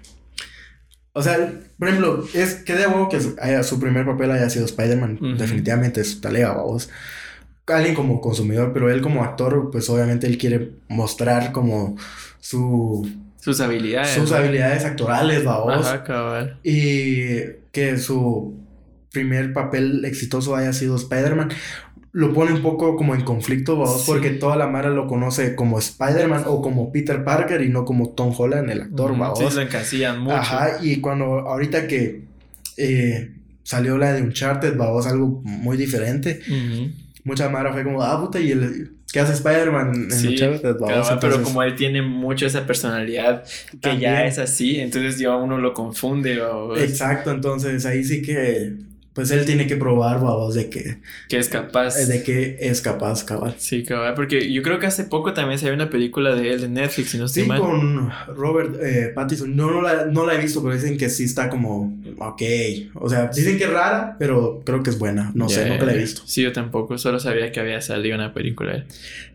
o 1.19 1.21
sea, 1.21 1.53
por 1.77 1.89
ejemplo, 1.89 2.25
es 2.33 2.55
que 2.55 2.75
de 2.75 2.85
que 3.11 3.19
haya, 3.41 3.61
su 3.63 3.77
primer 3.77 4.05
papel 4.05 4.31
haya 4.31 4.49
sido 4.49 4.65
Spider-Man. 4.65 5.37
Definitivamente 5.37 5.99
es 5.99 6.21
talega, 6.21 6.53
vamos. 6.53 6.89
Alguien 7.67 7.93
como 7.93 8.21
consumidor, 8.21 8.71
pero 8.73 8.89
él 8.89 9.01
como 9.01 9.23
actor, 9.23 9.69
pues 9.69 9.89
obviamente 9.89 10.27
él 10.27 10.37
quiere 10.37 10.71
mostrar 10.87 11.51
como 11.51 11.97
su... 12.39 13.07
Sus 13.41 13.59
habilidades. 13.59 14.11
Sus 14.11 14.31
habilidades 14.31 14.85
actorales, 14.85 15.43
vamos. 15.43 15.85
Ajá, 15.85 16.03
cabal. 16.05 16.57
Y 16.63 17.41
que 17.73 17.97
su 17.97 18.57
primer 19.11 19.51
papel 19.51 20.05
exitoso 20.05 20.55
haya 20.55 20.71
sido 20.71 20.95
Spider-Man 20.95 21.49
lo 22.11 22.33
pone 22.33 22.53
un 22.53 22.61
poco 22.61 22.95
como 22.95 23.13
en 23.13 23.21
conflicto, 23.21 23.77
vamos, 23.77 24.03
porque 24.05 24.31
toda 24.31 24.55
la 24.55 24.67
Mara 24.67 24.89
lo 24.89 25.05
conoce 25.07 25.55
como 25.55 25.77
Spider-Man 25.77 26.43
o 26.47 26.61
como 26.61 26.91
Peter 26.91 27.23
Parker 27.23 27.61
y 27.61 27.69
no 27.69 27.85
como 27.85 28.09
Tom 28.09 28.33
Holland, 28.35 28.69
el 28.69 28.81
actor, 28.81 29.15
vamos. 29.17 29.37
Sí, 29.37 29.45
lo 29.53 29.61
encasillan 29.61 30.19
mucho. 30.19 30.35
Ajá, 30.35 30.77
y 30.81 31.01
cuando 31.01 31.25
ahorita 31.25 31.87
que 31.87 32.21
eh, 32.77 33.31
salió 33.63 33.97
la 33.97 34.13
de 34.13 34.23
Uncharted, 34.23 34.75
vamos, 34.75 35.05
algo 35.05 35.41
muy 35.43 35.77
diferente, 35.77 36.41
mucha 37.23 37.49
Mara 37.49 37.71
fue 37.73 37.83
como, 37.83 38.01
ah, 38.01 38.19
puta, 38.19 38.39
y 38.39 38.51
el... 38.51 38.93
¿Qué 39.11 39.19
hace 39.19 39.33
Spider-Man 39.33 40.09
en 40.11 40.27
Uncharted? 40.27 40.75
Vamos, 40.79 41.11
pero 41.19 41.41
como 41.41 41.63
él 41.63 41.75
tiene 41.75 42.03
mucho 42.03 42.45
esa 42.45 42.67
personalidad 42.67 43.43
que 43.81 43.97
ya 43.97 44.25
es 44.27 44.37
así, 44.37 44.79
entonces 44.79 45.17
ya 45.17 45.35
uno 45.35 45.57
lo 45.57 45.73
confunde. 45.73 46.39
Exacto, 46.77 47.31
entonces 47.31 47.87
ahí 47.87 48.03
sí 48.03 48.21
que 48.21 48.75
pues 49.19 49.31
él 49.31 49.45
tiene 49.45 49.67
que 49.67 49.75
probar, 49.75 50.21
babos, 50.21 50.55
de 50.55 50.69
que... 50.69 50.99
Que 51.27 51.39
es 51.39 51.49
capaz. 51.49 52.07
De 52.07 52.23
que 52.23 52.55
es 52.61 52.79
capaz, 52.79 53.25
cabal. 53.25 53.53
Sí, 53.57 53.83
cabal, 53.83 54.13
porque 54.13 54.49
yo 54.49 54.61
creo 54.61 54.79
que 54.79 54.85
hace 54.85 55.03
poco 55.03 55.33
también 55.33 55.59
se 55.59 55.65
ve 55.65 55.73
una 55.73 55.89
película 55.89 56.35
de 56.35 56.53
él 56.53 56.63
en 56.63 56.75
Netflix, 56.75 57.09
si 57.09 57.17
no 57.17 57.25
estoy 57.25 57.43
sí, 57.43 57.49
con 57.49 58.09
Robert 58.33 58.77
eh, 58.81 59.11
Pattinson. 59.13 59.57
No, 59.57 59.71
no, 59.71 59.81
la, 59.81 60.05
no 60.05 60.25
la 60.25 60.35
he 60.35 60.37
visto, 60.41 60.63
pero 60.63 60.73
dicen 60.73 60.97
que 60.97 61.09
sí 61.09 61.25
está 61.25 61.49
como, 61.49 62.01
ok. 62.17 62.41
O 62.93 63.09
sea, 63.09 63.27
dicen 63.27 63.57
que 63.57 63.65
es 63.65 63.69
rara, 63.69 64.15
pero 64.17 64.61
creo 64.63 64.83
que 64.83 64.89
es 64.89 64.97
buena. 64.97 65.33
No 65.35 65.49
sé, 65.49 65.67
no 65.67 65.85
la 65.85 65.93
he 65.93 65.97
visto. 65.97 66.21
Sí, 66.25 66.41
yo 66.41 66.53
tampoco, 66.53 66.97
solo 66.97 67.19
sabía 67.19 67.51
que 67.51 67.59
había 67.59 67.81
salido 67.81 68.15
una 68.15 68.33
película 68.33 68.71
de 68.71 68.77
él. 68.77 68.85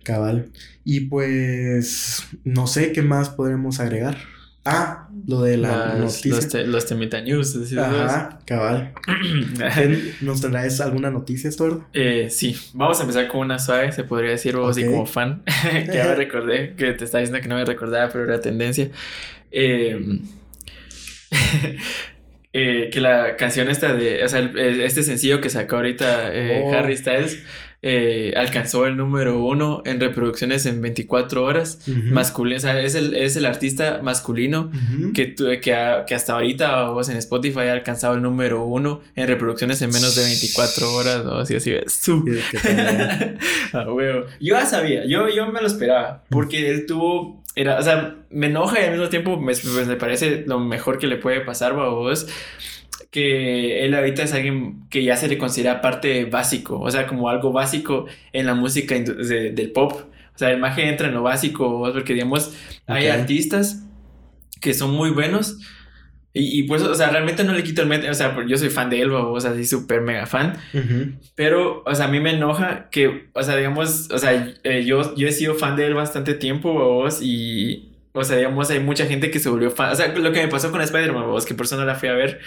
Cabal. 0.03 0.47
Y 0.82 1.01
pues, 1.01 2.26
no 2.45 2.66
sé 2.66 2.93
qué 2.93 3.03
más 3.03 3.28
podremos 3.28 3.80
agregar. 3.80 4.16
Ah, 4.65 5.09
lo 5.27 5.43
de 5.43 5.59
la 5.59 5.95
noticia. 5.97 6.31
Los, 6.31 6.49
te, 6.49 6.67
los 6.67 6.87
temita 6.87 7.21
news. 7.21 7.57
Ajá, 7.77 8.39
cabal. 8.47 8.93
¿Nos 10.23 10.41
traes 10.41 10.81
alguna 10.81 11.11
noticia, 11.11 11.49
Estordo? 11.49 11.87
Eh, 11.93 12.29
sí, 12.31 12.57
vamos 12.73 12.99
a 12.99 13.03
empezar 13.03 13.29
con 13.29 13.41
una 13.41 13.59
suave, 13.59 13.93
se 13.93 14.05
podría 14.05 14.31
decir, 14.31 14.57
vos 14.57 14.77
así 14.77 14.87
como 14.87 15.07
fan, 15.07 15.43
que 15.73 15.93
ya 15.93 16.05
me 16.05 16.15
recordé, 16.15 16.75
que 16.77 16.93
te 16.93 17.05
estaba 17.05 17.21
diciendo 17.21 17.43
que 17.43 17.49
no 17.49 17.57
me 17.57 17.65
recordaba, 17.65 18.11
pero 18.11 18.25
era 18.25 18.41
tendencia. 18.41 18.91
Eh, 19.51 20.21
eh, 22.53 22.91
que 22.93 23.01
la 23.01 23.37
canción 23.37 23.69
esta 23.69 23.93
de, 23.93 24.25
o 24.25 24.29
sea, 24.29 24.41
este 24.41 25.03
sencillo 25.03 25.41
que 25.41 25.51
sacó 25.51 25.77
ahorita 25.77 26.35
eh, 26.35 26.62
oh. 26.65 26.73
Harry 26.73 26.97
Styles 26.97 27.43
eh, 27.87 28.32
alcanzó 28.35 28.87
el 28.87 28.97
número 28.97 29.45
uno 29.45 29.82
en 29.85 30.01
reproducciones 30.01 30.64
en 30.64 30.80
24 30.80 31.45
horas. 31.45 31.80
Masculino, 31.87 32.57
o 32.57 32.61
sea, 32.61 32.80
es 32.80 32.95
el, 32.95 33.14
es 33.14 33.37
el 33.37 33.45
artista 33.45 34.01
masculino 34.03 34.70
que, 35.12 35.35
que, 35.35 35.61
que, 35.61 36.14
hasta 36.14 36.32
ahorita 36.32 36.89
vos 36.89 37.11
en 37.11 37.18
Spotify 37.18 37.68
ha 37.68 37.72
alcanzado 37.74 38.14
el 38.14 38.22
número 38.22 38.64
uno 38.64 39.03
en 39.14 39.28
reproducciones 39.28 39.82
en 39.82 39.91
menos 39.91 40.14
de 40.14 40.22
24 40.24 40.95
horas, 40.95 41.24
¿no? 41.26 41.37
Así, 41.41 41.57
así, 41.57 41.74
su. 41.87 42.24
ah, 43.74 43.85
Yo 43.87 44.26
ya 44.41 44.64
sabía, 44.64 45.05
yo, 45.05 45.28
yo 45.28 45.53
me 45.53 45.61
lo 45.61 45.66
esperaba, 45.66 46.24
porque 46.30 46.70
él 46.70 46.87
tuvo 46.87 47.45
era, 47.55 47.78
o 47.78 47.82
sea, 47.82 48.16
me 48.30 48.47
enoja 48.47 48.80
y 48.80 48.85
al 48.85 48.93
mismo 48.93 49.11
tiempo 49.11 49.39
me, 49.39 49.53
me 49.87 49.97
parece 49.97 50.45
lo 50.47 50.59
mejor 50.59 50.99
que 50.99 51.07
le 51.07 51.16
puede 51.16 51.43
pasar 51.43 51.72
a 51.72 51.89
vos 51.89 52.26
que 53.15 53.85
él 53.85 53.95
ahorita 53.95 54.25
es 54.25 54.35
alguien 54.35 54.89
que 54.91 55.05
ya 55.05 55.17
se 55.17 55.29
le 55.29 55.39
considera 55.39 55.81
parte 55.81 56.25
básico, 56.25 56.81
o 56.81 56.91
sea, 56.91 57.07
como 57.07 57.29
algo 57.29 57.53
básico 57.53 58.07
en 58.33 58.45
la 58.45 58.55
música 58.55 58.97
del 58.97 59.71
pop. 59.71 59.93
O 59.93 60.37
sea, 60.37 60.51
el 60.51 60.59
magia 60.59 60.89
entra 60.89 61.07
en 61.07 61.15
lo 61.15 61.23
básico, 61.23 61.89
porque 61.93 62.12
digamos, 62.12 62.53
hay 62.89 63.07
artistas 63.07 63.85
que 64.61 64.75
son 64.75 64.91
muy 64.91 65.11
buenos 65.11 65.61
y, 66.33 66.65
pues, 66.65 66.83
o 66.83 66.93
sea, 66.97 67.11
realmente 67.11 67.45
no 67.45 67.53
le 67.53 67.62
quito 67.62 67.83
el 67.83 67.89
mérito, 67.89 68.11
o 68.11 68.15
sea, 68.15 68.37
yo 68.49 68.59
soy 68.59 68.69
fan 68.69 68.91
de 68.91 69.03
él, 69.03 69.12
o 69.12 69.39
sea, 69.39 69.55
sí, 69.55 69.65
súper 69.65 70.01
mega 70.01 70.27
fan, 70.27 70.57
pero, 71.37 71.85
o 71.87 71.95
sea, 71.95 72.07
a 72.07 72.09
mí 72.09 72.19
me 72.19 72.33
enoja 72.33 72.89
que, 72.91 73.29
o 73.33 73.43
sea, 73.45 73.55
digamos, 73.55 74.11
o 74.11 74.19
sea, 74.19 74.53
eh, 74.65 74.85
yo, 74.85 75.15
yo 75.15 75.29
he 75.29 75.33
sido 75.33 75.55
fan 75.55 75.77
de 75.77 75.87
él 75.87 75.95
bastante 75.95 76.35
tiempo, 76.35 76.73
vos, 76.73 77.21
y 77.23 77.95
o 78.17 78.23
sea, 78.23 78.37
digamos, 78.37 78.71
hay 78.71 78.79
mucha 78.79 79.07
gente 79.07 79.29
que 79.33 79.41
se 79.41 79.49
volvió 79.49 79.73
fan. 79.73 79.91
O 79.91 79.95
sea, 79.97 80.07
lo 80.07 80.31
que 80.31 80.41
me 80.41 80.47
pasó 80.47 80.71
con 80.71 80.81
Spider-Man, 80.81 81.27
vos, 81.27 81.45
que 81.45 81.55
por 81.55 81.67
eso 81.67 81.77
no 81.77 81.85
la 81.85 81.97
fui 81.97 82.09
a 82.09 82.12
ver. 82.12 82.41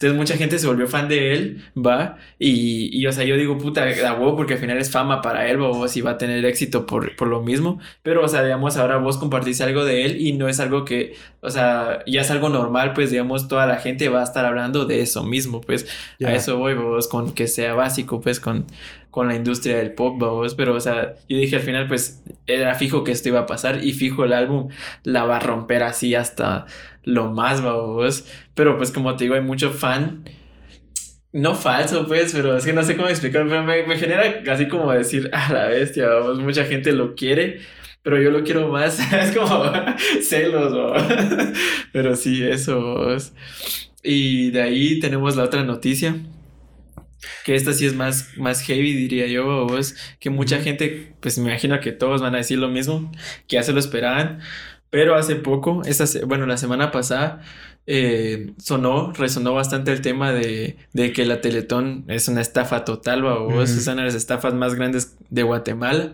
Entonces, 0.00 0.16
mucha 0.16 0.36
gente 0.38 0.58
se 0.58 0.66
volvió 0.66 0.88
fan 0.88 1.08
de 1.08 1.34
él, 1.34 1.62
va. 1.76 2.16
Y, 2.38 2.88
y 2.98 3.06
o 3.06 3.12
sea, 3.12 3.22
yo 3.24 3.36
digo, 3.36 3.58
puta, 3.58 3.84
a 3.84 4.14
huevo, 4.14 4.34
porque 4.34 4.54
al 4.54 4.58
final 4.58 4.78
es 4.78 4.90
fama 4.90 5.20
para 5.20 5.46
él, 5.50 5.58
vos, 5.58 5.94
y 5.94 6.00
va 6.00 6.12
a 6.12 6.18
tener 6.18 6.42
éxito 6.46 6.86
por, 6.86 7.14
por 7.16 7.28
lo 7.28 7.42
mismo. 7.42 7.78
Pero, 8.02 8.24
o 8.24 8.28
sea, 8.28 8.42
digamos, 8.42 8.78
ahora 8.78 8.96
vos 8.96 9.18
compartís 9.18 9.60
algo 9.60 9.84
de 9.84 10.06
él 10.06 10.18
y 10.18 10.32
no 10.32 10.48
es 10.48 10.58
algo 10.58 10.86
que, 10.86 11.16
o 11.42 11.50
sea, 11.50 12.02
ya 12.06 12.22
es 12.22 12.30
algo 12.30 12.48
normal, 12.48 12.94
pues, 12.94 13.10
digamos, 13.10 13.46
toda 13.46 13.66
la 13.66 13.76
gente 13.76 14.08
va 14.08 14.20
a 14.20 14.24
estar 14.24 14.46
hablando 14.46 14.86
de 14.86 15.02
eso 15.02 15.22
mismo, 15.22 15.60
pues. 15.60 15.86
A 16.24 16.32
eso 16.32 16.56
voy, 16.56 16.72
vos, 16.72 17.06
con 17.06 17.34
que 17.34 17.46
sea 17.46 17.74
básico, 17.74 18.22
pues, 18.22 18.40
con 18.40 18.64
con 19.10 19.26
la 19.26 19.34
industria 19.34 19.76
del 19.78 19.92
pop, 19.92 20.16
vamos, 20.18 20.54
pero 20.54 20.74
o 20.74 20.80
sea, 20.80 21.14
yo 21.28 21.36
dije 21.36 21.56
al 21.56 21.62
final 21.62 21.88
pues 21.88 22.22
era 22.46 22.74
fijo 22.76 23.02
que 23.02 23.10
esto 23.12 23.28
iba 23.28 23.40
a 23.40 23.46
pasar 23.46 23.82
y 23.84 23.92
fijo 23.92 24.24
el 24.24 24.32
álbum 24.32 24.68
la 25.02 25.24
va 25.24 25.36
a 25.36 25.40
romper 25.40 25.82
así 25.82 26.14
hasta 26.14 26.66
lo 27.04 27.30
más, 27.30 27.62
vamos, 27.62 28.26
pero 28.54 28.76
pues 28.76 28.92
como 28.92 29.16
te 29.16 29.24
digo, 29.24 29.34
hay 29.34 29.40
mucho 29.42 29.70
fan, 29.70 30.24
no 31.32 31.54
falso 31.54 32.06
pues, 32.06 32.32
pero 32.32 32.56
es 32.56 32.64
que 32.64 32.72
no 32.72 32.82
sé 32.82 32.96
cómo 32.96 33.08
explicar, 33.08 33.46
pero 33.48 33.62
me, 33.62 33.96
genera 33.96 34.42
así 34.50 34.68
como 34.68 34.92
decir, 34.92 35.30
a 35.32 35.52
la 35.52 35.66
bestia, 35.68 36.08
vamos, 36.08 36.40
mucha 36.40 36.64
gente 36.64 36.92
lo 36.92 37.14
quiere. 37.14 37.60
Pero 38.02 38.20
yo 38.20 38.30
lo 38.30 38.42
quiero 38.42 38.68
más, 38.68 38.98
es 39.12 39.36
como 39.36 39.62
celos, 40.22 40.72
¿vamos? 40.74 41.02
pero 41.92 42.16
sí, 42.16 42.42
eso. 42.42 43.14
Y 44.02 44.50
de 44.50 44.62
ahí 44.62 45.00
tenemos 45.00 45.36
la 45.36 45.44
otra 45.44 45.64
noticia, 45.64 46.16
que 47.44 47.54
esta 47.54 47.74
sí 47.74 47.84
es 47.84 47.94
más, 47.94 48.36
más 48.38 48.62
heavy, 48.62 48.94
diría 48.94 49.26
yo, 49.26 49.66
vos, 49.66 49.94
que 50.18 50.30
mucha 50.30 50.60
gente, 50.60 51.12
pues 51.20 51.38
me 51.38 51.50
imagino 51.50 51.78
que 51.80 51.92
todos 51.92 52.22
van 52.22 52.34
a 52.34 52.38
decir 52.38 52.58
lo 52.58 52.68
mismo, 52.68 53.12
que 53.46 53.56
ya 53.56 53.62
se 53.62 53.74
lo 53.74 53.80
esperaban, 53.80 54.40
pero 54.90 55.14
hace 55.14 55.36
poco, 55.36 55.82
esta, 55.84 56.04
bueno, 56.26 56.46
la 56.46 56.56
semana 56.56 56.90
pasada, 56.90 57.42
eh, 57.86 58.52
sonó, 58.58 59.12
resonó 59.12 59.54
bastante 59.54 59.92
el 59.92 60.00
tema 60.00 60.32
de, 60.32 60.76
de, 60.92 61.12
que 61.12 61.24
la 61.24 61.40
Teletón 61.40 62.04
es 62.08 62.28
una 62.28 62.40
estafa 62.40 62.84
total, 62.84 63.22
vos, 63.22 63.70
es 63.70 63.86
una 63.86 64.02
de 64.02 64.06
las 64.06 64.14
estafas 64.14 64.54
más 64.54 64.74
grandes 64.74 65.16
de 65.30 65.42
Guatemala, 65.42 66.12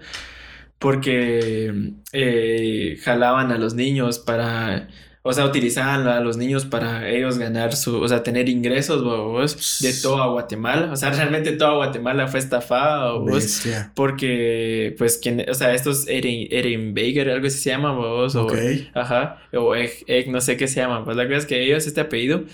porque 0.79 1.93
eh, 2.13 2.99
jalaban 3.03 3.51
a 3.51 3.59
los 3.59 3.75
niños 3.75 4.19
para 4.19 4.89
o 5.27 5.33
sea, 5.33 5.45
utilizaban 5.45 6.07
a 6.07 6.21
los 6.21 6.37
niños 6.37 6.65
para 6.65 7.11
ellos 7.11 7.37
ganar 7.37 7.75
su, 7.75 7.97
o 8.01 8.07
sea, 8.07 8.23
tener 8.23 8.49
ingresos, 8.49 9.03
vos, 9.03 9.81
de 9.81 9.93
toda 10.01 10.29
Guatemala. 10.29 10.93
O 10.93 10.97
sea, 10.97 11.11
realmente 11.11 11.51
toda 11.53 11.75
Guatemala 11.75 12.29
fue 12.29 12.39
estafada, 12.39 13.11
vos, 13.15 13.67
porque, 13.95 14.95
pues, 14.97 15.19
quien, 15.19 15.45
o 15.51 15.55
sea, 15.55 15.75
estos 15.75 16.07
Eren, 16.07 16.47
Eren 16.53 16.95
Baker, 16.95 17.29
algo 17.31 17.49
así 17.49 17.59
se 17.59 17.71
llama, 17.71 17.91
vos, 17.91 18.37
o, 18.37 18.47
ajá, 18.95 19.43
o 19.53 19.75
Egg, 19.75 20.29
no 20.29 20.41
sé 20.41 20.57
qué 20.57 20.69
se 20.69 20.81
llaman. 20.81 21.05
Pues 21.05 21.17
la 21.17 21.25
verdad 21.25 21.39
es 21.39 21.47
que 21.47 21.61
ellos, 21.61 21.89
este 21.89 22.03
apellido, 22.03 22.45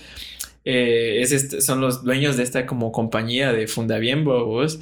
eh, 0.65 1.19
es 1.21 1.31
este, 1.31 1.61
son 1.61 1.79
los 1.79 2.03
dueños 2.03 2.37
de 2.37 2.43
esta 2.43 2.65
como 2.65 2.91
compañía 2.91 3.53
de 3.53 3.67
Fundabien, 3.67 4.25
vos. 4.25 4.79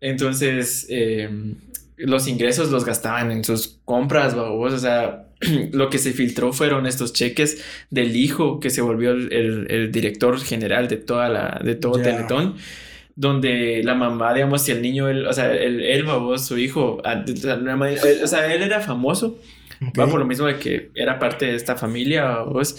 Entonces, 0.00 0.86
eh, 0.88 1.30
los 1.96 2.26
ingresos 2.26 2.70
los 2.70 2.84
gastaban 2.84 3.30
en 3.30 3.44
sus 3.44 3.78
compras, 3.84 4.34
vos, 4.34 4.72
o 4.72 4.78
sea, 4.78 5.29
lo 5.72 5.90
que 5.90 5.98
se 5.98 6.12
filtró 6.12 6.52
fueron 6.52 6.86
estos 6.86 7.12
cheques 7.12 7.64
del 7.90 8.16
hijo 8.16 8.60
que 8.60 8.70
se 8.70 8.82
volvió 8.82 9.12
el, 9.12 9.90
director 9.92 10.38
general 10.40 10.88
de 10.88 10.96
toda 10.96 11.28
la, 11.28 11.60
de 11.64 11.74
todo 11.74 12.00
Teletón. 12.00 12.56
Donde 13.16 13.82
la 13.84 13.94
mamá, 13.94 14.32
digamos, 14.32 14.62
si 14.62 14.72
el 14.72 14.80
niño, 14.80 15.06
o 15.28 15.32
sea, 15.32 15.52
el, 15.52 15.82
él, 15.82 16.06
su 16.38 16.56
hijo, 16.56 17.02
ah, 17.04 17.22
o 18.22 18.26
sea, 18.26 18.54
él 18.54 18.62
era 18.62 18.80
famoso, 18.80 19.38
va 19.98 20.06
por 20.06 20.20
lo 20.20 20.24
mismo 20.24 20.46
de 20.46 20.58
que 20.58 20.90
era 20.94 21.18
parte 21.18 21.46
de 21.46 21.54
esta 21.54 21.76
familia, 21.76 22.38
vos. 22.38 22.76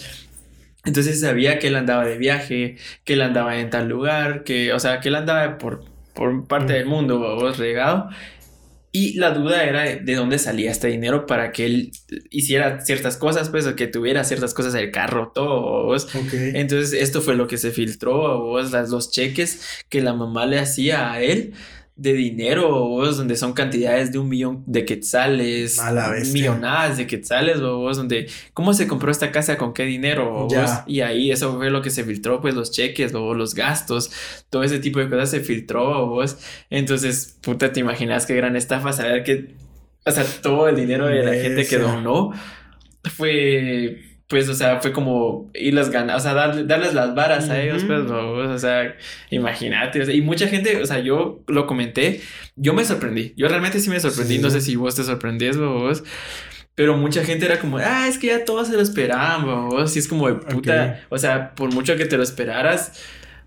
Entonces 0.84 1.20
sabía 1.20 1.60
que 1.60 1.68
él 1.68 1.76
andaba 1.76 2.04
de 2.04 2.18
viaje, 2.18 2.76
que 3.04 3.12
él 3.12 3.22
andaba 3.22 3.58
en 3.60 3.70
tal 3.70 3.88
lugar, 3.88 4.42
que, 4.42 4.72
o 4.72 4.80
sea, 4.80 4.98
que 4.98 5.10
él 5.10 5.14
andaba 5.14 5.58
por, 5.58 5.84
por 6.12 6.48
parte 6.48 6.72
mm. 6.72 6.76
del 6.76 6.86
mundo, 6.86 7.18
vos, 7.18 7.58
regado. 7.58 8.08
Y 8.94 9.14
la 9.14 9.30
duda 9.30 9.64
era 9.64 9.84
de, 9.84 10.14
dónde 10.14 10.38
salía 10.38 10.70
este 10.70 10.88
dinero 10.88 11.24
para 11.24 11.50
que 11.50 11.64
él 11.64 11.92
hiciera 12.28 12.82
ciertas 12.82 13.16
cosas, 13.16 13.48
pues, 13.48 13.66
o 13.66 13.74
que 13.74 13.86
tuviera 13.86 14.22
ciertas 14.22 14.52
cosas 14.52 14.74
el 14.74 14.90
carro, 14.90 15.32
todo. 15.34 15.96
Entonces, 16.32 16.92
esto 16.92 17.22
fue 17.22 17.34
lo 17.34 17.46
que 17.46 17.56
se 17.56 17.70
filtró, 17.70 18.42
vos, 18.42 18.70
las, 18.70 18.90
los 18.90 19.10
cheques 19.10 19.62
que 19.88 20.02
la 20.02 20.12
mamá 20.12 20.44
le 20.44 20.58
hacía 20.58 21.10
a 21.10 21.22
él 21.22 21.54
de 22.02 22.14
dinero, 22.14 22.68
vos, 22.88 23.16
donde 23.16 23.36
son 23.36 23.52
cantidades 23.52 24.10
de 24.10 24.18
un 24.18 24.28
millón 24.28 24.64
de 24.66 24.84
quetzales, 24.84 25.80
millonadas 26.32 26.96
de 26.96 27.06
quetzales, 27.06 27.60
vos, 27.60 27.96
donde, 27.96 28.28
¿cómo 28.52 28.74
se 28.74 28.88
compró 28.88 29.12
esta 29.12 29.30
casa? 29.30 29.56
¿Con 29.56 29.72
qué 29.72 29.84
dinero? 29.84 30.48
Vos? 30.48 30.70
Y 30.88 31.00
ahí 31.00 31.30
eso 31.30 31.56
fue 31.56 31.70
lo 31.70 31.80
que 31.80 31.90
se 31.90 32.02
filtró, 32.02 32.40
pues 32.40 32.54
los 32.54 32.72
cheques, 32.72 33.14
o 33.14 33.34
los 33.34 33.54
gastos, 33.54 34.10
todo 34.50 34.64
ese 34.64 34.80
tipo 34.80 34.98
de 34.98 35.08
cosas 35.08 35.30
se 35.30 35.40
filtró, 35.40 36.08
vos. 36.08 36.38
Entonces, 36.70 37.38
puta, 37.40 37.72
te 37.72 37.78
imaginas 37.78 38.26
qué 38.26 38.34
gran 38.34 38.56
estafa 38.56 38.92
saber 38.92 39.22
que, 39.22 39.54
o 40.04 40.10
sea, 40.10 40.24
todo 40.42 40.68
el 40.68 40.74
dinero 40.74 41.06
de 41.06 41.22
la 41.22 41.34
gente 41.34 41.64
que 41.64 41.78
donó 41.78 42.32
fue 43.16 44.11
pues, 44.32 44.48
o 44.48 44.54
sea, 44.54 44.80
fue 44.80 44.92
como 44.92 45.50
irles 45.52 45.90
ganas, 45.90 46.16
o 46.16 46.20
sea, 46.20 46.32
darles 46.32 46.94
las 46.94 47.14
varas 47.14 47.50
a 47.50 47.60
ellos, 47.60 47.84
pues, 47.84 48.10
o 48.10 48.58
sea, 48.58 48.96
imagínate, 49.28 50.10
y 50.10 50.22
mucha 50.22 50.48
gente, 50.48 50.80
o 50.80 50.86
sea, 50.86 51.00
yo 51.00 51.44
lo 51.48 51.66
comenté, 51.66 52.22
yo 52.56 52.72
me 52.72 52.82
sorprendí, 52.82 53.34
yo 53.36 53.46
realmente 53.46 53.78
sí 53.78 53.90
me 53.90 54.00
sorprendí, 54.00 54.38
no 54.38 54.48
sé 54.48 54.62
si 54.62 54.74
vos 54.74 54.94
te 54.94 55.02
sorprendías, 55.04 55.58
vos, 55.58 56.02
pero 56.74 56.96
mucha 56.96 57.22
gente 57.24 57.44
era 57.44 57.60
como, 57.60 57.76
ah, 57.76 58.08
es 58.08 58.16
que 58.16 58.28
ya 58.28 58.46
todos 58.46 58.68
se 58.68 58.72
lo 58.72 58.80
esperaban, 58.80 59.44
vos, 59.44 59.94
y 59.96 59.98
es 59.98 60.08
como 60.08 60.26
de 60.28 60.36
puta, 60.36 61.02
o 61.10 61.18
sea, 61.18 61.54
por 61.54 61.70
mucho 61.74 61.94
que 61.96 62.06
te 62.06 62.16
lo 62.16 62.22
esperaras, 62.22 63.04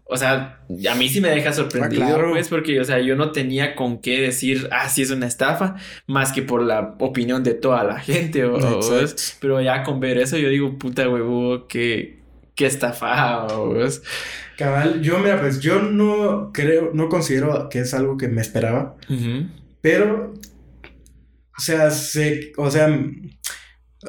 o 0.08 0.18
sea, 0.18 0.60
a 0.90 0.96
mí 0.96 1.10
sí 1.10 1.20
me 1.20 1.30
deja 1.30 1.52
sorprendido, 1.52 2.06
ah, 2.06 2.28
pues, 2.30 2.48
porque, 2.48 2.80
o 2.80 2.84
sea, 2.84 3.00
yo 3.02 3.16
no 3.16 3.32
tenía 3.32 3.76
con 3.76 4.00
qué 4.00 4.22
decir, 4.22 4.70
ah, 4.72 4.88
sí 4.88 5.02
es 5.02 5.10
una 5.10 5.26
estafa, 5.26 5.76
más 6.06 6.32
que 6.32 6.44
por 6.44 6.62
la 6.62 6.96
opinión 7.00 7.44
de 7.44 7.56
toda 7.56 7.84
la 7.84 8.00
gente, 8.00 8.46
o, 8.46 8.80
pero 9.40 9.62
ya 9.62 9.84
con 9.84 10.00
ver 10.00 10.20
eso 10.20 10.38
yo 10.38 10.50
digo, 10.50 10.78
puta 10.78 11.10
huevo, 11.10 11.68
qué, 11.68 12.20
qué 12.54 12.68
estafa, 12.68 13.48
Cabal, 14.58 15.02
yo, 15.02 15.18
mira, 15.18 15.42
pues, 15.42 15.60
yo 15.60 15.82
no 15.82 16.52
creo, 16.54 16.92
no 16.94 17.10
considero 17.10 17.68
que 17.70 17.80
es 17.80 17.94
algo 17.96 18.16
que 18.16 18.28
me 18.28 18.42
esperaba, 18.42 18.96
pero, 19.82 20.36
o 21.58 21.62
sea, 21.62 21.90
sé, 21.90 22.54
o 22.58 22.70
sea, 22.70 22.96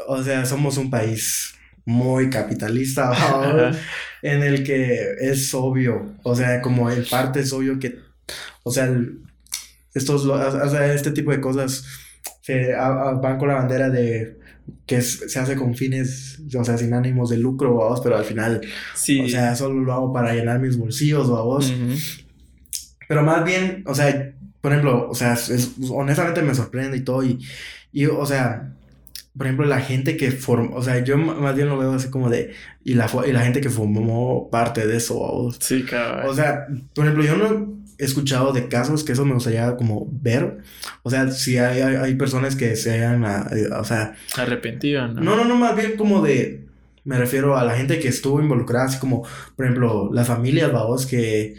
o 0.07 0.23
sea, 0.23 0.45
somos 0.45 0.77
un 0.77 0.91
país 0.91 1.56
muy 1.87 2.29
capitalista, 2.29 3.73
en 4.23 4.43
el 4.43 4.65
que 4.65 5.15
es 5.21 5.55
obvio, 5.55 6.15
o 6.25 6.35
sea, 6.35 6.61
como 6.61 6.91
el 6.91 7.07
parte 7.07 7.41
es 7.41 7.53
obvio 7.53 7.79
que, 7.79 8.01
o 8.65 8.73
sea, 8.73 8.93
estos, 9.95 10.27
o 10.27 10.69
sea, 10.69 10.93
este 10.93 11.13
tipo 11.13 11.31
de 11.31 11.41
cosas 11.41 11.85
se 12.43 12.75
van 12.75 13.39
con 13.39 13.49
la 13.49 13.55
bandera 13.55 13.89
de 13.89 14.39
que 14.85 15.01
se 15.01 15.39
hace 15.39 15.57
con 15.57 15.75
fines, 15.75 16.41
o 16.57 16.65
sea, 16.65 16.77
sin 16.77 16.93
ánimos 16.93 17.31
de 17.31 17.39
lucro, 17.39 17.73
vos, 17.73 18.01
pero 18.03 18.17
al 18.17 18.25
final, 18.25 18.61
sí. 18.95 19.21
o 19.21 19.29
sea, 19.29 19.55
solo 19.55 19.81
lo 19.81 19.93
hago 19.93 20.13
para 20.13 20.35
llenar 20.35 20.59
mis 20.59 20.77
bolsillos, 20.77 21.29
vos. 21.29 21.73
Pero 23.09 23.23
más 23.23 23.45
bien, 23.45 23.85
o 23.87 23.95
sea, 23.95 24.35
por 24.61 24.73
ejemplo, 24.73 25.09
o 25.09 25.15
sea, 25.15 25.39
honestamente 25.91 26.43
me 26.43 26.55
sorprende 26.55 26.97
y 26.97 27.03
todo, 27.03 27.25
y, 27.25 27.39
y 27.93 28.07
o 28.07 28.27
sea, 28.27 28.76
por 29.37 29.47
ejemplo, 29.47 29.67
la 29.67 29.81
gente 29.81 30.17
que 30.17 30.31
formó, 30.31 30.77
o 30.77 30.83
sea, 30.83 31.05
yo 31.05 31.19
más 31.19 31.55
bien 31.55 31.69
lo 31.69 31.77
veo 31.77 31.93
así 31.93 32.09
como 32.09 32.31
de, 32.31 32.55
y 32.85 32.95
la, 32.95 33.11
y 33.27 33.33
la 33.33 33.43
gente 33.43 33.61
que 33.61 33.69
formó 33.69 34.49
parte 34.51 34.87
de 34.87 34.97
eso. 34.97 35.51
Sí, 35.61 35.83
claro. 35.83 36.31
O 36.31 36.35
sea, 36.35 36.67
por 36.95 37.05
ejemplo, 37.05 37.25
yo 37.25 37.37
no 37.37 37.77
he 37.99 38.05
escuchado 38.05 38.53
de 38.53 38.69
casos 38.69 39.05
que 39.05 39.13
eso 39.13 39.25
me 39.25 39.35
gustaría 39.35 39.77
como 39.77 40.09
ver. 40.11 40.59
O 41.03 41.11
sea, 41.11 41.31
si 41.31 41.59
hay, 41.59 41.81
hay, 41.81 42.15
personas 42.15 42.57
que 42.57 42.77
se 42.77 42.93
hayan, 42.93 43.25
eh, 43.25 43.69
o 43.79 43.85
sea... 43.85 44.15
Arrepentido, 44.37 45.07
¿no? 45.09 45.21
No, 45.21 45.37
no, 45.37 45.45
no, 45.45 45.57
más 45.57 45.77
bien 45.77 45.97
como 45.97 46.23
de, 46.23 46.65
me 47.05 47.19
refiero 47.19 47.59
a 47.59 47.65
la 47.65 47.75
gente 47.75 47.99
que 47.99 48.09
estuvo 48.09 48.41
involucrada, 48.41 48.87
así 48.87 48.99
como, 48.99 49.23
por 49.55 49.67
ejemplo, 49.67 50.11
las 50.13 50.27
familias, 50.27 50.73
vamos, 50.73 51.07
que, 51.07 51.57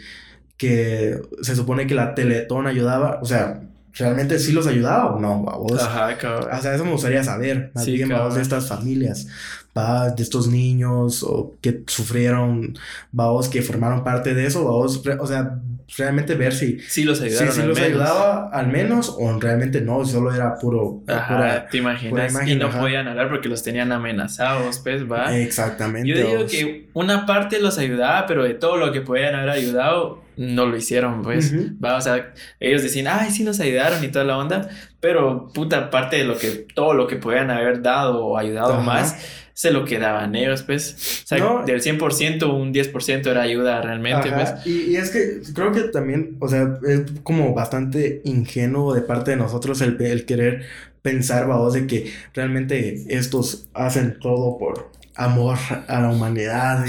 que 0.56 1.20
se 1.42 1.54
supone 1.54 1.86
que 1.86 1.94
la 1.94 2.14
Teletón 2.14 2.66
ayudaba, 2.66 3.20
o 3.22 3.24
sea, 3.24 3.67
¿realmente 3.94 4.38
sí 4.38 4.52
los 4.52 4.66
ayudaba 4.66 5.14
o 5.14 5.20
no? 5.20 5.38
¿vos? 5.38 5.82
Ajá, 5.82 6.16
cabrón. 6.18 6.48
O 6.52 6.62
sea, 6.62 6.74
eso 6.74 6.84
me 6.84 6.92
gustaría 6.92 7.22
saber, 7.24 7.70
más 7.74 7.86
bien, 7.86 8.08
vamos, 8.08 8.34
de 8.34 8.42
estas 8.42 8.68
familias, 8.68 9.28
¿va? 9.76 10.10
de 10.10 10.22
estos 10.22 10.48
niños 10.48 11.22
o 11.22 11.56
que 11.60 11.82
sufrieron, 11.86 12.76
vamos, 13.12 13.48
que 13.48 13.62
formaron 13.62 14.04
parte 14.04 14.34
de 14.34 14.46
eso, 14.46 14.64
vamos, 14.64 15.02
o 15.18 15.26
sea, 15.26 15.58
realmente 15.96 16.34
ver 16.34 16.52
si... 16.52 16.78
Sí 16.80 17.04
los 17.04 17.20
ayudaron 17.20 17.52
Si, 17.52 17.62
los 17.62 17.78
ayudaba 17.78 18.50
al 18.50 18.68
menos 18.68 19.14
o 19.18 19.38
realmente 19.38 19.80
no, 19.80 20.04
solo 20.04 20.34
era 20.34 20.58
puro... 20.58 21.02
Ajá, 21.06 21.66
te 21.70 21.78
imaginas. 21.78 22.32
y 22.46 22.56
no 22.56 22.70
podían 22.70 23.08
hablar 23.08 23.30
porque 23.30 23.48
los 23.48 23.62
tenían 23.62 23.92
amenazados, 23.92 24.78
pues, 24.80 25.10
¿va? 25.10 25.36
Exactamente. 25.36 26.08
Yo 26.08 26.16
digo 26.16 26.46
que 26.46 26.88
una 26.94 27.26
parte 27.26 27.60
los 27.60 27.78
ayudaba, 27.78 28.26
pero 28.26 28.44
de 28.44 28.54
todo 28.54 28.76
lo 28.76 28.92
que 28.92 29.00
podían 29.00 29.34
haber 29.34 29.50
ayudado 29.50 30.27
no 30.38 30.66
lo 30.66 30.76
hicieron, 30.76 31.22
pues. 31.22 31.52
Va, 31.82 31.96
o 31.96 32.00
sea, 32.00 32.32
ellos 32.60 32.82
decían, 32.82 33.08
ay, 33.08 33.30
sí 33.30 33.42
nos 33.42 33.58
ayudaron 33.58 34.02
y 34.02 34.08
toda 34.08 34.24
la 34.24 34.38
onda, 34.38 34.70
pero 35.00 35.50
puta 35.52 35.90
parte 35.90 36.16
de 36.16 36.24
lo 36.24 36.38
que, 36.38 36.66
todo 36.74 36.94
lo 36.94 37.06
que 37.08 37.16
podían 37.16 37.50
haber 37.50 37.82
dado 37.82 38.24
o 38.24 38.38
ayudado 38.38 38.80
más, 38.80 39.16
se 39.52 39.72
lo 39.72 39.84
quedaban 39.84 40.36
ellos, 40.36 40.62
pues. 40.62 41.24
O 41.24 41.26
sea, 41.26 41.38
del 41.66 41.82
100%, 41.82 42.44
un 42.48 42.72
10% 42.72 43.26
era 43.26 43.42
ayuda 43.42 43.82
realmente, 43.82 44.30
pues. 44.30 44.54
Y, 44.64 44.92
y, 44.92 44.96
es 44.96 45.10
que 45.10 45.40
creo 45.52 45.72
que 45.72 45.82
también, 45.82 46.36
o 46.38 46.48
sea, 46.48 46.78
es 46.86 47.02
como 47.24 47.52
bastante 47.52 48.22
ingenuo 48.24 48.94
de 48.94 49.02
parte 49.02 49.32
de 49.32 49.36
nosotros 49.36 49.80
el, 49.80 50.00
el 50.00 50.24
querer 50.24 50.62
pensar, 51.02 51.48
vamos, 51.48 51.74
de 51.74 51.88
que 51.88 52.12
realmente 52.34 53.04
estos 53.08 53.68
hacen 53.74 54.18
todo 54.20 54.56
por 54.58 54.90
amor 55.18 55.58
a 55.88 56.00
la 56.00 56.08
humanidad 56.08 56.86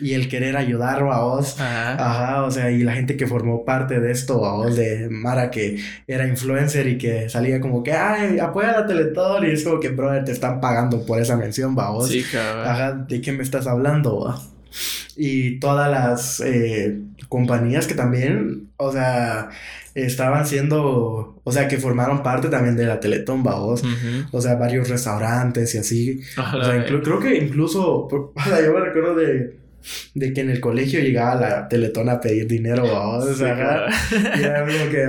y, 0.00 0.14
el 0.14 0.28
querer 0.28 0.56
ayudar 0.56 1.02
a 1.02 1.20
vos. 1.20 1.60
Ajá. 1.60 2.42
o 2.44 2.50
sea, 2.50 2.70
y 2.70 2.82
la 2.82 2.94
gente 2.94 3.16
que 3.16 3.26
formó 3.26 3.64
parte 3.64 4.00
de 4.00 4.10
esto, 4.10 4.44
a 4.44 4.54
vos, 4.54 4.74
de 4.74 5.08
Mara 5.10 5.50
que 5.50 5.78
era 6.06 6.26
influencer 6.26 6.88
y 6.88 6.98
que 6.98 7.28
salía 7.28 7.60
como 7.60 7.82
que, 7.82 7.92
ay, 7.92 8.38
apoya 8.38 8.78
a 8.78 8.86
Teletón 8.86 9.46
y 9.46 9.50
es 9.50 9.62
como 9.62 9.78
que, 9.78 9.90
brother, 9.90 10.24
te 10.24 10.32
están 10.32 10.60
pagando 10.60 11.04
por 11.04 11.20
esa 11.20 11.36
mención, 11.36 11.76
va 11.78 11.90
vos. 11.90 12.08
Sí, 12.08 12.24
cabrón. 12.32 12.66
Ajá, 12.66 12.92
¿de 12.92 13.20
qué 13.20 13.32
me 13.32 13.42
estás 13.42 13.66
hablando, 13.66 14.20
va? 14.20 14.40
Y 15.16 15.58
todas 15.58 15.90
las 15.90 16.40
eh, 16.40 17.00
compañías 17.28 17.86
que 17.86 17.94
también, 17.94 18.68
o 18.76 18.92
sea, 18.92 19.50
estaban 19.94 20.46
siendo, 20.46 21.40
o 21.42 21.52
sea, 21.52 21.68
que 21.68 21.78
formaron 21.78 22.22
parte 22.22 22.48
también 22.48 22.76
de 22.76 22.86
la 22.86 23.00
Teletón, 23.00 23.42
vos, 23.42 23.82
o 24.32 24.40
sea, 24.40 24.54
varios 24.56 24.88
restaurantes 24.88 25.74
y 25.74 25.78
así. 25.78 26.20
o 26.36 26.64
sea, 26.64 26.84
creo 26.86 27.20
que 27.20 27.36
incluso, 27.36 28.06
o 28.06 28.32
sea, 28.44 28.62
yo 28.64 28.72
me 28.72 28.80
recuerdo 28.80 29.14
de, 29.14 29.56
de 30.14 30.32
que 30.32 30.40
en 30.40 30.50
el 30.50 30.60
colegio 30.60 31.00
llegaba 31.00 31.34
la 31.40 31.68
Teletón 31.68 32.08
a 32.08 32.20
pedir 32.20 32.46
dinero, 32.46 32.82
vos, 32.82 33.24
o 33.24 33.34
sea, 33.34 33.88
y 34.36 34.42
era 34.42 34.60
como 34.60 34.90
que, 34.90 35.04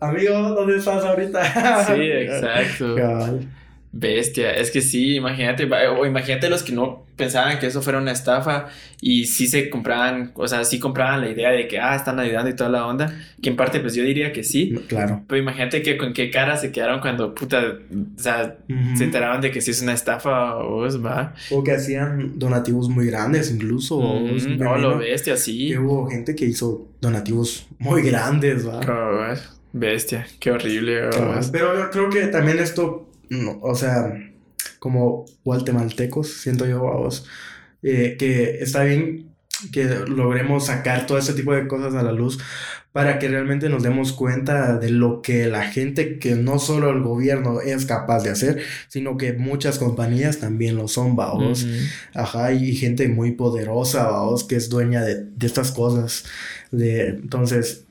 amigo, 0.00 0.34
¿dónde 0.34 0.76
estás 0.76 1.04
ahorita? 1.04 1.86
sí, 1.86 2.02
exacto. 2.02 3.40
Bestia, 3.92 4.52
es 4.52 4.70
que 4.70 4.82
sí, 4.82 5.16
imagínate, 5.16 5.64
o 5.64 6.06
imagínate 6.06 6.48
los 6.48 6.62
que 6.62 6.70
no 6.70 7.06
pensaban 7.16 7.58
que 7.58 7.66
eso 7.66 7.82
fuera 7.82 7.98
una 7.98 8.12
estafa 8.12 8.68
y 9.00 9.26
sí 9.26 9.48
se 9.48 9.68
compraban, 9.68 10.30
o 10.34 10.46
sea, 10.46 10.62
sí 10.62 10.78
compraban 10.78 11.22
la 11.22 11.28
idea 11.28 11.50
de 11.50 11.66
que, 11.66 11.80
ah, 11.80 11.96
están 11.96 12.20
ayudando 12.20 12.48
y 12.50 12.54
toda 12.54 12.70
la 12.70 12.86
onda, 12.86 13.12
que 13.42 13.50
en 13.50 13.56
parte 13.56 13.80
pues 13.80 13.96
yo 13.96 14.04
diría 14.04 14.32
que 14.32 14.44
sí. 14.44 14.80
Claro. 14.86 15.22
Pero 15.26 15.42
imagínate 15.42 15.82
que 15.82 15.96
con 15.96 16.12
qué 16.12 16.30
cara 16.30 16.56
se 16.56 16.70
quedaron 16.70 17.00
cuando, 17.00 17.34
puta, 17.34 17.62
o 17.62 18.20
sea, 18.20 18.58
se 18.94 19.04
enteraban 19.04 19.40
de 19.40 19.50
que 19.50 19.60
sí 19.60 19.72
es 19.72 19.82
una 19.82 19.92
estafa 19.92 20.58
o 20.58 20.86
es, 20.86 21.04
va. 21.04 21.34
O 21.50 21.64
que 21.64 21.72
hacían 21.72 22.38
donativos 22.38 22.88
muy 22.88 23.06
grandes 23.06 23.50
incluso. 23.50 24.00
no, 24.56 24.78
lo 24.78 24.98
bestia, 24.98 25.36
sí. 25.36 25.76
Hubo 25.76 26.08
gente 26.08 26.36
que 26.36 26.44
hizo 26.44 26.86
donativos 27.00 27.66
muy 27.80 28.02
grandes, 28.02 28.68
va. 28.68 29.34
bestia, 29.72 30.28
qué 30.38 30.52
horrible. 30.52 31.10
Pero 31.50 31.76
yo 31.76 31.90
creo 31.90 32.08
que 32.08 32.26
también 32.28 32.60
esto 32.60 33.09
o 33.60 33.74
sea, 33.74 34.12
como 34.78 35.24
guatemaltecos, 35.44 36.32
siento 36.32 36.66
yo 36.66 36.88
a 36.88 36.96
vos, 36.96 37.26
eh, 37.82 38.16
que 38.18 38.58
está 38.60 38.84
bien 38.84 39.30
que 39.72 39.84
logremos 39.84 40.66
sacar 40.66 41.06
todo 41.06 41.18
ese 41.18 41.34
tipo 41.34 41.52
de 41.52 41.68
cosas 41.68 41.94
a 41.94 42.02
la 42.02 42.12
luz 42.12 42.38
para 42.92 43.18
que 43.18 43.28
realmente 43.28 43.68
nos 43.68 43.82
demos 43.82 44.12
cuenta 44.12 44.78
de 44.78 44.90
lo 44.90 45.22
que 45.22 45.46
la 45.46 45.64
gente, 45.64 46.18
que 46.18 46.34
no 46.34 46.58
solo 46.58 46.90
el 46.90 47.02
gobierno 47.02 47.60
es 47.60 47.86
capaz 47.86 48.22
de 48.22 48.30
hacer, 48.30 48.62
sino 48.88 49.16
que 49.16 49.32
muchas 49.32 49.78
compañías 49.78 50.38
también 50.40 50.76
lo 50.76 50.88
son, 50.88 51.14
vaos. 51.14 51.66
Ajá, 52.14 52.52
y 52.52 52.74
gente 52.74 53.08
muy 53.08 53.32
poderosa, 53.32 54.08
vaos, 54.08 54.42
que 54.44 54.56
es 54.56 54.68
dueña 54.70 55.02
de, 55.02 55.24
de 55.24 55.46
estas 55.46 55.70
cosas. 55.70 56.24
De, 56.72 57.08
entonces, 57.10 57.84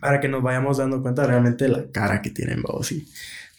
para 0.00 0.20
que 0.20 0.28
nos 0.28 0.42
vayamos 0.42 0.78
dando 0.78 1.00
cuenta 1.00 1.26
realmente 1.26 1.64
de 1.64 1.70
la 1.70 1.84
cara 1.92 2.20
que 2.20 2.30
tienen, 2.30 2.60
vaos. 2.62 2.90
Y, 2.90 3.06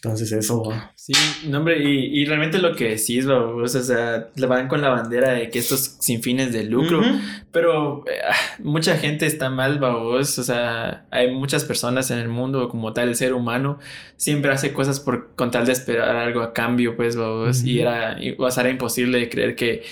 entonces 0.05 0.31
eso... 0.31 0.71
Sí, 0.93 1.13
no 1.47 1.57
hombre, 1.57 1.81
y, 1.83 2.21
y 2.21 2.25
realmente 2.25 2.59
lo 2.59 2.75
que 2.75 2.89
decís, 2.89 3.25
o 3.25 3.67
sea, 3.67 4.27
le 4.35 4.45
van 4.45 4.67
con 4.67 4.81
la 4.81 4.89
bandera 4.89 5.31
de 5.31 5.49
que 5.49 5.57
esto 5.59 5.73
es 5.73 5.97
sin 5.99 6.21
fines 6.21 6.53
de 6.53 6.63
lucro, 6.63 7.01
pero 7.51 8.03
eh, 8.07 8.21
mucha 8.59 8.97
gente 8.97 9.25
está 9.25 9.49
mal, 9.49 9.79
babos, 9.79 10.37
o 10.37 10.43
sea, 10.43 11.05
hay 11.09 11.33
muchas 11.33 11.63
personas 11.63 12.11
en 12.11 12.19
el 12.19 12.29
mundo 12.29 12.69
como 12.69 12.93
tal, 12.93 13.09
el 13.09 13.15
ser 13.15 13.33
humano 13.33 13.79
siempre 14.15 14.51
hace 14.51 14.73
cosas 14.73 14.99
por 14.99 15.35
con 15.35 15.49
tal 15.49 15.65
de 15.65 15.71
esperar 15.71 16.15
algo 16.15 16.41
a 16.41 16.53
cambio, 16.53 16.95
pues, 16.95 17.15
babos, 17.15 17.63
y 17.63 17.79
era, 17.79 18.17
o 18.37 18.51
sea, 18.51 18.61
era 18.61 18.69
imposible 18.69 19.17
de 19.17 19.29
creer 19.29 19.55
que 19.55 19.83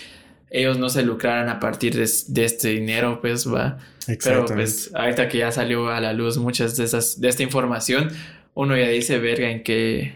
ellos 0.52 0.78
no 0.78 0.90
se 0.90 1.02
lucraran 1.02 1.50
a 1.50 1.60
partir 1.60 1.96
de, 1.96 2.08
de 2.28 2.46
este 2.46 2.70
dinero, 2.70 3.20
pues, 3.20 3.52
va. 3.52 3.80
Pero 4.24 4.46
pues 4.46 4.92
ahorita 4.94 5.30
que 5.30 5.38
ya 5.40 5.52
salió 5.52 5.90
a 5.90 6.00
la 6.02 6.14
luz 6.14 6.38
muchas 6.38 6.76
de 6.76 6.84
esas, 6.84 7.22
de 7.22 7.30
esta 7.30 7.42
información, 7.42 8.12
uno 8.56 8.78
ya 8.78 8.88
dice, 8.90 9.20
verga, 9.20 9.50
en 9.50 9.64
qué, 9.64 10.14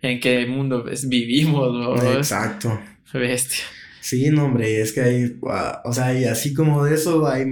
en 0.00 0.20
qué 0.20 0.46
mundo 0.46 0.84
vivimos, 1.06 1.72
¿no? 1.72 1.96
Exacto. 2.14 2.80
Bestia. 3.12 3.64
Sí, 4.00 4.30
no, 4.30 4.46
hombre, 4.46 4.80
es 4.80 4.92
que 4.92 5.00
hay, 5.00 5.36
o 5.84 5.92
sea, 5.92 6.18
y 6.18 6.24
así 6.24 6.52
como 6.52 6.84
de 6.84 6.96
eso 6.96 7.24
hay 7.28 7.46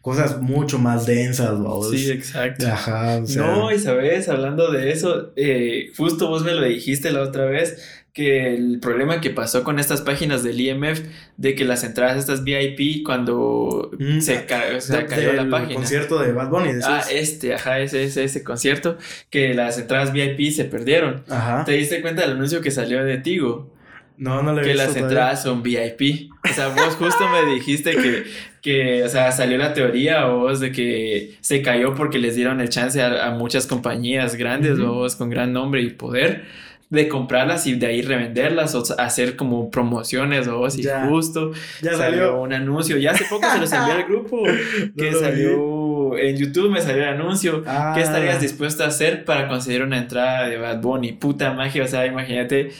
cosas 0.00 0.40
mucho 0.40 0.78
más 0.78 1.04
densas, 1.04 1.58
¿no? 1.58 1.82
Sí, 1.82 2.10
exacto. 2.10 2.66
Ajá, 2.66 3.18
o 3.18 3.26
sea... 3.26 3.42
No, 3.42 3.70
y 3.70 3.78
sabes, 3.78 4.30
hablando 4.30 4.72
de 4.72 4.90
eso, 4.90 5.34
eh, 5.36 5.92
justo 5.94 6.28
vos 6.28 6.42
me 6.42 6.54
lo 6.54 6.64
dijiste 6.64 7.10
la 7.10 7.20
otra 7.20 7.44
vez, 7.44 7.97
que 8.18 8.52
el 8.52 8.80
problema 8.80 9.20
que 9.20 9.30
pasó 9.30 9.62
con 9.62 9.78
estas 9.78 10.02
páginas 10.02 10.42
del 10.42 10.60
IMF 10.60 11.02
de 11.36 11.54
que 11.54 11.64
las 11.64 11.84
entradas 11.84 12.18
estas 12.18 12.42
VIP 12.42 13.04
cuando 13.06 13.92
mm, 13.96 14.18
se, 14.18 14.44
cayó 14.44 15.32
la 15.34 15.48
página. 15.48 15.76
concierto 15.76 16.18
de 16.18 16.32
Bad 16.32 16.48
Bunny. 16.48 16.70
Ah, 16.82 17.04
este, 17.12 17.54
ajá, 17.54 17.78
ese, 17.78 18.02
ese, 18.02 18.24
ese 18.24 18.42
concierto 18.42 18.98
que 19.30 19.54
las 19.54 19.78
entradas 19.78 20.12
VIP 20.12 20.50
se 20.50 20.64
perdieron. 20.64 21.22
Ajá. 21.28 21.64
¿Te 21.64 21.74
diste 21.74 22.02
cuenta 22.02 22.22
del 22.22 22.32
anuncio 22.32 22.60
que 22.60 22.72
salió 22.72 23.04
de 23.04 23.18
Tigo? 23.18 23.72
No, 24.16 24.42
no 24.42 24.52
le 24.52 24.62
Que 24.62 24.74
las 24.74 24.96
entradas 24.96 25.44
son 25.44 25.62
VIP. 25.62 26.32
O 26.42 26.52
sea, 26.52 26.70
vos 26.70 26.96
justo 26.96 27.24
me 27.28 27.54
dijiste 27.54 27.92
que, 27.92 28.24
que, 28.62 29.04
o 29.04 29.08
sea, 29.08 29.30
salió 29.30 29.58
la 29.58 29.74
teoría 29.74 30.24
vos 30.24 30.58
de 30.58 30.72
que 30.72 31.36
se 31.40 31.62
cayó 31.62 31.94
porque 31.94 32.18
les 32.18 32.34
dieron 32.34 32.60
el 32.60 32.68
chance 32.68 33.00
a, 33.00 33.30
muchas 33.30 33.68
compañías 33.68 34.34
grandes, 34.34 34.80
vos 34.80 35.14
con 35.14 35.30
gran 35.30 35.52
nombre 35.52 35.82
y 35.82 35.90
poder 35.90 36.66
de 36.90 37.08
comprarlas 37.08 37.66
y 37.66 37.74
de 37.74 37.86
ahí 37.86 38.02
revenderlas 38.02 38.74
o 38.74 38.82
hacer 38.98 39.36
como 39.36 39.70
promociones 39.70 40.48
o 40.48 40.64
así 40.64 40.82
justo 41.08 41.52
ya 41.82 41.94
salió. 41.94 42.40
un 42.40 42.52
anuncio. 42.52 42.96
Ya 42.96 43.10
hace 43.10 43.24
poco 43.26 43.46
se 43.50 43.58
los 43.58 43.72
envió 43.72 43.94
al 43.94 44.04
grupo 44.04 44.42
que 44.96 45.12
salió 45.12 46.16
en 46.16 46.36
YouTube 46.36 46.70
me 46.70 46.80
salió 46.80 47.02
el 47.02 47.10
anuncio. 47.10 47.62
¿qué 47.62 47.70
ah. 47.70 47.94
estarías 47.98 48.40
dispuesto 48.40 48.84
a 48.84 48.86
hacer 48.86 49.24
para 49.24 49.48
conseguir 49.48 49.82
una 49.82 49.98
entrada 49.98 50.48
de 50.48 50.56
Bad 50.56 50.80
Bunny 50.80 51.12
puta 51.12 51.52
magia 51.52 51.84
o 51.84 51.88
sea 51.88 52.06
imagínate 52.06 52.72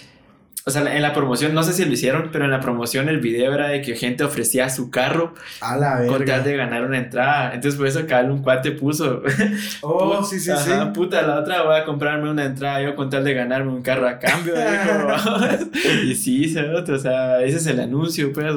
o 0.69 0.70
sea, 0.70 0.95
en 0.95 1.01
la 1.01 1.15
promoción, 1.15 1.55
no 1.55 1.62
sé 1.62 1.73
si 1.73 1.82
lo 1.86 1.93
hicieron, 1.93 2.28
pero 2.31 2.45
en 2.45 2.51
la 2.51 2.61
promoción 2.61 3.09
el 3.09 3.20
video 3.20 3.55
era 3.55 3.69
de 3.69 3.81
que 3.81 3.97
gente 3.97 4.23
ofrecía 4.23 4.69
su 4.69 4.90
carro 4.90 5.32
a 5.62 5.78
la 5.78 6.07
con 6.07 6.27
tal 6.27 6.45
de 6.45 6.57
ganar 6.59 6.85
una 6.85 6.99
entrada. 6.99 7.55
Entonces, 7.55 7.78
por 7.78 7.86
eso 7.86 8.01
acá 8.01 8.20
un 8.20 8.43
cuate 8.43 8.73
puso. 8.73 9.23
Oh, 9.81 10.23
sí, 10.23 10.39
sí, 10.40 10.51
sí. 10.62 10.70
Puta, 10.93 11.23
la 11.23 11.40
otra 11.40 11.62
voy 11.62 11.77
a 11.77 11.85
comprarme 11.85 12.31
una 12.31 12.45
entrada 12.45 12.82
yo 12.82 12.95
con 12.95 13.09
tal 13.09 13.24
de 13.24 13.32
ganarme 13.32 13.73
un 13.73 13.81
carro 13.81 14.07
a 14.07 14.19
cambio. 14.19 14.55
y 16.05 16.15
sí, 16.15 16.55
o 16.55 16.99
sea, 16.99 17.40
ese 17.43 17.57
es 17.57 17.66
el 17.66 17.81
anuncio, 17.81 18.31
pues. 18.32 18.53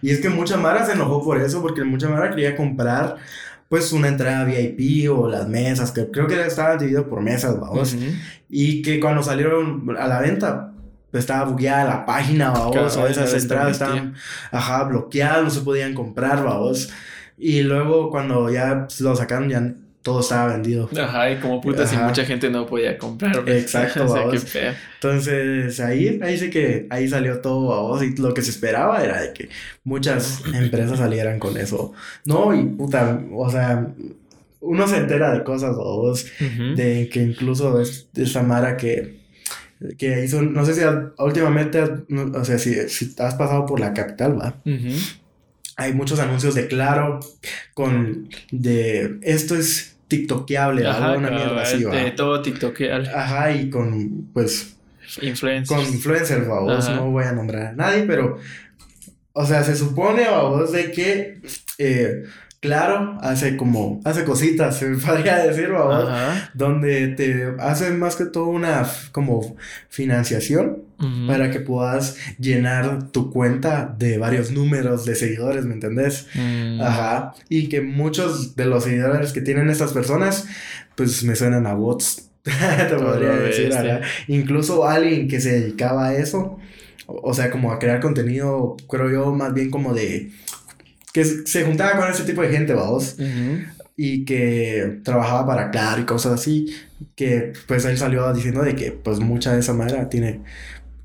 Y 0.00 0.10
es 0.10 0.20
que 0.20 0.28
mucha 0.28 0.56
Mara 0.56 0.84
se 0.84 0.92
enojó 0.92 1.22
por 1.22 1.40
eso, 1.40 1.62
porque 1.62 1.84
mucha 1.84 2.08
Mara 2.08 2.30
quería 2.30 2.56
comprar 2.56 3.16
pues 3.68 3.92
una 3.92 4.08
entrada 4.08 4.44
VIP 4.44 5.10
o 5.10 5.28
las 5.28 5.48
mesas, 5.48 5.92
que 5.92 6.10
creo 6.10 6.26
que 6.26 6.46
estaban 6.46 6.78
dividido 6.78 7.08
por 7.08 7.22
mesas, 7.22 7.58
vamos. 7.58 7.96
Y 8.50 8.82
que 8.82 8.98
cuando 8.98 9.22
salieron 9.22 9.96
a 9.98 10.06
la 10.08 10.20
venta, 10.20 10.71
estaba 11.12 11.50
bugueada 11.50 11.84
la 11.84 12.06
página, 12.06 12.50
vamos, 12.52 12.96
o 12.96 13.06
esas 13.06 13.34
entradas 13.34 13.72
estaban, 13.72 14.14
ajá, 14.50 14.84
bloqueadas, 14.84 15.44
no 15.44 15.50
se 15.50 15.60
podían 15.60 15.94
comprar, 15.94 16.44
vamos. 16.44 16.90
Y 17.38 17.62
luego 17.62 18.10
cuando 18.10 18.50
ya 18.50 18.86
lo 19.00 19.16
sacaron, 19.16 19.48
ya 19.48 19.74
todo 20.02 20.20
estaba 20.20 20.52
vendido. 20.52 20.88
Ajá, 21.00 21.30
y 21.30 21.36
como 21.36 21.60
puta, 21.60 21.86
si 21.86 21.96
mucha 21.96 22.24
gente 22.24 22.50
no 22.50 22.66
podía 22.66 22.98
comprar. 22.98 23.48
Exacto, 23.48 24.06
vamos. 24.08 24.44
Entonces, 24.94 25.80
ahí, 25.80 26.20
ahí 26.22 26.36
sí 26.36 26.50
que, 26.50 26.86
ahí 26.90 27.08
salió 27.08 27.40
todo, 27.40 27.68
vamos, 27.68 28.02
y 28.02 28.14
lo 28.16 28.34
que 28.34 28.42
se 28.42 28.50
esperaba 28.50 29.02
era 29.02 29.20
de 29.20 29.32
que 29.32 29.48
muchas 29.84 30.42
empresas 30.52 30.98
salieran 30.98 31.38
con 31.38 31.56
eso. 31.56 31.92
No, 32.24 32.54
y 32.54 32.64
puta, 32.64 33.20
o 33.32 33.50
sea, 33.50 33.86
uno 34.60 34.88
se 34.88 34.96
entera 34.98 35.32
de 35.32 35.44
cosas, 35.44 35.76
vamos, 35.76 36.26
de 36.76 37.08
que 37.12 37.22
incluso 37.22 37.80
es 37.80 38.08
esa 38.14 38.42
Mara 38.42 38.76
que 38.76 39.21
que 39.98 40.24
hizo, 40.24 40.42
no 40.42 40.64
sé 40.64 40.74
si 40.74 40.80
últimamente, 41.18 41.82
o 41.82 42.44
sea, 42.44 42.58
si, 42.58 42.88
si 42.88 43.14
has 43.18 43.34
pasado 43.34 43.66
por 43.66 43.80
la 43.80 43.92
capital, 43.92 44.38
va. 44.40 44.56
Hay 45.76 45.94
muchos 45.94 46.18
anuncios 46.20 46.54
de 46.54 46.66
Claro 46.68 47.20
con 47.74 48.28
de 48.50 49.18
esto 49.22 49.56
es 49.56 49.96
tiktokeable, 50.08 50.86
Ajá, 50.86 51.12
una 51.12 51.30
mierda 51.30 51.62
así, 51.62 51.84
va. 51.84 51.94
De 51.96 52.10
todo 52.10 52.42
tiktokeable. 52.42 53.08
Ajá, 53.08 53.50
y 53.52 53.70
con, 53.70 54.28
pues... 54.34 54.76
Influencers. 55.20 55.68
Con 55.68 55.80
influencers, 55.80 56.46
vos, 56.46 56.88
no 56.90 57.10
voy 57.10 57.24
a 57.24 57.32
nombrar 57.32 57.66
a 57.66 57.72
nadie, 57.72 58.02
pero... 58.02 58.38
O 59.32 59.46
sea, 59.46 59.64
se 59.64 59.74
supone, 59.74 60.28
vos, 60.28 60.72
de 60.72 60.92
que... 60.92 61.40
Eh, 61.78 62.24
Claro, 62.62 63.18
hace 63.20 63.56
como, 63.56 64.00
hace 64.04 64.22
cositas, 64.22 64.76
se 64.78 64.86
me 64.86 64.96
podría 64.96 65.38
decir, 65.38 65.70
vamos, 65.70 66.08
donde 66.54 67.08
te 67.08 67.56
hace 67.58 67.90
más 67.90 68.14
que 68.14 68.26
todo 68.26 68.46
una 68.46 68.88
como 69.10 69.56
financiación 69.88 70.78
para 71.26 71.50
que 71.50 71.58
puedas 71.58 72.16
llenar 72.38 73.10
tu 73.10 73.32
cuenta 73.32 73.92
de 73.98 74.16
varios 74.16 74.52
números 74.52 75.04
de 75.04 75.16
seguidores, 75.16 75.64
¿me 75.64 75.74
entendés? 75.74 76.28
Mm. 76.36 76.80
Ajá. 76.80 77.34
Y 77.48 77.68
que 77.68 77.80
muchos 77.80 78.54
de 78.54 78.66
los 78.66 78.84
seguidores 78.84 79.32
que 79.32 79.40
tienen 79.40 79.68
estas 79.68 79.92
personas, 79.92 80.46
pues 80.94 81.24
me 81.24 81.34
suenan 81.34 81.66
a 81.66 81.74
bots. 81.74 82.30
te 82.44 82.94
podría 82.94 83.30
decir, 83.30 83.72
Incluso 84.28 84.86
alguien 84.86 85.26
que 85.26 85.40
se 85.40 85.60
dedicaba 85.60 86.06
a 86.06 86.14
eso, 86.14 86.60
o 87.08 87.34
sea, 87.34 87.50
como 87.50 87.72
a 87.72 87.80
crear 87.80 88.00
contenido, 88.00 88.76
creo 88.88 89.10
yo, 89.10 89.34
más 89.34 89.52
bien 89.52 89.70
como 89.70 89.94
de 89.94 90.30
que 91.12 91.24
se 91.24 91.64
juntaba 91.64 91.98
con 91.98 92.10
ese 92.10 92.24
tipo 92.24 92.42
de 92.42 92.50
gente, 92.50 92.74
vamos. 92.74 93.16
Y 93.96 94.24
que 94.24 95.00
trabajaba 95.04 95.46
para 95.46 95.70
Claro 95.70 96.00
y 96.00 96.04
cosas 96.04 96.32
así. 96.32 96.74
Que 97.14 97.52
pues 97.66 97.84
él 97.84 97.98
salió 97.98 98.32
diciendo 98.32 98.62
de 98.62 98.74
que 98.74 98.92
pues 98.92 99.20
mucha 99.20 99.52
de 99.52 99.60
esa 99.60 99.74
manera 99.74 100.08
tiene. 100.08 100.40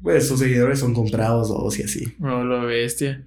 Pues 0.02 0.28
sus 0.28 0.40
seguidores 0.40 0.80
son 0.80 0.94
comprados 0.94 1.50
o 1.52 1.70
y 1.78 1.84
así. 1.84 2.16
No, 2.20 2.44
lo 2.44 2.66
bestia. 2.66 3.24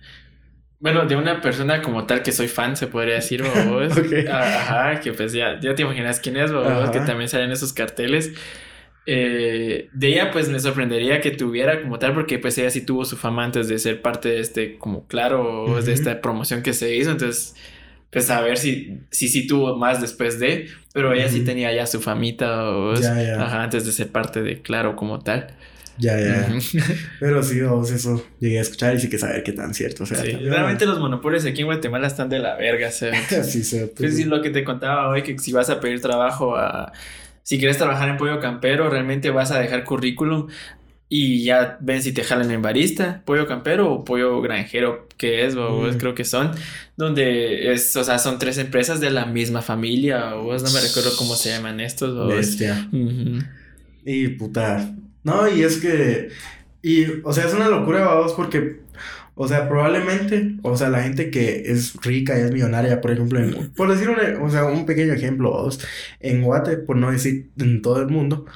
Bueno, 0.79 1.05
de 1.05 1.15
una 1.15 1.43
persona 1.43 1.83
como 1.83 2.07
tal 2.07 2.23
que 2.23 2.33
soy 2.33 2.49
fan, 2.49 2.75
se 2.75 2.87
podría 2.87 3.17
decir, 3.17 3.43
vos. 3.43 3.93
Ajá, 4.33 4.99
que 5.01 5.13
pues 5.13 5.35
ya, 5.35 5.61
ya 5.61 5.75
te 5.75 5.83
imaginas 5.83 6.21
quién 6.21 6.39
es, 6.39 6.51
vos, 6.51 6.91
que 6.91 7.01
también 7.01 7.29
salen 7.29 7.51
esos 7.51 7.75
carteles. 7.75 8.33
Eh, 9.07 9.89
de 9.93 10.09
ella 10.09 10.31
pues 10.31 10.49
me 10.51 10.61
sorprendería 10.61 11.21
que 11.23 11.31
tuviera 11.31 11.81
como 11.83 11.99
tal 11.99 12.13
porque 12.13 12.39
pues 12.39 12.59
ella 12.59 12.71
sí 12.71 12.83
tuvo 12.83 13.07
su 13.07 13.17
fama 13.17 13.45
antes 13.45 13.67
de 13.67 13.79
ser 13.79 14.03
parte 14.03 14.29
de 14.29 14.41
este 14.41 14.77
como 14.77 15.07
claro 15.07 15.81
de 15.83 15.93
esta 15.93 16.21
promoción 16.21 16.63
que 16.63 16.75
se 16.75 16.95
hizo 16.95 17.11
entonces 17.11 17.55
pues 18.11 18.29
a 18.29 18.43
ver 18.43 18.59
si 18.59 18.99
sí 19.11 19.29
si, 19.29 19.47
tuvo 19.47 19.79
más 19.79 20.03
después 20.03 20.39
de 20.39 20.69
pero 20.93 21.15
ella 21.15 21.31
sí 21.31 21.41
tenía 21.41 21.73
ya 21.73 21.87
su 21.87 22.01
famita 22.01 22.69
o, 22.71 22.93
Ajá, 22.93 23.63
antes 23.63 23.87
de 23.87 23.93
ser 23.93 24.09
parte 24.09 24.43
de 24.43 24.61
claro 24.61 24.97
como 24.97 25.19
tal 25.19 25.57
ya, 26.01 26.19
ya. 26.19 26.49
Pero 27.21 27.43
sí, 27.43 27.61
vamos, 27.61 27.91
eso 27.91 28.25
llegué 28.41 28.59
a 28.59 28.63
escuchar 28.63 28.95
y 28.95 29.01
sí 29.01 29.11
que 29.11 29.19
saber 29.19 29.43
qué 29.43 29.53
tan 29.53 29.75
cierto. 29.75 30.05
O 30.05 30.07
sea, 30.07 30.23
realmente 30.23 30.87
los 30.87 30.99
monopolios 30.99 31.45
aquí 31.45 31.61
en 31.61 31.67
Guatemala 31.67 32.07
están 32.07 32.31
de 32.31 32.39
la 32.39 32.57
verga. 32.57 32.91
sí, 32.91 33.63
sí. 33.63 33.91
Pues, 33.95 34.17
sí, 34.17 34.25
lo 34.25 34.41
que 34.41 34.49
te 34.49 34.65
contaba 34.65 35.09
hoy, 35.11 35.23
que 35.23 35.39
si 35.39 35.53
vas 35.53 35.69
a 35.69 35.79
pedir 35.79 36.01
trabajo 36.01 36.57
a 36.57 36.91
si 37.51 37.59
quieres 37.59 37.79
trabajar 37.79 38.09
en 38.09 38.17
pollo 38.17 38.39
campero, 38.39 38.89
realmente 38.89 39.31
vas 39.31 39.51
a 39.51 39.59
dejar 39.59 39.83
currículum 39.83 40.47
y 41.09 41.43
ya 41.43 41.79
ven 41.81 42.01
si 42.01 42.13
te 42.13 42.23
jalan 42.23 42.49
en 42.53 42.63
barista, 42.63 43.23
pollo 43.25 43.49
campero 43.49 43.93
o 43.93 44.05
pollo 44.05 44.41
granjero, 44.41 45.09
que 45.17 45.45
es, 45.45 45.57
o 45.57 45.81
mm. 45.81 45.99
creo 45.99 46.15
que 46.15 46.25
son, 46.25 46.53
donde 46.97 47.73
es, 47.73 47.97
o 47.97 48.05
sea, 48.05 48.21
son 48.21 48.39
tres 48.39 48.57
empresas 48.59 49.01
de 49.01 49.11
la 49.11 49.27
misma 49.27 49.63
familia, 49.63 50.37
o 50.37 50.57
no 50.57 50.71
me 50.71 50.81
recuerdo 50.81 51.11
cómo 51.19 51.35
se 51.35 51.49
llaman 51.49 51.81
estos. 51.81 52.11
O 52.11 52.29
Bestia. 52.29 52.89
Y 54.05 54.29
puta. 54.29 54.95
No, 55.25 55.49
y 55.49 55.65
es 55.65 55.79
que. 55.79 56.29
Y, 56.83 57.05
o 57.25 57.33
sea, 57.33 57.47
es 57.47 57.53
una 57.53 57.69
locura, 57.69 58.05
vamos, 58.05 58.33
porque 58.35 58.83
o 59.35 59.49
sea, 59.49 59.69
probablemente, 59.69 60.57
o 60.63 60.77
sea, 60.77 60.91
la 60.91 61.03
gente 61.03 61.31
que 61.31 61.63
es 61.67 61.95
rica 62.03 62.39
y 62.39 62.43
es 62.43 62.53
millonaria, 62.53 63.01
por 63.01 63.11
ejemplo, 63.11 63.41
por 63.77 63.91
decir 63.91 64.09
un, 64.11 64.43
o 64.43 64.51
sea, 64.51 64.67
un 64.67 64.87
pequeño 64.87 65.13
ejemplo, 65.13 65.69
en 66.21 66.43
Guate, 66.43 66.77
por 66.79 66.97
no 66.97 67.11
decir 67.11 67.51
en 67.59 67.83
todo 67.83 68.01
el 68.01 68.09
mundo, 68.09 68.47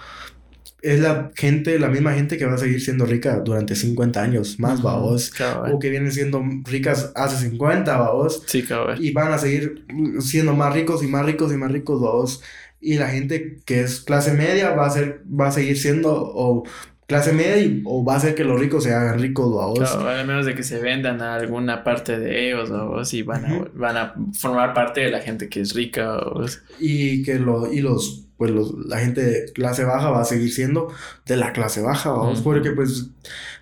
es 0.84 1.00
la 1.00 1.30
gente, 1.34 1.78
la 1.78 1.88
misma 1.88 2.12
gente 2.12 2.36
que 2.36 2.44
va 2.44 2.54
a 2.54 2.58
seguir 2.58 2.82
siendo 2.82 3.06
rica 3.06 3.40
durante 3.40 3.74
50 3.74 4.22
años 4.22 4.60
más, 4.60 4.82
vamos. 4.82 5.32
O 5.72 5.78
que 5.78 5.88
vienen 5.88 6.12
siendo 6.12 6.42
ricas 6.64 7.10
hace 7.14 7.48
50, 7.48 7.96
vamos. 7.96 8.42
Sí. 8.46 8.62
Y 8.98 9.12
van 9.12 9.32
a 9.32 9.38
seguir 9.38 9.86
siendo 10.20 10.54
más 10.54 10.74
ricos 10.74 11.02
y 11.02 11.06
más 11.06 11.24
ricos 11.24 11.50
y 11.54 11.56
más 11.56 11.72
ricos, 11.72 12.02
vamos. 12.02 12.42
Y 12.82 12.98
la 12.98 13.08
gente 13.08 13.60
que 13.64 13.80
es 13.80 14.00
clase 14.00 14.34
media 14.34 14.72
va 14.72 14.86
a 14.86 14.90
ser, 14.90 15.22
va 15.28 15.46
a 15.48 15.52
seguir 15.52 15.78
siendo, 15.78 16.12
o 16.12 16.64
clase 17.06 17.32
media 17.32 17.82
o 17.84 18.04
va 18.04 18.16
a 18.16 18.20
ser 18.20 18.34
que 18.34 18.44
los 18.44 18.58
ricos 18.58 18.84
se 18.84 18.92
hagan 18.92 19.18
ricos 19.18 19.46
o 19.46 19.60
a 19.60 19.66
vos. 19.66 19.78
Claro, 19.78 20.08
a 20.08 20.24
menos 20.24 20.46
de 20.46 20.54
que 20.54 20.62
se 20.62 20.78
vendan 20.78 21.20
a 21.20 21.34
alguna 21.34 21.84
parte 21.84 22.18
de 22.18 22.48
ellos 22.48 22.70
o 22.70 22.88
vos 22.88 23.12
y 23.14 23.22
van, 23.22 23.44
a, 23.44 23.68
van 23.74 23.96
a 23.96 24.14
formar 24.32 24.74
parte 24.74 25.00
de 25.00 25.10
la 25.10 25.20
gente 25.20 25.48
que 25.48 25.60
es 25.60 25.74
rica 25.74 26.16
o 26.16 26.44
Y 26.80 27.22
que 27.22 27.38
lo, 27.38 27.72
y 27.72 27.80
los, 27.80 28.26
pues 28.36 28.50
los, 28.50 28.74
la 28.86 28.98
gente 28.98 29.22
de 29.22 29.52
clase 29.52 29.84
baja 29.84 30.10
va 30.10 30.22
a 30.22 30.24
seguir 30.24 30.52
siendo 30.52 30.92
de 31.26 31.36
la 31.36 31.52
clase 31.52 31.82
baja, 31.82 32.10
vamos, 32.10 32.40
porque 32.40 32.70
pues 32.70 33.10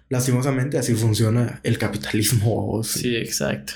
lastimosamente 0.09 0.78
así 0.78 0.94
funciona 0.94 1.60
el 1.62 1.78
capitalismo. 1.78 2.82
Sí, 2.85 3.16
exacto. 3.16 3.73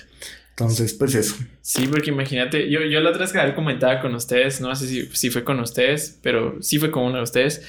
Entonces, 0.51 0.95
pues 0.95 1.15
eso. 1.15 1.37
Sí, 1.61 1.87
porque 1.87 2.11
imagínate, 2.11 2.71
yo, 2.71 2.81
yo 2.81 3.01
la 3.01 3.11
otra 3.11 3.23
vez 3.23 3.33
que 3.33 3.55
comentaba 3.55 4.01
con 4.01 4.15
ustedes, 4.15 4.61
no 4.63 4.75
sé 4.75 4.87
si, 4.87 5.07
si 5.13 5.29
fue 5.29 5.45
con 5.45 5.61
ustedes, 5.61 6.19
pero 6.23 6.57
sí 6.63 6.79
fue 6.79 6.91
con 6.91 7.03
uno 7.03 7.19
de 7.19 7.25
ustedes, 7.25 7.63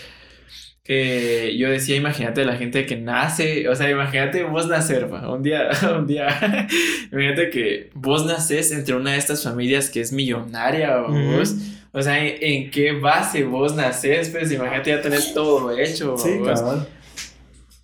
que 0.88 1.58
yo 1.58 1.70
decía, 1.70 1.98
imagínate 1.98 2.46
la 2.46 2.56
gente 2.56 2.86
que 2.86 2.96
nace, 2.96 3.68
o 3.68 3.76
sea, 3.76 3.90
imagínate 3.90 4.44
vos 4.44 4.68
nacer, 4.68 5.04
un 5.04 5.44
día, 5.44 5.70
un 5.98 6.08
día, 6.08 6.30
imagínate 7.12 7.50
que 7.50 7.90
vos 7.94 8.26
naces 8.26 8.72
entre 8.72 8.96
una 8.96 9.12
de 9.12 9.18
estas 9.18 9.44
familias 9.44 9.90
que 9.90 10.00
es 10.00 10.14
millonaria 10.14 11.02
o 11.02 11.12
vos, 11.12 11.56
o 11.92 12.02
sea, 12.02 12.26
¿en, 12.26 12.72
qué 12.72 12.94
base 12.94 13.44
vos 13.44 13.76
naces? 13.76 14.30
Pues 14.30 14.50
imagínate 14.50 14.92
ya 14.92 15.02
tenés 15.02 15.34
todo 15.34 15.78
hecho. 15.78 16.16
Sí, 16.18 16.38
claro. 16.42 16.88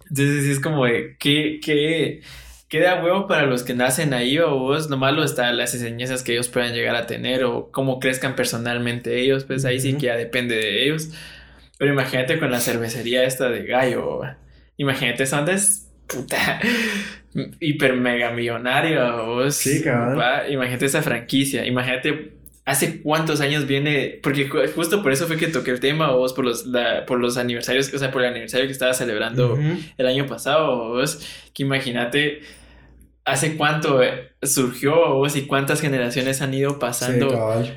Entonces 0.10 0.46
es 0.46 0.60
como, 0.62 0.86
¿qué, 0.86 1.60
qué, 1.62 2.22
qué 2.70 2.80
da 2.80 3.04
huevo 3.04 3.28
para 3.28 3.48
los 3.48 3.64
que 3.64 3.74
nacen 3.74 4.14
ahí 4.14 4.38
o 4.40 4.58
vos? 4.60 4.90
Lo 4.90 4.96
malo 4.96 5.26
está 5.26 5.52
las 5.52 5.74
enseñanzas 5.74 6.24
que 6.24 6.34
ellos 6.34 6.48
puedan 6.48 6.74
llegar 6.74 6.96
a 6.96 7.06
tener 7.06 7.44
o 7.44 7.70
cómo 7.72 8.00
crezcan 8.00 8.36
personalmente 8.36 9.20
ellos, 9.20 9.44
pues 9.44 9.66
ahí 9.66 9.82
sí 9.82 9.94
que 9.96 10.06
ya 10.06 10.16
depende 10.16 10.56
de 10.56 10.86
ellos. 10.86 11.10
Pero 11.78 11.94
imagínate 11.94 12.40
con 12.40 12.52
la 12.52 12.60
cervecería 12.60 13.24
esta 13.24 13.50
de 13.50 13.66
gallo. 13.66 14.22
Imagínate, 14.78 15.26
son 15.26 15.46
de 15.46 15.58
puta 16.08 16.60
hiper 17.60 17.96
mega 17.96 18.32
millonario. 18.32 19.50
Sí, 19.52 19.82
cabrón. 19.84 20.22
Imagínate 20.50 20.86
esa 20.86 21.02
franquicia. 21.02 21.66
Imagínate 21.66 22.34
hace 22.66 23.02
cuántos 23.02 23.42
años 23.42 23.68
viene. 23.68 24.20
Porque 24.22 24.48
justo 24.48 25.02
por 25.02 25.12
eso 25.12 25.28
fue 25.28 25.38
que 25.38 25.48
toqué 25.48 25.72
el 25.72 25.80
tema, 25.80 26.12
vos, 26.12 26.34
por 26.34 26.46
los, 26.46 26.66
por 27.08 27.20
los 27.20 27.38
aniversarios, 27.38 27.94
o 27.94 27.98
sea, 27.98 28.12
por 28.12 28.22
el 28.22 28.30
aniversario 28.30 28.68
que 28.68 28.72
estaba 28.72 28.94
celebrando 28.94 29.58
el 29.98 30.06
año 30.06 30.28
pasado, 30.28 30.90
vos. 30.90 31.20
Que 31.54 31.64
imagínate 31.64 32.42
hace 33.26 33.56
cuánto 33.56 34.02
surgió, 34.42 35.16
vos, 35.16 35.36
y 35.36 35.44
cuántas 35.48 35.82
generaciones 35.82 36.42
han 36.42 36.54
ido 36.54 36.80
pasando. 36.80 37.64
Sí, 37.64 37.72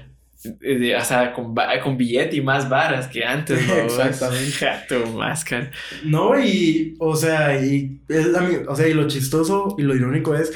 o 0.44 1.04
sea, 1.04 1.32
con, 1.32 1.54
con 1.82 1.96
billete 1.96 2.36
y 2.36 2.40
más 2.40 2.68
varas 2.68 3.08
que 3.08 3.24
antes, 3.24 3.66
¿no? 3.66 3.74
Exactamente. 3.84 4.66
Tu 4.88 5.06
máscara. 5.12 5.70
No, 6.04 6.38
y, 6.38 6.94
o 6.98 7.16
sea, 7.16 7.58
y, 7.64 7.98
es 8.08 8.28
o 8.68 8.76
sea, 8.76 8.88
y 8.88 8.94
lo 8.94 9.08
chistoso 9.08 9.74
y 9.78 9.82
lo 9.82 9.94
irónico 9.94 10.34
es 10.34 10.52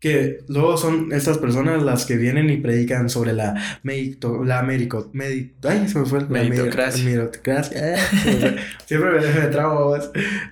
que 0.00 0.38
luego 0.46 0.76
son 0.76 1.12
estas 1.12 1.38
personas 1.38 1.82
las 1.82 2.06
que 2.06 2.16
vienen 2.16 2.50
y 2.50 2.58
predican 2.58 3.10
sobre 3.10 3.32
la 3.32 3.80
medito, 3.82 4.44
la 4.44 4.62
médico, 4.62 5.10
ay, 5.64 5.88
se 5.88 5.98
me 5.98 6.06
fue 6.06 6.20
la 6.20 6.26
meritocracia. 6.26 7.28
siempre 8.86 9.10
me, 9.10 9.40
me 9.40 9.46
trago, 9.48 9.98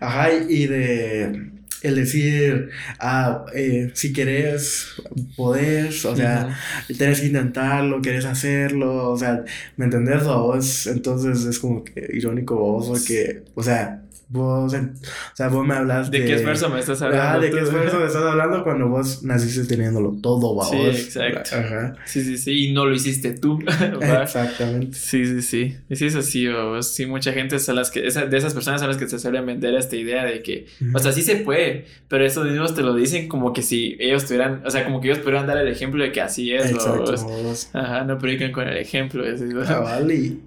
ajá, 0.01 0.33
y 0.33 0.67
de 0.67 1.56
el 1.87 1.95
decir, 1.97 2.71
ah, 2.99 3.45
eh, 3.55 3.91
si 3.95 4.13
querés, 4.13 4.89
podés, 5.37 6.05
o 6.05 6.17
sea, 6.17 6.57
tenés 6.99 7.21
que 7.21 7.27
intentarlo, 7.27 8.03
querés 8.03 8.25
hacerlo, 8.25 9.11
o 9.11 9.17
sea, 9.19 9.45
¿me 9.77 9.87
entendés 9.87 10.25
vos? 10.25 10.87
Entonces 10.87 11.45
es 11.45 11.59
como 11.59 11.85
que 11.85 12.09
irónico 12.13 12.57
vos, 12.57 12.89
porque, 12.89 13.43
o 13.55 13.63
sea, 13.63 14.06
Vos, 14.29 14.75
o 14.75 14.91
sea, 15.35 15.49
vos 15.49 15.65
me 15.65 15.75
hablas 15.75 16.11
de... 16.11 16.19
¿De 16.19 16.27
qué 16.27 16.35
esfuerzo 16.35 16.69
me 16.69 16.81
estás 16.81 17.01
hablando? 17.01 17.41
¿De 17.41 17.51
qué 17.51 17.61
esfuerzo 17.61 18.01
me 18.01 18.07
estás 18.07 18.25
hablando 18.25 18.65
cuando 18.65 18.89
vos 18.89 19.23
naciste 19.23 19.65
teniéndolo 19.65 20.17
todo, 20.21 20.53
vos? 20.53 20.69
Sí, 20.69 20.79
exacto. 20.79 21.55
Ajá. 21.55 21.95
Sí, 22.07 22.23
sí, 22.23 22.37
sí, 22.37 22.67
y 22.67 22.73
no 22.73 22.87
lo 22.87 22.95
hiciste 22.95 23.31
tú. 23.33 23.61
Exactamente. 24.01 24.97
Sí, 24.97 25.25
sí, 25.25 25.43
sí. 25.43 25.77
Y 25.89 25.95
sí, 25.95 26.07
es 26.07 26.17
así, 26.17 26.49
vos. 26.49 26.93
Sí, 26.93 27.07
mucha 27.07 27.33
gente 27.33 27.61
son 27.61 27.77
las 27.77 27.93
que... 27.93 28.01
de 28.01 28.37
esas 28.37 28.53
personas 28.53 28.81
son 28.81 28.89
las 28.89 28.99
que 28.99 29.09
se 29.09 29.21
suelen 29.21 29.47
vender 29.47 29.75
esta 29.75 29.95
idea 29.95 30.25
de 30.25 30.43
que... 30.43 30.67
O 30.93 30.99
sea, 30.99 31.13
sí 31.13 31.23
se 31.23 31.37
puede, 31.37 31.87
pero 32.09 32.27
esos 32.27 32.49
mismos 32.49 32.75
te 32.75 32.83
lo 32.83 32.95
dicen 32.95 33.29
como 33.29 33.53
que 33.53 33.63
si 33.63 33.97
ellos 34.01 34.25
tuvieran... 34.25 34.63
O 34.67 34.71
sea, 34.71 34.85
como 34.85 35.01
que 35.01 35.07
ellos 35.07 35.21
pudieran 35.21 35.47
dar 35.47 35.59
el 35.59 35.69
ejemplo 35.69 36.03
de 36.03 36.11
que 36.11 36.21
así 36.21 36.53
es, 36.53 36.73
Exacto, 36.73 37.15
vos. 37.45 37.71
Ajá, 37.73 38.03
no 38.03 38.19
predican 38.19 38.51
con 38.51 38.67
el 38.67 38.77
ejemplo. 38.77 39.25
Es, 39.25 39.41
y, 39.41 40.41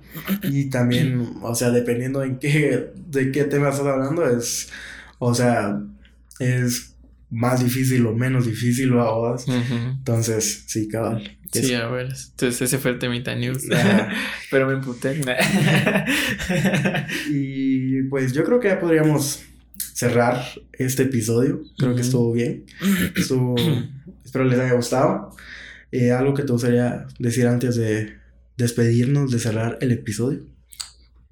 y 0.43 0.69
también, 0.69 1.37
o 1.41 1.55
sea, 1.55 1.69
dependiendo 1.69 2.23
en 2.23 2.39
qué... 2.39 2.91
De 2.95 3.31
qué 3.31 3.45
tema 3.45 3.69
estás 3.69 3.87
hablando 3.87 4.27
es, 4.29 4.69
o 5.17 5.33
sea, 5.33 5.81
es 6.39 6.95
más 7.29 7.63
difícil 7.63 8.05
o 8.05 8.15
menos 8.15 8.45
difícil 8.45 8.93
o 8.93 9.27
a 9.27 9.37
Entonces, 9.47 10.63
sí, 10.67 10.87
cabal. 10.87 11.37
Sí, 11.51 11.73
a 11.73 11.87
ver. 11.87 12.07
Entonces 12.07 12.61
ese 12.61 12.77
fue 12.77 12.91
el 12.91 12.99
temita 12.99 13.35
news. 13.35 13.63
Pero 14.51 14.67
me 14.67 14.73
emputé. 14.73 15.19
y 17.29 18.03
pues 18.03 18.33
yo 18.33 18.43
creo 18.43 18.59
que 18.59 18.67
ya 18.69 18.79
podríamos 18.79 19.41
cerrar 19.93 20.43
este 20.73 21.03
episodio. 21.03 21.61
Creo 21.77 21.95
que 21.95 22.01
estuvo 22.01 22.31
bien. 22.33 22.65
espero 24.25 24.45
les 24.45 24.59
haya 24.59 24.73
gustado. 24.73 25.35
Eh, 25.91 26.11
¿Algo 26.11 26.33
que 26.33 26.43
te 26.43 26.51
gustaría 26.51 27.07
decir 27.17 27.47
antes 27.47 27.75
de 27.75 28.18
despedirnos, 28.59 29.31
de 29.31 29.39
cerrar 29.39 29.79
el 29.81 29.91
episodio? 29.91 30.41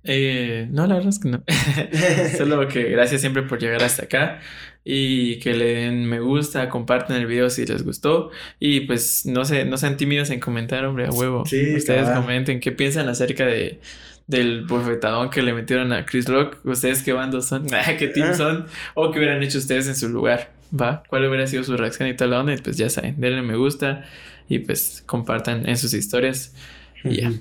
Eh, 0.04 0.68
no, 0.72 0.88
la 0.88 0.96
verdad 0.96 1.10
es 1.10 1.20
que 1.20 1.30
no. 1.30 1.44
Solo 2.38 2.68
que 2.68 2.84
gracias 2.84 3.22
siempre 3.22 3.44
por 3.44 3.60
llegar 3.60 3.84
hasta 3.84 4.06
acá 4.06 4.40
y 4.84 5.38
que 5.40 5.54
le 5.54 5.74
den 5.74 6.06
me 6.06 6.22
gusta, 6.22 6.70
compartan 6.70 7.18
el 7.18 7.28
video 7.28 7.50
si 7.50 7.66
les 7.66 7.84
gustó 7.84 8.32
y 8.58 8.82
pues 8.82 9.26
no 9.26 9.44
sé, 9.44 9.66
no 9.66 9.78
sean 9.78 9.98
tímidos 9.98 10.30
en 10.30 10.40
comentar, 10.40 10.86
hombre, 10.86 11.08
a 11.08 11.12
huevo. 11.12 11.46
Sí, 11.46 11.76
Ustedes 11.76 12.10
comenten 12.10 12.62
qué 12.62 12.72
piensan 12.72 13.10
acerca 13.10 13.46
de 13.46 13.80
del 14.28 14.66
bofetadón 14.66 15.30
que 15.30 15.42
le 15.42 15.54
metieron 15.54 15.92
a 15.94 16.06
Chris 16.06 16.26
Rock. 16.26 16.58
¿Ustedes 16.66 17.04
qué 17.04 17.14
bandos 17.14 17.48
son? 17.48 17.68
¿Qué 18.00 18.08
team 18.08 18.30
ah. 18.32 18.34
son? 18.34 18.66
¿O 18.94 19.12
qué 19.12 19.20
hubieran 19.20 19.44
hecho 19.44 19.58
ustedes 19.58 19.88
en 19.88 19.96
su 19.96 20.10
lugar? 20.10 20.52
¿Va? 20.80 21.04
¿Cuál 21.08 21.26
hubiera 21.26 21.48
sido 21.48 21.64
su 21.64 21.76
reacción 21.76 22.08
y 22.10 22.14
tal 22.14 22.34
onda? 22.34 22.54
Y 22.54 22.58
pues 22.58 22.78
ya 22.78 22.90
saben, 22.90 23.16
denle 23.20 23.42
me 23.42 23.56
gusta 23.56 24.06
y 24.50 24.60
pues 24.60 25.04
compartan 25.06 25.68
en 25.68 25.78
sus 25.78 25.94
historias 25.94 26.54
y 27.04 27.22
ya. 27.22 27.32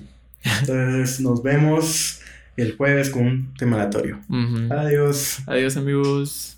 Entonces 0.61 1.19
nos 1.19 1.43
vemos 1.43 2.21
el 2.55 2.75
jueves 2.75 3.09
con 3.09 3.25
un 3.25 3.53
tema 3.55 3.77
aleatorio. 3.77 4.19
Adiós. 4.69 5.39
Adiós 5.45 5.77
amigos. 5.77 6.57